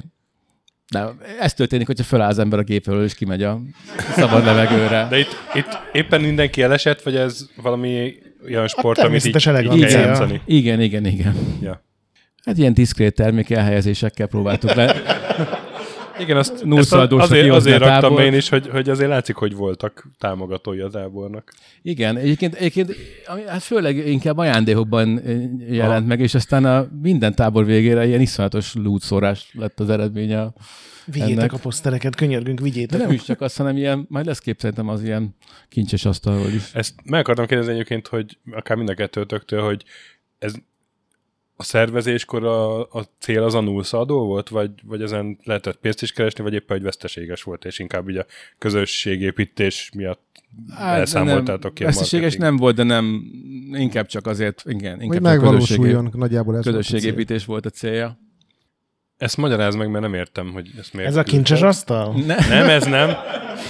de 0.91 1.09
ez 1.41 1.55
történik, 1.55 1.87
hogyha 1.87 2.05
feláll 2.05 2.29
az 2.29 2.39
ember 2.39 2.59
a 2.59 2.63
gépről, 2.63 3.05
és 3.05 3.15
kimegy 3.15 3.43
a 3.43 3.61
szabad 4.17 4.45
levegőre. 4.45 5.07
De 5.11 5.19
itt, 5.19 5.37
itt 5.55 5.79
éppen 5.93 6.21
mindenki 6.21 6.63
elesett, 6.63 7.03
vagy 7.03 7.17
ez 7.17 7.47
valami 7.63 8.15
olyan 8.47 8.69
sport, 8.69 8.99
amit 8.99 9.25
így, 9.25 9.35
így 9.75 9.87
kell 9.87 10.01
játszani? 10.01 10.41
Igen, 10.45 10.81
igen, 10.81 11.07
igen. 11.07 11.35
Ja. 11.63 11.83
Hát 12.45 12.59
ilyen 12.59 12.75
diszkrét 12.75 13.15
termék 13.15 13.51
elhelyezésekkel 13.51 14.27
próbáltuk 14.27 14.75
le. 14.75 14.95
Igen, 16.19 16.37
azt, 16.37 16.65
Nullszaldósra 16.65 17.37
ezt 17.37 17.51
azért, 17.51 17.83
a 17.83 17.87
raktam 17.87 18.19
én 18.19 18.35
is, 18.35 18.49
hogy, 18.49 18.69
hogy 18.69 18.89
azért 18.89 19.09
látszik, 19.09 19.37
hogy 19.37 19.55
voltak 19.55 20.09
támogatói 20.19 20.81
a 20.81 20.89
tábornak. 20.89 21.53
Igen, 21.83 22.17
egyébként, 22.17 22.55
egyébként 22.55 22.95
ami, 23.27 23.43
hát 23.47 23.63
főleg 23.63 23.97
inkább 23.97 24.39
ajándékokban 24.39 25.29
ö, 25.29 25.45
jelent 25.75 26.07
meg, 26.07 26.21
és 26.21 26.35
aztán 26.35 26.65
a 26.65 26.89
minden 27.03 27.35
tábor 27.35 27.65
végére 27.65 28.07
ilyen 28.07 28.21
iszonyatos 28.21 28.75
lútszórás 28.75 29.51
lett 29.53 29.81
az 29.81 29.91
eredménye. 29.91 30.53
Vigyétek 31.13 31.37
Ennek. 31.37 31.53
a 31.53 31.59
posztereket, 31.59 32.15
könyörgünk, 32.15 32.59
De 32.59 32.65
vigyétek. 32.65 32.99
nem 33.01 33.11
is 33.11 33.23
csak 33.23 33.41
azt, 33.41 33.57
hanem 33.57 33.77
ilyen, 33.77 34.07
majd 34.09 34.27
lesz 34.27 34.39
kép 34.39 34.61
szerintem 34.61 34.89
az 34.89 35.03
ilyen 35.03 35.37
kincses 35.69 36.05
asztalról 36.05 36.49
is. 36.49 36.71
Ezt 36.73 36.95
meg 37.05 37.21
akartam 37.21 37.47
kérdezni 37.47 37.73
egyébként, 37.73 38.07
hogy 38.07 38.39
akár 38.53 38.77
mind 38.77 38.89
a 38.89 38.95
kettőtöktől, 38.95 39.63
hogy 39.63 39.85
ez 40.39 40.55
a 41.61 41.65
szervezéskor 41.65 42.45
a, 42.45 42.81
a 42.81 43.05
cél 43.19 43.43
az 43.43 43.55
a 43.55 43.61
nullszadó 43.61 44.25
volt, 44.27 44.49
vagy, 44.49 44.71
vagy 44.85 45.03
ezen 45.03 45.39
lehetett 45.45 45.77
pénzt 45.77 46.03
is 46.03 46.13
keresni, 46.13 46.43
vagy 46.43 46.53
éppen, 46.55 46.77
hogy 46.77 46.83
veszteséges 46.83 47.43
volt, 47.43 47.65
és 47.65 47.79
inkább 47.79 48.09
így 48.09 48.17
a 48.17 48.27
közösségépítés 48.59 49.91
miatt 49.95 50.27
Hát, 50.77 50.99
elszámoltátok 50.99 51.75
ki 51.75 51.83
a 51.83 51.87
Veszteséges 51.87 52.21
marketing. 52.21 52.43
nem 52.43 52.57
volt, 52.57 52.77
de 52.77 52.83
nem, 52.83 53.23
inkább 53.73 54.07
csak 54.07 54.27
azért, 54.27 54.63
igen, 54.67 54.95
Hogy 54.95 55.03
inkább 55.05 55.23
csak 55.23 55.41
közösségé, 55.41 55.81
megvalósuljon, 55.83 56.11
nagyjából 56.17 56.57
ez 56.57 56.65
közösségépítés 56.65 57.45
volt 57.45 57.67
a 57.67 57.71
célja. 57.71 58.19
Ezt 59.17 59.37
magyaráz 59.37 59.75
meg, 59.75 59.91
mert 59.91 60.03
nem 60.03 60.15
értem, 60.15 60.53
hogy 60.53 60.71
ezt 60.79 60.93
miért. 60.93 61.09
Ez 61.09 61.17
a 61.17 61.23
kincses 61.23 61.63
asztal? 61.63 62.13
Ne, 62.27 62.37
Nem, 62.49 62.69
ez 62.69 62.85
nem. 62.85 63.11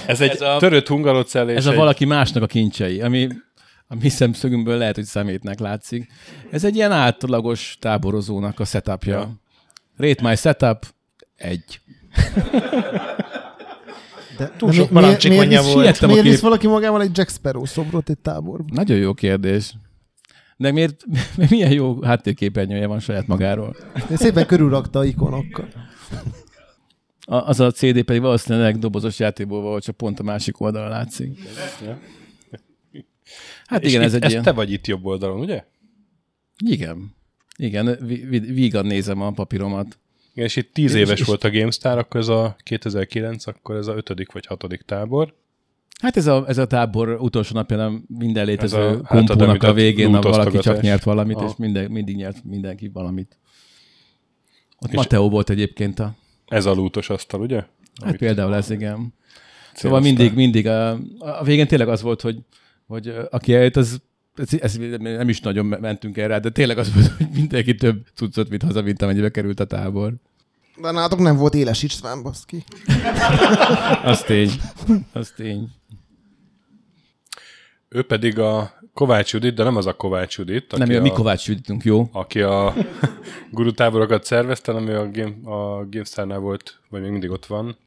Ez 0.07 0.21
egy 0.21 0.29
Ez 0.29 0.41
a- 0.41 0.57
törött 0.59 0.87
hungarocell 0.87 1.49
ez 1.49 1.65
a 1.65 1.71
egy... 1.71 1.77
valaki 1.77 2.05
másnak 2.05 2.43
a 2.43 2.45
kincsei, 2.45 3.01
ami 3.01 3.27
a 3.91 3.95
mi 3.95 4.09
szemszögünkből 4.09 4.77
lehet, 4.77 4.95
hogy 4.95 5.03
szemétnek 5.03 5.59
látszik. 5.59 6.11
Ez 6.51 6.63
egy 6.63 6.75
ilyen 6.75 6.91
átlagos 6.91 7.77
táborozónak 7.79 8.59
a 8.59 8.65
setupja. 8.65 9.17
Ja. 9.17 9.31
Rate 9.97 10.27
my 10.29 10.35
setup, 10.35 10.85
egy. 11.35 11.81
De, 14.37 14.51
Túl 14.57 14.69
de 14.69 14.75
sok 14.75 14.89
mi- 14.89 14.99
miért, 14.99 15.23
miért, 15.29 15.47
visz, 15.49 15.73
volt. 15.73 15.97
A 15.97 16.07
miért 16.07 16.23
visz 16.23 16.39
valaki 16.39 16.67
magával 16.67 17.01
egy 17.01 17.17
Jack 17.17 17.29
Sparrow 17.29 17.65
szobrot 17.65 18.09
egy 18.09 18.17
táborba? 18.17 18.73
Nagyon 18.73 18.97
jó 18.97 19.13
kérdés. 19.13 19.73
De 20.57 20.71
miért, 20.71 21.05
milyen 21.49 21.71
jó 21.71 22.03
háttérképernyője 22.03 22.87
van 22.87 22.99
saját 22.99 23.27
magáról? 23.27 23.75
De 24.09 24.15
szépen 24.15 24.45
körülrakta 24.45 25.05
ikonokkal. 25.05 25.67
A, 27.25 27.35
az 27.35 27.59
a 27.59 27.71
CD 27.71 28.03
pedig 28.03 28.21
valószínűleg 28.21 28.79
dobozos 28.79 29.19
játékból 29.19 29.61
volt, 29.61 29.83
csak 29.83 29.97
pont 29.97 30.19
a 30.19 30.23
másik 30.23 30.59
oldalon 30.61 30.89
látszik. 30.89 31.39
Hát 33.69 33.83
És 33.83 33.89
igen, 33.89 34.01
ez 34.01 34.13
egy 34.13 34.23
ez 34.23 34.31
ilyen... 34.31 34.43
te 34.43 34.51
vagy 34.51 34.71
itt 34.71 34.87
jobb 34.87 35.05
oldalon, 35.05 35.39
ugye? 35.39 35.63
Igen. 36.65 37.15
Igen, 37.57 37.97
vígan 38.29 38.85
nézem 38.85 39.21
a 39.21 39.31
papíromat. 39.31 39.99
Igen, 40.33 40.45
és 40.45 40.55
itt 40.55 40.73
tíz 40.73 40.93
éves 40.93 41.19
és- 41.19 41.25
volt 41.25 41.43
a 41.43 41.49
GameStar, 41.49 41.97
akkor 41.97 42.19
ez 42.19 42.27
a 42.27 42.55
2009, 42.63 43.47
akkor 43.47 43.75
ez 43.75 43.87
a 43.87 43.95
ötödik 43.95 44.31
vagy 44.31 44.45
hatodik 44.45 44.81
tábor. 44.81 45.35
Hát 46.01 46.17
ez 46.17 46.27
a, 46.27 46.43
ez 46.47 46.57
a 46.57 46.67
tábor 46.67 47.09
utolsó 47.09 47.55
napján 47.55 48.03
minden 48.07 48.45
létező 48.45 48.77
Ez 48.77 48.85
a 48.85 48.99
a, 49.39 49.67
a 49.69 49.73
végén 49.73 50.13
a 50.15 50.21
valaki 50.21 50.57
csak 50.57 50.81
nyert 50.81 51.03
valamit, 51.03 51.35
Aha. 51.35 51.45
és 51.45 51.51
minden, 51.57 51.91
mindig 51.91 52.15
nyert 52.15 52.43
mindenki 52.43 52.87
valamit. 52.87 53.37
Ott 54.79 54.89
És- 54.89 54.95
Mateo 54.95 55.29
volt 55.29 55.49
egyébként 55.49 55.99
a... 55.99 56.15
Ez 56.47 56.65
a 56.65 56.73
lútos 56.73 57.09
asztal, 57.09 57.41
ugye? 57.41 57.55
Hát 57.55 57.69
Amit 58.01 58.17
például 58.17 58.55
ez, 58.55 58.69
igen. 58.69 59.13
Szóval 59.73 59.99
mindig, 59.99 60.33
mindig 60.33 60.67
a, 60.67 60.91
a 61.19 61.43
végén 61.43 61.67
tényleg 61.67 61.87
az 61.89 62.01
volt, 62.01 62.21
hogy, 62.21 62.37
hogy 62.89 63.13
aki 63.29 63.53
eljött, 63.53 63.75
az 63.75 64.01
ez, 64.35 64.53
ez, 64.61 64.75
nem 64.99 65.29
is 65.29 65.39
nagyon 65.39 65.65
mentünk 65.65 66.17
erre, 66.17 66.39
de 66.39 66.49
tényleg 66.49 66.77
az 66.77 66.93
volt, 66.93 67.07
hogy 67.07 67.27
mindenki 67.33 67.75
több 67.75 68.05
cuccot 68.15 68.49
vitt 68.49 68.61
haza, 68.61 68.81
mint 68.81 69.01
amennyibe 69.01 69.29
került 69.29 69.59
a 69.59 69.65
tábor. 69.65 70.13
De 70.81 70.91
nálatok 70.91 71.19
nem 71.19 71.35
volt 71.35 71.53
Éles 71.53 71.83
István, 71.83 72.23
baszki. 72.23 72.63
Az 74.03 74.21
tény. 74.21 74.51
Az 75.13 75.33
tény. 75.35 75.69
Ő 77.89 78.01
pedig 78.01 78.39
a 78.39 78.79
Kovács 78.93 79.33
Judit, 79.33 79.53
de 79.53 79.63
nem 79.63 79.75
az 79.75 79.85
a 79.85 79.93
Kovács 79.95 80.37
Judit, 80.37 80.73
aki, 80.73 80.83
Nem, 80.83 80.99
a, 80.99 81.01
mi 81.01 81.09
Kovács 81.09 81.47
Juditunk, 81.47 81.83
jó? 81.83 82.09
aki 82.11 82.41
a 82.41 82.73
guru 83.51 83.71
táborokat 83.71 84.23
szervezte, 84.23 84.71
ami 84.71 84.91
a, 84.91 85.11
Game, 85.11 85.51
a 85.51 85.85
GameStar-nál 85.89 86.39
volt, 86.39 86.79
vagy 86.89 87.01
még 87.01 87.11
mindig 87.11 87.29
ott 87.29 87.45
van. 87.45 87.77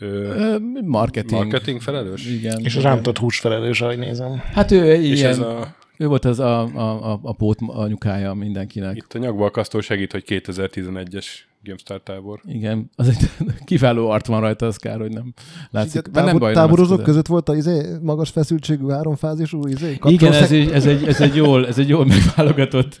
Ö, 0.00 0.56
Marketing. 0.84 1.40
marketing 1.40 1.80
felelős? 1.80 2.26
Igen. 2.26 2.60
És 2.64 2.76
a 2.76 2.80
rántott 2.80 3.18
hús 3.18 3.38
felelős, 3.40 3.80
ahogy 3.80 3.98
nézem. 3.98 4.42
Hát 4.52 4.70
ő 4.70 4.90
egy 4.90 5.04
És 5.04 5.18
ilyen, 5.18 5.30
ez 5.30 5.38
a, 5.38 5.74
ő 5.96 6.06
volt 6.06 6.24
az 6.24 6.38
a, 6.40 6.60
a, 6.62 7.12
a, 7.12 7.20
a 7.22 7.32
pót 7.32 7.58
anyukája 7.66 8.32
mindenkinek. 8.34 8.96
itt 8.96 9.14
a 9.14 9.18
nyakbalkasztó 9.18 9.80
segít, 9.80 10.12
hogy 10.12 10.24
2011-es 10.26 11.26
GameStar 11.64 12.02
tábor. 12.02 12.40
Igen, 12.44 12.90
az 12.96 13.08
egy 13.08 13.30
kiváló 13.64 14.10
art 14.10 14.26
van 14.26 14.40
rajta, 14.40 14.66
az 14.66 14.76
kár, 14.76 15.00
hogy 15.00 15.12
nem 15.12 15.32
látszik. 15.70 16.00
Tábor, 16.02 16.12
Mert 16.14 16.26
nem 16.26 16.38
baj, 16.38 16.52
nem 16.52 16.62
táborozók 16.62 16.90
látszik, 16.90 17.04
között 17.04 17.26
volt 17.26 17.48
a 17.48 17.56
izé, 17.56 17.82
magas 18.02 18.30
feszültségű 18.30 18.88
háromfázisú 18.88 19.66
izé, 19.66 19.98
Igen, 20.02 20.32
ez, 20.32 20.52
egy, 20.52 20.70
ez, 20.70 20.86
egy, 20.86 21.04
ez, 21.06 21.20
egy 21.20 21.34
jól, 21.34 21.66
ez 21.66 21.78
egy 21.78 21.88
jól 21.88 22.06
megválogatott 22.06 23.00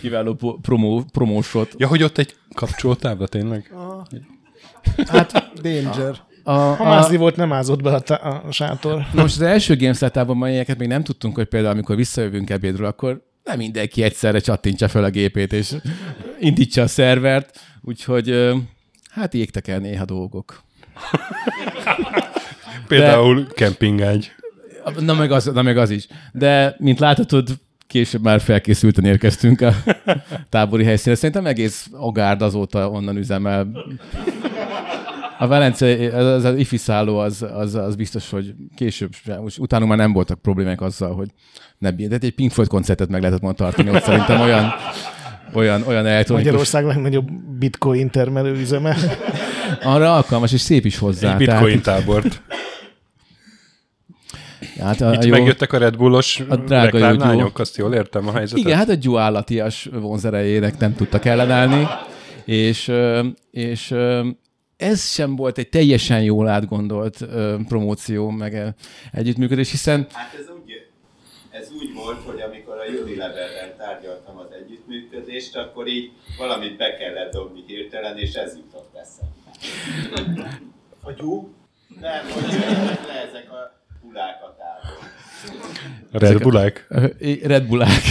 kiváló 0.00 0.58
promó, 0.62 1.04
promósot. 1.12 1.74
Ja, 1.76 1.86
hogy 1.86 2.02
ott 2.02 2.18
egy 2.18 2.34
kapcsolótábla 2.54 3.26
tényleg? 3.26 3.72
Hát 5.06 5.52
Danger. 5.62 6.16
a, 6.42 6.52
Ha 6.52 6.84
mászni 6.84 7.16
volt, 7.16 7.36
nem 7.36 7.52
ázott 7.52 7.82
be 7.82 7.94
a, 7.94 8.00
tá- 8.00 8.22
a 8.22 8.44
sátor. 8.50 9.06
Na 9.12 9.22
most 9.22 9.34
az 9.34 9.42
első 9.42 9.76
GameStar-tában 9.76 10.36
ma 10.36 10.48
ilyeneket 10.48 10.78
még 10.78 10.88
nem 10.88 11.02
tudtunk, 11.02 11.34
hogy 11.34 11.46
például 11.46 11.72
amikor 11.74 11.96
visszajövünk 11.96 12.50
ebédről, 12.50 12.86
akkor 12.86 13.22
nem 13.44 13.56
mindenki 13.58 14.02
egyszerre 14.02 14.38
csattintsa 14.38 14.88
fel 14.88 15.04
a 15.04 15.10
gépét, 15.10 15.52
és 15.52 15.74
indítsa 16.40 16.82
a 16.82 16.86
szervert, 16.86 17.60
úgyhogy 17.82 18.52
hát 19.10 19.34
égtek 19.34 19.68
el 19.68 19.78
néha 19.78 20.04
dolgok. 20.04 20.62
Például 22.88 23.46
kempingágy. 23.54 24.32
Na 24.98 25.14
meg, 25.14 25.32
az, 25.32 25.44
na 25.44 25.62
meg 25.62 25.78
az 25.78 25.90
is. 25.90 26.06
De, 26.32 26.74
mint 26.78 26.98
láthatod, 26.98 27.48
később 27.86 28.22
már 28.22 28.40
felkészülten 28.40 29.04
érkeztünk 29.04 29.60
a 29.60 29.74
tábori 30.48 30.84
helyszínre. 30.84 31.18
Szerintem 31.18 31.46
egész 31.46 31.88
Agárd 31.92 32.42
azóta 32.42 32.90
onnan 32.90 33.16
üzemel. 33.16 33.68
A 35.38 35.46
Velence, 35.46 36.16
az, 36.16 36.44
az 36.44 36.56
ifi 36.56 36.76
szálló, 36.76 37.18
az, 37.18 37.46
az, 37.54 37.74
az 37.74 37.96
biztos, 37.96 38.30
hogy 38.30 38.54
később, 38.76 39.10
most 39.40 39.58
utána 39.58 39.86
már 39.86 39.98
nem 39.98 40.12
voltak 40.12 40.42
problémák 40.42 40.80
azzal, 40.80 41.14
hogy 41.14 41.28
ne. 41.78 41.90
De 41.90 42.16
egy 42.20 42.34
Pink 42.34 42.50
Floyd 42.50 42.68
koncertet 42.68 43.08
meg 43.08 43.20
lehetett 43.20 43.40
volna 43.40 43.56
tartani, 43.56 43.90
ott 43.90 44.02
szerintem 44.02 44.40
olyan, 44.40 44.72
olyan, 45.52 45.82
olyan 45.86 46.06
elektronikus, 46.06 46.50
Magyarország 46.50 46.84
legnagyobb 46.84 47.30
bitcoin 47.58 48.10
termelő 48.10 48.52
üzeme. 48.52 48.96
arra 49.82 50.14
alkalmas, 50.14 50.52
és 50.52 50.60
szép 50.60 50.84
is 50.84 50.98
hozzá. 50.98 51.30
Egy 51.32 51.36
bitcoin 51.36 51.82
tábort. 51.82 52.42
Tehát, 54.76 54.98
hát 54.98 55.10
a, 55.10 55.12
Itt 55.12 55.22
a 55.22 55.26
jó, 55.26 55.30
megjöttek 55.30 55.72
a 55.72 55.78
Red 55.78 55.96
Bullos 55.96 56.42
A 56.48 56.56
drága 56.56 56.98
reklámlányok, 56.98 57.58
azt 57.58 57.76
jól 57.76 57.94
értem 57.94 58.28
a 58.28 58.32
helyzetet? 58.32 58.64
Igen, 58.64 58.76
hát 58.76 58.88
a 58.88 58.94
Gyú 58.94 59.16
állatias 59.16 59.88
vonzerejének 59.92 60.78
nem 60.78 60.94
tudtak 60.94 61.24
ellenállni, 61.24 61.86
és, 62.44 62.92
és 63.50 63.94
ez 64.76 65.12
sem 65.12 65.36
volt 65.36 65.58
egy 65.58 65.68
teljesen 65.68 66.22
jól 66.22 66.48
átgondolt 66.48 67.20
ö, 67.20 67.56
promóció, 67.68 68.30
meg 68.30 68.74
együttműködés, 69.12 69.70
hiszen 69.70 70.06
Hát 70.12 70.34
ez 70.34 70.46
úgy, 70.62 70.86
ez 71.50 71.70
úgy 71.80 71.94
volt, 71.94 72.18
hogy 72.24 72.40
amikor 72.40 72.74
a 72.78 73.00
Unileverrel 73.02 73.76
tárgyaltam 73.76 74.36
az 74.38 74.46
együttműködést, 74.62 75.56
akkor 75.56 75.86
így 75.86 76.10
valamit 76.38 76.76
be 76.76 76.96
kellett 76.96 77.32
dobni 77.32 77.64
hirtelen, 77.66 78.18
és 78.18 78.34
ez 78.34 78.56
jutott 78.56 78.96
eszembe. 78.96 80.58
A 81.02 81.12
gyú? 81.12 81.54
Nem, 82.00 82.24
hogy 82.30 82.52
le 83.06 83.26
ezek 83.28 83.52
a 83.52 83.82
hulák 84.02 84.42
a 84.42 84.56
távol. 84.58 85.08
Red 86.12 86.42
Bullák? 86.42 86.86
Ö, 86.88 87.06
Red 87.52 87.66
Bullák. 87.66 88.02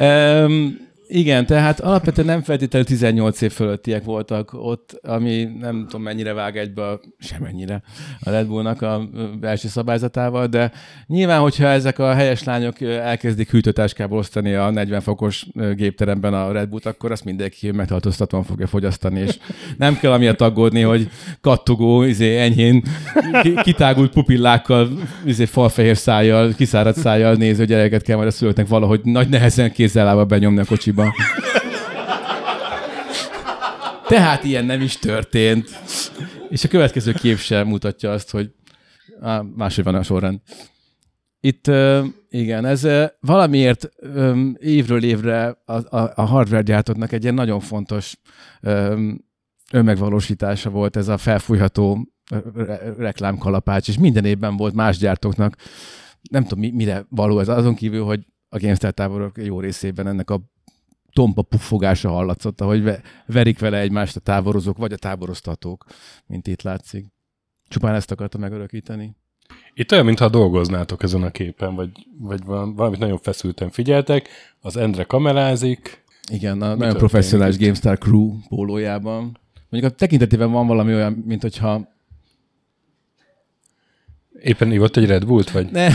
um, 0.00 0.87
igen, 1.10 1.46
tehát 1.46 1.80
alapvetően 1.80 2.26
nem 2.26 2.42
feltétlenül 2.42 2.86
18 2.88 3.40
év 3.40 3.52
fölöttiek 3.52 4.04
voltak 4.04 4.50
ott, 4.52 4.98
ami 5.02 5.48
nem 5.60 5.82
tudom 5.84 6.02
mennyire 6.02 6.32
vág 6.32 6.56
egybe, 6.56 6.88
a- 6.88 7.00
semennyire 7.18 7.82
a 8.20 8.30
Red 8.30 8.46
Bullnak 8.46 8.82
a 8.82 9.08
belső 9.40 9.68
szabályzatával, 9.68 10.46
de 10.46 10.72
nyilván, 11.06 11.40
hogyha 11.40 11.66
ezek 11.66 11.98
a 11.98 12.14
helyes 12.14 12.44
lányok 12.44 12.80
elkezdik 12.80 13.50
hűtőtáskába 13.50 14.16
osztani 14.16 14.54
a 14.54 14.70
40 14.70 15.00
fokos 15.00 15.46
gépteremben 15.76 16.34
a 16.34 16.52
Red 16.52 16.68
Bullt, 16.68 16.86
akkor 16.86 17.10
azt 17.12 17.24
mindenki 17.24 17.70
megtartóztatóan 17.70 18.42
fogja 18.44 18.66
fogyasztani, 18.66 19.20
és 19.20 19.38
nem 19.78 19.98
kell 19.98 20.12
amiatt 20.12 20.40
aggódni, 20.40 20.80
hogy 20.82 21.08
kattogó, 21.40 22.02
izé, 22.02 22.38
enyhén 22.38 22.82
ki- 23.42 23.54
kitágult 23.62 24.12
pupillákkal, 24.12 24.88
izé, 25.24 25.44
falfehér 25.44 25.96
szájjal, 25.96 26.52
kiszáradt 26.56 26.98
szájjal 26.98 27.34
néző 27.34 27.64
gyereket 27.64 28.02
kell 28.02 28.16
majd 28.16 28.28
a 28.28 28.30
szülőknek 28.30 28.68
valahogy 28.68 29.00
nagy 29.04 29.28
nehezen 29.28 29.72
kézzel 29.72 30.24
benyomni 30.24 30.60
a 30.60 30.64
kocsiba. 30.64 30.97
Tehát 34.08 34.44
ilyen 34.44 34.64
nem 34.64 34.80
is 34.80 34.96
történt. 34.96 35.68
És 36.48 36.64
a 36.64 36.68
következő 36.68 37.12
kép 37.12 37.38
sem 37.38 37.66
mutatja 37.66 38.10
azt, 38.10 38.30
hogy 38.30 38.50
á, 39.20 39.40
máshogy 39.40 39.84
van 39.84 39.94
a 39.94 40.02
sorrend. 40.02 40.40
Itt 41.40 41.70
igen, 42.28 42.64
ez 42.64 42.86
valamiért 43.20 43.88
évről 44.58 45.04
évre 45.04 45.62
a, 45.64 45.96
a, 45.96 46.12
a 46.14 46.22
hardware 46.22 46.62
gyártóknak 46.62 47.12
egy 47.12 47.22
ilyen 47.22 47.34
nagyon 47.34 47.60
fontos 47.60 48.14
önmegvalósítása 49.72 50.70
volt 50.70 50.96
ez 50.96 51.08
a 51.08 51.16
felfújható 51.16 52.12
reklámkalapács, 52.98 53.88
és 53.88 53.98
minden 53.98 54.24
évben 54.24 54.56
volt 54.56 54.74
más 54.74 54.98
gyártóknak. 54.98 55.56
Nem 56.30 56.42
tudom, 56.42 56.58
mi, 56.58 56.70
mire 56.70 57.06
való 57.08 57.38
ez, 57.38 57.48
azon 57.48 57.74
kívül, 57.74 58.04
hogy 58.04 58.26
a 58.48 58.58
GameStar 58.58 58.92
táborok 58.92 59.44
jó 59.44 59.60
részében 59.60 60.06
ennek 60.06 60.30
a 60.30 60.40
tompa 61.18 61.42
puffogása 61.42 62.08
hallatszott, 62.08 62.60
ahogy 62.60 62.82
ve- 62.82 63.02
verik 63.26 63.58
vele 63.58 63.78
egymást 63.78 64.16
a 64.16 64.20
táborozók, 64.20 64.76
vagy 64.76 64.92
a 64.92 64.96
táboroztatók, 64.96 65.84
mint 66.26 66.46
itt 66.46 66.62
látszik. 66.62 67.06
Csupán 67.68 67.94
ezt 67.94 68.10
akarta 68.10 68.38
megörökíteni. 68.38 69.16
Itt 69.74 69.92
olyan, 69.92 70.04
mintha 70.04 70.28
dolgoznátok 70.28 71.02
ezen 71.02 71.22
a 71.22 71.30
képen, 71.30 71.74
vagy, 71.74 71.90
vagy 72.18 72.44
val- 72.44 72.76
valamit 72.76 72.98
nagyon 72.98 73.18
feszülten 73.18 73.70
figyeltek. 73.70 74.28
Az 74.60 74.76
Endre 74.76 75.04
kamerázik. 75.04 76.04
Igen, 76.32 76.62
a 76.62 76.74
nagyon 76.74 76.96
professzionális? 76.96 77.58
GameStar 77.58 77.98
Crew 77.98 78.32
pólójában. 78.48 79.38
Mondjuk 79.68 79.92
a 79.92 79.96
tekintetében 79.96 80.50
van 80.50 80.66
valami 80.66 80.94
olyan, 80.94 81.12
mint 81.12 81.42
hogyha 81.42 81.88
Éppen 84.42 84.72
ivott 84.72 84.96
egy 84.96 85.06
Red 85.06 85.26
Bullt, 85.26 85.50
vagy? 85.50 85.70
nem, 85.70 85.92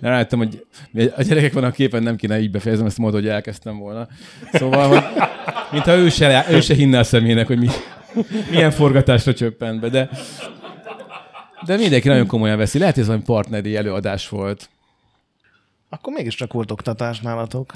nem 0.00 0.12
láttam, 0.12 0.38
hogy 0.38 0.64
a 1.16 1.22
gyerekek 1.22 1.52
van 1.52 1.64
a 1.64 1.70
képen, 1.70 2.02
nem 2.02 2.16
kéne 2.16 2.40
így 2.40 2.50
befejezem 2.50 2.86
ezt 2.86 2.98
a 2.98 3.02
módot, 3.02 3.20
hogy 3.20 3.28
elkezdtem 3.28 3.78
volna. 3.78 4.08
Szóval, 4.52 4.88
hogy 4.88 5.02
mintha 5.72 5.96
ő 5.96 6.08
se, 6.08 6.46
ő 6.50 6.60
se 6.60 6.74
hinne 6.74 6.98
a 6.98 7.04
személynek, 7.04 7.46
hogy 7.46 7.58
mi, 7.58 7.68
milyen 8.50 8.70
forgatásra 8.70 9.34
csöppent 9.34 9.80
be, 9.80 9.88
de, 9.88 10.08
de 11.66 11.76
mindenki 11.76 12.08
nagyon 12.08 12.26
komolyan 12.26 12.56
veszi. 12.58 12.78
Lehet, 12.78 12.92
hogy 12.94 13.02
ez 13.02 13.08
valami 13.08 13.26
partneri 13.26 13.76
előadás 13.76 14.28
volt. 14.28 14.68
Akkor 15.88 16.12
mégiscsak 16.12 16.52
volt 16.52 16.70
oktatás 16.70 17.20
nálatok. 17.20 17.72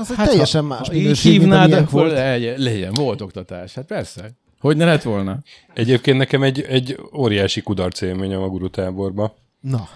Az 0.00 0.10
egy 0.10 0.16
teljesen 0.26 0.64
más 0.64 0.78
Hát, 0.78 0.86
Ha 0.86 0.94
így 0.94 1.18
hívnád, 1.18 1.72
akkor 1.72 2.00
volt. 2.00 2.12
legyen, 2.12 2.58
legyen, 2.60 2.92
volt 2.92 3.20
oktatás. 3.20 3.74
Hát 3.74 3.84
persze. 3.86 4.30
Hogy 4.60 4.76
ne 4.76 4.84
lett 4.84 5.02
volna? 5.02 5.38
Egyébként 5.74 6.18
nekem 6.18 6.42
egy, 6.42 6.60
egy 6.60 6.98
óriási 7.16 7.62
kudarc 7.62 8.00
élmény 8.00 8.34
a 8.34 8.48
guru 8.48 8.70
táborba. 8.70 9.34
Na, 9.60 9.88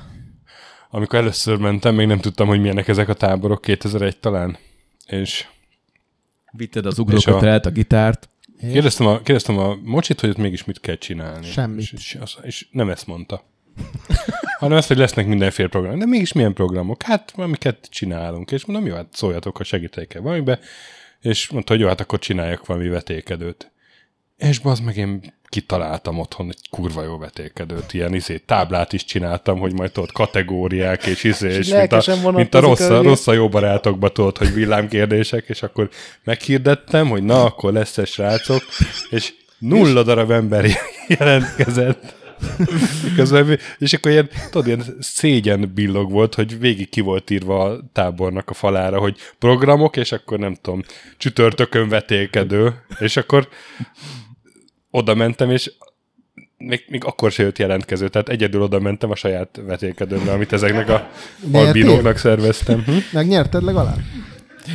Amikor 0.97 1.19
először 1.19 1.57
mentem, 1.59 1.95
még 1.95 2.07
nem 2.07 2.19
tudtam, 2.19 2.47
hogy 2.47 2.61
milyenek 2.61 2.89
ezek 2.89 3.09
a 3.09 3.15
táborok, 3.15 3.61
2001 3.61 4.19
talán. 4.19 4.57
És 5.07 5.47
Vitted 6.53 6.87
az 6.87 6.99
ugrókötelet, 6.99 7.67
a 7.67 7.71
gitárt. 7.71 8.29
kérdeztem 8.61 9.07
a, 9.07 9.17
kérdeztem 9.17 9.59
a 9.59 9.77
mocsit, 9.83 10.21
hogy 10.21 10.29
ott 10.31 10.37
mégis 10.37 10.65
mit 10.65 10.81
kell 10.81 10.95
csinálni. 10.97 11.47
Semmit. 11.47 11.81
És, 11.81 11.93
és, 11.93 12.19
az- 12.21 12.39
és 12.43 12.67
nem 12.71 12.89
ezt 12.91 13.07
mondta. 13.07 13.45
hanem 14.59 14.79
ezt, 14.79 14.89
hogy 14.89 14.97
lesznek 14.97 15.27
mindenféle 15.27 15.69
programok. 15.69 15.99
De 15.99 16.07
mégis 16.07 16.33
milyen 16.33 16.55
programok? 16.55 17.03
Hát, 17.03 17.33
amiket 17.37 17.89
csinálunk. 17.91 18.51
És 18.51 18.65
mondom, 18.65 18.87
jó, 18.87 18.95
hát 18.95 19.07
szóljatok, 19.13 19.57
hogy 19.57 19.67
segítek 19.67 20.15
el 20.15 20.23
valamibe. 20.23 20.59
És 21.21 21.49
mondta, 21.49 21.73
hogy 21.73 21.83
jó, 21.83 21.89
hát 21.89 22.01
akkor 22.01 22.19
csináljak 22.19 22.67
valami 22.67 22.89
vetékedőt. 22.89 23.71
És 24.37 24.61
az 24.63 24.81
meg 24.81 24.97
én 24.97 25.35
kitaláltam 25.49 26.19
otthon 26.19 26.49
egy 26.49 26.69
kurva 26.71 27.03
jó 27.03 27.19
vetékedőt, 27.19 27.93
ilyen 27.93 28.15
izé, 28.15 28.37
táblát 28.37 28.93
is 28.93 29.05
csináltam, 29.05 29.59
hogy 29.59 29.73
majd 29.73 29.93
tudod, 29.93 30.13
kategóriák 30.13 31.07
és 31.07 31.25
izé, 31.25 31.49
és, 31.49 31.69
mint 31.69 31.93
a, 31.93 32.31
mint 32.31 32.55
a 32.55 32.61
rossz, 32.61 32.81
a 32.81 33.03
rossz 33.03 33.27
a 33.27 33.33
jó 33.33 33.49
barátokba 33.49 34.09
tudod, 34.09 34.39
hogy 34.39 34.55
villámkérdések, 34.55 35.49
és 35.49 35.63
akkor 35.63 35.89
meghirdettem, 36.25 37.09
hogy 37.09 37.23
na, 37.23 37.45
akkor 37.45 37.73
lesz 37.73 37.99
ez 37.99 38.09
srácok, 38.09 38.63
és 39.11 39.35
nulla 39.59 40.03
darab 40.03 40.31
ember 40.31 40.67
jelentkezett. 41.19 42.15
Közben, 43.17 43.59
és 43.79 43.93
akkor 43.93 44.11
ilyen, 44.11 44.29
tudod, 44.51 44.67
ilyen 44.67 44.85
szégyen 45.01 45.73
billog 45.75 46.11
volt, 46.11 46.35
hogy 46.35 46.59
végig 46.59 46.89
ki 46.89 47.01
volt 47.01 47.31
írva 47.31 47.65
a 47.65 47.81
tábornak 47.93 48.51
a 48.51 48.55
falára, 48.55 48.99
hogy 48.99 49.17
programok, 49.39 49.97
és 49.97 50.13
akkor 50.13 50.39
nem 50.39 50.55
tudom, 50.55 50.83
csütörtökön 51.17 51.89
vetélkedő, 51.89 52.75
és 52.99 53.17
akkor 53.17 53.49
oda 54.97 55.15
mentem, 55.15 55.51
és 55.51 55.73
még, 56.59 56.85
még 56.89 57.05
akkor 57.05 57.31
se 57.33 57.43
jött 57.43 57.59
jelentkező, 57.59 58.09
tehát 58.09 58.29
egyedül 58.29 58.63
oda 58.63 58.79
mentem 58.79 59.11
a 59.11 59.15
saját 59.15 59.61
vetélkedőmre, 59.67 60.33
amit 60.33 60.53
ezeknek 60.53 60.89
a 60.89 61.11
albinóknak 61.53 62.17
szerveztem. 62.17 62.83
Hm? 62.85 62.93
megnyerted 63.13 63.63
legalább? 63.63 63.99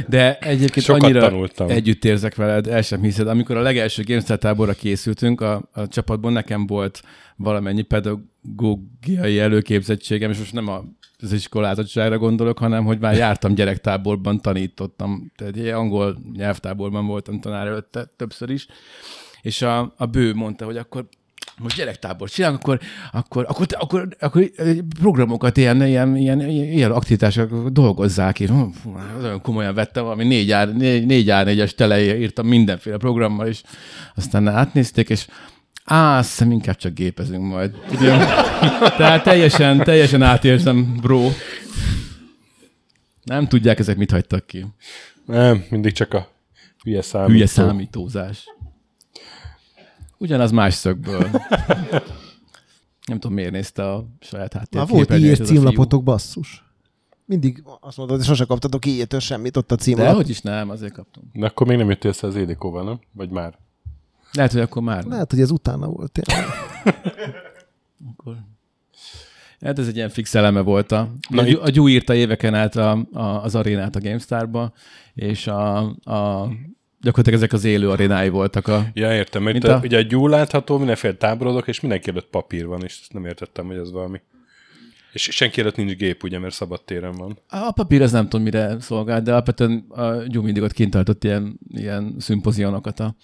De 0.07 0.37
egyébként 0.37 0.85
Sokat 0.85 1.03
annyira 1.03 1.19
tanultam. 1.19 1.69
együtt 1.69 2.05
érzek 2.05 2.35
veled, 2.35 2.67
el 2.67 2.81
sem 2.81 3.01
hiszed. 3.01 3.27
Amikor 3.27 3.57
a 3.57 3.61
legelső 3.61 4.03
GameStar 4.03 4.37
táborra 4.37 4.73
készültünk, 4.73 5.41
a, 5.41 5.69
a 5.71 5.87
csapatban 5.87 6.33
nekem 6.33 6.67
volt 6.67 7.01
valamennyi 7.35 7.81
pedagógiai 7.81 9.39
előképzettségem, 9.39 10.31
és 10.31 10.37
most 10.37 10.53
nem 10.53 10.67
a 10.67 10.83
az 11.23 11.33
iskolázottságra 11.33 12.17
gondolok, 12.17 12.57
hanem 12.57 12.85
hogy 12.85 12.99
már 12.99 13.15
jártam 13.15 13.53
gyerektáborban, 13.53 14.41
tanítottam, 14.41 15.31
tehát 15.35 15.55
egy 15.55 15.67
angol 15.67 16.17
nyelvtáborban 16.33 17.05
voltam 17.05 17.39
tanár 17.39 17.67
előtte 17.67 18.13
többször 18.17 18.49
is, 18.49 18.67
és 19.41 19.61
a, 19.61 19.93
a 19.97 20.05
bő 20.05 20.33
mondta, 20.33 20.65
hogy 20.65 20.77
akkor 20.77 21.05
most 21.57 21.75
gyerektábor 21.75 22.29
csinálunk, 22.29 22.59
akkor, 22.61 22.79
akkor, 23.11 23.45
akkor, 23.47 23.67
akkor, 23.79 24.07
akkor 24.19 24.51
programokat, 24.99 25.57
ilyen, 25.57 25.85
ilyen, 25.85 26.15
ilyen, 26.15 26.49
ilyen 26.49 26.91
aktivitások 26.91 27.67
dolgozzák, 27.67 28.47
hú, 28.47 28.73
olyan 29.21 29.41
komolyan 29.41 29.73
vettem, 29.73 30.05
ami 30.05 30.23
négy, 30.23 30.51
ár, 30.51 30.75
négy, 30.75 31.29
ár 31.29 31.45
négyes 31.45 31.75
tele 31.75 32.17
írtam 32.17 32.47
mindenféle 32.47 32.97
programmal, 32.97 33.47
és 33.47 33.61
aztán 34.15 34.47
átnézték, 34.47 35.09
és 35.09 35.27
Á, 35.85 36.17
azt 36.17 36.29
hiszem 36.29 36.51
inkább 36.51 36.75
csak 36.75 36.93
gépezünk 36.93 37.45
majd. 37.45 37.75
Ugye? 37.91 38.17
Tehát 38.97 39.23
teljesen, 39.23 39.77
teljesen 39.83 40.21
átérzem, 40.21 40.97
bro. 41.01 41.29
Nem 43.23 43.47
tudják 43.47 43.79
ezek 43.79 43.97
mit 43.97 44.11
hagytak 44.11 44.47
ki. 44.47 44.65
Nem, 45.25 45.65
mindig 45.69 45.91
csak 45.91 46.13
a 46.13 46.27
hülye 46.83 47.01
számító. 47.01 47.31
Hülye 47.31 47.45
számítózás. 47.45 48.45
Ugyanaz 50.21 50.51
más 50.51 50.73
szögből. 50.73 51.29
Nem 53.07 53.19
tudom, 53.19 53.33
miért 53.33 53.51
nézte 53.51 53.91
a 53.91 54.05
saját 54.19 54.53
Már 54.53 54.63
háttérképet. 54.71 55.07
volt 55.09 55.21
írt 55.21 55.45
címlapotok, 55.45 56.03
basszus. 56.03 56.63
Mindig 57.25 57.63
azt 57.79 57.97
mondod, 57.97 58.17
hogy 58.17 58.25
sose 58.25 58.45
kaptatok 58.45 58.85
ilyetől 58.85 59.19
semmit 59.19 59.57
ott 59.57 59.71
a 59.71 59.75
De 59.75 59.81
címlap. 59.81 60.15
hogy 60.15 60.29
is 60.29 60.41
nem, 60.41 60.69
azért 60.69 60.93
kaptunk. 60.93 61.25
De 61.33 61.45
akkor 61.45 61.67
még 61.67 61.77
nem 61.77 61.89
jöttél 61.89 62.11
össze 62.11 62.27
az 62.27 62.35
Édikóval, 62.35 62.83
nem? 62.83 62.99
Vagy 63.11 63.29
már? 63.29 63.57
Lehet, 64.31 64.51
hogy 64.51 64.61
akkor 64.61 64.81
már. 64.81 65.01
nem. 65.01 65.11
Lehet, 65.11 65.31
hogy 65.31 65.41
ez 65.41 65.51
utána 65.51 65.87
volt. 65.87 66.11
tényleg. 66.11 66.45
Akkor... 68.11 68.35
Hát 69.61 69.79
ez 69.79 69.87
egy 69.87 69.95
ilyen 69.95 70.09
fix 70.09 70.35
eleme 70.35 70.61
volt. 70.61 70.91
A, 70.91 71.11
Na 71.29 71.41
a, 71.41 71.45
itt- 71.45 71.59
a 71.59 71.69
Gyú 71.69 71.87
írta 71.87 72.13
éveken 72.13 72.53
át 72.53 72.75
a, 72.75 72.91
a, 73.11 73.21
az 73.43 73.55
arénát 73.55 73.95
a 73.95 73.99
GameStar-ba, 73.99 74.73
és 75.13 75.47
a, 75.47 75.77
a, 76.03 76.47
gyakorlatilag 77.01 77.39
ezek 77.39 77.53
az 77.53 77.63
élő 77.63 77.89
arénái 77.89 78.29
voltak. 78.29 78.67
A, 78.67 78.85
Ja, 78.93 79.13
értem, 79.13 79.43
mert 79.43 79.63
a... 79.63 79.79
ugye 79.83 79.97
a 79.97 80.01
gyúl 80.01 80.29
látható, 80.29 80.77
mindenféle 80.77 81.13
táborodok, 81.13 81.67
és 81.67 81.79
mindenki 81.79 82.09
előtt 82.09 82.29
papír 82.29 82.65
van, 82.65 82.83
és 82.83 82.97
ezt 83.01 83.13
nem 83.13 83.25
értettem, 83.25 83.65
hogy 83.65 83.77
ez 83.77 83.91
valami. 83.91 84.21
És 85.13 85.21
senki 85.21 85.61
előtt 85.61 85.75
nincs 85.75 85.93
gép, 85.93 86.23
ugye, 86.23 86.39
mert 86.39 86.53
szabad 86.53 86.83
téren 86.83 87.11
van. 87.11 87.39
a 87.49 87.71
papír 87.71 88.01
az 88.01 88.11
nem 88.11 88.23
tudom, 88.23 88.45
mire 88.45 88.79
szolgál, 88.79 89.21
de 89.21 89.31
alapvetően 89.31 89.85
a 89.89 90.11
Gyú 90.27 90.41
mindig 90.41 90.63
ott 90.63 90.73
kint 90.73 90.91
tartott 90.91 91.23
ilyen, 91.23 91.59
ilyen 91.69 92.15
szimpozionokat 92.19 92.99
a 92.99 93.15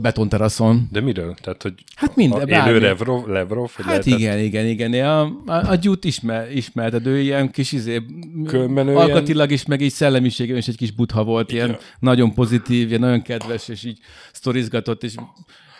betonteraszon. 0.00 0.88
De 0.92 1.00
miről? 1.00 1.34
Tehát, 1.40 1.62
hogy 1.62 1.74
Hát 1.94 2.10
a 2.10 2.12
minden, 2.16 2.48
élő 2.48 2.50
bármi. 2.50 2.78
Levrov, 2.78 3.26
Levrov 3.26 3.70
Hát 3.74 3.86
lehetett- 3.86 4.18
igen, 4.18 4.38
igen, 4.38 4.66
igen. 4.66 4.92
A, 4.92 5.20
a, 5.46 5.70
a 5.70 5.74
gyút 5.74 6.04
ismer, 6.04 6.56
ismerted, 6.56 7.06
ő 7.06 7.18
ilyen 7.20 7.50
kis 7.50 7.72
izé, 7.72 8.02
Különben 8.46 8.88
alkatilag 8.88 9.50
is, 9.50 9.66
meg 9.66 9.80
így 9.80 9.92
szellemiségében 9.92 10.58
is 10.60 10.68
egy 10.68 10.76
kis 10.76 10.90
butha 10.90 11.24
volt, 11.24 11.52
ilyen 11.52 11.68
Igen. 11.68 11.80
nagyon 11.98 12.34
pozitív, 12.34 12.88
ilyen 12.88 13.00
nagyon 13.00 13.22
kedves, 13.22 13.68
és 13.68 13.84
így 13.84 13.98
sztorizgatott, 14.32 15.02
és 15.02 15.14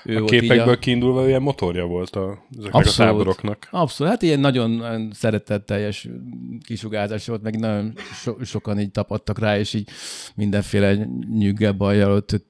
ő 0.06 0.22
A 0.22 0.24
képekből 0.24 0.78
kiindulva 0.78 1.28
ilyen 1.28 1.42
motorja 1.42 1.84
volt 1.84 2.16
a, 2.16 2.46
ezeknek 2.58 2.74
Abszolút. 2.74 2.98
a 2.98 3.12
táboroknak. 3.12 3.68
Abszolút, 3.70 4.12
hát 4.12 4.22
ilyen 4.22 4.40
nagyon, 4.40 5.10
szeretetteljes 5.12 6.08
kisugárzás 6.66 7.26
volt, 7.26 7.42
meg 7.42 7.58
nagyon 7.58 7.92
so, 8.22 8.44
sokan 8.44 8.80
így 8.80 8.90
tapadtak 8.90 9.38
rá, 9.38 9.58
és 9.58 9.74
így 9.74 9.88
mindenféle 10.34 11.08
nyüggel, 11.38 11.72
bajjal 11.72 12.12
ott 12.12 12.44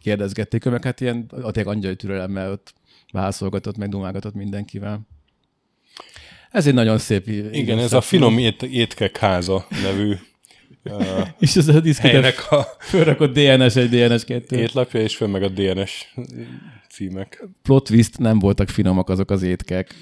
kérdezgették, 0.00 0.64
meg 0.64 0.84
hát 0.84 1.00
ilyen 1.00 1.26
a 1.42 1.50
tényleg 1.50 1.74
angyali 1.74 1.96
türelemmel 1.96 2.50
ott 2.50 2.74
válaszolgatott, 3.12 3.76
meg 3.76 3.88
dumálgatott 3.88 4.34
mindenkivel. 4.34 5.00
Ez 6.50 6.66
egy 6.66 6.74
nagyon 6.74 6.98
szép. 6.98 7.26
Igen, 7.52 7.78
ez 7.78 7.92
a 7.92 8.00
finom 8.00 8.38
ét, 8.38 8.62
étkek 8.62 9.16
háza 9.16 9.66
nevű 9.82 10.14
uh, 10.90 11.26
És 11.38 11.56
ez 11.56 11.68
a 11.68 11.82
helynek 11.98 12.52
a 12.52 12.66
fölrakott 12.78 13.32
DNS 13.32 13.76
egy 13.76 13.88
DNS 13.88 14.24
2. 14.24 14.56
étlapja, 14.56 15.00
és 15.00 15.16
fönn 15.16 15.30
meg 15.30 15.42
a 15.42 15.48
DNS 15.48 16.14
címek. 16.90 17.44
Plot 17.62 17.84
twist, 17.84 18.18
nem 18.18 18.38
voltak 18.38 18.68
finomak 18.68 19.08
azok 19.08 19.30
az 19.30 19.42
étkek. 19.42 19.94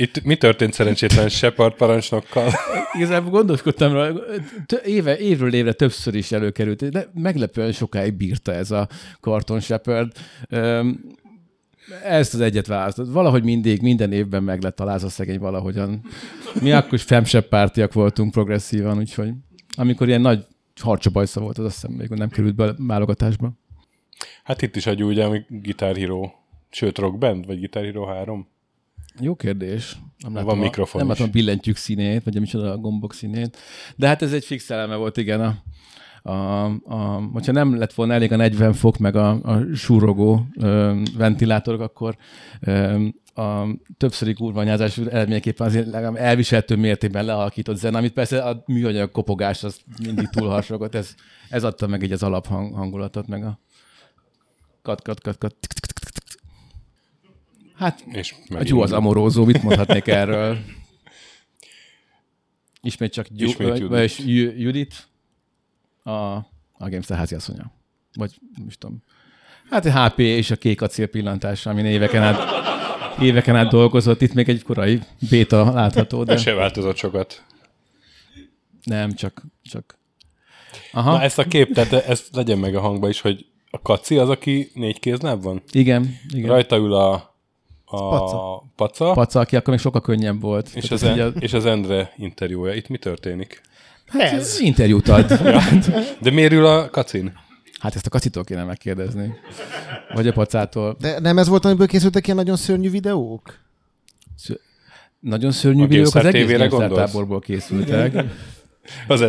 Itt 0.00 0.22
mi 0.22 0.36
történt 0.36 0.72
szerencsétlen 0.72 1.28
Shepard 1.28 1.74
parancsnokkal? 1.74 2.52
Igazából 2.92 3.30
gondoskodtam 3.30 3.92
rá, 3.92 4.10
éve, 4.84 5.18
évről 5.18 5.54
évre 5.54 5.72
többször 5.72 6.14
is 6.14 6.32
előkerült, 6.32 6.90
de 6.90 7.10
meglepően 7.14 7.72
sokáig 7.72 8.14
bírta 8.14 8.52
ez 8.52 8.70
a 8.70 8.88
Carton 9.20 9.60
Shepard. 9.60 10.12
Ezt 12.04 12.34
az 12.34 12.40
egyet 12.40 12.66
választott. 12.66 13.12
Valahogy 13.12 13.44
mindig, 13.44 13.82
minden 13.82 14.12
évben 14.12 14.42
meg 14.42 14.62
lett 14.62 14.80
alázva 14.80 15.08
szegény 15.08 15.38
valahogyan. 15.38 16.00
Mi 16.60 16.72
akkor 16.72 16.92
is 16.94 17.02
femsebb 17.02 17.48
pártiak 17.48 17.92
voltunk 17.92 18.30
progresszívan, 18.30 18.98
úgyhogy 18.98 19.30
amikor 19.76 20.08
ilyen 20.08 20.20
nagy 20.20 20.46
harcsabajsza 20.80 21.40
volt, 21.40 21.58
az 21.58 21.64
azt 21.64 21.74
hiszem 21.74 21.96
még 21.96 22.08
nem 22.08 22.28
került 22.28 22.54
be 22.54 22.64
a 22.64 22.74
válogatásba. 22.78 23.52
Hát 24.44 24.62
itt 24.62 24.76
is 24.76 24.86
egy 24.86 25.02
ugye, 25.04 25.24
ami 25.24 25.42
Guitar 25.48 25.96
Hero, 25.96 26.30
sőt 26.70 26.98
Rock 26.98 27.18
Band, 27.18 27.46
vagy 27.46 27.58
Guitar 27.58 27.84
Hero 27.84 28.04
3? 28.04 28.48
Jó 29.20 29.34
kérdés. 29.34 29.96
Nem 30.18 30.32
Van 30.32 30.42
látom 30.44 30.58
a, 30.58 30.62
mikrofon 30.62 31.00
Nem 31.00 31.10
is. 31.10 31.18
látom 31.18 31.32
a 31.32 31.36
billentyűk 31.36 31.76
színét, 31.76 32.24
vagy 32.24 32.40
micsoda 32.40 32.72
a 32.72 32.76
gombok 32.76 33.14
színét. 33.14 33.56
De 33.96 34.06
hát 34.06 34.22
ez 34.22 34.32
egy 34.32 34.44
fix 34.44 34.70
eleme 34.70 34.96
volt, 34.96 35.16
igen. 35.16 35.40
A, 35.40 35.62
a, 36.22 36.64
a, 36.64 37.28
hogyha 37.32 37.52
nem 37.52 37.78
lett 37.78 37.92
volna 37.92 38.12
elég 38.12 38.32
a 38.32 38.36
40 38.36 38.72
fok, 38.72 38.98
meg 38.98 39.16
a, 39.16 39.30
a 39.42 39.74
súrogó 39.74 40.46
ö, 40.60 41.00
ventilátorok, 41.16 41.80
akkor 41.80 42.16
ö, 42.60 43.04
a 43.34 43.66
többszöri 43.96 44.32
kurvanyázás 44.34 44.98
eredményeképpen 44.98 45.66
azért 45.66 45.86
legalább 45.86 46.16
elviselhető 46.16 46.76
mértékben 46.76 47.24
lealakított 47.24 47.76
zene, 47.76 47.98
amit 47.98 48.12
persze 48.12 48.42
a 48.42 48.62
műanyag 48.66 49.10
kopogás 49.10 49.64
az 49.64 49.80
mindig 50.02 50.28
túlharsogott, 50.28 50.94
ez, 50.94 51.14
ez 51.50 51.64
adta 51.64 51.86
meg 51.86 52.02
így 52.02 52.12
az 52.12 52.22
alaphangulatot, 52.22 53.26
meg 53.26 53.44
a 53.44 53.58
kat, 54.82 55.02
kat, 55.02 55.20
kat, 55.20 55.38
kat. 55.38 55.54
Hát 57.74 58.04
És 58.12 58.32
a 58.32 58.36
megint- 58.48 58.68
Gyú 58.70 58.80
az 58.80 58.92
amorózó, 58.92 59.44
mit 59.44 59.62
mondhatnék 59.62 60.06
erről? 60.06 60.58
Ismét 62.82 63.12
csak 63.12 63.26
Gyú, 63.28 63.46
Ismét 63.46 63.78
Judit. 63.78 64.16
Ju- 64.18 64.58
Judit, 64.58 65.08
a, 66.02 66.10
a 66.72 66.88
GameStar 66.88 67.16
háziasszonya. 67.16 67.72
Vagy 68.14 68.38
nem 68.56 68.66
is 68.66 68.78
tudom. 68.78 69.02
Hát 69.70 69.84
a 69.84 70.04
HP 70.06 70.18
és 70.18 70.50
a 70.50 70.56
kék 70.56 70.82
acél 70.82 71.06
pillantása, 71.06 71.70
ami 71.70 71.82
éveken 71.82 72.22
át, 72.22 72.38
éveken 73.20 73.56
át 73.56 73.68
dolgozott. 73.70 74.20
Itt 74.22 74.32
még 74.34 74.48
egy 74.48 74.62
korai 74.62 75.00
béta 75.30 75.72
látható, 75.72 76.24
de 76.24 76.32
Ez 76.32 76.40
se 76.40 76.52
változott 76.54 76.96
sokat. 76.96 77.44
nem, 78.84 79.14
csak, 79.14 79.42
csak. 79.62 79.98
Ha? 80.92 80.98
Aha, 81.00 81.10
Na 81.12 81.22
ezt 81.22 81.38
a 81.38 81.44
kép, 81.44 81.72
tehát 81.74 81.92
ez 81.92 82.26
legyen 82.32 82.58
meg 82.58 82.74
a 82.74 82.80
hangba 82.80 83.08
is, 83.08 83.20
hogy 83.20 83.46
a 83.70 83.82
kaci 83.82 84.16
az, 84.18 84.28
aki 84.28 84.70
négy 84.74 85.00
kézláb 85.00 85.42
van? 85.42 85.62
igen, 85.72 86.18
igen. 86.28 86.48
Rajta 86.48 86.76
ül 86.76 86.94
a, 86.94 87.12
a 87.84 88.08
Paca. 88.08 88.62
paca, 88.76 89.12
Paca, 89.12 89.40
aki 89.40 89.56
akkor 89.56 89.68
még 89.74 89.82
sokkal 89.82 90.00
könnyebb 90.00 90.40
volt. 90.40 90.66
és, 90.74 90.82
Tehát 90.88 90.90
az 90.90 91.02
ez 91.02 91.14
így 91.14 91.20
en, 91.20 91.34
és 91.38 91.52
az 91.52 91.66
Endre 91.66 92.12
interjúja. 92.16 92.74
Itt 92.74 92.88
mi 92.88 92.98
történik? 92.98 93.60
Hát 94.10 94.32
ez. 94.32 94.60
Interjút 94.60 95.08
ad. 95.08 95.26
De 96.22 96.30
miért 96.30 96.52
ül 96.52 96.66
a 96.66 96.90
kacin? 96.90 97.32
Hát 97.80 97.94
ezt 97.94 98.06
a 98.06 98.10
kacitól 98.10 98.44
kéne 98.44 98.64
megkérdezni. 98.64 99.34
Vagy 100.14 100.28
a 100.28 100.32
pacától. 100.32 100.96
De 101.00 101.20
nem 101.20 101.38
ez 101.38 101.48
volt, 101.48 101.64
amiből 101.64 101.86
készültek 101.86 102.24
ilyen 102.24 102.36
nagyon 102.36 102.56
szörnyű 102.56 102.90
videók? 102.90 103.58
Nagyon 105.20 105.50
szörnyű 105.50 105.82
A 105.82 105.86
videók 105.86 106.14
az 106.14 106.24
egész 106.24 106.68
táborból 106.94 107.40
készültek. 107.40 108.14
Az 109.08 109.20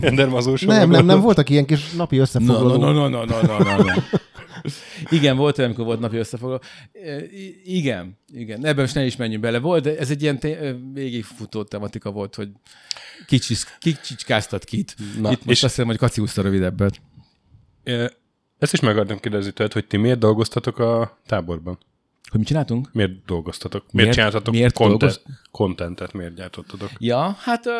Ender 0.00 0.28
Mazur 0.28 0.60
Nem, 0.60 0.90
nem, 0.90 1.04
nem 1.04 1.20
voltak 1.20 1.50
ilyen 1.50 1.64
kis 1.64 1.90
napi 1.92 2.18
összefoglalók. 2.18 2.80
no, 2.80 2.92
no, 2.92 3.08
no, 3.08 3.24
no, 3.24 3.40
no, 3.40 3.76
no. 3.76 3.92
Igen, 5.10 5.36
volt 5.36 5.58
olyan, 5.58 5.70
amikor 5.70 5.86
volt 5.86 6.00
napi 6.00 6.16
összefoglaló. 6.16 6.62
I- 7.32 7.76
Igen, 7.76 8.18
igen. 8.32 8.64
Ebben 8.66 8.82
most 8.84 8.94
ne 8.94 9.04
is 9.04 9.16
menjünk 9.16 9.42
bele. 9.42 9.58
Volt, 9.58 9.82
de 9.82 9.98
ez 9.98 10.10
egy 10.10 10.22
ilyen 10.22 10.38
té- 10.38 10.74
végigfutó 10.92 11.62
tematika 11.64 12.10
volt, 12.10 12.34
hogy 12.34 12.48
kicsis, 13.26 13.64
kicsicskáztat 13.78 14.64
kit. 14.64 14.94
Na, 15.20 15.30
Itt 15.32 15.44
most 15.44 15.48
és- 15.48 15.62
azt 15.62 15.74
hiszem, 15.74 15.86
hogy 15.86 15.96
Kaci 15.98 16.20
úszta 16.20 16.42
rövidebbet. 16.42 17.00
Ezt 18.58 18.72
is 18.72 18.80
meg 18.80 18.92
akartam 18.92 19.18
kérdezni 19.18 19.52
tőled, 19.52 19.72
hogy 19.72 19.86
ti 19.86 19.96
miért 19.96 20.18
dolgoztatok 20.18 20.78
a 20.78 21.18
táborban? 21.26 21.78
Hogy 22.30 22.38
mit 22.38 22.48
csináltunk? 22.48 22.88
Miért 22.92 23.24
dolgoztatok? 23.24 23.80
Miért, 23.80 23.94
Miért- 23.94 24.14
csináltatok 24.14 24.54
miért 24.54 24.74
content, 24.74 25.22
contentet? 25.50 26.12
Miért 26.12 26.34
gyártottatok? 26.34 26.90
Ja, 26.98 27.36
hát 27.38 27.66
ö, 27.66 27.70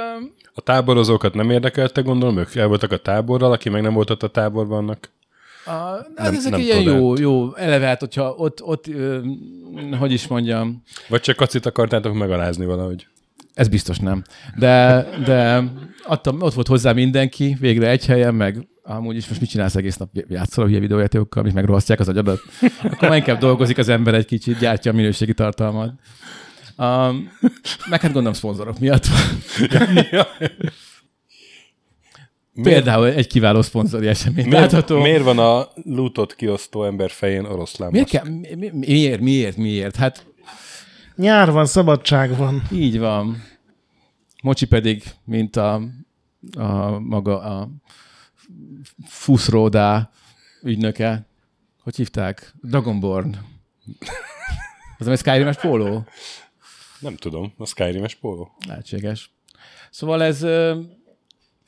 A 0.55 0.61
táborozókat 0.61 1.35
nem 1.35 1.51
érdekelte, 1.51 2.01
gondolom, 2.01 2.39
ők 2.39 2.55
el 2.55 2.67
voltak 2.67 2.93
a 2.93 2.97
táborral, 2.97 3.53
aki 3.53 3.69
meg 3.69 3.83
nem 3.83 3.93
volt 3.93 4.11
ott 4.11 4.23
a 4.23 4.31
táborban, 4.31 4.79
annak. 4.79 5.11
A, 5.65 5.71
hát 5.71 6.11
Nem- 6.17 6.35
ezek 6.35 6.51
nem 6.51 6.61
ilyen 6.61 6.81
jó, 6.83 7.17
jó, 7.17 7.55
eleve 7.57 7.87
hát, 7.87 8.01
hogyha 8.01 8.35
ott, 8.37 8.63
ott 8.63 8.87
ö, 8.87 9.21
hogy 9.99 10.13
is 10.13 10.27
mondjam, 10.27 10.83
Vagy 11.09 11.21
csak 11.21 11.37
kacit 11.37 11.67
akartátok 11.67 12.15
megalázni 12.15 12.65
valahogy. 12.65 13.07
Ez 13.55 13.69
biztos 13.69 13.99
nem. 13.99 14.23
De, 14.59 15.07
de 15.25 15.63
adtam, 16.05 16.43
ott 16.43 16.55
volt 16.55 16.67
hozzá 16.67 16.93
mindenki, 16.93 17.57
végre 17.61 17.89
egy 17.89 18.07
helyen, 18.07 18.35
meg 18.35 18.69
amúgy 18.83 19.17
is 19.17 19.29
most 19.29 19.41
mit 19.41 19.51
csinálsz 19.51 19.75
egész 19.77 19.97
nap? 19.97 20.09
Játszol 20.29 20.65
a 20.65 20.67
hülye 20.67 20.81
videójátékokkal, 20.81 21.43
amik 21.43 21.55
megrohasztják 21.55 22.01
az 22.01 22.09
agyadat? 22.09 22.41
Akkor 22.83 23.09
már 23.09 23.17
inkább 23.19 23.39
dolgozik 23.39 23.79
az 23.79 23.89
ember 23.89 24.15
egy 24.15 24.25
kicsit, 24.25 24.59
gyártja 24.59 24.93
a 24.93 24.95
minőségi 24.95 25.35
tartalmat. 25.35 25.93
Um, 26.77 27.33
meg 27.89 28.01
hát 28.01 28.13
gondolom 28.13 28.33
szponzorok 28.33 28.79
miatt. 28.79 29.07
Például 32.63 33.07
egy 33.07 33.27
kiváló 33.27 33.63
szponzori 33.63 34.07
esemény. 34.07 34.45
Miért, 34.47 34.61
Látható. 34.61 35.01
miért 35.01 35.23
van 35.23 35.39
a 35.39 35.69
lootot 35.85 36.35
kiosztó 36.35 36.85
ember 36.85 37.11
fején 37.11 37.45
oroszlán 37.45 37.91
Miért, 37.91 38.09
kell, 38.09 38.25
mi, 38.29 38.55
mi, 38.55 38.71
miért, 38.73 39.21
miért, 39.21 39.57
miért? 39.57 39.97
Hát 39.97 40.27
Nyár 41.17 41.51
van, 41.51 41.67
szabadság 41.67 42.37
van. 42.37 42.63
így 42.73 42.99
van. 42.99 43.43
Mocsi 44.43 44.67
pedig, 44.67 45.03
mint 45.25 45.57
a, 45.57 45.81
a 46.57 46.99
maga 46.99 47.41
a 47.41 47.69
Fuszródá 49.07 50.11
ügynöke. 50.63 51.27
Hogy 51.83 51.97
hívták? 51.97 52.55
Dragonborn. 52.63 53.37
Az 54.99 55.05
nem 55.07 55.13
egy 55.13 55.19
Skyrim-es 55.19 55.57
póló? 55.57 56.07
Nem 56.99 57.17
tudom, 57.17 57.53
a 57.59 57.67
Skyrim-es 57.67 58.15
póló. 58.15 58.51
Lehetséges. 58.67 59.31
Szóval 59.91 60.23
ez 60.23 60.43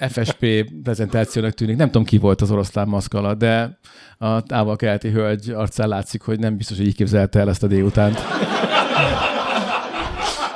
FSP 0.08 0.46
prezentációnak 0.82 1.52
tűnik. 1.52 1.76
Nem 1.76 1.86
tudom, 1.86 2.04
ki 2.04 2.18
volt 2.18 2.40
az 2.40 2.50
oroszlán 2.50 2.88
maszk 2.88 3.14
alatt, 3.14 3.38
de 3.38 3.78
a 4.18 4.40
távol-keleti 4.40 5.10
hölgy 5.10 5.50
arcán 5.50 5.88
látszik, 5.88 6.22
hogy 6.22 6.38
nem 6.38 6.56
biztos, 6.56 6.76
hogy 6.76 6.86
így 6.86 6.94
képzelte 6.94 7.40
el 7.40 7.48
ezt 7.48 7.62
a 7.62 7.66
délutánt. 7.66 8.20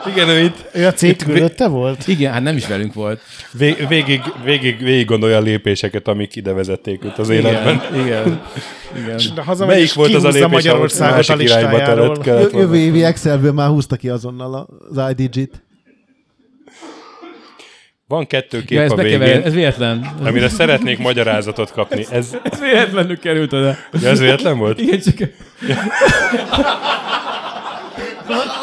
Igen, 0.06 0.28
ő 0.28 0.40
itt 0.40 0.64
Ő 0.73 0.86
a 0.86 0.93
cég 0.93 1.16
küldötte 1.16 1.68
volt? 1.68 2.09
Igen, 2.09 2.32
hát 2.32 2.43
nem 2.43 2.56
is 2.56 2.66
velünk 2.66 2.94
volt. 2.94 3.20
vég, 3.52 3.89
végig, 3.89 4.20
végig, 4.44 4.78
végig 4.78 5.06
gondolja 5.06 5.36
a 5.36 5.40
lépéseket, 5.40 6.09
amik 6.09 6.36
ide 6.36 6.52
vezették 6.52 7.05
őt 7.05 7.18
az 7.18 7.28
életben. 7.28 7.82
Igen, 7.93 8.05
igen. 8.05 8.40
igen. 8.97 9.35
De 9.35 9.43
hazamegy, 9.43 9.74
Melyik 9.74 9.89
és 9.89 9.94
volt 9.94 10.14
az 10.14 10.24
a 10.24 10.28
lépés, 10.28 10.48
Magyarországot 10.48 11.28
a 11.28 11.43
irányba 11.43 11.77
listájáról. 11.77 12.18
Jövő 12.52 12.77
évi 12.77 13.02
Excelből 13.02 13.52
már 13.52 13.68
húzta 13.68 13.97
ki 13.97 14.09
azonnal 14.09 14.68
az 14.90 15.14
IDG-t. 15.16 15.65
Van 18.08 18.26
kettő 18.26 18.58
kép 18.64 18.78
Ja, 18.78 18.82
ez, 18.84 18.90
a 18.90 18.94
bekever, 18.94 19.26
végén, 19.28 19.42
ez 19.42 19.54
véletlen. 19.54 20.10
amire 20.24 20.48
szeretnék 20.48 20.98
magyarázatot 20.98 21.72
kapni. 21.72 22.06
Ez, 22.10 22.36
Ez 22.42 22.60
véletlenül 22.60 23.18
került 23.18 23.52
oda. 23.52 23.76
ja, 24.02 24.08
ez 24.08 24.20
véletlen 24.20 24.58
volt? 24.58 24.80
Igen, 24.80 25.00
csak 25.00 25.28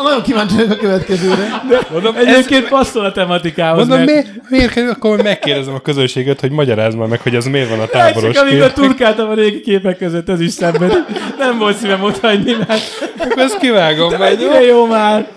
Nagyon 0.04 0.22
kíváncsi 0.24 0.56
vagyok 0.56 0.72
a 0.72 0.76
következőre. 0.76 1.62
Mondom, 1.92 2.16
ez, 2.16 2.26
egyébként 2.26 2.68
passzol 2.68 3.06
a 3.06 3.12
tematikához. 3.12 3.88
mondom 3.88 4.06
mert- 4.06 4.26
mi, 4.34 4.42
miért 4.50 4.74
kell, 4.74 4.90
akkor 4.90 5.22
megkérdezem 5.24 5.74
a 5.74 5.80
közönséget, 5.80 6.40
hogy 6.40 6.52
magyarázd 6.52 6.98
már 6.98 7.08
meg, 7.08 7.22
hogy 7.22 7.36
ez 7.36 7.46
miért 7.46 7.70
van 7.70 7.80
a 7.80 7.86
táboros 7.86 8.36
Csak 8.36 8.48
amíg 8.48 8.62
a 8.62 8.74
turkáltam 8.74 9.30
a 9.30 9.34
régi 9.34 9.62
képek 9.62 9.98
között, 9.98 10.30
ez 10.30 10.40
is 10.42 10.52
szemben. 10.52 11.06
Nem 11.38 11.58
volt 11.58 11.78
szívem 11.78 12.04
ott 12.04 12.20
hagyni, 12.20 12.52
mert 12.68 12.82
Akkor 13.20 13.42
ezt 13.42 13.58
kivágom 13.58 14.18
majd. 14.18 14.42
jó? 14.42 14.50
de 14.52 14.62
jó 14.62 14.86
már. 14.86 15.28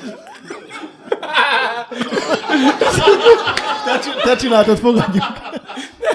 Te, 3.84 3.98
te 4.22 4.36
csináltad, 4.36 4.78
fogadjuk. 4.78 5.24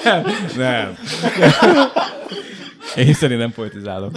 Nem. 0.03 0.23
Nem. 0.57 0.97
Én 2.95 3.13
szerint 3.13 3.39
nem 3.39 3.51
politizálok. 3.51 4.11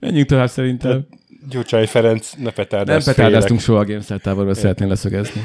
Menjünk 0.00 0.28
tovább 0.28 0.48
szerintem. 0.48 1.06
Gyurcsány 1.48 1.86
Ferenc, 1.86 2.32
ne 2.32 2.42
Nem 2.42 2.52
petárdás 2.52 3.04
petárdáztunk 3.04 3.60
soha 3.60 3.78
a 3.78 3.84
Gamestar 3.84 4.18
táborról, 4.18 4.54
szeretném 4.54 4.88
leszögezni. 4.88 5.42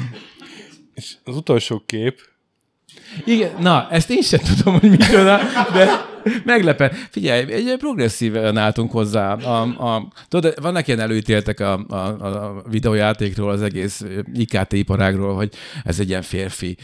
És 0.94 1.14
az 1.24 1.36
utolsó 1.36 1.82
kép, 1.86 2.20
Igen, 3.24 3.50
na, 3.58 3.88
ezt 3.90 4.10
én 4.10 4.22
sem 4.22 4.40
tudom, 4.40 4.80
hogy 4.80 4.90
micsoda, 4.90 5.40
de 5.72 6.07
meglepő. 6.44 6.90
Figyelj, 7.10 7.52
egy 7.52 7.74
progresszíven 7.78 8.56
álltunk 8.56 8.90
hozzá. 8.92 9.32
A, 9.32 9.60
a, 9.62 10.08
tudod, 10.28 10.54
vannak 10.60 10.86
ilyen 10.86 11.00
előítéltek 11.00 11.60
a, 11.60 11.84
a, 11.88 11.96
a 11.96 12.62
videójátékról, 12.70 13.50
az 13.50 13.62
egész 13.62 14.04
IKT 14.34 14.72
iparágról, 14.72 15.34
hogy 15.34 15.50
ez 15.84 15.98
egy 16.00 16.08
ilyen 16.08 16.22
férfi 16.22 16.76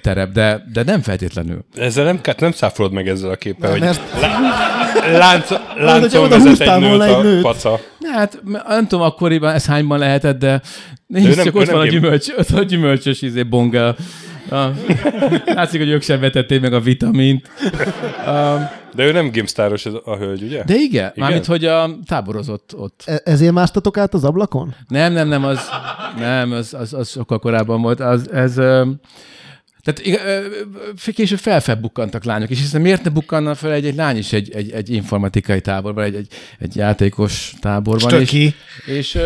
terep, 0.00 0.32
de, 0.32 0.64
de 0.72 0.82
nem 0.82 1.00
feltétlenül. 1.02 1.64
ezzel 1.76 2.04
nem, 2.04 2.20
hát 2.22 2.40
nem 2.40 2.52
száfolod 2.52 2.92
meg 2.92 3.08
ezzel 3.08 3.30
a 3.30 3.36
képpel, 3.36 3.70
hogy 3.70 3.80
Mert 3.80 4.00
lánc, 5.12 5.46
hogyha 5.48 5.84
láncon 5.84 6.28
vezet 6.28 6.60
egy 6.60 6.80
nőt 6.80 7.02
egy 7.02 7.10
a 7.10 7.22
nőt. 7.22 7.42
paca. 7.42 7.80
Hát 8.12 8.42
nem 8.68 8.86
tudom 8.86 9.04
akkoriban 9.04 9.54
ez 9.54 9.66
hányban 9.66 9.98
lehetett, 9.98 10.38
de 10.38 10.60
nézd 11.06 11.36
nem- 11.36 11.44
csak 11.44 11.54
ott 11.54 11.66
nem 11.66 11.74
van 11.74 11.86
a, 11.86 11.90
gyümölcs, 11.90 12.28
ott 12.38 12.50
a 12.50 12.62
gyümölcsös 12.62 13.22
izé, 13.22 13.42
bonga. 13.42 13.96
A, 14.50 14.70
látszik, 15.44 15.80
hogy 15.80 15.88
ők 15.88 16.02
sem 16.02 16.20
vetették 16.20 16.60
meg 16.60 16.72
a 16.72 16.80
vitamint. 16.80 17.50
De 18.94 19.04
ő 19.04 19.12
nem 19.12 19.30
gimstáros 19.30 19.86
ez 19.86 19.92
a 20.04 20.16
hölgy, 20.16 20.42
ugye? 20.42 20.64
De 20.64 20.74
igen, 20.74 20.88
igen? 20.90 21.12
mármint, 21.16 21.46
hogy 21.46 21.64
a 21.64 21.90
táborozott 22.06 22.74
ott. 22.76 23.02
e- 23.06 23.20
ezért 23.24 23.52
másztatok 23.52 23.96
át 23.96 24.14
az 24.14 24.24
ablakon? 24.24 24.74
Nem, 24.88 25.12
nem, 25.12 25.28
nem, 25.28 25.44
az, 25.44 25.68
nem, 26.18 26.52
az, 26.52 26.74
az, 26.74 26.92
az 26.92 27.08
sokkal 27.08 27.38
korábban 27.38 27.82
volt. 27.82 28.00
Az, 28.00 28.32
ez, 28.32 28.56
ö, 28.56 28.86
tehát 29.82 30.20
később 31.14 31.38
felfelbukkantak 31.38 32.24
lányok, 32.24 32.50
és 32.50 32.58
hiszen 32.58 32.80
miért 32.80 33.04
ne 33.04 33.10
bukkanna 33.10 33.54
fel 33.54 33.72
egy, 33.72 33.86
egy 33.86 33.94
lány 33.94 34.16
is 34.16 34.32
egy, 34.32 34.50
egy, 34.54 34.70
egy 34.70 34.90
informatikai 34.90 35.60
táborban, 35.60 36.04
egy, 36.04 36.14
egy, 36.14 36.28
egy 36.58 36.76
játékos 36.76 37.54
táborban. 37.60 38.10
Stöki. 38.10 38.54
És, 38.86 38.94
és 39.14 39.18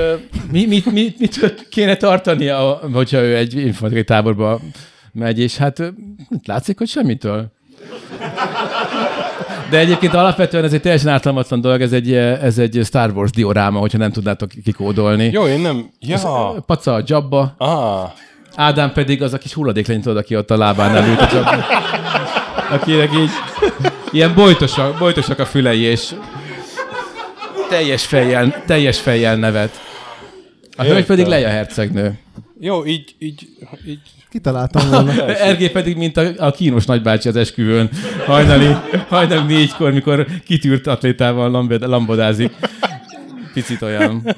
mi, 0.51 0.67
mit, 0.67 0.93
mit, 0.93 1.19
mit 1.19 1.67
kéne 1.69 1.97
tartania, 1.97 2.81
hogyha 2.93 3.19
ő 3.19 3.37
egy 3.37 3.55
informatikai 3.55 4.05
táborba 4.05 4.61
megy, 5.15 5.39
és 5.39 5.57
hát 5.57 5.93
látszik, 6.45 6.79
hogy 6.79 6.89
semmitől. 6.89 7.53
De 9.71 9.79
egyébként 9.79 10.15
alapvetően 10.15 10.65
ez 10.65 10.73
egy 10.73 10.81
teljesen 10.81 11.09
ártalmatlan 11.13 11.61
dolog, 11.61 11.81
ez 11.81 11.93
egy, 11.93 12.13
ez 12.15 12.59
egy 12.59 12.81
Star 12.85 13.11
Wars 13.11 13.31
dioráma, 13.31 13.79
hogyha 13.79 13.99
nem 13.99 14.13
tudnátok 14.13 14.51
kikódolni. 14.65 15.25
Jó, 15.33 15.47
én 15.47 15.61
nem... 15.61 15.91
Ja. 16.01 16.63
Paca 16.67 16.95
a 16.95 17.03
dzsabba, 17.03 17.55
Ah, 17.59 18.11
Ádám 18.57 18.93
pedig 18.93 19.23
az 19.23 19.33
a 19.33 19.39
kis 19.39 19.53
hulladéklenyt 19.53 20.03
tudod, 20.03 20.17
aki 20.19 20.37
ott 20.37 20.51
a 20.51 20.57
lábánál 20.57 21.09
ült 21.09 21.21
a 21.21 21.27
dzsabba. 21.27 21.65
Akinek 22.71 23.11
így 23.17 23.31
ilyen 24.13 24.35
bojtosak, 24.35 24.99
bojtosak 24.99 25.39
a 25.39 25.47
fülei, 25.47 25.81
és 25.81 26.15
teljes 27.69 28.07
fejjel, 28.07 28.63
teljes 28.67 29.01
fejjel 29.01 29.37
nevet. 29.37 29.81
A 30.77 30.83
hölgy 30.83 31.05
pedig 31.07 31.27
Leia 31.27 31.49
hercegnő. 31.49 32.19
jó, 32.61 32.85
így, 32.87 33.15
így, 33.19 33.49
így 33.87 34.01
Kitaláltam 34.35 34.91
volna. 34.91 35.27
Ergé 35.51 35.69
pedig, 35.69 35.97
mint 35.97 36.17
a, 36.17 36.31
a 36.39 36.51
kínos 36.51 36.85
nagybácsi 36.85 37.29
az 37.29 37.37
esküvőn, 37.37 37.91
hajnali, 38.27 38.77
hajnali 39.09 39.55
négykor, 39.55 39.93
mikor 39.93 40.27
kitűrt 40.45 40.87
atlétával 40.87 41.51
lambod, 41.51 41.89
lambodázik. 41.89 42.53
Picit 43.53 43.83
olyan. 43.83 44.37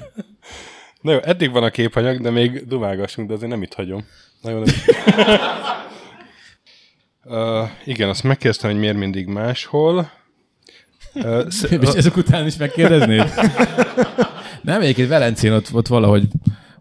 Na 1.01 1.12
jó, 1.12 1.18
eddig 1.23 1.51
van 1.51 1.62
a 1.62 1.70
képanyag, 1.70 2.20
de 2.20 2.31
még 2.31 2.66
dumágassunk, 2.66 3.28
de 3.28 3.35
azért 3.35 3.51
nem 3.51 3.62
itt 3.62 3.74
hagyom. 3.74 4.05
Nagyon 4.43 4.62
nem. 4.62 4.74
uh, 7.24 7.68
igen, 7.93 8.09
azt 8.09 8.23
megkérdeztem, 8.23 8.70
hogy 8.70 8.78
miért 8.78 8.97
mindig 8.97 9.27
máshol. 9.27 10.10
Uh, 11.14 11.48
sz- 11.48 11.70
És 11.82 11.89
ezek 11.89 12.16
után 12.16 12.47
is 12.47 12.56
megkérdeznéd? 12.56 13.32
Nem, 14.62 14.81
egyébként 14.81 15.09
Velencén 15.09 15.52
ott, 15.52 15.68
ott 15.73 15.86
valahogy 15.86 16.28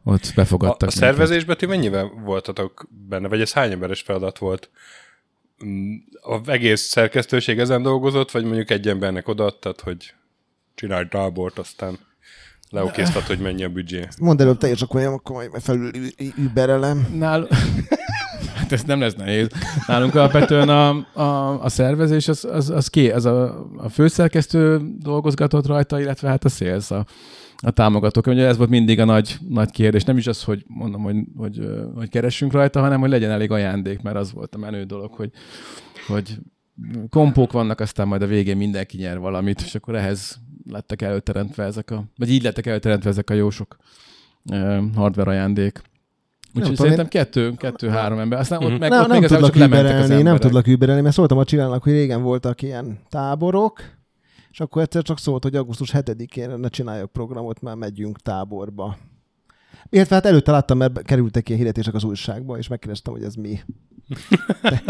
ott 0.07 0.23
a, 0.23 0.31
befogadtak. 0.35 0.89
a 0.89 0.91
szervezésben 0.91 1.57
ti 1.57 1.65
mennyivel 1.65 2.11
voltatok 2.23 2.87
benne, 3.09 3.27
vagy 3.27 3.41
ez 3.41 3.53
hány 3.53 3.71
emberes 3.71 4.01
feladat 4.01 4.37
volt? 4.37 4.69
Mm, 5.65 5.95
Az 6.21 6.47
egész 6.47 6.81
szerkesztőség 6.81 7.59
ezen 7.59 7.81
dolgozott, 7.81 8.31
vagy 8.31 8.43
mondjuk 8.43 8.69
egy 8.69 8.87
embernek 8.87 9.27
odaadtad, 9.27 9.79
hogy 9.79 10.13
csinálj 10.75 11.07
tábort, 11.07 11.59
aztán 11.59 11.99
leokéztat, 12.69 13.23
hogy 13.23 13.39
mennyi 13.39 13.63
a 13.63 13.69
büdzsé. 13.69 14.07
Mondd 14.19 14.41
előbb 14.41 14.57
te, 14.57 14.67
és 14.67 14.81
akkor 14.81 15.01
akkor 15.01 15.35
majd 15.35 15.61
felül 15.61 15.91
überelem. 16.37 17.07
Nál... 17.13 17.47
Hát 18.55 18.71
ez 18.71 18.83
nem 18.83 18.99
lesz 18.99 19.13
nehéz. 19.13 19.47
Nálunk 19.87 20.15
alapvetően 20.15 20.69
a, 20.69 20.89
a, 21.13 21.63
a 21.63 21.69
szervezés, 21.69 22.27
az, 22.27 22.45
az, 22.45 22.69
az, 22.69 22.87
ké, 22.87 23.11
az 23.11 23.25
a, 23.25 23.67
a 23.77 23.89
főszerkesztő 23.89 24.81
dolgozgatott 24.99 25.67
rajta, 25.67 25.99
illetve 25.99 26.27
hát 26.27 26.43
a 26.43 26.49
sales, 26.49 26.91
a, 26.91 27.05
a 27.61 27.71
támogatók. 27.71 28.27
Ugye 28.27 28.47
ez 28.47 28.57
volt 28.57 28.69
mindig 28.69 28.99
a 28.99 29.05
nagy, 29.05 29.37
nagy 29.49 29.71
kérdés. 29.71 30.03
Nem 30.03 30.17
is 30.17 30.27
az, 30.27 30.43
hogy 30.43 30.63
mondom, 30.67 31.01
hogy, 31.01 31.15
hogy, 31.37 31.69
hogy 31.95 32.09
keressünk 32.09 32.51
rajta, 32.51 32.79
hanem 32.79 32.99
hogy 32.99 33.09
legyen 33.09 33.31
elég 33.31 33.51
ajándék, 33.51 34.01
mert 34.01 34.15
az 34.15 34.31
volt 34.31 34.55
a 34.55 34.57
menő 34.57 34.83
dolog, 34.83 35.13
hogy, 35.13 35.31
hogy 36.07 36.37
kompók 37.09 37.51
vannak, 37.51 37.79
aztán 37.79 38.07
majd 38.07 38.21
a 38.21 38.27
végén 38.27 38.57
mindenki 38.57 38.97
nyer 38.97 39.19
valamit, 39.19 39.61
és 39.61 39.75
akkor 39.75 39.95
ehhez 39.95 40.39
lettek 40.71 41.01
előteremtve 41.01 41.63
ezek 41.63 41.91
a, 41.91 42.03
vagy 42.17 42.29
így 42.29 42.43
lettek 42.43 42.65
előteremtve 42.65 43.09
ezek 43.09 43.29
a 43.29 43.33
jó 43.33 43.49
sok 43.49 43.77
ö, 44.51 44.81
hardware 44.95 45.29
ajándék. 45.29 45.81
Úgyhogy 46.55 46.75
szerintem 46.75 47.07
kettő, 47.07 47.53
kettő-három 47.57 48.19
ember. 48.19 48.39
Aztán 48.39 48.63
ott 48.63 48.79
meg, 48.79 48.89
Nem, 48.89 49.01
ott 49.01 49.07
nem 49.07 49.19
még 49.19 49.29
tudlak 49.29 49.51
csak 49.51 49.61
az 49.61 49.67
überelni, 49.67 50.07
nem 50.07 50.17
emberek. 50.17 50.39
tudlak 50.39 50.67
überelni, 50.67 51.01
mert 51.01 51.15
szóltam 51.15 51.37
a 51.37 51.43
csinálnak, 51.43 51.83
hogy 51.83 51.91
régen 51.91 52.21
voltak 52.21 52.61
ilyen 52.61 52.99
táborok, 53.09 53.81
és 54.55 54.61
akkor 54.61 54.81
egyszer 54.81 55.01
csak 55.01 55.19
szólt, 55.19 55.43
hogy 55.43 55.55
augusztus 55.55 55.91
7-én 55.93 56.49
ne 56.49 56.67
csináljak 56.67 57.11
programot, 57.11 57.61
már 57.61 57.75
megyünk 57.75 58.19
táborba. 58.19 58.97
Illetve 59.89 60.15
hát 60.15 60.25
előtte 60.25 60.51
láttam, 60.51 60.77
mert 60.77 61.01
kerültek 61.01 61.47
ilyen 61.47 61.59
hirdetések 61.59 61.93
az 61.93 62.03
újságba, 62.03 62.57
és 62.57 62.67
megkérdeztem, 62.67 63.13
hogy 63.13 63.23
ez 63.23 63.35
mi. 63.35 63.59
De, 64.61 64.83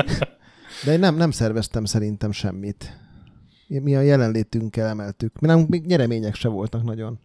de 0.86 0.92
én 0.92 1.00
nem, 1.00 1.16
nem 1.16 1.32
szerveztem 1.32 1.86
szerintem 1.86 2.32
semmit. 2.32 2.98
Mi 3.68 3.96
a 3.96 4.02
jelenlétünkkel 4.02 4.88
emeltük. 4.88 5.40
Mi 5.40 5.48
nem, 5.48 5.66
még 5.70 5.86
nyeremények 5.86 6.36
se 6.36 6.48
voltak 6.48 6.84
nagyon. 6.84 7.20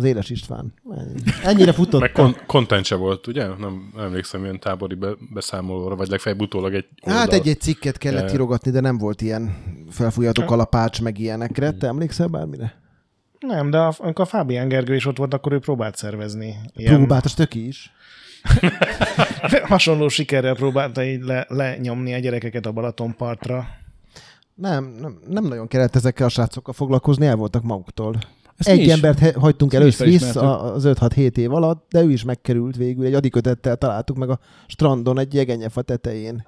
Az 0.00 0.06
Éles 0.06 0.30
István. 0.30 0.72
Ennyi. 0.90 1.20
Ennyire 1.44 1.64
Meg 1.64 1.74
futottam. 1.74 2.12
kon- 2.12 2.46
content 2.46 2.84
se 2.84 2.94
volt, 2.94 3.26
ugye? 3.26 3.46
Nem 3.46 3.92
emlékszem 3.98 4.42
ilyen 4.42 4.60
tábori 4.60 4.94
be- 4.94 5.16
beszámolóra, 5.34 5.96
vagy 5.96 6.08
legfeljebb 6.08 6.40
utólag 6.40 6.74
egy 6.74 6.86
oldal. 7.02 7.20
Hát 7.20 7.32
egy-egy 7.32 7.60
cikket 7.60 7.98
kellett 7.98 8.28
Ja. 8.28 8.34
írogatni, 8.34 8.70
de 8.70 8.80
nem 8.80 8.98
volt 8.98 9.20
ilyen 9.22 9.56
felfújható 9.90 10.44
kalapács, 10.44 11.02
meg 11.02 11.18
ilyenekre. 11.18 11.72
Te 11.72 11.86
emlékszel 11.86 12.26
bármire? 12.26 12.74
Nem, 13.40 13.70
de 13.70 13.78
a- 13.78 13.94
amikor 13.98 14.24
a 14.24 14.28
Fábián 14.28 14.68
Gergő 14.68 14.94
is 14.94 15.06
ott 15.06 15.16
volt, 15.16 15.34
akkor 15.34 15.52
ő 15.52 15.58
próbált 15.58 15.96
szervezni. 15.96 16.54
Ilyen 16.74 16.96
Próbált, 16.96 17.24
az 17.24 17.34
töki 17.34 17.66
is. 17.66 17.92
hasonló 19.62 20.08
sikerrel 20.08 20.54
próbálta 20.54 21.04
így 21.04 21.22
le, 21.22 21.44
lenyomni 21.48 22.14
a 22.14 22.18
gyerekeket 22.18 22.66
a 22.66 22.72
Balatonpartra. 22.72 23.66
Nem, 24.54 24.84
nem, 25.00 25.18
nem 25.28 25.44
nagyon 25.44 25.68
kellett 25.68 25.96
ezekkel 25.96 26.26
a 26.26 26.28
srácokkal 26.28 26.74
foglalkozni, 26.74 27.26
el 27.26 27.36
voltak 27.36 27.62
maguktól. 27.62 28.18
Ezt 28.60 28.68
Egy 28.68 28.80
is- 28.80 28.92
embert 28.92 29.36
hagytunk 29.36 29.72
vissza 29.72 29.90
felismertük. 30.04 30.42
az 30.42 30.84
5-6-7 30.86 31.36
év 31.36 31.52
alatt, 31.52 31.86
de 31.90 32.02
ő 32.02 32.10
is 32.10 32.24
megkerült 32.24 32.76
végül. 32.76 33.04
Egy 33.04 33.14
adikötettel 33.14 33.76
találtuk 33.76 34.16
meg 34.16 34.28
a 34.30 34.38
strandon 34.66 35.18
egy 35.18 35.34
jegenyefa 35.34 35.82
tetején. 35.82 36.46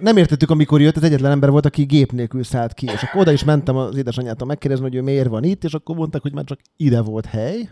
Nem 0.00 0.16
értettük, 0.16 0.50
amikor 0.50 0.80
jött, 0.80 0.96
az 0.96 1.02
egyetlen 1.02 1.30
ember 1.30 1.50
volt, 1.50 1.66
aki 1.66 1.82
gép 1.82 2.12
nélkül 2.12 2.44
szállt 2.44 2.74
ki, 2.74 2.86
és 2.86 3.02
akkor 3.02 3.20
oda 3.20 3.32
is 3.32 3.44
mentem 3.44 3.76
az 3.76 3.96
édesanyjától 3.96 4.46
megkérdezni, 4.46 4.84
hogy 4.84 4.94
ő 4.94 5.02
miért 5.02 5.28
van 5.28 5.44
itt, 5.44 5.64
és 5.64 5.72
akkor 5.74 5.96
mondták, 5.96 6.22
hogy 6.22 6.32
már 6.34 6.44
csak 6.44 6.58
ide 6.76 7.00
volt 7.00 7.26
hely. 7.26 7.68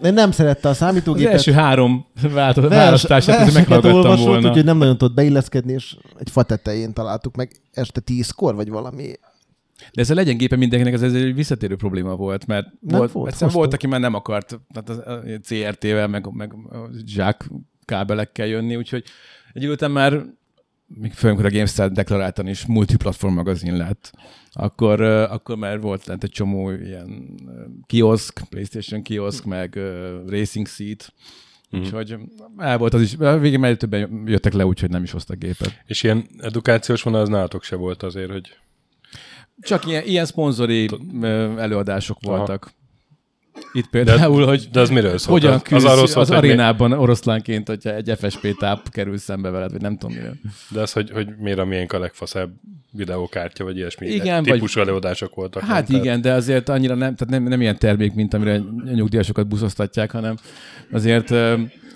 De 0.00 0.10
nem 0.10 0.30
szerette 0.30 0.68
a 0.68 0.70
Az 0.70 0.76
számítógépet. 0.76 1.32
első 1.32 1.52
három 1.52 2.06
változat, 2.32 2.70
Vers- 2.70 2.84
választását 2.84 3.52
meghallgattam 3.54 3.92
olvasott, 3.96 4.26
volna. 4.26 4.48
Úgyhogy 4.48 4.64
nem 4.64 4.76
nagyon 4.78 4.98
tudott 4.98 5.14
beilleszkedni, 5.14 5.72
és 5.72 5.96
egy 6.18 6.30
fa 6.30 6.42
tetején 6.42 6.92
találtuk 6.92 7.36
meg 7.36 7.50
este 7.72 8.00
tízkor, 8.00 8.54
vagy 8.54 8.68
valami. 8.68 9.12
De 9.92 10.00
ez 10.00 10.10
a 10.10 10.14
legyen 10.14 10.36
gépe 10.36 10.56
mindenkinek, 10.56 10.94
ez 10.94 11.02
ez 11.02 11.14
egy 11.14 11.34
visszatérő 11.34 11.76
probléma 11.76 12.16
volt, 12.16 12.46
mert 12.46 12.66
Nem 12.80 12.98
volt, 12.98 13.12
volt, 13.12 13.38
volt, 13.38 13.52
volt, 13.52 13.72
aki 13.72 13.86
már 13.86 14.00
nem 14.00 14.14
akart 14.14 14.60
tehát 14.72 15.06
a 15.06 15.22
CRT-vel, 15.42 16.08
meg, 16.08 16.32
meg 16.32 16.52
a 16.52 16.90
zsák 17.06 17.50
kábelekkel 17.84 18.46
jönni, 18.46 18.76
úgyhogy 18.76 19.04
egy 19.52 19.62
idő 19.62 19.72
után 19.72 19.90
már 19.90 20.24
még 20.86 21.12
főleg, 21.12 21.36
amikor 21.36 21.52
a 21.52 21.54
GameStar 21.54 21.90
deklaráltan 21.90 22.46
is 22.48 22.66
multiplatform 22.66 23.34
magazin 23.34 23.76
lett, 23.76 24.12
akkor, 24.52 25.00
akkor 25.00 25.56
már 25.56 25.80
volt 25.80 26.04
lent 26.06 26.24
egy 26.24 26.30
csomó 26.30 26.70
ilyen 26.70 27.38
ö, 27.46 27.64
kioszk, 27.86 28.40
PlayStation 28.48 29.02
kioszk, 29.02 29.44
meg 29.44 29.74
Racing 30.26 30.66
Seat, 30.66 31.12
úgyhogy 31.72 32.16
el 32.56 32.78
volt 32.78 32.94
az 32.94 33.00
is, 33.00 33.14
a 33.14 33.38
végén 33.38 33.60
már 33.60 33.76
többen 33.76 34.22
jöttek 34.26 34.52
le, 34.52 34.66
úgyhogy 34.66 34.90
nem 34.90 35.02
is 35.02 35.10
hoztak 35.10 35.38
gépet. 35.38 35.82
És 35.86 36.02
ilyen 36.02 36.26
edukációs 36.38 37.02
vonal 37.02 37.20
az 37.20 37.28
nálatok 37.28 37.62
se 37.62 37.76
volt 37.76 38.02
azért, 38.02 38.30
hogy 38.30 38.56
Csak 39.60 39.86
ilyen, 39.86 40.04
ilyen 40.04 40.26
szponzori 40.26 40.88
előadások 41.56 42.18
Aha. 42.22 42.58
Itt 43.72 43.86
például, 43.90 44.46
hogy 44.46 44.68
de 44.72 44.80
az 44.80 44.90
miről 44.90 45.18
szólt? 45.18 45.40
hogyan 45.42 45.52
Az- 45.64 45.72
az 45.72 45.84
arról 45.84 46.02
az, 46.02 46.10
szólt, 46.10 46.28
az 46.28 46.32
hogy 46.34 46.42
mi- 46.42 46.48
arénában 46.48 46.92
oroszlánként, 46.92 47.68
hogyha 47.68 47.94
egy 47.94 48.12
FSP 48.18 48.56
táp 48.58 48.88
kerül 48.90 49.16
szembe 49.18 49.50
veled, 49.50 49.72
vagy 49.72 49.80
nem 49.80 49.96
tudom 49.96 50.16
miért. 50.16 50.34
De 50.70 50.80
az, 50.80 50.92
hogy, 50.92 51.10
hogy 51.10 51.28
miért 51.38 51.58
a 51.58 51.64
miénk 51.64 51.92
a 51.92 51.98
legfaszább 51.98 52.50
videókártya, 52.92 53.64
vagy 53.64 53.76
ilyesmi 53.76 54.06
Igen, 54.06 54.42
típusú 54.42 54.80
előadások 54.80 55.34
voltak. 55.34 55.62
Hát 55.62 55.88
nem? 55.88 56.00
igen, 56.00 56.20
de 56.20 56.32
azért 56.32 56.68
annyira 56.68 56.94
nem, 56.94 57.14
tehát 57.14 57.34
nem, 57.34 57.42
nem 57.42 57.60
ilyen 57.60 57.78
termék, 57.78 58.14
mint 58.14 58.34
amire 58.34 58.60
nyugdíjasokat 58.94 59.46
buszoztatják, 59.48 60.10
hanem 60.10 60.36
azért 60.92 61.26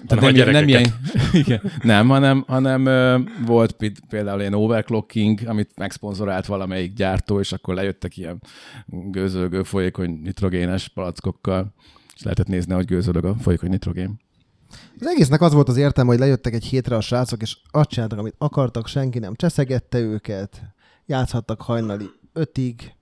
tehát 0.07 0.25
a 0.25 0.27
nem, 0.27 0.35
ilyen- 0.35 0.51
nem 0.51 0.69
ilyen, 0.69 0.85
igen, 1.33 1.61
nem, 1.83 2.09
hanem, 2.09 2.45
hanem 2.47 2.87
ö, 2.87 3.19
volt 3.47 3.77
például 4.09 4.41
ilyen 4.41 4.55
overclocking, 4.55 5.39
amit 5.47 5.71
megszponzorált 5.77 6.47
valamelyik 6.47 6.93
gyártó, 6.93 7.41
és 7.41 7.53
akkor 7.53 7.75
lejöttek 7.75 8.17
ilyen 8.17 8.39
gőzölgő 8.87 9.63
folyékony 9.63 10.21
nitrogénes 10.25 10.89
palackokkal, 10.89 11.48
és 12.15 12.23
lehetett 12.23 12.47
nézni, 12.47 12.75
hogy 12.75 12.85
gőzölög 12.87 13.25
a 13.25 13.35
folyékony 13.41 13.69
nitrogén. 13.71 14.21
Az 15.01 15.07
egésznek 15.07 15.41
az 15.41 15.53
volt 15.53 15.69
az 15.69 15.77
értelme, 15.77 16.11
hogy 16.11 16.19
lejöttek 16.19 16.55
egy 16.55 16.65
hétre 16.65 16.97
a 16.97 17.01
srácok, 17.01 17.43
és 17.43 17.57
azt 17.71 17.89
csináltak, 17.89 18.19
amit 18.19 18.35
akartak, 18.39 18.87
senki 18.87 19.19
nem 19.19 19.35
cseszegette 19.35 19.99
őket, 19.99 20.63
játszhattak 21.07 21.61
hajnali 21.63 22.07
ötig, 22.33 22.93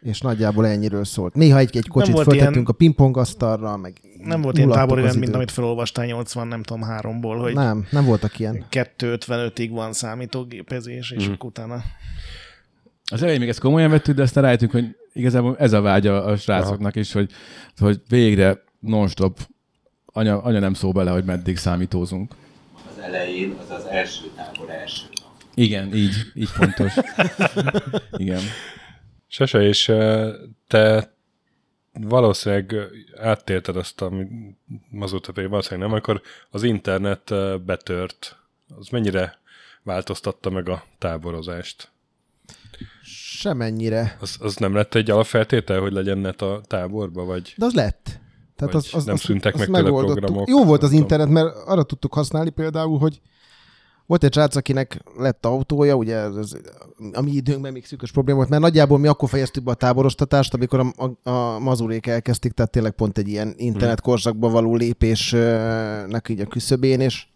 és 0.00 0.20
nagyjából 0.20 0.66
ennyiről 0.66 1.04
szólt. 1.04 1.34
Néha 1.34 1.58
egy-egy 1.58 1.88
kocsit 1.88 2.12
volt 2.14 2.24
föltettünk 2.26 2.54
ilyen- 2.54 2.66
a 2.66 2.72
pingpongasztalra, 2.72 3.76
meg 3.76 4.00
Nem 4.18 4.40
volt 4.42 4.56
ilyen 4.58 4.70
tábori 4.70 5.02
rend, 5.02 5.18
mint 5.18 5.34
amit 5.34 5.50
felolvastál 5.50 6.06
80, 6.06 6.46
nem 6.48 6.62
tudom, 6.62 6.82
háromból, 6.82 7.38
hogy 7.38 7.54
Nem, 7.54 7.86
nem 7.90 8.04
voltak 8.04 8.38
ilyen. 8.38 8.64
2.55-ig 8.70 9.68
van 9.72 9.92
számítógépezés, 9.92 11.10
és 11.10 11.24
Mhm. 11.24 11.32
akkor 11.32 11.48
utána 11.48 11.82
Az 13.10 13.22
elején 13.22 13.40
még 13.40 13.48
ezt 13.48 13.60
komolyan 13.60 13.90
vettük, 13.90 14.14
de 14.16 14.22
aztán 14.22 14.42
rájöttünk, 14.42 14.70
hogy 14.70 14.96
igazából 15.16 15.56
ez 15.58 15.72
a 15.72 15.80
vágya 15.80 16.24
a 16.24 16.36
srácoknak 16.36 16.96
is, 16.96 17.12
hogy, 17.12 17.30
hogy 17.76 18.00
végre 18.08 18.62
non-stop 18.78 19.38
anya, 20.06 20.42
anya 20.42 20.58
nem 20.58 20.74
szól 20.74 20.92
bele, 20.92 21.10
hogy 21.10 21.24
meddig 21.24 21.56
számítózunk. 21.56 22.34
Az 22.90 23.02
elején 23.02 23.56
az 23.62 23.70
az 23.70 23.84
első 23.84 24.24
tábor 24.36 24.70
első 24.70 25.06
nap. 25.20 25.32
Igen, 25.54 25.94
így, 25.94 26.14
így 26.34 26.52
pontos. 26.58 26.94
Igen. 28.24 28.40
Sese, 29.26 29.62
és 29.62 29.92
te 30.66 31.14
valószínűleg 31.92 32.74
áttélted 33.16 33.76
azt, 33.76 34.00
ami 34.00 34.26
azóta 35.00 35.32
pedig 35.32 35.50
valószínűleg 35.50 35.88
nem, 35.88 35.92
amikor 35.92 36.22
az 36.50 36.62
internet 36.62 37.32
betört. 37.64 38.36
Az 38.78 38.88
mennyire 38.88 39.38
változtatta 39.82 40.50
meg 40.50 40.68
a 40.68 40.84
táborozást? 40.98 41.90
Semennyire. 43.36 44.16
Az, 44.20 44.36
az 44.40 44.56
nem 44.56 44.74
lett 44.74 44.94
egy 44.94 45.10
alapfeltétel, 45.10 45.80
hogy 45.80 45.92
legyen 45.92 46.18
net 46.18 46.42
a 46.42 46.60
táborba, 46.66 47.24
vagy... 47.24 47.54
De 47.56 47.64
az 47.64 47.74
lett. 47.74 48.20
Tehát 48.56 48.74
az, 48.74 48.88
az, 48.92 49.04
nem 49.04 49.14
az, 49.14 49.20
szűntek 49.20 49.54
az 49.54 49.60
meg 49.60 49.84
tőle 49.84 50.04
programok, 50.04 50.48
Jó 50.48 50.64
volt 50.64 50.82
az 50.82 50.92
internet, 50.92 51.28
mert 51.28 51.56
arra 51.66 51.82
tudtuk 51.82 52.14
használni 52.14 52.50
például, 52.50 52.98
hogy 52.98 53.20
volt 54.06 54.24
egy 54.24 54.32
srác, 54.32 54.56
akinek 54.56 55.02
lett 55.16 55.46
autója, 55.46 55.94
ugye 55.94 56.16
ez, 56.16 56.36
ez, 56.36 56.56
a 57.12 57.22
mi 57.22 57.30
időnkben 57.30 57.72
még 57.72 57.86
szűkös 57.86 58.12
probléma 58.12 58.38
volt, 58.38 58.50
mert 58.50 58.62
nagyjából 58.62 58.98
mi 58.98 59.06
akkor 59.06 59.28
fejeztük 59.28 59.64
be 59.64 59.70
a 59.70 59.74
táborostatást, 59.74 60.54
amikor 60.54 60.80
a, 60.80 61.04
a, 61.04 61.30
a 61.30 61.58
mazurék 61.58 62.06
elkezdték, 62.06 62.52
tehát 62.52 62.70
tényleg 62.70 62.92
pont 62.92 63.18
egy 63.18 63.28
ilyen 63.28 63.54
internetkorszakba 63.56 64.48
való 64.48 64.74
lépésnek 64.74 66.28
így 66.28 66.40
a 66.40 66.46
küszöbén, 66.46 67.00
és 67.00 67.26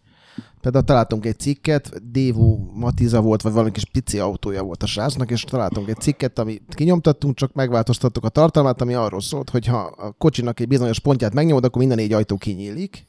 például 0.61 0.83
találtunk 0.83 1.25
egy 1.25 1.39
cikket, 1.39 2.11
Dévó 2.11 2.71
Matiza 2.73 3.21
volt, 3.21 3.41
vagy 3.41 3.51
valami 3.51 3.71
kis 3.71 3.85
pici 3.85 4.19
autója 4.19 4.63
volt 4.63 4.83
a 4.83 4.85
srácnak, 4.85 5.31
és 5.31 5.41
találtunk 5.41 5.89
egy 5.89 5.99
cikket, 5.99 6.39
amit 6.39 6.73
kinyomtattunk, 6.75 7.35
csak 7.35 7.53
megváltoztattuk 7.53 8.23
a 8.23 8.29
tartalmát, 8.29 8.81
ami 8.81 8.93
arról 8.93 9.21
szólt, 9.21 9.49
hogy 9.49 9.65
ha 9.65 9.77
a 9.77 10.11
kocsinak 10.11 10.59
egy 10.59 10.67
bizonyos 10.67 10.99
pontját 10.99 11.33
megnyomod, 11.33 11.65
akkor 11.65 11.77
minden 11.77 11.97
négy 11.97 12.13
ajtó 12.13 12.37
kinyílik. 12.37 13.05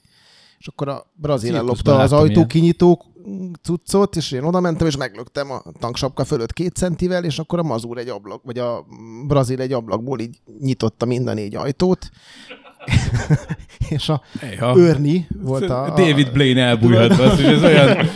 És 0.59 0.68
akkor 0.68 0.88
a 0.88 1.10
brazil 1.14 1.56
ellopta 1.56 1.92
az 1.92 2.10
láttam 2.10 2.26
ilyen. 2.26 2.38
ajtókinyitó 2.38 3.12
cuccot, 3.62 4.16
és 4.16 4.32
én 4.32 4.42
oda 4.42 4.60
mentem, 4.60 4.86
és 4.86 4.96
meglöktem 4.96 5.50
a 5.50 5.62
tanksapka 5.78 6.24
fölött 6.24 6.52
két 6.52 6.74
centivel, 6.74 7.24
és 7.24 7.38
akkor 7.38 7.59
a 7.59 7.62
mazúr 7.62 7.98
egy 7.98 8.09
ablak, 8.09 8.42
vagy 8.44 8.59
a 8.59 8.86
brazil 9.26 9.60
egy 9.60 9.72
ablakból 9.72 10.20
így 10.20 10.40
nyitotta 10.60 11.06
minden 11.06 11.34
négy 11.34 11.54
ajtót. 11.54 12.10
és 13.88 14.09
a 14.09 14.22
Éha. 14.52 14.76
Örni 14.76 15.26
volt 15.42 15.70
a... 15.70 15.84
a 15.84 15.88
David 15.88 16.32
Blaine 16.32 16.62
elbújhat, 16.62 17.18
az, 17.18 17.40
és 17.40 17.46
ez 17.46 17.62
olyan... 17.62 18.09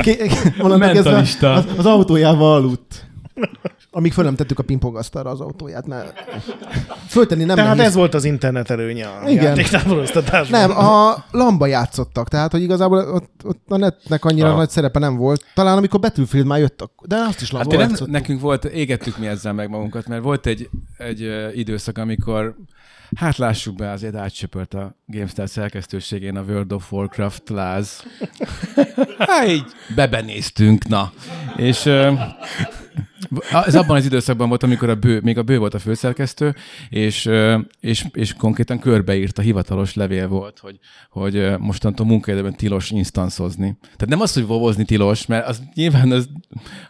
Ké- 0.00 0.32
onnantól 0.58 0.78
kezdve 0.92 1.10
Mentalista. 1.10 1.52
Az, 1.52 1.64
az 1.76 1.86
autójával 1.86 2.52
aludt. 2.54 3.06
Amíg 3.94 4.12
föl 4.12 4.24
nem 4.24 4.34
tettük 4.34 4.58
a 4.58 4.62
pingpongasztalra 4.62 5.30
az 5.30 5.40
autóját, 5.40 5.86
mert 5.86 6.24
föltenni 7.08 7.44
nem 7.44 7.56
Tehát 7.56 7.76
nehéz. 7.76 7.90
ez 7.90 7.96
volt 7.96 8.14
az 8.14 8.24
internet 8.24 8.70
előnye 8.70 9.06
a 9.06 9.28
Igen. 9.28 9.44
játéktáboroztatásban. 9.44 10.60
Nem, 10.60 10.78
a 10.78 11.24
lamba 11.30 11.66
játszottak, 11.66 12.28
tehát 12.28 12.50
hogy 12.52 12.62
igazából 12.62 12.98
ott, 12.98 13.30
ott 13.44 13.62
a 13.68 13.76
netnek 13.76 14.24
annyira 14.24 14.48
Ah. 14.50 14.56
nagy 14.56 14.70
szerepe 14.70 14.98
nem 14.98 15.16
volt. 15.16 15.44
Talán 15.54 15.76
amikor 15.76 16.00
Battlefield 16.00 16.46
már 16.46 16.58
jött, 16.58 16.88
de 17.04 17.16
azt 17.16 17.40
is 17.40 17.50
lamba 17.50 17.78
Hát 17.78 17.90
nem, 17.90 18.10
nekünk 18.10 18.40
volt, 18.40 18.64
égettük 18.64 19.18
mi 19.18 19.26
ezzel 19.26 19.52
meg 19.52 19.68
magunkat, 19.68 20.06
mert 20.06 20.22
volt 20.22 20.46
egy, 20.46 20.68
egy 20.96 21.28
időszak, 21.54 21.98
amikor 21.98 22.54
hát 23.16 23.36
lássuk 23.36 23.74
be, 23.76 23.90
azért 23.90 24.14
átsöpört 24.16 24.74
a 24.74 24.96
GameStar 25.06 25.48
szerkesztőségén 25.48 26.36
a 26.36 26.42
World 26.42 26.72
of 26.72 26.92
Warcraft 26.92 27.48
láz. 27.48 28.02
hát 29.18 29.48
így 29.48 29.64
bebenéztünk, 29.94 30.88
na. 30.88 31.12
És 31.56 31.90
ez 33.64 33.74
abban 33.74 33.96
az 33.96 34.04
időszakban 34.04 34.48
volt, 34.48 34.62
amikor 34.62 34.88
a 34.88 34.94
bő, 34.94 35.20
még 35.22 35.38
a 35.38 35.42
bő 35.42 35.58
volt 35.58 35.74
a 35.74 35.78
főszerkesztő, 35.78 36.54
és, 36.88 37.30
és, 37.80 38.04
és 38.12 38.34
konkrétan 38.34 38.78
körbeírt 38.78 39.38
a 39.38 39.42
hivatalos 39.42 39.94
levél 39.94 40.28
volt, 40.28 40.58
hogy, 40.58 40.78
hogy 41.10 41.58
mostantól 41.58 42.06
munkaidőben 42.06 42.56
tilos 42.56 42.90
instancozni. 42.90 43.76
Tehát 43.82 44.08
nem 44.08 44.20
az, 44.20 44.34
hogy 44.34 44.46
vovozni 44.46 44.84
tilos, 44.84 45.26
mert 45.26 45.46
az 45.46 45.62
nyilván 45.74 46.12
az, 46.12 46.28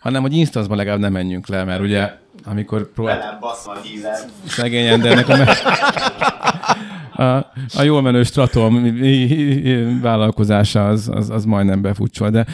hanem 0.01 0.23
hogy 0.23 0.33
instanszban 0.33 0.77
legalább 0.77 1.01
nem 1.01 1.13
menjünk 1.13 1.49
le, 1.49 1.65
mert 1.65 1.81
ugye 1.81 2.11
amikor 2.45 2.93
próbált 2.93 3.23
Velem 4.03 4.31
szegény 4.47 4.87
Endernek 4.87 5.29
a, 5.29 5.37
me- 5.37 5.63
a, 7.13 7.53
a 7.75 7.83
jól 7.83 8.03
menő 8.03 8.23
Stratom 8.23 8.99
vállalkozása 10.01 10.89
az, 10.89 11.09
az, 11.13 11.31
az 11.31 11.45
majdnem 11.45 11.83
befutcsol, 11.83 12.31
de 12.31 12.47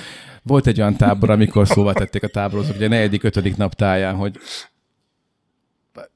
volt 0.43 0.67
egy 0.67 0.81
olyan 0.81 0.97
tábor, 0.97 1.31
amikor 1.31 1.67
szóval 1.67 1.95
tették 1.95 2.23
a 2.23 2.29
táborozók, 2.29 2.77
ugye 2.77 2.87
a 2.87 2.89
negyedik, 2.89 3.23
ötödik 3.23 3.57
nap 3.57 3.75
táján, 3.75 4.15
hogy 4.15 4.39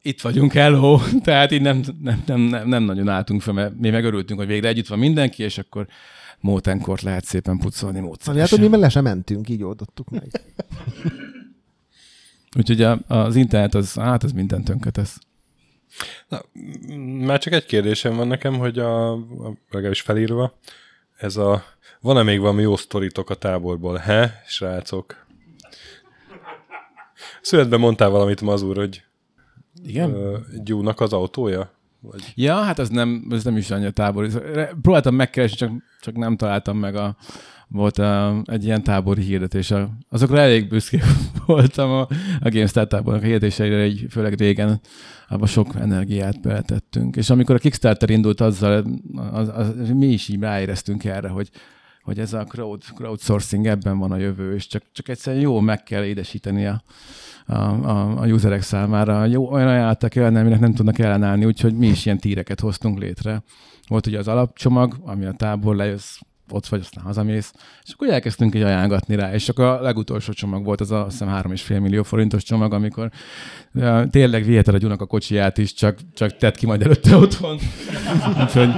itt 0.03 0.21
vagyunk, 0.21 0.53
hello, 0.53 1.01
tehát 1.25 1.51
így 1.51 1.63
nem, 1.63 1.83
nem, 2.01 2.23
nem, 2.27 2.41
nem, 2.41 2.69
nem 2.69 2.83
nagyon 2.83 3.09
álltunk 3.09 3.43
fel, 3.43 3.55
mert 3.55 3.79
mi 3.79 3.91
megörültünk, 3.91 4.39
hogy 4.39 4.49
végre 4.49 4.69
együtt 4.69 4.87
van 4.87 4.99
mindenki, 4.99 5.43
és 5.43 5.59
akkor 5.59 5.87
mótenkort 6.41 7.03
lehet 7.03 7.25
szépen 7.25 7.59
pucolni 7.59 7.97
Szóval, 7.99 8.19
hát, 8.19 8.27
hogy 8.27 8.37
módszeresen. 8.37 8.71
mi 8.71 8.77
le 8.77 8.89
sem 8.89 9.03
mentünk, 9.03 9.49
így 9.49 9.63
oldottuk 9.63 10.11
meg. 10.11 10.31
Úgyhogy 12.59 12.83
a, 12.83 12.99
az 13.07 13.37
internet 13.37 13.75
az, 13.75 13.95
hát 13.95 14.23
az 14.23 14.33
minden 14.33 14.65
tönkretesz. 14.65 15.19
Na, 16.29 16.43
már 17.25 17.39
csak 17.39 17.53
egy 17.53 17.67
kérdésem 17.67 18.17
van 18.17 18.27
nekem, 18.27 18.59
hogy 18.59 18.79
a, 18.79 19.13
a 19.13 19.57
legalábbis 19.71 20.01
felírva, 20.01 20.59
ez 21.17 21.37
a, 21.37 21.65
van-e 22.03 22.23
még 22.23 22.41
valami 22.41 22.63
jó 22.63 22.77
sztoritok 22.77 23.31
a 23.31 23.35
táborból? 23.35 23.97
He, 23.97 24.43
srácok? 24.47 25.27
Születben 27.41 27.81
mondtál 27.81 28.11
valamit, 28.11 28.41
Mazur, 28.41 28.77
hogy 28.77 29.03
Igen? 29.85 30.15
ö, 30.15 30.39
Gyúnak 30.65 31.01
az 31.01 31.13
autója? 31.13 31.71
Vagy... 32.01 32.33
Ja, 32.35 32.55
hát 32.55 32.79
ez 32.79 32.89
nem, 32.89 33.27
ez 33.31 33.45
nem 33.45 33.57
is 33.57 33.71
annyira 33.71 33.91
tábor. 33.91 34.29
Próbáltam 34.83 35.15
megkeresni, 35.15 35.57
csak, 35.57 35.71
csak 36.01 36.17
nem 36.17 36.37
találtam 36.37 36.79
meg 36.79 36.97
a, 36.97 37.17
volt 37.69 37.99
a, 37.99 38.43
egy 38.45 38.65
ilyen 38.65 38.83
tábori 38.83 39.23
hirdetés. 39.23 39.73
Azokra 40.09 40.39
elég 40.39 40.69
büszke 40.69 41.03
voltam 41.47 41.91
a, 41.91 42.01
a 42.41 42.49
GameStar 42.49 42.87
tábornak 42.87 43.23
a 43.23 43.27
hirdetéseire, 43.27 43.77
egy, 43.77 44.07
főleg 44.11 44.35
régen 44.35 44.81
abban 45.29 45.47
sok 45.47 45.75
energiát 45.75 46.41
beletettünk. 46.41 47.17
És 47.17 47.31
amikor 47.31 47.55
a 47.55 47.59
Kickstarter 47.59 48.11
indult, 48.11 48.41
azzal 48.41 48.85
az, 49.33 49.51
az, 49.55 49.91
mi 49.95 50.07
is 50.07 50.29
így 50.29 50.41
ráéreztünk 50.41 51.05
erre, 51.05 51.29
hogy 51.29 51.51
hogy 52.03 52.19
ez 52.19 52.33
a 52.33 52.45
crowd, 52.45 52.83
crowdsourcing 52.95 53.67
ebben 53.67 53.99
van 53.99 54.13
a 54.13 54.17
jövő, 54.17 54.55
és 54.55 54.67
csak, 54.67 54.83
csak 54.93 55.09
egyszerűen 55.09 55.43
jó 55.43 55.61
meg 55.61 55.83
kell 55.83 56.05
édesíteni 56.05 56.67
a, 56.67 56.83
a, 57.47 57.55
a, 57.55 58.21
a 58.21 58.27
userek 58.27 58.63
számára. 58.63 59.25
Jó, 59.25 59.53
olyan 59.53 59.69
ajánlatok 59.69 60.11
kell, 60.11 60.25
aminek 60.25 60.61
nem 60.61 60.75
tudnak 60.75 60.99
ellenállni, 60.99 61.45
úgyhogy 61.45 61.75
mi 61.75 61.87
is 61.87 62.07
ilyen 62.07 62.19
tíreket 62.19 62.61
hoztunk 62.61 62.99
létre. 62.99 63.43
Volt 63.89 64.07
ugye 64.07 64.19
az 64.19 64.29
alapcsomag, 64.29 64.97
ami 65.05 65.25
a 65.25 65.33
tábor 65.33 65.77
lejössz, 65.77 66.19
ott 66.51 66.67
vagy, 66.67 66.81
aztán 66.81 67.05
hazamész, 67.05 67.53
és 67.85 67.93
akkor 67.93 68.09
elkezdtünk 68.09 68.55
egy 68.55 68.63
ajánlatni 68.63 69.15
rá, 69.15 69.35
és 69.35 69.49
akkor 69.49 69.65
a 69.65 69.81
legutolsó 69.81 70.33
csomag 70.33 70.65
volt 70.65 70.81
az 70.81 70.91
a, 70.91 71.05
azt 71.05 71.19
hiszem, 71.19 71.35
3,5 71.43 71.81
millió 71.81 72.03
forintos 72.03 72.43
csomag, 72.43 72.73
amikor 72.73 73.11
ja, 73.75 74.07
tényleg 74.11 74.45
viheted 74.45 74.75
a 74.75 74.79
gyunak 74.79 75.01
a 75.01 75.07
kocsiját 75.07 75.59
is, 75.59 75.75
csak, 75.75 75.99
csak 76.15 76.37
tedd 76.37 76.57
ki 76.57 76.67
majd 76.67 76.83
előtte 76.83 77.17
otthon. 77.17 77.59
Úgyhogy 78.43 78.71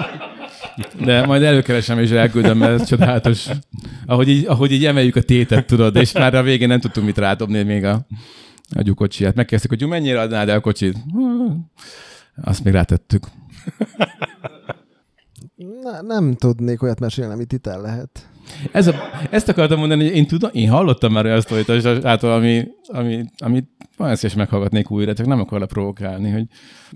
de 1.04 1.26
majd 1.26 1.42
előkeresem 1.42 1.98
és 1.98 2.10
elküldöm, 2.10 2.58
mert 2.58 2.80
ez 2.80 2.88
csodálatos. 2.88 3.46
Ahogy 4.06 4.28
így, 4.28 4.46
ahogy 4.46 4.72
így 4.72 4.84
emeljük 4.84 5.16
a 5.16 5.22
tétet, 5.22 5.66
tudod, 5.66 5.96
és 5.96 6.12
már 6.12 6.34
a 6.34 6.42
végén 6.42 6.68
nem 6.68 6.80
tudtunk 6.80 7.06
mit 7.06 7.18
rádobni 7.18 7.62
még 7.62 7.84
a, 7.84 8.06
a 8.74 8.82
gyukocsiját. 8.82 9.34
Megkezdtük, 9.34 9.70
hogy 9.70 9.88
mennyire 9.88 10.20
adnád 10.20 10.48
el 10.48 10.56
a 10.56 10.60
kocsit? 10.60 10.96
Azt 12.42 12.64
még 12.64 12.72
rátettük. 12.72 13.26
Na, 15.82 16.02
nem 16.02 16.34
tudnék 16.34 16.82
olyat 16.82 17.00
mesélni, 17.00 17.32
amit 17.32 17.52
itt 17.52 17.66
el 17.66 17.80
lehet. 17.80 18.28
Ez 18.72 18.86
a, 18.86 18.94
ezt 19.30 19.48
akartam 19.48 19.78
mondani, 19.78 20.04
hogy 20.04 20.16
én 20.16 20.26
tudom, 20.26 20.50
én 20.52 20.70
hallottam 20.70 21.12
már 21.12 21.24
olyan 21.24 21.40
sztorit, 21.40 22.04
által, 22.04 22.32
ami, 22.32 22.68
ami, 22.86 23.24
amit 23.96 24.00
olyan 24.00 24.16
szíves 24.16 24.36
meghallgatnék 24.36 24.90
újra, 24.90 25.14
csak 25.14 25.26
nem 25.26 25.40
akarok 25.40 25.68
provokálni, 25.68 26.30
hogy 26.30 26.46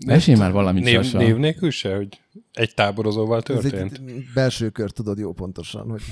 mesélj 0.06 0.38
már 0.38 0.52
valamit, 0.52 0.84
Név, 0.84 0.94
Sasa. 1.02 1.18
név 1.18 1.36
nélkül 1.36 1.70
se, 1.70 1.96
hogy 1.96 2.20
egy 2.52 2.74
táborozóval 2.74 3.38
Ez 3.38 3.42
történt? 3.44 3.92
egy 4.06 4.24
belső 4.34 4.68
kör, 4.68 4.90
tudod 4.90 5.18
jó 5.18 5.32
pontosan, 5.32 5.90
hogy 5.90 6.02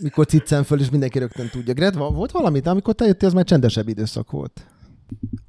mikor 0.00 0.26
ciccen 0.26 0.64
föl, 0.64 0.80
és 0.80 0.90
mindenki 0.90 1.18
rögtön 1.18 1.48
tudja. 1.48 1.74
Gred, 1.74 1.96
volt 1.96 2.30
valami, 2.30 2.60
de 2.60 2.70
amikor 2.70 2.94
te 2.94 3.04
jöttél, 3.04 3.28
az 3.28 3.34
már 3.34 3.44
csendesebb 3.44 3.88
időszak 3.88 4.30
volt. 4.30 4.66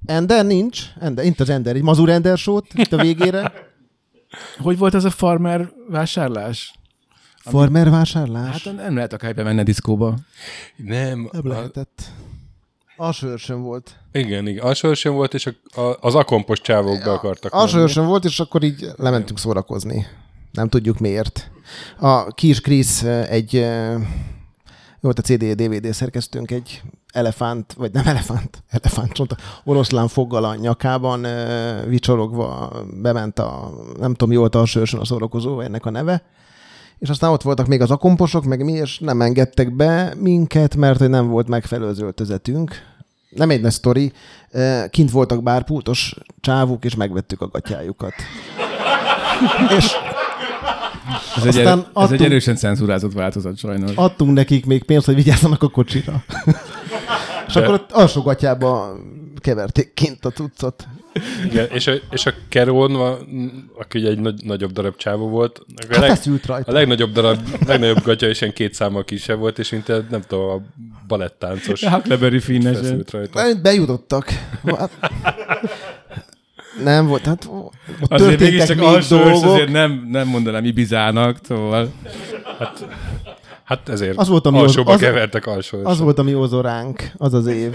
Ender 0.05 0.45
nincs. 0.45 0.83
Ender, 0.99 1.25
itt 1.25 1.39
az 1.39 1.49
Ender, 1.49 1.75
egy 1.75 1.81
mazur 1.81 2.09
Ender 2.09 2.37
sót 2.37 2.67
itt 2.73 2.91
a 2.93 3.01
végére. 3.01 3.51
Hogy 4.57 4.77
volt 4.77 4.93
ez 4.93 5.03
a 5.05 5.09
farmer 5.09 5.69
vásárlás? 5.89 6.73
Farmer 7.37 7.89
vásárlás? 7.89 8.63
Hát 8.63 8.75
nem 8.75 8.95
lehet 8.95 9.13
akár 9.13 9.35
bemenni 9.35 9.59
a 9.59 9.63
diszkóba. 9.63 10.15
Nem. 10.75 11.29
nem 11.31 11.45
a, 11.45 11.47
lehetett. 11.47 12.11
Alsóörsön 12.99 13.61
volt. 13.61 13.95
igen, 14.11 14.47
igen. 14.47 14.65
Alsó 14.65 14.93
sem 14.93 15.13
volt, 15.13 15.33
és 15.33 15.45
a, 15.45 15.81
a, 15.81 15.97
az 16.01 16.15
akompos 16.15 16.61
csávók 16.61 17.03
be 17.03 17.11
akartak. 17.11 17.53
Alsóörsön 17.53 18.05
volt, 18.05 18.25
és 18.25 18.39
akkor 18.39 18.63
így 18.63 18.87
lementünk 18.95 19.39
szórakozni. 19.39 20.05
Nem 20.51 20.69
tudjuk 20.69 20.99
miért. 20.99 21.51
A 21.99 22.23
Kis 22.23 22.61
Krisz 22.61 23.03
egy 23.03 23.65
volt 24.99 25.19
a 25.19 25.21
CD-DVD 25.21 25.93
szerkesztőnk, 25.93 26.51
egy 26.51 26.81
elefánt, 27.13 27.73
vagy 27.73 27.91
nem 27.91 28.07
elefánt, 28.07 28.63
elefánt 28.81 29.11
csonta, 29.11 29.37
oroszlán 29.63 30.07
foggal 30.07 30.43
a 30.43 30.55
nyakában 30.55 31.25
eh, 31.25 31.85
vicsorogva 31.85 32.71
bement 33.01 33.39
a, 33.39 33.71
nem 33.99 34.13
tudom, 34.13 34.33
jól 34.33 34.47
alsóörsön 34.47 34.99
a 34.99 35.05
szórakozó, 35.05 35.59
ennek 35.59 35.85
a 35.85 35.89
neve, 35.89 36.23
és 36.99 37.09
aztán 37.09 37.31
ott 37.31 37.41
voltak 37.41 37.67
még 37.67 37.81
az 37.81 37.91
akomposok, 37.91 38.43
meg 38.43 38.63
mi, 38.63 38.71
és 38.71 38.99
nem 38.99 39.21
engedtek 39.21 39.75
be 39.75 40.13
minket, 40.17 40.75
mert 40.75 40.99
hogy 40.99 41.09
nem 41.09 41.27
volt 41.27 41.47
megfelelő 41.47 41.87
az 41.87 41.99
öltözetünk. 41.99 42.88
Nem 43.29 43.49
egy 43.49 43.61
nagy 43.61 43.71
sztori, 43.71 44.11
kint 44.89 45.11
voltak 45.11 45.43
bárpultos 45.43 46.15
csávuk, 46.41 46.85
és 46.85 46.95
megvettük 46.95 47.41
a 47.41 47.47
gatyájukat. 47.47 48.13
és 49.77 49.91
Ez 51.35 51.45
egy, 51.45 51.57
Aztán 51.57 51.79
erő, 51.79 52.03
ez 52.05 52.11
egy 52.11 52.23
erősen 52.23 52.55
cenzúrázott 52.55 53.13
változat 53.13 53.57
sajnos. 53.57 53.91
adtunk 53.95 54.33
nekik 54.33 54.65
még 54.65 54.83
pénzt, 54.83 55.05
hogy 55.05 55.15
vigyázzanak 55.15 55.63
a 55.63 55.69
kocsira. 55.69 56.23
és 57.47 57.55
akkor 57.55 57.73
ott 57.73 57.91
alsó 57.91 58.21
gatyába 58.21 58.97
keverték 59.39 59.93
kint 59.93 60.25
a 60.25 60.29
cuccot. 60.29 60.87
Igen, 61.45 61.67
és 61.73 61.87
a, 61.87 61.91
és 62.11 62.25
a 62.25 62.31
Keron, 62.49 62.95
aki 63.77 63.99
ugye 63.99 64.09
egy 64.09 64.19
nagy, 64.19 64.43
nagyobb 64.43 64.71
darab 64.71 64.95
csávó 64.95 65.27
volt, 65.29 65.57
a, 65.59 65.63
Hát 65.89 65.97
leg, 65.99 66.09
feszült 66.09 66.43
a 66.43 66.47
rajta. 66.47 66.71
legnagyobb 66.71 67.11
darab, 67.11 67.37
legnagyobb 67.67 68.01
gatya 68.03 68.27
is 68.29 68.41
ilyen 68.41 68.53
két 68.53 68.73
számmal 68.73 69.03
kisebb 69.03 69.39
volt, 69.39 69.59
és 69.59 69.69
mint 69.69 69.89
a, 69.89 70.03
nem 70.09 70.21
tudom, 70.27 70.49
a 70.49 70.61
balettáncos 71.07 71.83
Huckleberry 71.83 72.39
finnesen. 72.39 73.03
rajta. 73.11 73.41
Bejutottak. 73.61 74.27
Hát- 74.77 74.91
Nem 76.83 77.07
volt, 77.07 77.25
hát 77.25 77.49
ott 78.01 78.11
Azért 78.11 78.39
mégiscsak 78.39 78.77
még 78.77 78.85
alsó 78.87 79.17
dolgok. 79.17 79.43
azért 79.43 79.71
nem, 79.71 80.07
nem 80.11 80.27
mondanám 80.27 80.65
Ibizának, 80.65 81.37
szóval 81.47 81.91
Hát 83.63 83.89
ezért 83.89 84.17
Az 84.17 84.27
volt, 84.27 84.45
ami 84.45 84.57
alsóba 84.57 84.91
az- 84.93 84.99
kevertek 84.99 85.45
alsó 85.45 85.79
Az 85.83 85.99
volt 85.99 86.19
a 86.19 86.23
mi 86.23 86.33
ózoránk, 86.33 87.11
az 87.17 87.33
az 87.33 87.47
év. 87.47 87.73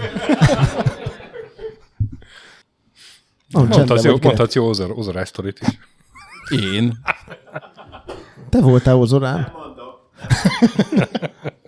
Mondhatsz 3.55 4.03
jó, 4.03 4.17
mondhatsz 4.21 4.55
jó 4.55 4.67
ozor, 4.67 4.91
ozorás 4.95 5.27
sztorit 5.27 5.59
is. 5.59 5.79
én. 6.59 6.99
Te 8.49 8.61
voltál 8.61 8.95
ózorán? 8.95 9.51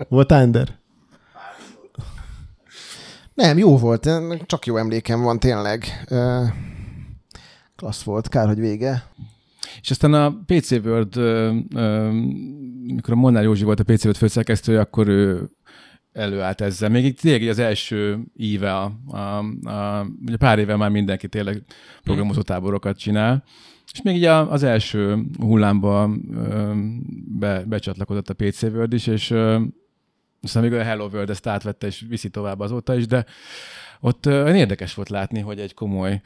Voltál 0.10 0.42
Ender? 0.42 0.80
Nem, 3.34 3.58
jó 3.58 3.78
volt, 3.78 4.10
csak 4.46 4.66
jó 4.66 4.78
emlékem 4.78 5.22
van 5.22 5.40
tényleg. 5.40 6.08
Klassz 7.76 8.04
volt, 8.04 8.30
kár, 8.30 8.48
hogy 8.48 8.60
vége. 8.60 9.04
És 9.82 9.90
aztán 9.92 10.14
a 10.14 10.44
PC 10.46 10.72
World, 10.72 11.16
mikor 12.94 13.14
a 13.14 13.16
Molnár 13.16 13.44
Józsi 13.44 13.64
volt 13.64 13.80
a 13.80 13.84
PC 13.84 14.04
World 14.04 14.18
főszerkesztője, 14.18 14.80
akkor 14.80 15.08
ő 15.08 15.50
előállt 16.18 16.62
ezzel. 16.62 16.90
Még 16.90 17.06
itt 17.06 17.20
tényleg 17.20 17.50
az 17.50 17.60
első 17.60 18.20
íve, 18.38 18.76
a, 18.78 18.92
a, 19.08 19.18
a, 19.70 20.08
ugye 20.26 20.38
pár 20.38 20.60
éve 20.60 20.76
már 20.76 20.90
mindenki 20.90 21.28
tényleg 21.28 21.64
programozó 22.04 22.42
táborokat 22.42 22.98
csinál, 22.98 23.44
és 23.94 24.02
még 24.02 24.16
így 24.16 24.24
a, 24.24 24.52
az 24.52 24.64
első 24.64 25.26
hullámba 25.40 26.10
ö, 26.34 26.74
be, 27.40 27.64
becsatlakozott 27.64 28.30
a 28.30 28.34
PC 28.34 28.62
World 28.64 28.94
is, 28.94 29.08
és 29.08 29.30
ö, 29.32 29.60
aztán 30.42 30.64
még 30.64 30.74
a 30.74 30.84
Hello 30.84 31.08
World 31.08 31.30
ezt 31.30 31.48
átvette, 31.48 31.88
és 31.88 32.06
viszi 32.10 32.30
tovább 32.30 32.60
azóta 32.60 32.96
is, 32.96 33.06
de 33.08 33.26
ott 34.00 34.26
olyan 34.26 34.56
érdekes 34.56 34.94
volt 34.94 35.10
látni, 35.10 35.40
hogy 35.40 35.60
egy 35.60 35.74
komoly 35.74 36.22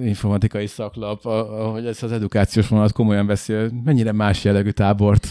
informatikai 0.00 0.66
szaklap, 0.66 1.24
a- 1.26 1.66
ahogy 1.66 1.86
ez 1.86 2.02
az 2.02 2.12
edukációs 2.12 2.68
vonalat 2.68 2.92
komolyan 2.92 3.26
veszi, 3.26 3.54
mennyire 3.84 4.12
más 4.12 4.44
jellegű 4.44 4.70
tábort 4.70 5.28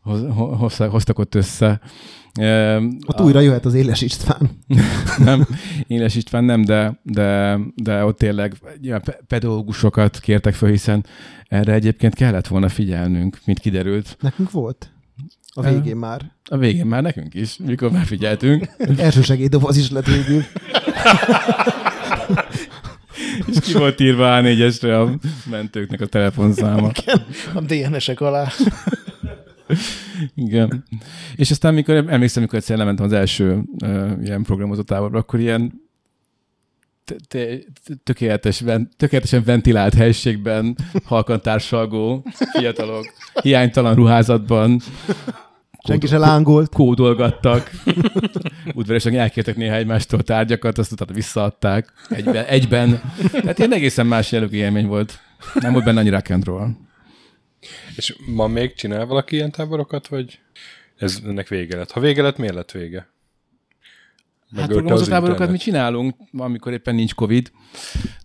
hoz, 0.00 0.24
hoz, 0.34 0.76
hoztak 0.76 1.18
ott 1.18 1.34
össze. 1.34 1.80
Ott 3.06 3.20
újra 3.20 3.40
jöhet 3.40 3.64
az 3.64 3.74
Éles 3.74 4.00
István. 4.00 4.50
nem, 5.24 5.46
Éles 5.86 6.14
István 6.14 6.44
nem, 6.44 6.64
de, 6.64 7.00
de, 7.02 7.58
de 7.74 8.04
ott 8.04 8.18
tényleg 8.18 8.54
pe- 8.80 9.22
pedagógusokat 9.26 10.18
kértek 10.20 10.54
fel, 10.54 10.68
hiszen 10.68 11.04
erre 11.48 11.72
egyébként 11.72 12.14
kellett 12.14 12.46
volna 12.46 12.68
figyelnünk, 12.68 13.38
mint 13.44 13.58
kiderült. 13.58 14.16
Nekünk 14.20 14.50
volt. 14.50 14.90
A 15.54 15.62
végén 15.62 15.96
már. 15.96 16.32
A 16.44 16.56
végén 16.56 16.86
már 16.86 17.02
nekünk 17.02 17.34
is, 17.34 17.56
mikor 17.56 17.90
már 17.90 18.04
figyeltünk. 18.04 18.68
Első 18.98 19.22
segélydoboz 19.22 19.76
is 19.76 19.90
lett 19.90 20.06
végül. 20.06 20.42
És 23.46 23.60
ki 23.60 23.72
volt 23.72 24.00
írva 24.00 24.40
A4-esre 24.42 25.02
a 25.02 25.18
mentőknek 25.50 26.00
a 26.00 26.06
telefonszáma. 26.06 26.90
A 27.54 27.60
DNS-ek 27.60 28.20
alá. 28.20 28.48
Igen. 30.34 30.84
És 31.36 31.50
aztán, 31.50 31.74
mikor 31.74 31.94
emlékszem, 31.94 32.42
amikor 32.42 32.58
egyszer 32.58 32.76
lementem 32.76 33.04
az 33.04 33.12
első 33.12 33.62
uh, 33.82 34.10
ilyen 34.22 34.42
programozó 34.42 34.82
táborba, 34.82 35.18
akkor 35.18 35.40
ilyen 35.40 35.88
tökéletes, 38.02 38.64
tökéletesen 38.96 39.42
ventilált 39.44 39.94
helységben 39.94 40.76
halkan 41.04 41.40
társalgó 41.40 42.24
fiatalok, 42.52 43.04
hiánytalan 43.42 43.94
ruházatban 43.94 44.80
Senki 45.86 46.06
se 46.06 46.18
lángolt. 46.18 46.74
Kódolgattak. 46.74 47.70
Udvariasan 48.74 49.14
elkértek 49.14 49.56
néha 49.56 49.74
egymástól 49.74 50.22
tárgyakat, 50.22 50.78
azt 50.78 50.92
utána 50.92 51.12
visszaadták 51.12 51.92
egyben. 52.08 52.44
egyben. 52.44 53.00
Tehát 53.32 53.58
ilyen 53.58 53.72
egészen 53.72 54.06
más 54.06 54.32
jellegű 54.32 54.56
élmény 54.56 54.86
volt. 54.86 55.18
Nem 55.54 55.72
volt 55.72 55.84
benne 55.84 56.00
annyi 56.00 56.08
rock 56.08 56.30
and 56.30 56.44
roll. 56.44 56.68
És 57.96 58.16
ma 58.26 58.46
még 58.46 58.74
csinál 58.74 59.06
valaki 59.06 59.34
ilyen 59.36 59.50
táborokat, 59.50 60.08
vagy 60.08 60.40
ez 60.96 61.22
ennek 61.26 61.48
vége 61.48 61.76
lett? 61.76 61.90
Ha 61.90 62.00
vége 62.00 62.22
lett, 62.22 62.36
miért 62.38 62.54
lett 62.54 62.70
vége? 62.70 63.08
Hát 64.56 64.68
programozó 64.68 65.04
táborokat 65.04 65.50
mi 65.50 65.56
csinálunk, 65.56 66.14
amikor 66.32 66.72
éppen 66.72 66.94
nincs 66.94 67.14
Covid, 67.14 67.52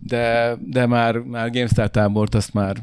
de, 0.00 0.56
de 0.60 0.86
már, 0.86 1.16
már 1.16 1.50
GameStar 1.50 1.90
tábort 1.90 2.34
azt 2.34 2.52
már 2.52 2.76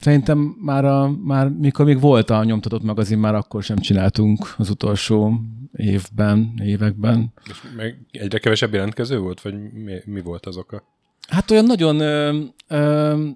szerintem 0.00 0.56
már, 0.60 0.84
a, 0.84 1.10
már 1.22 1.48
mikor 1.48 1.84
még 1.84 2.00
volt 2.00 2.30
a 2.30 2.44
nyomtatott 2.44 2.82
magazin, 2.82 3.18
már 3.18 3.34
akkor 3.34 3.62
sem 3.62 3.78
csináltunk 3.78 4.54
az 4.56 4.70
utolsó 4.70 5.40
évben, 5.72 6.54
években. 6.62 7.32
És 7.48 7.60
meg 7.76 7.98
egyre 8.10 8.38
kevesebb 8.38 8.72
jelentkező 8.72 9.18
volt, 9.18 9.40
vagy 9.40 9.72
mi, 9.72 9.94
mi 10.04 10.20
volt 10.20 10.46
az 10.46 10.56
oka? 10.56 10.82
Hát 11.28 11.50
olyan 11.50 11.64
nagyon 11.64 12.00
ö, 12.00 12.38
ö, 12.68 13.28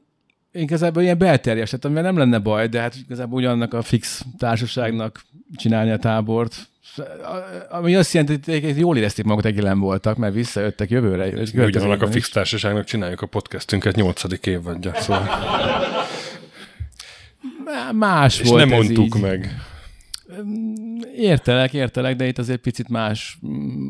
igazából 0.54 1.02
ilyen 1.02 1.18
belterjesett, 1.18 1.84
amivel 1.84 2.02
nem 2.02 2.16
lenne 2.16 2.38
baj, 2.38 2.68
de 2.68 2.80
hát 2.80 2.94
igazából 3.04 3.38
ugyanannak 3.38 3.74
a 3.74 3.82
fix 3.82 4.24
társaságnak 4.38 5.20
csinálni 5.56 5.90
a 5.90 5.98
tábort, 5.98 6.68
ami 7.68 7.94
azt 7.94 8.12
jelenti, 8.12 8.60
hogy 8.60 8.78
jól 8.78 8.96
érezték 8.96 9.24
magukat, 9.24 9.50
egyébként 9.50 9.78
voltak, 9.78 10.16
mert 10.16 10.34
visszajöttek 10.34 10.90
jövőre. 10.90 11.26
És 11.26 11.52
ugyanannak 11.52 12.02
a 12.02 12.10
fix 12.10 12.28
társaságnak 12.28 12.84
csináljuk 12.84 13.20
a 13.20 13.26
podcastünket 13.26 13.96
nyolcadik 13.96 14.46
évadja, 14.46 14.92
szóval... 14.94 15.28
Más 17.92 18.40
és 18.40 18.48
volt 18.48 18.66
nem 18.66 18.76
mondtuk 18.76 19.14
így. 19.16 19.22
meg. 19.22 19.54
Értelek, 21.16 21.72
értelek, 21.72 22.16
de 22.16 22.26
itt 22.26 22.38
azért 22.38 22.60
picit 22.60 22.88
más, 22.88 23.38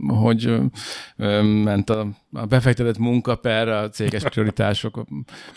hogy 0.06 0.56
ment 1.64 1.90
a, 1.90 2.08
a 2.32 2.46
befektetett 2.46 2.98
munka 2.98 3.36
per 3.36 3.68
a 3.68 3.88
céges 3.88 4.22
prioritások. 4.22 5.04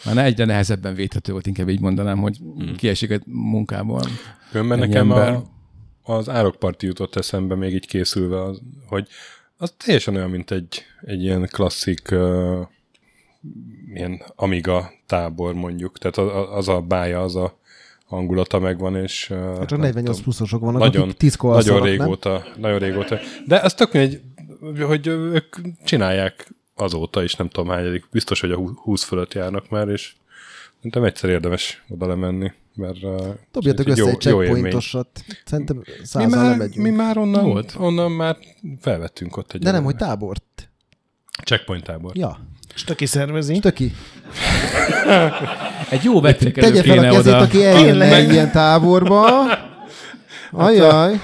Már 0.05 0.17
egyre 0.17 0.45
nehezebben 0.45 0.95
védhető 0.95 1.31
volt, 1.31 1.47
inkább 1.47 1.69
így 1.69 1.79
mondanám, 1.79 2.17
hogy 2.17 2.37
hmm. 2.37 2.75
kiesik 2.75 3.11
a 3.11 3.19
munkából. 3.25 4.01
Különben 4.51 4.79
nekem 4.79 5.11
a, 5.11 5.43
az 6.03 6.29
árokparti 6.29 6.85
jutott 6.85 7.15
eszembe 7.15 7.55
még 7.55 7.73
így 7.73 7.87
készülve, 7.87 8.43
az, 8.43 8.61
hogy 8.87 9.07
az 9.57 9.73
teljesen 9.77 10.15
olyan, 10.15 10.29
mint 10.29 10.51
egy, 10.51 10.83
egy 11.01 11.23
ilyen 11.23 11.47
klasszik 11.51 12.07
uh, 12.11 12.67
ilyen 13.93 14.21
Amiga 14.35 14.91
tábor 15.05 15.53
mondjuk. 15.53 15.97
Tehát 15.97 16.17
az, 16.17 16.47
az 16.51 16.67
a 16.67 16.81
bája, 16.81 17.21
az 17.21 17.35
a 17.35 17.59
hangulata 18.07 18.59
megvan, 18.59 18.95
és... 18.95 19.27
Hát 19.27 19.67
csak 19.67 19.79
48 19.79 20.21
pluszosok 20.21 20.61
vannak, 20.61 20.81
nagyon, 20.81 21.01
akik 21.01 21.17
tiszko 21.17 21.53
Nagyon 21.53 21.81
régóta, 21.81 22.29
nem? 22.29 22.53
nagyon 22.57 22.79
régóta. 22.79 23.19
De 23.45 23.61
ez 23.61 23.73
tök 23.73 23.93
egy, 23.93 24.21
hogy 24.81 25.07
ők 25.07 25.55
csinálják 25.85 26.53
azóta 26.75 27.23
is, 27.23 27.35
nem 27.35 27.49
tudom 27.49 27.69
hányadik, 27.69 28.07
biztos, 28.11 28.39
hogy 28.39 28.51
a 28.51 28.57
20 28.57 29.03
fölött 29.03 29.33
járnak 29.33 29.69
már, 29.69 29.87
és 29.87 30.15
szerintem 30.75 31.03
egyszer 31.03 31.29
érdemes 31.29 31.83
oda 31.89 32.07
lemenni, 32.07 32.51
mert... 32.75 32.99
Dobjatok 33.51 33.87
össze 33.87 34.01
jó, 34.01 34.07
egy 34.07 34.19
checkpointosat. 34.19 35.23
Szerintem 35.45 35.83
mi 36.13 36.25
már, 36.25 36.49
nem 36.49 36.57
megyünk. 36.57 36.85
Mi 36.85 36.89
már 36.89 37.17
onnan, 37.17 37.43
volt. 37.43 37.75
onnan 37.77 38.11
már 38.11 38.37
felvettünk 38.79 39.37
ott 39.37 39.53
egy... 39.53 39.61
De 39.61 39.71
nem, 39.71 39.83
hogy 39.83 39.95
tábort. 39.95 40.69
Checkpoint 41.43 41.83
tábor. 41.83 42.15
Ja. 42.15 42.39
Stöki 42.77 43.05
szervezi. 43.05 43.55
Stöki. 43.55 43.93
Egy 45.89 46.03
jó 46.03 46.21
vettékelő 46.21 46.67
Tegye 46.71 46.83
fel 46.83 46.97
a 46.97 47.01
kezét, 47.01 47.33
oda. 47.33 47.37
aki 47.37 47.65
eljönne 47.65 48.15
egy 48.15 48.31
ilyen 48.31 48.51
táborba. 48.51 49.25
Ajaj. 50.51 51.19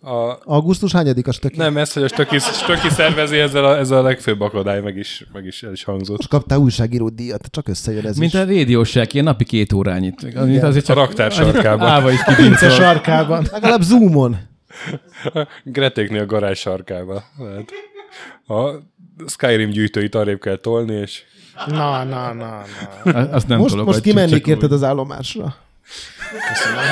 A... 0.00 0.38
Augusztus 0.44 0.92
hányadik 0.92 1.26
a 1.26 1.32
stöki? 1.32 1.56
Nem, 1.56 1.76
ez, 1.76 1.92
hogy 1.92 2.02
a 2.02 2.08
stöki, 2.08 2.38
stöki 2.38 2.88
szervezi, 2.88 3.38
ez 3.38 3.54
a, 3.54 3.76
ez 3.78 3.90
a 3.90 4.02
legfőbb 4.02 4.40
akadály, 4.40 4.80
meg 4.80 4.96
is, 4.96 5.26
meg 5.32 5.46
is 5.46 5.62
el 5.62 5.72
is 5.72 5.84
hangzott. 5.84 6.16
Most 6.16 6.28
kaptál 6.28 6.58
újságíró 6.58 7.08
díjat, 7.08 7.48
csak 7.50 7.68
összejön 7.68 8.06
ez 8.06 8.16
Mint 8.16 8.32
is. 8.32 8.38
a 8.38 8.44
rádióság, 8.44 9.12
ilyen 9.12 9.24
napi 9.24 9.44
két 9.44 9.72
órányit. 9.72 10.22
Igen. 10.22 10.64
Azért 10.64 10.84
csak 10.84 10.96
a 10.96 11.00
raktár 11.00 11.32
sarkában. 11.32 11.88
Áva 11.88 12.10
is 12.12 12.24
kibince 12.24 12.70
sarkában. 12.70 13.46
Legalább 13.52 13.80
zoomon. 13.82 14.36
Gretéknél 15.64 16.22
a 16.22 16.26
garázs 16.26 16.58
sarkában. 16.58 17.22
Lehet. 17.38 17.72
A 18.46 18.82
Skyrim 19.26 19.70
gyűjtőit 19.70 20.14
arrébb 20.14 20.40
kell 20.40 20.56
tolni, 20.56 20.94
és... 20.94 21.22
Na, 21.66 22.04
na, 22.04 22.32
na, 22.32 22.64
na. 23.04 23.20
Azt 23.30 23.48
nem 23.48 23.58
most, 23.58 23.74
most 23.74 24.00
kimennék 24.00 24.46
érted 24.46 24.72
az 24.72 24.82
állomásra. 24.82 25.56
Köszönöm. 26.48 26.84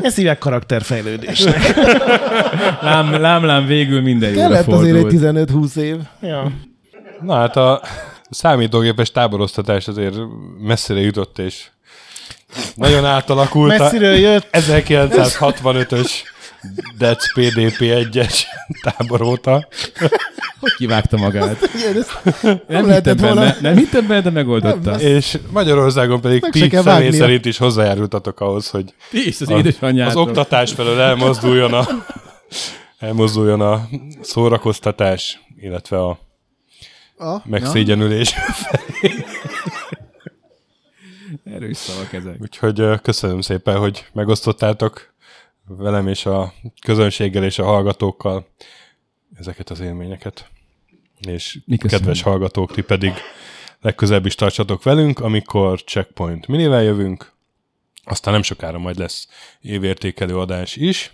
Ez 0.00 0.14
hívják 0.14 0.38
karakterfejlődésnek. 0.38 1.74
lám, 2.80 3.20
lám, 3.20 3.44
lám, 3.44 3.66
végül 3.66 4.00
minden 4.00 4.30
jóra 4.30 4.48
Kellett 4.48 4.66
azért 4.66 4.96
egy 4.96 5.04
15-20 5.06 5.76
év. 5.76 5.96
Ja. 6.20 6.52
Na 7.20 7.34
hát 7.34 7.56
a 7.56 7.82
számítógépes 8.30 9.10
táboroztatás 9.10 9.88
azért 9.88 10.14
messzire 10.58 11.00
jutott, 11.00 11.38
és 11.38 11.66
nagyon 12.74 13.04
átalakult. 13.04 13.78
Messziről 13.78 14.14
jött. 14.14 14.48
1965-ös 14.52 16.10
Dec 16.98 17.32
PDP 17.32 17.78
1-es 17.78 18.42
tábor 18.82 19.22
óta. 19.22 19.68
Hogy 20.60 20.74
kivágta 20.74 21.16
magát? 21.16 21.70
nem, 22.42 22.86
nem 22.86 22.90
hittem 22.90 23.16
benne, 23.16 23.56
nem 23.60 23.76
hittem 23.76 24.06
benne, 24.06 24.20
de 24.20 24.30
megoldotta. 24.30 24.90
Nem, 24.90 25.00
és 25.00 25.38
Magyarországon 25.50 26.20
pedig 26.20 26.44
ti 26.50 26.68
személy 26.70 27.10
szerint 27.10 27.44
is 27.44 27.58
hozzájárultatok 27.58 28.40
ahhoz, 28.40 28.70
hogy 28.70 28.94
is 29.10 29.40
az, 29.40 29.50
a, 29.50 29.86
az 30.04 30.16
oktatás 30.16 30.72
felől 30.72 31.00
elmozduljon 31.00 31.72
a, 31.72 31.86
elmozduljon 32.98 33.60
a 33.60 33.88
szórakoztatás, 34.20 35.40
illetve 35.56 35.98
a, 36.02 36.18
a? 37.18 37.42
megszégyenülés 37.44 38.34
felé. 38.52 39.14
Erős 41.44 41.76
szavak 41.76 42.12
ezek. 42.12 42.36
Úgyhogy 42.40 43.00
köszönöm 43.02 43.40
szépen, 43.40 43.76
hogy 43.76 44.06
megosztottátok 44.12 45.14
velem 45.68 46.08
és 46.08 46.26
a 46.26 46.52
közönséggel 46.80 47.44
és 47.44 47.58
a 47.58 47.64
hallgatókkal 47.64 48.46
ezeket 49.38 49.70
az 49.70 49.80
élményeket. 49.80 50.48
És 51.20 51.58
kedves 51.78 52.22
hallgatók, 52.22 52.72
ti 52.72 52.82
pedig 52.82 53.12
legközelebb 53.80 54.26
is 54.26 54.34
tartsatok 54.34 54.82
velünk, 54.82 55.20
amikor 55.20 55.82
Checkpoint 55.82 56.46
minivel 56.46 56.82
jövünk, 56.82 57.32
aztán 58.04 58.32
nem 58.32 58.42
sokára 58.42 58.78
majd 58.78 58.98
lesz 58.98 59.28
évértékelő 59.60 60.38
adás 60.38 60.76
is, 60.76 61.12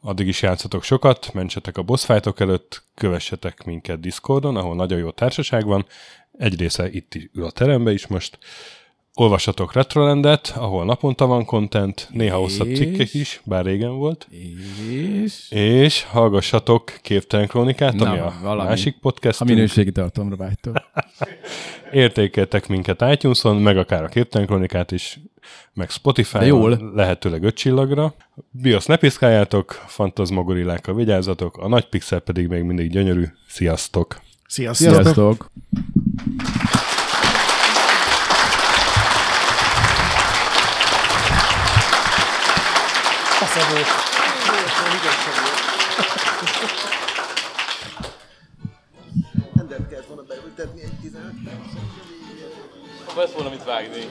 addig 0.00 0.26
is 0.26 0.42
játszatok 0.42 0.82
sokat, 0.82 1.32
mentsetek 1.32 1.76
a 1.76 1.82
boss 1.82 2.04
fightok 2.04 2.40
előtt, 2.40 2.82
kövessetek 2.94 3.64
minket 3.64 4.00
Discordon, 4.00 4.56
ahol 4.56 4.74
nagyon 4.74 4.98
jó 4.98 5.10
társaság 5.10 5.64
van, 5.64 5.86
egy 6.38 6.58
része 6.58 6.90
itt 6.90 7.14
ül 7.32 7.44
a 7.44 7.50
terembe 7.50 7.92
is 7.92 8.06
most, 8.06 8.38
Olvassatok 9.18 9.72
Retrolandet, 9.72 10.52
ahol 10.56 10.84
naponta 10.84 11.26
van 11.26 11.44
content, 11.44 12.08
néha 12.12 12.36
hosszabb 12.36 12.74
cikkek 12.74 13.14
is, 13.14 13.40
bár 13.44 13.64
régen 13.64 13.96
volt. 13.96 14.28
És? 15.22 15.50
És 15.50 16.02
hallgassatok 16.02 16.92
Képtelen 17.02 17.46
Krónikát, 17.46 17.94
Na, 17.94 18.08
ami 18.08 18.18
a 18.18 18.34
valami. 18.42 18.68
másik 18.68 18.96
podcast. 19.00 19.40
A 19.40 19.44
minőségi 19.44 19.92
tartalomra 19.92 20.36
vágytok. 20.36 20.76
Értékeltek 21.92 22.68
minket 22.68 23.04
itunes 23.12 23.42
meg 23.42 23.78
akár 23.78 24.02
a 24.04 24.08
Képtelen 24.08 24.46
Krónikát 24.46 24.92
is, 24.92 25.20
meg 25.74 25.90
Spotify-on, 25.90 26.90
lehetőleg 26.94 27.42
öt 27.42 27.54
csillagra. 27.56 28.14
BIOS 28.50 28.86
ne 28.86 28.96
piszkáljátok, 28.96 29.82
fantazmagorillákkal 29.86 30.94
vigyázzatok, 30.94 31.56
a 31.56 31.68
nagy 31.68 31.88
pixel 31.88 32.20
pedig 32.20 32.48
még 32.48 32.62
mindig 32.62 32.90
gyönyörű. 32.90 33.24
Sziasztok! 33.48 34.20
Sziasztok! 34.46 35.02
Sziasztok. 35.02 35.50
Faszavó. 43.56 43.80
Rendet 49.54 49.88
kellett 49.88 50.06
volna 50.06 50.22
beültetni 50.22 50.82
egy 50.82 50.98
15 51.00 51.32
Ha 53.14 53.20
lesz 53.20 53.32
volna 53.32 53.48
mit 53.48 53.64
vágni. 53.64 54.10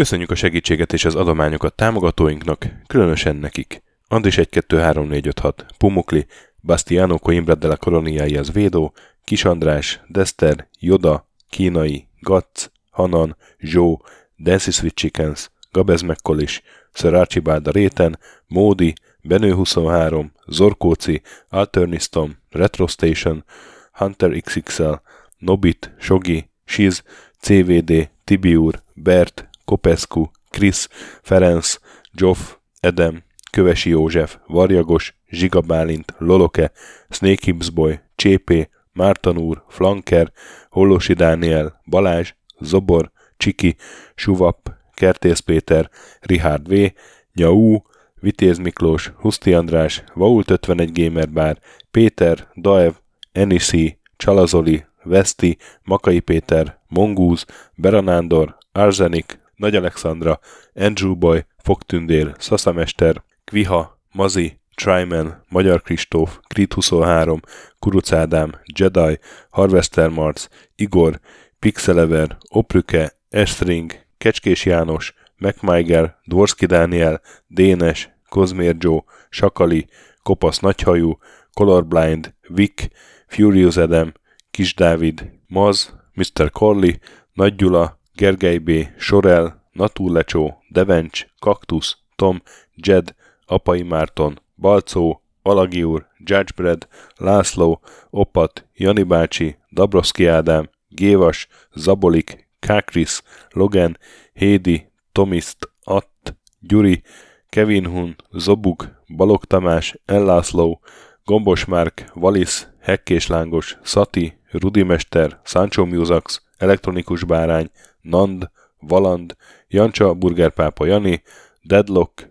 Köszönjük 0.00 0.30
a 0.30 0.34
segítséget 0.34 0.92
és 0.92 1.04
az 1.04 1.14
adományokat 1.14 1.74
támogatóinknak, 1.74 2.66
különösen 2.86 3.36
nekik. 3.36 3.82
Andris 4.08 4.38
1 4.38 4.48
2 4.48 4.78
3 4.78 5.08
4 5.08 5.26
5 5.26 5.38
6, 5.38 5.66
Pumukli, 5.78 6.26
Bastiano 6.60 7.18
Coimbra 7.18 7.54
de 7.54 7.66
la 7.66 7.76
Coloniai 7.76 8.36
az 8.36 8.52
Védó, 8.52 8.92
Kis 9.24 9.44
András, 9.44 10.00
Dester, 10.06 10.68
Joda, 10.78 11.28
Kínai, 11.50 12.08
Gatz, 12.20 12.70
Hanan, 12.90 13.36
Zsó, 13.58 14.02
Dancy 14.36 14.70
Sweet 14.70 14.94
Chickens, 14.94 15.50
Gabez 15.72 16.00
Mekkolis, 16.02 16.62
Sir 16.92 17.14
Archibald 17.14 17.66
a 17.66 17.70
Réten, 17.70 18.18
Módi, 18.46 18.92
Benő 19.22 19.54
23, 19.54 20.32
Zorkóci, 20.46 21.22
Alternistom, 21.48 22.38
Retro 22.50 22.86
Station, 22.86 23.44
Hunter 23.92 24.30
XXL, 24.30 24.92
Nobit, 25.38 25.94
Sogi, 25.98 26.50
Siz, 26.64 27.02
CVD, 27.40 28.10
Tibiur, 28.24 28.82
Bert, 28.94 29.49
Kopescu, 29.70 30.30
Krisz, 30.50 30.88
Ferenc, 31.22 31.78
Joff, 32.12 32.56
Edem, 32.80 33.22
Kövesi 33.52 33.90
József, 33.90 34.36
Varjagos, 34.46 35.14
Zsiga 35.28 35.60
Bálint, 35.60 36.14
Loloke, 36.18 36.72
Snake 37.08 37.42
Hips 37.44 37.70
Boy, 37.70 38.00
Csépé, 38.16 38.68
Márton 38.92 39.38
úr, 39.38 39.64
Flanker, 39.68 40.32
Hollosi 40.70 41.12
Dániel, 41.12 41.80
Balázs, 41.84 42.34
Zobor, 42.60 43.10
Csiki, 43.36 43.76
Suvap, 44.14 44.72
Kertész 44.94 45.38
Péter, 45.38 45.90
Richard 46.20 46.68
V, 46.68 46.92
Nyau, 47.34 47.78
Vitéz 48.20 48.58
Miklós, 48.58 49.12
Huszti 49.16 49.52
András, 49.54 50.04
Vault 50.14 50.50
51 50.50 50.92
Gamer 50.92 51.30
Bar, 51.30 51.58
Péter, 51.90 52.48
Daev, 52.56 52.92
Enisi, 53.32 53.98
Csalazoli, 54.16 54.84
Veszti, 55.02 55.56
Makai 55.82 56.20
Péter, 56.20 56.80
Mongúz, 56.88 57.44
Beranándor, 57.74 58.58
Arzenik, 58.72 59.39
Nagy 59.60 59.76
Alexandra, 59.76 60.40
Andrew 60.74 61.14
Boy, 61.14 61.44
Fogtündér, 61.62 62.34
Szaszamester, 62.38 63.22
Kviha, 63.44 64.00
Mazi, 64.12 64.60
Tryman, 64.74 65.44
Magyar 65.48 65.82
Kristóf, 65.82 66.38
Krit 66.48 66.72
23, 66.72 67.40
Kuruc 67.78 68.12
Ádám, 68.12 68.52
Jedi, 68.78 69.18
Harvester 69.50 70.08
Marc, 70.08 70.46
Igor, 70.74 71.20
Pixelever, 71.58 72.36
Oprüke, 72.48 73.12
Estring, 73.28 73.92
Kecskés 74.18 74.64
János, 74.64 75.14
MacMiger, 75.36 76.16
Dvorski 76.24 76.66
Dániel, 76.66 77.20
Dénes, 77.46 78.10
Kozmér 78.28 78.76
Joe, 78.78 79.04
Sakali, 79.30 79.86
Kopasz 80.22 80.58
Nagyhajú, 80.58 81.18
Colorblind, 81.54 82.34
Vic, 82.48 82.88
Furious 83.26 83.76
Adam, 83.76 84.12
Kis 84.50 84.74
Dávid, 84.74 85.30
Maz, 85.46 85.98
Mr. 86.14 86.50
Corley, 86.50 86.92
Nagy 87.32 87.54
Gyula, 87.54 87.99
Gergely 88.14 88.58
B., 88.58 88.70
Sorel, 88.98 89.62
Natúrlecsó, 89.72 90.62
Devencs, 90.68 91.26
Kaktusz, 91.38 91.96
Tom, 92.16 92.42
Jed, 92.74 93.14
Apai 93.46 93.82
Márton, 93.82 94.40
Balcó, 94.56 95.22
Alagi 95.42 95.82
úr, 95.82 96.06
Judgebred, 96.18 96.88
László, 97.16 97.80
Opat, 98.10 98.66
Jani 98.74 99.02
bácsi, 99.02 99.56
Dabroszki 99.72 100.26
Ádám, 100.26 100.70
Gévas, 100.88 101.48
Zabolik, 101.74 102.48
Kákris, 102.58 103.22
Logan, 103.50 103.98
Hédi, 104.32 104.90
Tomiszt, 105.12 105.70
Att, 105.84 106.36
Gyuri, 106.58 107.02
Kevin 107.48 107.86
Hun, 107.86 108.16
Zobug, 108.30 108.96
Balog 109.16 109.44
Tamás, 109.44 109.96
Ellászló, 110.04 110.80
Gombos 111.24 111.64
Márk, 111.64 112.10
Valisz, 112.14 112.68
Hekkés 112.80 113.26
Lángos, 113.26 113.78
Szati, 113.82 114.38
Rudimester, 114.50 115.40
Sancho 115.44 115.84
Musax, 115.84 116.42
Elektronikus 116.58 117.24
Bárány, 117.24 117.70
Nand, 118.02 118.50
Valand, 118.78 119.36
Jancsa, 119.68 120.14
Burgerpápa 120.14 120.86
Jani, 120.86 121.22
Deadlock, 121.62 122.28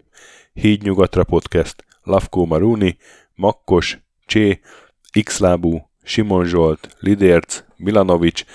Híd 0.54 0.82
Nyugatra 0.82 1.24
Podcast, 1.24 1.84
Lavkó 2.04 2.46
Maruni, 2.46 2.98
Makkos, 3.36 4.00
Csé, 4.26 4.60
Xlábú, 5.24 5.90
Simon 6.04 6.46
Zsolt, 6.46 6.96
Lidérc, 7.00 7.64
Milanovic, 7.78 8.46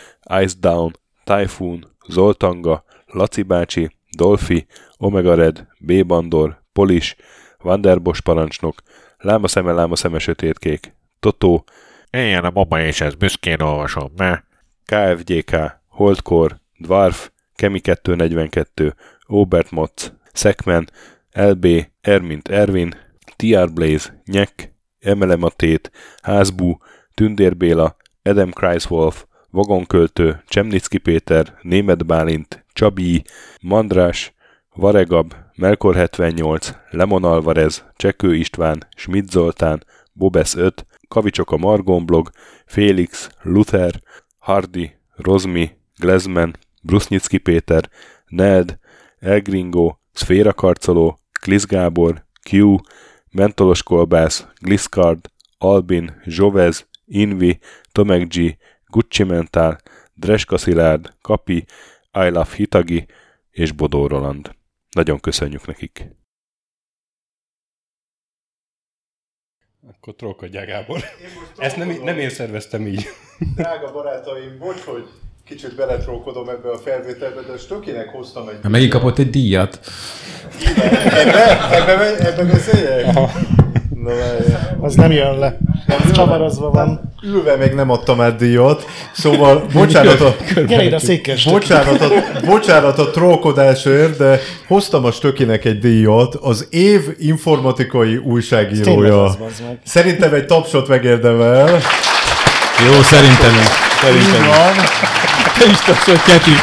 Ice 0.42 0.54
Down, 0.60 0.98
Typhoon, 1.24 1.84
Zoltanga, 2.08 2.84
Laci 3.06 3.42
bácsi, 3.42 3.90
Dolfi, 4.16 4.66
Omega 4.96 5.34
Red, 5.34 5.66
B. 5.78 6.06
Bandor, 6.06 6.62
Polis, 6.72 7.16
Vanderbos 7.58 8.20
parancsnok, 8.20 8.82
Láma 9.18 9.48
szeme, 9.48 9.72
láma 9.72 9.96
szeme 9.96 10.18
sötétkék, 10.18 10.94
Totó, 11.20 11.64
Éljen 12.10 12.44
a 12.44 12.50
mama 12.50 12.80
és 12.80 13.00
ez 13.00 13.14
büszkén 13.14 13.60
olvasom, 13.60 14.12
ne? 14.16 14.42
KFGK, 14.84 15.56
Holdkor, 15.88 16.60
Dwarf, 16.85 17.31
Kemi 17.55 17.81
242, 17.81 18.94
Obert 19.27 19.70
Motz, 19.70 20.12
Szekmen, 20.32 20.89
LB, 21.32 21.66
Ermint 22.01 22.48
Ervin, 22.48 22.94
TR 23.36 23.73
Blaze, 23.73 24.23
Nyek, 24.24 24.73
Emelematét, 25.01 25.90
Házbú, 26.23 26.78
Tündér 27.15 27.56
Béla, 27.56 27.97
Adam 28.23 28.51
Kreiswolf, 28.51 29.24
Vagonköltő, 29.51 30.43
Csemnicki 30.48 30.98
Péter, 30.98 31.59
Német 31.62 32.06
Bálint, 32.06 32.65
Csabi, 32.73 33.24
Mandrás, 33.61 34.35
Varegab, 34.74 35.35
Melkor 35.56 35.94
78, 35.94 36.73
Lemon 36.90 37.24
Alvarez, 37.24 37.85
Csekő 37.97 38.35
István, 38.35 38.86
Schmidt 38.97 39.31
Zoltán, 39.31 39.85
Bobesz 40.12 40.55
5, 40.55 40.86
Kavicsok 41.09 41.52
a 41.52 41.56
Margon 41.56 42.06
blog, 42.06 42.31
Félix, 42.66 43.28
Luther, 43.43 44.02
Hardy, 44.39 44.90
Rozmi, 45.16 45.70
Glezman, 45.98 46.56
Brusnicki 46.85 47.39
Péter, 47.39 47.90
Ned, 48.27 48.78
Elgringo, 49.19 49.97
Szféra 50.12 50.52
Karcoló, 50.52 51.19
Klisz 51.40 51.66
Gábor, 51.66 52.24
Q, 52.51 52.77
Mentolos 53.31 53.82
Kolbász, 53.82 54.47
Gliscard, 54.61 55.31
Albin, 55.59 56.20
Zsovez, 56.24 56.89
Invi, 57.05 57.59
Tomek 57.93 58.27
G, 58.28 58.56
Gucci 58.86 59.23
Mentál, 59.23 59.81
Dreska 60.15 60.59
Szilárd, 60.59 61.15
Kapi, 61.20 61.56
I 62.12 62.28
Love 62.28 62.55
Hitagi 62.56 63.06
és 63.51 63.73
Bodó 63.73 64.06
Roland. 64.06 64.55
Nagyon 64.90 65.20
köszönjük 65.20 65.66
nekik. 65.66 66.09
Akkor 69.89 70.15
trollkodjál, 70.15 70.66
Gábor. 70.66 71.01
Ezt 71.56 71.77
nem, 71.77 72.02
nem 72.02 72.19
én 72.19 72.31
szerveztem 72.31 72.86
így. 72.86 73.05
Drága 73.55 73.93
barátaim, 73.93 74.59
bocs, 74.59 74.81
hogy 74.81 75.09
kicsit 75.48 75.74
beletrókodom 75.74 76.48
ebbe 76.48 76.70
a 76.70 76.78
felvételbe, 76.84 77.40
de 77.40 77.58
Stökinek 77.58 78.08
hoztam 78.08 78.48
egy... 78.48 78.70
Megint 78.70 78.90
kapott 78.90 79.18
egy 79.18 79.30
díjat. 79.30 79.78
Ebbe, 81.04 81.70
ebbe, 81.70 82.16
ebbe 82.18 82.44
beszéljek? 82.44 83.12
Na, 83.94 84.14
várjál. 84.14 84.78
Az 84.80 84.94
nem 84.94 85.12
jön 85.12 85.38
le. 85.38 85.58
Csavarozva 86.12 86.70
van. 86.70 87.14
Ülve 87.22 87.56
még 87.56 87.72
nem 87.72 87.90
adtam 87.90 88.20
át 88.20 88.36
díjat, 88.36 88.86
szóval 89.12 89.66
bocsánat 89.72 90.20
a, 90.20 90.34
székes. 90.98 91.44
bocsánat 91.44 92.00
a, 92.00 92.08
bocsánat 92.44 92.98
a 92.98 93.10
trókodásért, 93.10 94.16
de 94.16 94.40
hoztam 94.66 95.04
a 95.04 95.10
Stökinek 95.10 95.64
egy 95.64 95.78
díjat, 95.78 96.34
az 96.34 96.66
év 96.70 97.00
informatikai 97.18 98.16
újságírója. 98.16 99.36
Szerintem 99.84 100.34
egy 100.34 100.46
tapsot 100.46 100.88
megérdemel. 100.88 101.68
Jó, 102.86 103.02
szerintem 103.02 103.50
is. 103.50 103.82
Így 104.16 104.46
van. 104.46 105.12
Te 105.59 105.64
is 105.64 105.78
hogy 106.05 106.22
Keti. 106.22 106.56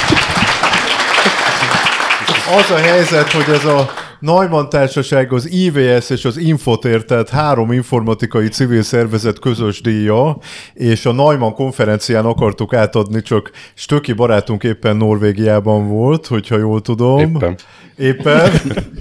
Az 2.58 2.72
a 2.72 2.78
helyzet, 2.78 3.32
hogy 3.32 3.50
ez 3.50 3.66
a 3.66 3.92
Neumann 4.22 4.70
Társaság, 4.70 5.34
az 5.34 5.52
IVS 5.52 6.10
és 6.10 6.26
az 6.26 6.38
Infotér, 6.38 7.04
tehát 7.04 7.30
három 7.30 7.72
informatikai 7.72 8.48
civil 8.48 8.84
szervezet 8.84 9.40
közös 9.40 9.82
díja, 9.82 10.38
és 10.74 11.06
a 11.06 11.12
Neumann 11.12 11.54
konferencián 11.54 12.26
akartuk 12.26 12.74
átadni, 12.74 13.22
csak 13.22 13.52
Stöki 13.74 14.14
barátunk 14.14 14.64
éppen 14.64 14.96
Norvégiában 14.96 15.88
volt, 15.88 16.28
hogyha 16.28 16.58
jól 16.58 16.82
tudom. 16.82 17.20
Éppen. 17.20 17.56
Éppen. 17.98 18.52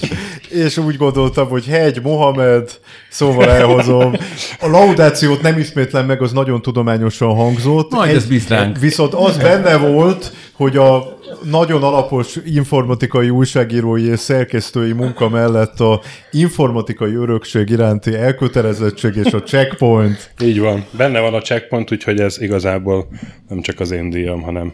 és 0.65 0.77
úgy 0.79 0.97
gondoltam, 0.97 1.49
hogy 1.49 1.67
Hegy, 1.67 2.01
Mohamed, 2.03 2.71
szóval 3.11 3.51
elhozom. 3.51 4.13
A 4.61 4.69
laudációt 4.69 5.43
nem 5.43 5.59
ismétlem 5.59 6.07
meg, 6.07 6.23
az 6.23 6.33
nagyon 6.33 6.63
tudományosan 6.63 7.35
hangzott. 7.35 7.91
Majd 7.91 8.15
ez 8.15 8.27
bíz. 8.27 8.55
Viszont 8.81 9.15
az 9.15 9.37
benne 9.37 9.77
volt, 9.77 10.33
hogy 10.53 10.77
a 10.77 11.19
nagyon 11.44 11.82
alapos 11.82 12.36
informatikai 12.44 13.31
újságírói 13.31 14.09
és 14.09 14.19
szerkesztői 14.20 14.93
munka 14.93 15.28
mellett 15.28 15.81
a 15.81 16.01
informatikai 16.31 17.15
örökség 17.15 17.69
iránti 17.69 18.15
elkötelezettség 18.15 19.16
és 19.16 19.32
a 19.32 19.43
checkpoint. 19.43 20.31
Így 20.43 20.61
van. 20.61 20.85
Benne 20.90 21.20
van 21.20 21.35
a 21.35 21.40
checkpoint, 21.40 21.93
úgyhogy 21.93 22.20
ez 22.20 22.40
igazából 22.40 23.09
nem 23.48 23.61
csak 23.61 23.81
az 23.81 23.90
én 23.90 24.11
díjam, 24.11 24.43
hanem 24.43 24.73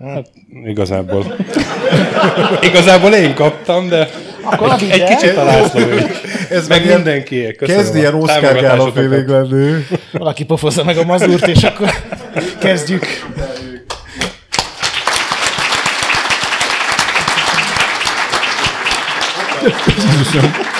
Hát 0.00 0.30
igazából. 0.64 1.36
igazából 2.62 3.12
én 3.12 3.34
kaptam, 3.34 3.88
de 3.88 4.08
Akkor 4.42 4.72
egy, 4.80 5.00
egy 5.00 5.04
kicsit 5.04 5.36
a 5.36 5.44
László 5.44 5.80
Ez 6.50 6.68
Meg 6.68 6.86
mindenkié. 6.86 7.52
Kezd 7.52 7.94
ilyen 7.94 8.14
a 8.14 8.16
Oscar 8.16 8.60
gála 8.60 8.92
félig 8.92 9.26
lenni. 9.26 9.72
Valaki 10.12 10.44
pofozza 10.44 10.84
meg 10.84 10.96
a 10.96 11.04
mazurt, 11.04 11.46
és 11.46 11.62
akkor 11.62 11.90
kezdjük. 12.58 13.04
episode. 20.16 20.75